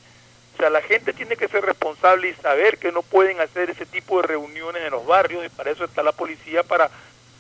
O 0.53 0.57
sea, 0.57 0.69
la 0.69 0.84
gente 0.84 1.14
tiene 1.14 1.35
que 1.35 1.48
ser 1.48 1.65
responsable 1.65 2.30
y 2.30 2.35
saber 2.35 2.77
que 2.77 2.91
no 2.91 3.02
pueden 3.02 3.41
hacer 3.41 3.72
ese 3.72 3.88
tipo 3.88 4.22
de 4.22 4.27
reuniones 4.27 4.84
en 4.84 4.91
los 4.91 5.07
barrios 5.07 5.43
y 5.43 5.49
para 5.49 5.72
eso 5.72 5.85
está 5.85 6.03
la 6.03 6.11
policía 6.11 6.61
para 6.61 6.91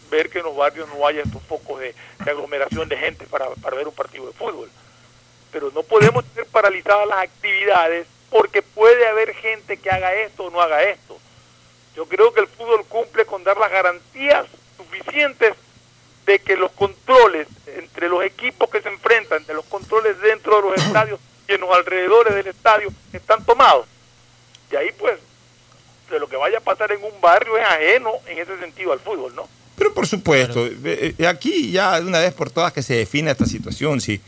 ver 0.09 0.31
que 0.31 0.39
en 0.39 0.45
los 0.45 0.55
barrios 0.55 0.89
no 0.89 1.05
haya 1.05 1.21
estos 1.21 1.43
focos 1.43 1.81
de, 1.81 1.93
aglomeración 2.19 2.89
de 2.89 2.97
gente 2.97 3.27
para, 3.27 3.47
para 3.61 3.77
ver 3.77 3.87
un 3.87 3.93
partido 3.93 4.25
de 4.25 4.33
fútbol. 4.33 4.71
Pero 5.51 5.69
no 5.69 5.83
podemos 5.83 6.25
tener 6.25 6.49
paralizadas 6.49 7.07
las 7.07 7.19
actividades 7.19 8.07
porque 8.31 8.63
puede 8.63 9.07
haber 9.07 9.35
gente 9.35 9.77
que 9.77 9.91
haga 9.91 10.15
esto 10.15 10.45
o 10.45 10.49
no 10.49 10.59
haga 10.59 10.81
esto. 10.81 11.19
Yo 11.95 12.05
creo 12.05 12.33
que 12.33 12.41
el 12.41 12.47
fútbol 12.47 12.85
cumple 12.87 13.25
con 13.25 13.43
dar 13.43 13.57
las 13.57 13.71
garantías 13.71 14.45
suficientes 14.77 15.53
de 16.25 16.39
que 16.39 16.55
los 16.55 16.71
controles 16.71 17.47
entre 17.67 18.07
los 18.07 18.23
equipos 18.23 18.69
que 18.69 18.81
se 18.81 18.89
enfrentan, 18.89 19.45
de 19.45 19.53
los 19.53 19.65
controles 19.65 20.19
dentro 20.21 20.57
de 20.57 20.61
los 20.69 20.77
estadios 20.85 21.19
y 21.47 21.53
en 21.53 21.61
los 21.61 21.71
alrededores 21.71 22.35
del 22.35 22.47
estadio 22.47 22.89
están 23.11 23.43
tomados. 23.45 23.85
Y 24.71 24.75
ahí 24.75 24.91
pues, 24.97 25.19
de 26.09 26.19
lo 26.19 26.27
que 26.27 26.37
vaya 26.37 26.59
a 26.59 26.61
pasar 26.61 26.91
en 26.91 27.03
un 27.03 27.19
barrio 27.19 27.57
es 27.57 27.65
ajeno 27.65 28.13
en 28.27 28.37
ese 28.37 28.57
sentido 28.59 28.93
al 28.93 28.99
fútbol, 28.99 29.35
¿no? 29.35 29.47
Pero 29.75 29.93
por 29.93 30.05
supuesto, 30.05 30.67
eh, 30.67 31.15
eh, 31.17 31.27
aquí 31.27 31.71
ya 31.71 31.99
de 31.99 32.05
una 32.05 32.19
vez 32.19 32.33
por 32.33 32.51
todas 32.51 32.71
que 32.71 32.83
se 32.83 32.95
define 32.95 33.31
esta 33.31 33.45
situación, 33.47 33.99
si, 33.99 34.21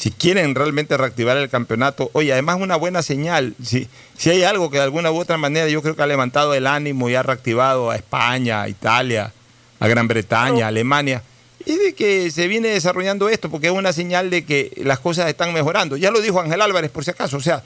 si 0.00 0.10
quieren 0.10 0.54
realmente 0.54 0.96
reactivar 0.96 1.36
el 1.36 1.50
campeonato, 1.50 2.08
oye, 2.14 2.32
además 2.32 2.56
una 2.58 2.76
buena 2.76 3.02
señal, 3.02 3.54
si, 3.62 3.86
si 4.16 4.30
hay 4.30 4.44
algo 4.44 4.70
que 4.70 4.78
de 4.78 4.84
alguna 4.84 5.12
u 5.12 5.18
otra 5.18 5.36
manera 5.36 5.68
yo 5.68 5.82
creo 5.82 5.94
que 5.94 6.02
ha 6.02 6.06
levantado 6.06 6.54
el 6.54 6.66
ánimo 6.66 7.10
y 7.10 7.16
ha 7.16 7.22
reactivado 7.22 7.90
a 7.90 7.96
España, 7.96 8.62
a 8.62 8.68
Italia, 8.70 9.30
a 9.78 9.88
Gran 9.88 10.08
Bretaña, 10.08 10.64
a 10.64 10.68
Alemania, 10.68 11.22
es 11.66 11.78
de 11.78 11.92
que 11.92 12.30
se 12.30 12.48
viene 12.48 12.68
desarrollando 12.68 13.28
esto, 13.28 13.50
porque 13.50 13.66
es 13.66 13.74
una 13.74 13.92
señal 13.92 14.30
de 14.30 14.46
que 14.46 14.72
las 14.78 15.00
cosas 15.00 15.28
están 15.28 15.52
mejorando. 15.52 15.98
Ya 15.98 16.10
lo 16.10 16.22
dijo 16.22 16.40
Ángel 16.40 16.62
Álvarez, 16.62 16.90
por 16.90 17.04
si 17.04 17.10
acaso, 17.10 17.36
o 17.36 17.42
sea, 17.42 17.62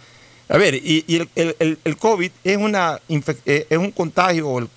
a 0.48 0.58
ver, 0.58 0.74
y, 0.74 1.04
y 1.06 1.16
el, 1.18 1.28
el, 1.36 1.78
el, 1.84 1.96
COVID 1.96 2.32
es, 2.42 2.56
una, 2.56 2.98
eh, 3.46 3.66
es 3.70 3.78
un 3.78 3.92
contagio, 3.92 4.58
el 4.58 4.68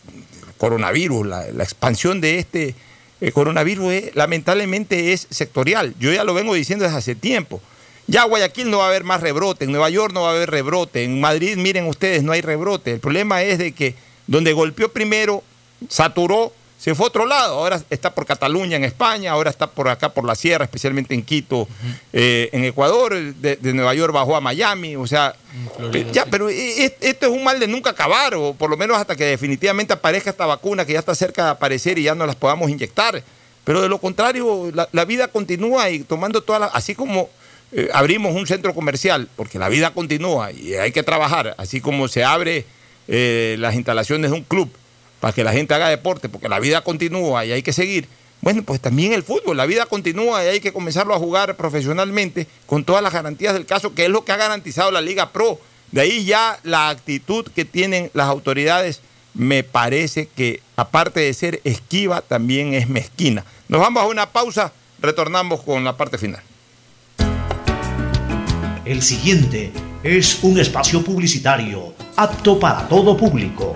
coronavirus, 0.60 1.26
la, 1.26 1.52
la 1.52 1.64
expansión 1.64 2.22
de 2.22 2.38
este 2.38 2.76
eh, 3.22 3.32
coronavirus 3.32 3.94
es, 3.94 4.16
lamentablemente 4.16 5.14
es 5.14 5.28
sectorial. 5.30 5.96
Yo 6.00 6.12
ya 6.12 6.24
lo 6.24 6.34
vengo 6.34 6.54
diciendo 6.54 6.86
desde 6.86 6.98
hace 6.98 7.16
tiempo. 7.16 7.62
Ya 8.08 8.24
Guayaquil 8.24 8.70
no 8.70 8.78
va 8.78 8.86
a 8.86 8.88
haber 8.88 9.04
más 9.04 9.22
rebrote, 9.22 9.66
en 9.66 9.72
Nueva 9.72 9.90
York 9.90 10.14
no 10.14 10.22
va 10.22 10.30
a 10.30 10.34
haber 10.34 10.50
rebrote, 10.50 11.04
en 11.04 11.20
Madrid, 11.20 11.58
miren 11.58 11.88
ustedes, 11.88 12.24
no 12.24 12.32
hay 12.32 12.42
rebrote. 12.42 12.94
El 12.94 13.00
problema 13.02 13.44
es 13.44 13.58
de 13.58 13.74
que 13.74 13.96
donde 14.28 14.54
golpeó 14.54 14.90
primero, 14.90 15.44
saturó, 15.90 16.54
se 16.78 16.94
fue 16.96 17.06
a 17.06 17.10
otro 17.10 17.26
lado. 17.26 17.56
Ahora 17.56 17.82
está 17.90 18.14
por 18.14 18.26
Cataluña 18.26 18.78
en 18.78 18.84
España, 18.84 19.32
ahora 19.32 19.50
está 19.50 19.68
por 19.68 19.90
acá 19.90 20.10
por 20.10 20.26
la 20.26 20.36
sierra, 20.36 20.66
especialmente 20.66 21.14
en 21.14 21.24
Quito, 21.24 21.68
eh, 22.14 22.50
en 22.52 22.64
Ecuador, 22.64 23.14
de, 23.14 23.56
de, 23.56 23.74
Nueva 23.74 23.94
York 23.94 24.14
bajó 24.14 24.36
a 24.36 24.42
Miami, 24.42 24.96
o 24.96 25.08
sea, 25.08 25.36
Florida, 25.76 26.12
ya, 26.12 26.24
sí. 26.24 26.30
pero 26.32 26.50
esto 26.50 27.26
es 27.26 27.32
un 27.32 27.44
mal 27.44 27.60
de 27.60 27.68
nunca 27.68 27.90
acabar, 27.90 28.36
o 28.36 28.54
por 28.54 28.70
lo 28.70 28.78
menos 28.78 28.98
hasta 28.98 29.16
que 29.16 29.26
definitivamente 29.26 29.94
aparezca 29.94 30.30
esta 30.30 30.46
vacuna 30.46 30.86
que 30.86 30.94
ya 30.94 31.00
está 31.00 31.16
cerca 31.16 31.46
de 31.46 31.52
aparecer 31.52 31.98
y 31.98 32.04
ya 32.04 32.16
no 32.16 32.26
las 32.26 32.36
podamos 32.36 32.70
inyectar. 32.70 33.24
Pero 33.64 33.82
de 33.82 33.90
lo 33.90 33.98
contrario, 33.98 34.72
la, 34.74 34.88
la 34.94 35.04
vida 35.04 35.28
continúa 35.28 35.90
y 35.90 36.00
tomando 36.00 36.42
todas 36.42 36.62
las, 36.62 36.72
así 36.74 36.96
como 36.96 37.30
eh, 37.74 37.90
abrimos 37.94 38.34
un 38.34 38.48
centro 38.48 38.74
comercial, 38.74 39.28
porque 39.36 39.60
la 39.60 39.68
vida 39.68 39.92
continúa 39.92 40.54
y 40.54 40.76
hay 40.76 40.94
que 40.94 41.04
trabajar, 41.04 41.54
así 41.58 41.82
como 41.82 42.08
se 42.08 42.24
abre 42.24 42.66
eh, 43.10 43.58
las 43.60 43.76
instalaciones 43.76 44.32
de 44.32 44.38
un 44.38 44.44
club 44.44 44.72
para 45.20 45.34
que 45.34 45.44
la 45.44 45.52
gente 45.52 45.74
haga 45.74 45.90
deporte, 45.90 46.30
porque 46.30 46.50
la 46.50 46.60
vida 46.60 46.82
continúa 46.82 47.46
y 47.46 47.52
hay 47.52 47.64
que 47.64 47.74
seguir. 47.74 48.08
Bueno, 48.42 48.64
pues 48.64 48.80
también 48.80 49.14
el 49.14 49.24
fútbol, 49.24 49.58
la 49.58 49.66
vida 49.66 49.86
continúa 49.88 50.44
y 50.44 50.48
hay 50.48 50.60
que 50.60 50.72
comenzarlo 50.72 51.16
a 51.16 51.20
jugar 51.20 51.58
profesionalmente 51.58 52.48
con 52.66 52.84
todas 52.84 53.02
las 53.02 53.14
garantías 53.14 53.54
del 53.54 53.66
caso, 53.66 53.96
que 53.96 54.06
es 54.06 54.10
lo 54.10 54.24
que 54.24 54.32
ha 54.32 54.38
garantizado 54.38 54.92
la 54.92 55.02
Liga 55.02 55.32
Pro. 55.32 55.60
De 55.92 56.02
ahí 56.02 56.26
ya 56.26 56.60
la 56.64 56.90
actitud 56.90 57.48
que 57.56 57.66
tienen 57.66 58.12
las 58.14 58.28
autoridades 58.28 59.02
me 59.34 59.64
parece 59.64 60.28
que, 60.28 60.62
aparte 60.76 61.20
de 61.20 61.34
ser 61.34 61.62
esquiva, 61.64 62.22
también 62.22 62.74
es 62.74 62.90
mezquina. 62.90 63.46
Nos 63.68 63.82
vamos 63.82 64.04
a 64.04 64.08
una 64.08 64.32
pausa, 64.32 64.72
retornamos 65.00 65.62
con 65.64 65.84
la 65.84 65.96
parte 65.96 66.18
final. 66.18 66.42
El 68.86 69.02
siguiente 69.02 69.72
es 70.04 70.40
un 70.44 70.60
espacio 70.60 71.04
publicitario 71.04 71.94
apto 72.16 72.60
para 72.60 72.88
todo 72.88 73.18
público. 73.18 73.76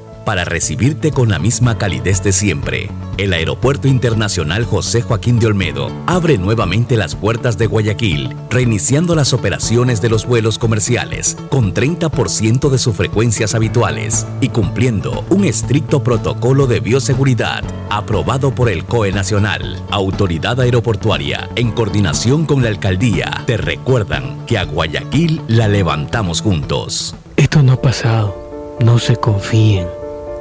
para 0.25 0.45
recibirte 0.45 1.11
con 1.11 1.29
la 1.29 1.39
misma 1.39 1.77
calidez 1.77 2.23
de 2.23 2.31
siempre. 2.31 2.89
El 3.17 3.33
Aeropuerto 3.33 3.87
Internacional 3.87 4.65
José 4.65 5.01
Joaquín 5.01 5.39
de 5.39 5.47
Olmedo 5.47 5.91
abre 6.07 6.37
nuevamente 6.37 6.97
las 6.97 7.15
puertas 7.15 7.57
de 7.57 7.67
Guayaquil, 7.67 8.35
reiniciando 8.49 9.15
las 9.15 9.33
operaciones 9.33 10.01
de 10.01 10.09
los 10.09 10.25
vuelos 10.25 10.57
comerciales 10.57 11.37
con 11.49 11.73
30% 11.73 12.69
de 12.69 12.77
sus 12.77 12.95
frecuencias 12.95 13.53
habituales 13.53 14.25
y 14.39 14.49
cumpliendo 14.49 15.25
un 15.29 15.45
estricto 15.45 16.03
protocolo 16.03 16.67
de 16.67 16.79
bioseguridad 16.79 17.63
aprobado 17.89 18.55
por 18.55 18.69
el 18.69 18.85
COE 18.85 19.11
Nacional. 19.11 19.81
Autoridad 19.91 20.59
Aeroportuaria, 20.59 21.49
en 21.55 21.71
coordinación 21.71 22.45
con 22.45 22.63
la 22.63 22.69
Alcaldía, 22.69 23.43
te 23.45 23.57
recuerdan 23.57 24.45
que 24.45 24.57
a 24.57 24.63
Guayaquil 24.63 25.41
la 25.47 25.67
levantamos 25.67 26.41
juntos. 26.41 27.15
Esto 27.35 27.61
no 27.61 27.73
ha 27.73 27.81
pasado. 27.81 28.77
No 28.79 28.97
se 28.97 29.15
confíen. 29.15 30.00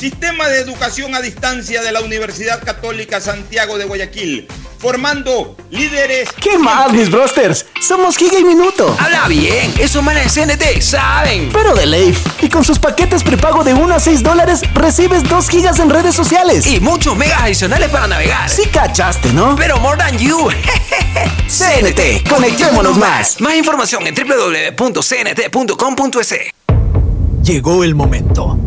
Sistema 0.00 0.48
de 0.48 0.60
educación 0.60 1.14
a 1.14 1.20
distancia 1.20 1.82
de 1.82 1.92
la 1.92 2.00
Universidad 2.00 2.64
Católica 2.64 3.20
Santiago 3.20 3.76
de 3.76 3.84
Guayaquil 3.84 4.48
formando 4.78 5.54
líderes. 5.68 6.30
¿Qué 6.40 6.56
más, 6.56 6.90
mis 6.90 7.10
brosters? 7.10 7.66
Somos 7.86 8.16
Giga 8.16 8.38
y 8.38 8.44
Minuto. 8.44 8.96
Habla 8.98 9.28
bien, 9.28 9.74
esos 9.78 10.02
manes 10.02 10.34
de 10.34 10.46
CNT 10.46 10.80
saben. 10.80 11.50
Pero 11.52 11.74
de 11.74 11.84
Leif. 11.84 12.18
Y 12.40 12.48
con 12.48 12.64
sus 12.64 12.78
paquetes 12.78 13.22
prepago 13.22 13.62
de 13.62 13.74
1 13.74 13.94
a 13.94 14.00
6 14.00 14.22
dólares, 14.22 14.62
recibes 14.72 15.22
2 15.28 15.48
gigas 15.50 15.78
en 15.80 15.90
redes 15.90 16.14
sociales. 16.14 16.66
Y 16.66 16.80
muchos 16.80 17.14
megas 17.14 17.42
adicionales 17.42 17.90
para 17.90 18.06
navegar. 18.06 18.48
Sí 18.48 18.62
cachaste, 18.72 19.34
¿no? 19.34 19.54
Pero 19.56 19.78
more 19.80 19.98
than 19.98 20.16
you. 20.16 20.48
CNT, 21.46 22.26
conectémonos 22.26 22.96
más. 22.96 23.38
Más 23.38 23.54
información 23.54 24.06
en 24.06 24.14
www.cnt.com.es. 24.14 25.04
Llegó 27.42 27.84
el 27.84 27.94
momento 27.94 28.58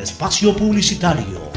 espacio 0.00 0.54
publicitario. 0.54 1.50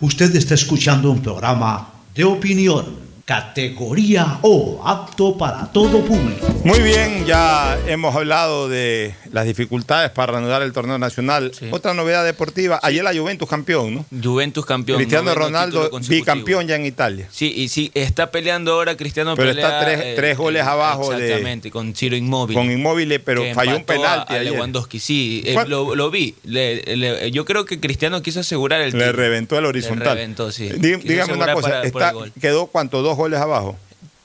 Usted 0.00 0.34
está 0.36 0.54
escuchando 0.54 1.10
un 1.10 1.22
programa 1.22 1.88
de 2.14 2.24
opinión, 2.24 3.01
categoría 3.24 4.38
O, 4.42 4.82
apto 4.84 5.36
para 5.38 5.66
todo 5.72 6.00
público. 6.04 6.46
Muy 6.64 6.80
bien, 6.80 7.24
ya 7.26 7.78
hemos 7.86 8.14
hablado 8.14 8.68
de 8.68 9.14
las 9.32 9.46
dificultades 9.46 10.10
para 10.10 10.32
reanudar 10.32 10.62
el 10.62 10.72
torneo 10.72 10.98
nacional. 10.98 11.52
Otra 11.70 11.94
novedad 11.94 12.24
deportiva, 12.24 12.78
ayer 12.82 13.02
la 13.04 13.14
Juventus 13.14 13.48
campeón, 13.48 13.94
¿no? 13.94 14.04
Juventus 14.22 14.64
campeón. 14.66 14.98
Cristiano 14.98 15.34
Ronaldo 15.34 15.90
bicampeón 16.08 16.66
ya 16.66 16.76
en 16.76 16.86
Italia. 16.86 17.28
Sí, 17.30 17.52
y 17.54 17.68
sí, 17.68 17.90
está 17.94 18.30
peleando 18.30 18.72
ahora 18.72 18.96
Cristiano 18.96 19.34
Pero 19.36 19.50
pelea, 19.50 19.66
está 19.66 19.80
tres, 19.84 20.00
eh, 20.02 20.12
tres 20.16 20.36
goles 20.38 20.62
eh, 20.64 20.68
abajo 20.68 21.10
de 21.12 21.26
Exactamente, 21.26 21.70
con 21.70 21.94
Ciro 21.94 22.16
Inmóvil. 22.16 22.56
con 22.56 22.70
Inmóvil, 22.70 23.20
pero 23.20 23.42
que 23.42 23.54
falló 23.54 23.76
un 23.76 23.84
penalti 23.84 24.32
a, 24.34 24.36
a 24.36 24.40
ayer. 24.40 24.52
Lewandowski, 24.52 24.98
sí, 24.98 25.42
eh, 25.46 25.54
¿Cuál- 25.54 25.68
lo, 25.70 25.94
lo 25.94 26.10
vi. 26.10 26.34
Le- 26.44 26.82
le- 26.96 27.30
yo 27.30 27.44
creo 27.44 27.64
que 27.64 27.80
Cristiano 27.80 28.22
quiso 28.22 28.40
asegurar 28.40 28.80
el 28.80 28.96
Le 28.96 29.12
reventó 29.12 29.56
el 29.56 29.62
Le 29.62 29.68
horizontal. 29.68 30.14
reventó, 30.16 30.50
sí. 30.52 30.68
Dí- 30.68 30.96
dígame 31.02 31.34
una 31.34 31.52
cosa, 31.54 31.82
está- 31.82 32.08
el 32.10 32.14
gol. 32.14 32.32
¿quedó 32.40 32.66
cuánto? 32.66 33.02
¿Dos 33.02 33.11
goles 33.16 33.40
abajo? 33.40 33.76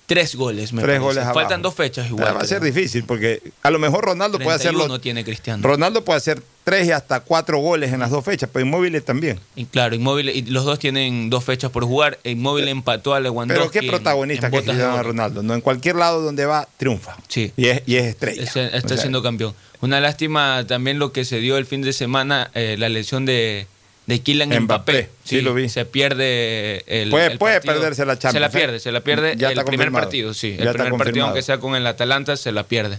Tres 0.06 0.36
goles, 0.38 0.72
me 0.72 0.82
Tres 0.82 1.00
parece. 1.00 1.04
goles 1.04 1.24
abajo. 1.26 1.40
Faltan 1.42 1.62
dos 1.62 1.76
fechas 1.76 2.08
igual. 2.08 2.34
Va 2.38 2.40
a 2.40 2.46
ser 2.46 2.62
difícil 2.64 3.04
porque 3.04 3.42
a 3.62 3.70
lo 3.70 3.78
mejor 3.78 4.06
Ronaldo 4.06 4.40
puede 4.40 4.56
hacer 4.56 4.70
31 4.70 4.94
los- 4.94 5.02
tiene 5.02 5.26
Cristiano. 5.26 5.68
Ronaldo 5.68 6.06
puede 6.06 6.16
hacer 6.16 6.42
tres 6.64 6.88
y 6.88 6.92
hasta 6.92 7.20
cuatro 7.20 7.58
goles 7.60 7.92
en 7.92 8.00
las 8.00 8.10
dos 8.10 8.24
fechas, 8.24 8.50
pero 8.54 8.66
Inmóvil 8.66 9.04
también. 9.04 9.38
Y 9.58 9.66
claro, 9.66 9.96
Inmóvil, 9.96 10.30
y 10.30 10.44
los 10.44 10.64
dos 10.64 10.80
tienen 10.80 11.30
dos 11.30 11.44
fechas 11.44 11.72
por 11.72 11.84
jugar. 11.84 12.20
Inmóvil 12.24 12.70
empató 12.70 13.14
a 13.16 13.20
Lewandowski. 13.20 13.60
Pero 13.60 13.72
qué 13.72 13.80
en- 13.80 13.88
protagonista 13.88 14.46
en 14.48 14.52
que 14.54 14.58
es 14.60 14.64
Cristiano. 14.64 15.04
Ronaldo. 15.04 15.44
No 15.44 15.54
en 15.54 15.60
cualquier 15.60 15.98
lado 15.98 16.22
donde 16.22 16.46
va 16.46 16.70
triunfa. 16.78 17.18
Sí. 17.28 17.52
Y 17.58 17.66
es, 17.68 17.82
y 17.86 17.98
es 17.98 18.06
estrella. 18.06 18.44
Está 18.44 18.62
O 18.78 18.88
sea, 18.88 18.98
siendo 18.98 19.22
campeón. 19.22 19.54
Una 19.82 20.00
lástima 20.00 20.64
también 20.66 21.00
lo 21.00 21.12
que 21.12 21.26
se 21.26 21.40
dio 21.40 21.58
el 21.58 21.66
fin 21.66 21.82
de 21.82 21.92
semana, 21.92 22.50
eh, 22.54 22.78
la 22.80 22.88
lesión 22.88 23.26
de, 23.26 23.68
de 24.08 24.20
Kylian 24.22 24.50
Mbappé. 24.50 24.62
Mbappé, 24.94 25.10
sí 25.24 25.42
lo 25.42 25.54
vi. 25.54 25.70
Se 25.70 25.86
pierde 25.86 26.84
el. 26.88 27.10
Puede- 27.12 27.34
el 27.34 27.38
puede 27.38 27.56
partido. 27.56 27.74
perderse 27.76 28.06
la 28.06 28.18
Champions, 28.18 28.34
Se 28.34 28.40
la 28.40 28.48
¿eh? 28.48 28.50
pierde, 28.50 28.80
se 28.80 28.92
la 28.92 29.02
pierde 29.02 29.36
Ya 29.38 29.52
el 29.52 29.64
primer 29.66 29.92
partido, 29.92 30.34
sí. 30.34 30.56
Ya 30.58 30.72
el 30.72 30.74
primer 30.76 30.94
partido, 30.94 31.26
aunque 31.26 31.42
sea 31.44 31.60
con 31.60 31.76
el 31.76 31.86
Atalanta, 31.86 32.36
se 32.38 32.52
la 32.52 32.64
pierde. 32.64 32.98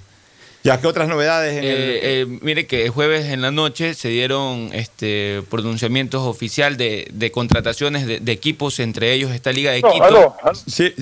Ya 0.64 0.78
que 0.80 0.88
otras 0.88 1.08
novedades 1.08 1.52
en 1.56 1.64
el- 1.64 1.70
Eh, 1.70 2.00
eh, 2.02 2.26
mire 2.42 2.66
que 2.66 2.84
el 2.84 2.90
jueves 2.90 3.26
en 3.26 3.40
la 3.42 3.52
noche 3.52 3.94
se 3.94 4.08
dieron 4.08 4.70
este 4.74 5.40
pronunciamientos 5.48 6.22
oficial 6.26 6.76
de, 6.76 7.08
de 7.12 7.30
contrataciones 7.30 8.06
de, 8.08 8.18
de 8.18 8.32
equipos, 8.32 8.80
entre 8.80 9.12
ellos 9.12 9.30
esta 9.30 9.52
Liga 9.52 9.70
de 9.70 9.80
Quito. 9.82 10.34
Sí, 10.66 10.92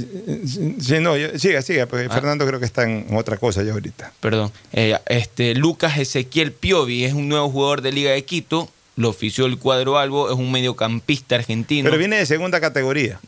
sí, 0.47 0.77
sí, 0.79 1.01
no, 1.01 1.17
yo- 1.17 1.37
siga, 1.39 1.63
siga, 1.63 1.85
Ah. 1.85 1.87
porque 1.89 2.09
Fernando 2.11 2.47
creo 2.47 2.61
que 2.61 2.67
está 2.67 2.83
en 2.85 3.07
otra 3.17 3.39
cosa 3.39 3.63
ya 3.63 3.73
ahorita. 3.73 4.13
Perdón. 4.21 4.53
Eh, 4.75 4.95
este 5.07 5.55
Lucas 5.55 5.99
Ezequiel 5.99 6.53
Piovi 6.53 7.05
es 7.05 7.15
un 7.15 7.29
nuevo 7.29 7.49
jugador 7.51 7.81
de 7.81 7.93
Liga 7.93 8.11
de 8.13 8.25
Quito. 8.25 8.71
Lo 8.97 9.11
ofició 9.11 9.47
el 9.47 9.59
cuadro 9.59 9.99
albo, 9.99 10.31
es 10.31 10.37
un 10.37 10.51
mediocampista 10.51 11.35
argentino. 11.37 11.85
Pero 11.87 11.99
viene 11.99 12.17
de 12.17 12.27
segunda 12.27 12.61
categoría. 12.61 13.21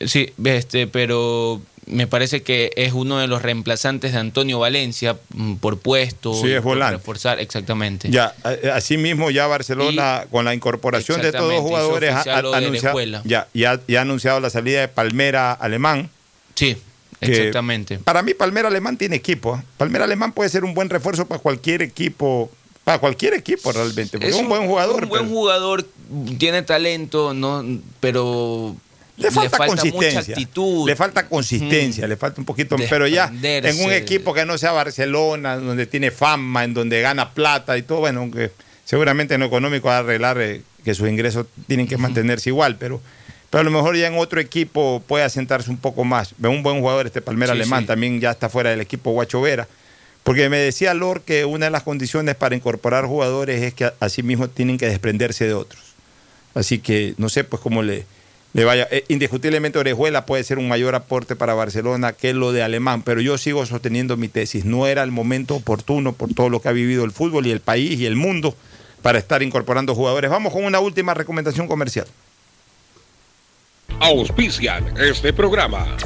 Sí, 0.00 0.30
este, 0.44 0.86
pero 0.86 1.60
me 1.86 2.06
parece 2.06 2.42
que 2.42 2.70
es 2.76 2.92
uno 2.92 3.18
de 3.18 3.26
los 3.26 3.42
reemplazantes 3.42 4.12
de 4.12 4.18
Antonio 4.18 4.60
Valencia 4.60 5.16
mm, 5.34 5.54
por 5.56 5.78
puesto. 5.80 6.34
Sí, 6.34 6.52
es 6.52 6.62
volante. 6.62 6.96
Reforzar, 6.98 7.40
exactamente. 7.40 8.08
Ya, 8.10 8.34
a- 8.44 8.76
así 8.76 8.96
mismo 8.96 9.30
ya 9.30 9.46
Barcelona, 9.48 10.24
con 10.30 10.44
la 10.44 10.54
incorporación 10.54 11.20
de 11.20 11.28
estos 11.28 11.48
dos 11.50 11.60
jugadores, 11.60 12.14
ha, 12.14 12.22
de 12.42 12.56
anunciado, 12.56 12.98
ya, 13.24 13.48
ya, 13.54 13.80
ya 13.88 13.98
ha 13.98 14.02
anunciado 14.02 14.38
la 14.40 14.50
salida 14.50 14.80
de 14.80 14.88
Palmera 14.88 15.52
Alemán. 15.52 16.10
Sí, 16.54 16.76
exactamente. 17.20 17.98
Para 17.98 18.22
mí, 18.22 18.34
Palmera 18.34 18.68
Alemán 18.68 18.96
tiene 18.96 19.16
equipo. 19.16 19.56
¿eh? 19.56 19.62
Palmera 19.76 20.04
Alemán 20.04 20.32
puede 20.32 20.50
ser 20.50 20.64
un 20.64 20.74
buen 20.74 20.88
refuerzo 20.90 21.26
para 21.26 21.40
cualquier 21.40 21.82
equipo, 21.82 22.50
para 22.84 22.98
cualquier 22.98 23.34
equipo 23.34 23.72
realmente, 23.72 24.18
porque 24.18 24.28
es, 24.28 24.36
un, 24.36 24.48
buen 24.48 24.66
jugador. 24.66 25.04
Un 25.04 25.08
buen 25.08 25.22
pero 25.22 25.34
jugador, 25.34 25.86
tiene 26.38 26.62
talento, 26.62 27.32
no, 27.32 27.64
pero 28.00 28.76
le 29.16 29.30
falta, 29.30 29.58
mucha 29.58 29.82
consistencia. 29.82 30.34
actitud. 30.34 30.86
Le 30.86 30.96
falta 30.96 31.28
consistencia, 31.28 32.06
le 32.06 32.16
falta 32.16 32.40
un 32.40 32.44
poquito. 32.44 32.76
Pero 32.88 33.06
ya 33.06 33.32
en 33.42 33.84
un 33.84 33.92
equipo 33.92 34.34
que 34.34 34.44
no 34.44 34.58
sea 34.58 34.72
Barcelona, 34.72 35.56
donde 35.56 35.86
tiene 35.86 36.10
fama, 36.10 36.64
en 36.64 36.74
donde 36.74 37.00
gana 37.00 37.32
plata 37.32 37.76
y 37.76 37.82
todo, 37.82 38.00
bueno, 38.00 38.20
aunque 38.20 38.50
seguramente 38.84 39.34
en 39.34 39.40
lo 39.40 39.46
económico 39.46 39.88
va 39.88 39.96
a 39.96 40.00
arreglar 40.00 40.40
eh, 40.40 40.62
que 40.84 40.94
sus 40.94 41.08
ingresos 41.08 41.46
tienen 41.66 41.86
que 41.86 41.96
mantenerse 41.96 42.50
igual, 42.50 42.76
pero, 42.76 43.00
pero 43.50 43.60
a 43.60 43.64
lo 43.64 43.70
mejor 43.70 43.96
ya 43.96 44.06
en 44.06 44.18
otro 44.18 44.40
equipo 44.40 45.02
puede 45.06 45.24
asentarse 45.24 45.70
un 45.70 45.78
poco 45.78 46.04
más. 46.04 46.34
Ve 46.38 46.48
un 46.48 46.62
buen 46.62 46.80
jugador 46.80 47.06
este 47.06 47.20
Palmera 47.20 47.52
Sí, 47.52 47.60
Alemán, 47.60 47.82
sí. 47.82 47.86
también 47.86 48.20
ya 48.20 48.30
está 48.30 48.48
fuera 48.48 48.70
del 48.70 48.80
equipo 48.80 49.12
Guacho 49.12 49.40
Vera. 49.40 49.68
Porque 50.22 50.48
me 50.48 50.58
decía 50.58 50.94
Lor 50.94 51.22
que 51.22 51.44
una 51.44 51.66
de 51.66 51.70
las 51.70 51.82
condiciones 51.82 52.36
para 52.36 52.54
incorporar 52.54 53.06
jugadores 53.06 53.62
es 53.62 53.74
que 53.74 53.92
asimismo 54.00 54.48
tienen 54.48 54.78
que 54.78 54.86
desprenderse 54.86 55.46
de 55.46 55.54
otros. 55.54 55.80
Así 56.54 56.78
que 56.78 57.14
no 57.16 57.28
sé 57.28 57.44
pues 57.44 57.60
cómo 57.60 57.82
le, 57.82 58.04
vaya. 58.54 58.86
Eh, 58.90 59.04
indiscutiblemente 59.08 59.78
Orejuela 59.78 60.26
puede 60.26 60.44
ser 60.44 60.58
un 60.58 60.68
mayor 60.68 60.94
aporte 60.94 61.34
para 61.34 61.54
Barcelona 61.54 62.12
que 62.12 62.34
lo 62.34 62.52
de 62.52 62.62
Alemán, 62.62 63.02
pero 63.02 63.20
yo 63.20 63.36
sigo 63.36 63.66
sosteniendo 63.66 64.16
mi 64.16 64.28
tesis. 64.28 64.64
No 64.64 64.86
era 64.86 65.02
el 65.02 65.10
momento 65.10 65.56
oportuno 65.56 66.12
por 66.12 66.32
todo 66.34 66.50
lo 66.50 66.60
que 66.60 66.68
ha 66.68 66.72
vivido 66.72 67.04
el 67.04 67.10
fútbol 67.10 67.46
y 67.46 67.50
el 67.50 67.60
país 67.60 67.98
y 67.98 68.06
el 68.06 68.16
mundo 68.16 68.54
para 69.00 69.18
estar 69.18 69.42
incorporando 69.42 69.94
jugadores. 69.94 70.30
Vamos 70.30 70.52
con 70.52 70.64
una 70.64 70.78
última 70.78 71.14
recomendación 71.14 71.66
comercial. 71.66 72.06
Auspician 73.98 74.96
este 74.98 75.32
programa. 75.32 75.96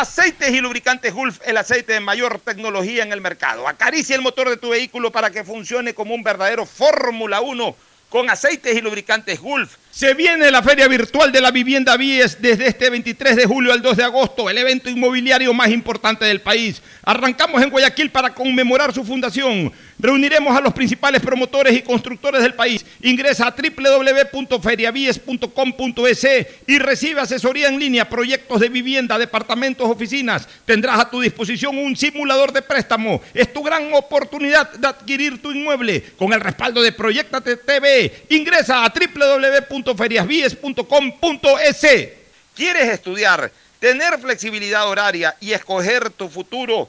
Aceites 0.00 0.54
y 0.54 0.60
lubricantes 0.60 1.12
Gulf, 1.12 1.40
el 1.44 1.56
aceite 1.56 1.94
de 1.94 1.98
mayor 1.98 2.38
tecnología 2.38 3.02
en 3.02 3.12
el 3.12 3.20
mercado. 3.20 3.66
Acaricia 3.66 4.14
el 4.14 4.22
motor 4.22 4.48
de 4.48 4.56
tu 4.56 4.68
vehículo 4.68 5.10
para 5.10 5.30
que 5.30 5.42
funcione 5.42 5.92
como 5.92 6.14
un 6.14 6.22
verdadero 6.22 6.66
Fórmula 6.66 7.40
1 7.40 7.74
con 8.08 8.30
aceites 8.30 8.76
y 8.76 8.80
lubricantes 8.80 9.40
Gulf. 9.40 9.74
Se 9.90 10.14
viene 10.14 10.52
la 10.52 10.62
Feria 10.62 10.86
Virtual 10.86 11.32
de 11.32 11.40
la 11.40 11.50
Vivienda 11.50 11.96
Vies 11.96 12.40
desde 12.40 12.68
este 12.68 12.90
23 12.90 13.34
de 13.34 13.46
julio 13.46 13.72
al 13.72 13.82
2 13.82 13.96
de 13.96 14.04
agosto, 14.04 14.48
el 14.48 14.58
evento 14.58 14.88
inmobiliario 14.88 15.52
más 15.52 15.68
importante 15.70 16.24
del 16.24 16.42
país. 16.42 16.80
Arrancamos 17.02 17.60
en 17.60 17.70
Guayaquil 17.70 18.12
para 18.12 18.32
conmemorar 18.32 18.94
su 18.94 19.02
fundación. 19.02 19.72
Reuniremos 19.98 20.56
a 20.56 20.60
los 20.60 20.72
principales 20.72 21.20
promotores 21.20 21.76
y 21.76 21.82
constructores 21.82 22.40
del 22.42 22.54
país. 22.54 22.86
Ingresa 23.02 23.48
a 23.48 23.56
www.feriavies.com.es 23.56 26.26
y 26.68 26.78
recibe 26.78 27.20
asesoría 27.20 27.66
en 27.68 27.80
línea, 27.80 28.08
proyectos 28.08 28.60
de 28.60 28.68
vivienda, 28.68 29.18
departamentos, 29.18 29.90
oficinas. 29.90 30.48
Tendrás 30.64 31.00
a 31.00 31.10
tu 31.10 31.20
disposición 31.20 31.76
un 31.76 31.96
simulador 31.96 32.52
de 32.52 32.62
préstamo. 32.62 33.20
Es 33.34 33.52
tu 33.52 33.60
gran 33.62 33.92
oportunidad 33.92 34.70
de 34.72 34.86
adquirir 34.86 35.42
tu 35.42 35.50
inmueble 35.50 36.04
con 36.16 36.32
el 36.32 36.40
respaldo 36.40 36.80
de 36.80 36.92
Proyectate 36.92 37.56
TV. 37.56 38.26
Ingresa 38.28 38.84
a 38.84 38.92
www.feriasvies.com.es. 38.92 41.86
¿Quieres 42.54 42.88
estudiar, 42.88 43.50
tener 43.80 44.20
flexibilidad 44.20 44.88
horaria 44.88 45.34
y 45.40 45.50
escoger 45.52 46.10
tu 46.10 46.28
futuro? 46.28 46.88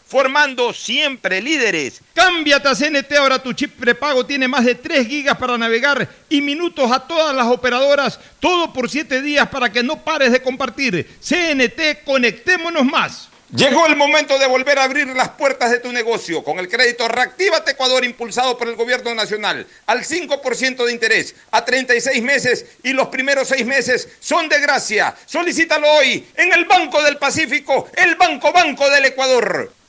formando 0.11 0.73
siempre 0.73 1.41
líderes. 1.41 2.01
Cámbiate 2.13 2.67
a 2.67 2.75
CNT, 2.75 3.13
ahora 3.13 3.41
tu 3.41 3.53
chip 3.53 3.79
prepago 3.79 4.25
tiene 4.25 4.45
más 4.45 4.65
de 4.65 4.75
3 4.75 5.07
gigas 5.07 5.37
para 5.37 5.57
navegar 5.57 6.05
y 6.27 6.41
minutos 6.41 6.91
a 6.91 7.07
todas 7.07 7.33
las 7.33 7.47
operadoras, 7.47 8.19
todo 8.41 8.73
por 8.73 8.89
7 8.89 9.21
días 9.21 9.47
para 9.47 9.71
que 9.71 9.81
no 9.81 10.03
pares 10.03 10.33
de 10.33 10.41
compartir. 10.41 11.09
CNT, 11.21 12.03
conectémonos 12.03 12.83
más. 12.83 13.29
Llegó 13.55 13.85
el 13.85 13.95
momento 13.95 14.37
de 14.37 14.47
volver 14.47 14.79
a 14.79 14.83
abrir 14.83 15.07
las 15.07 15.29
puertas 15.29 15.71
de 15.71 15.79
tu 15.79 15.93
negocio 15.93 16.43
con 16.43 16.59
el 16.59 16.67
crédito 16.67 17.07
Reactívate 17.07 17.71
Ecuador 17.71 18.03
impulsado 18.03 18.57
por 18.57 18.67
el 18.67 18.75
gobierno 18.75 19.15
nacional 19.15 19.65
al 19.85 20.03
5% 20.03 20.85
de 20.85 20.91
interés 20.91 21.35
a 21.51 21.63
36 21.63 22.21
meses 22.21 22.65
y 22.83 22.91
los 22.91 23.07
primeros 23.07 23.47
6 23.47 23.65
meses 23.65 24.09
son 24.19 24.49
de 24.49 24.59
gracia. 24.59 25.15
Solicítalo 25.25 25.89
hoy 25.89 26.25
en 26.35 26.51
el 26.51 26.65
Banco 26.65 27.01
del 27.01 27.17
Pacífico, 27.17 27.89
el 27.95 28.15
Banco 28.15 28.51
Banco 28.51 28.89
del 28.89 29.05
Ecuador. 29.05 29.80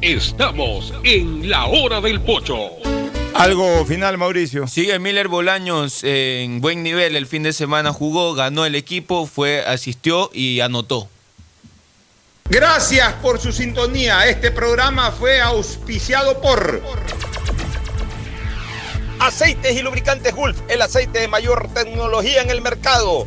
Estamos 0.00 0.92
en 1.04 1.48
la 1.48 1.66
hora 1.66 2.00
del 2.00 2.20
pocho. 2.20 2.70
Algo 3.34 3.84
final, 3.84 4.16
Mauricio. 4.16 4.66
Sigue 4.66 4.98
Miller 4.98 5.28
Bolaños 5.28 6.02
en 6.04 6.60
buen 6.60 6.82
nivel. 6.82 7.16
El 7.16 7.26
fin 7.26 7.42
de 7.42 7.52
semana 7.52 7.92
jugó, 7.92 8.34
ganó 8.34 8.64
el 8.64 8.74
equipo, 8.74 9.26
fue, 9.26 9.64
asistió 9.64 10.30
y 10.32 10.60
anotó. 10.60 11.08
Gracias 12.48 13.12
por 13.14 13.40
su 13.40 13.52
sintonía. 13.52 14.26
Este 14.26 14.50
programa 14.50 15.10
fue 15.10 15.40
auspiciado 15.40 16.40
por 16.40 16.80
Aceites 19.18 19.76
y 19.76 19.82
Lubricantes 19.82 20.34
Gulf, 20.34 20.58
el 20.68 20.80
aceite 20.80 21.20
de 21.20 21.28
mayor 21.28 21.68
tecnología 21.74 22.42
en 22.42 22.50
el 22.50 22.60
mercado. 22.60 23.26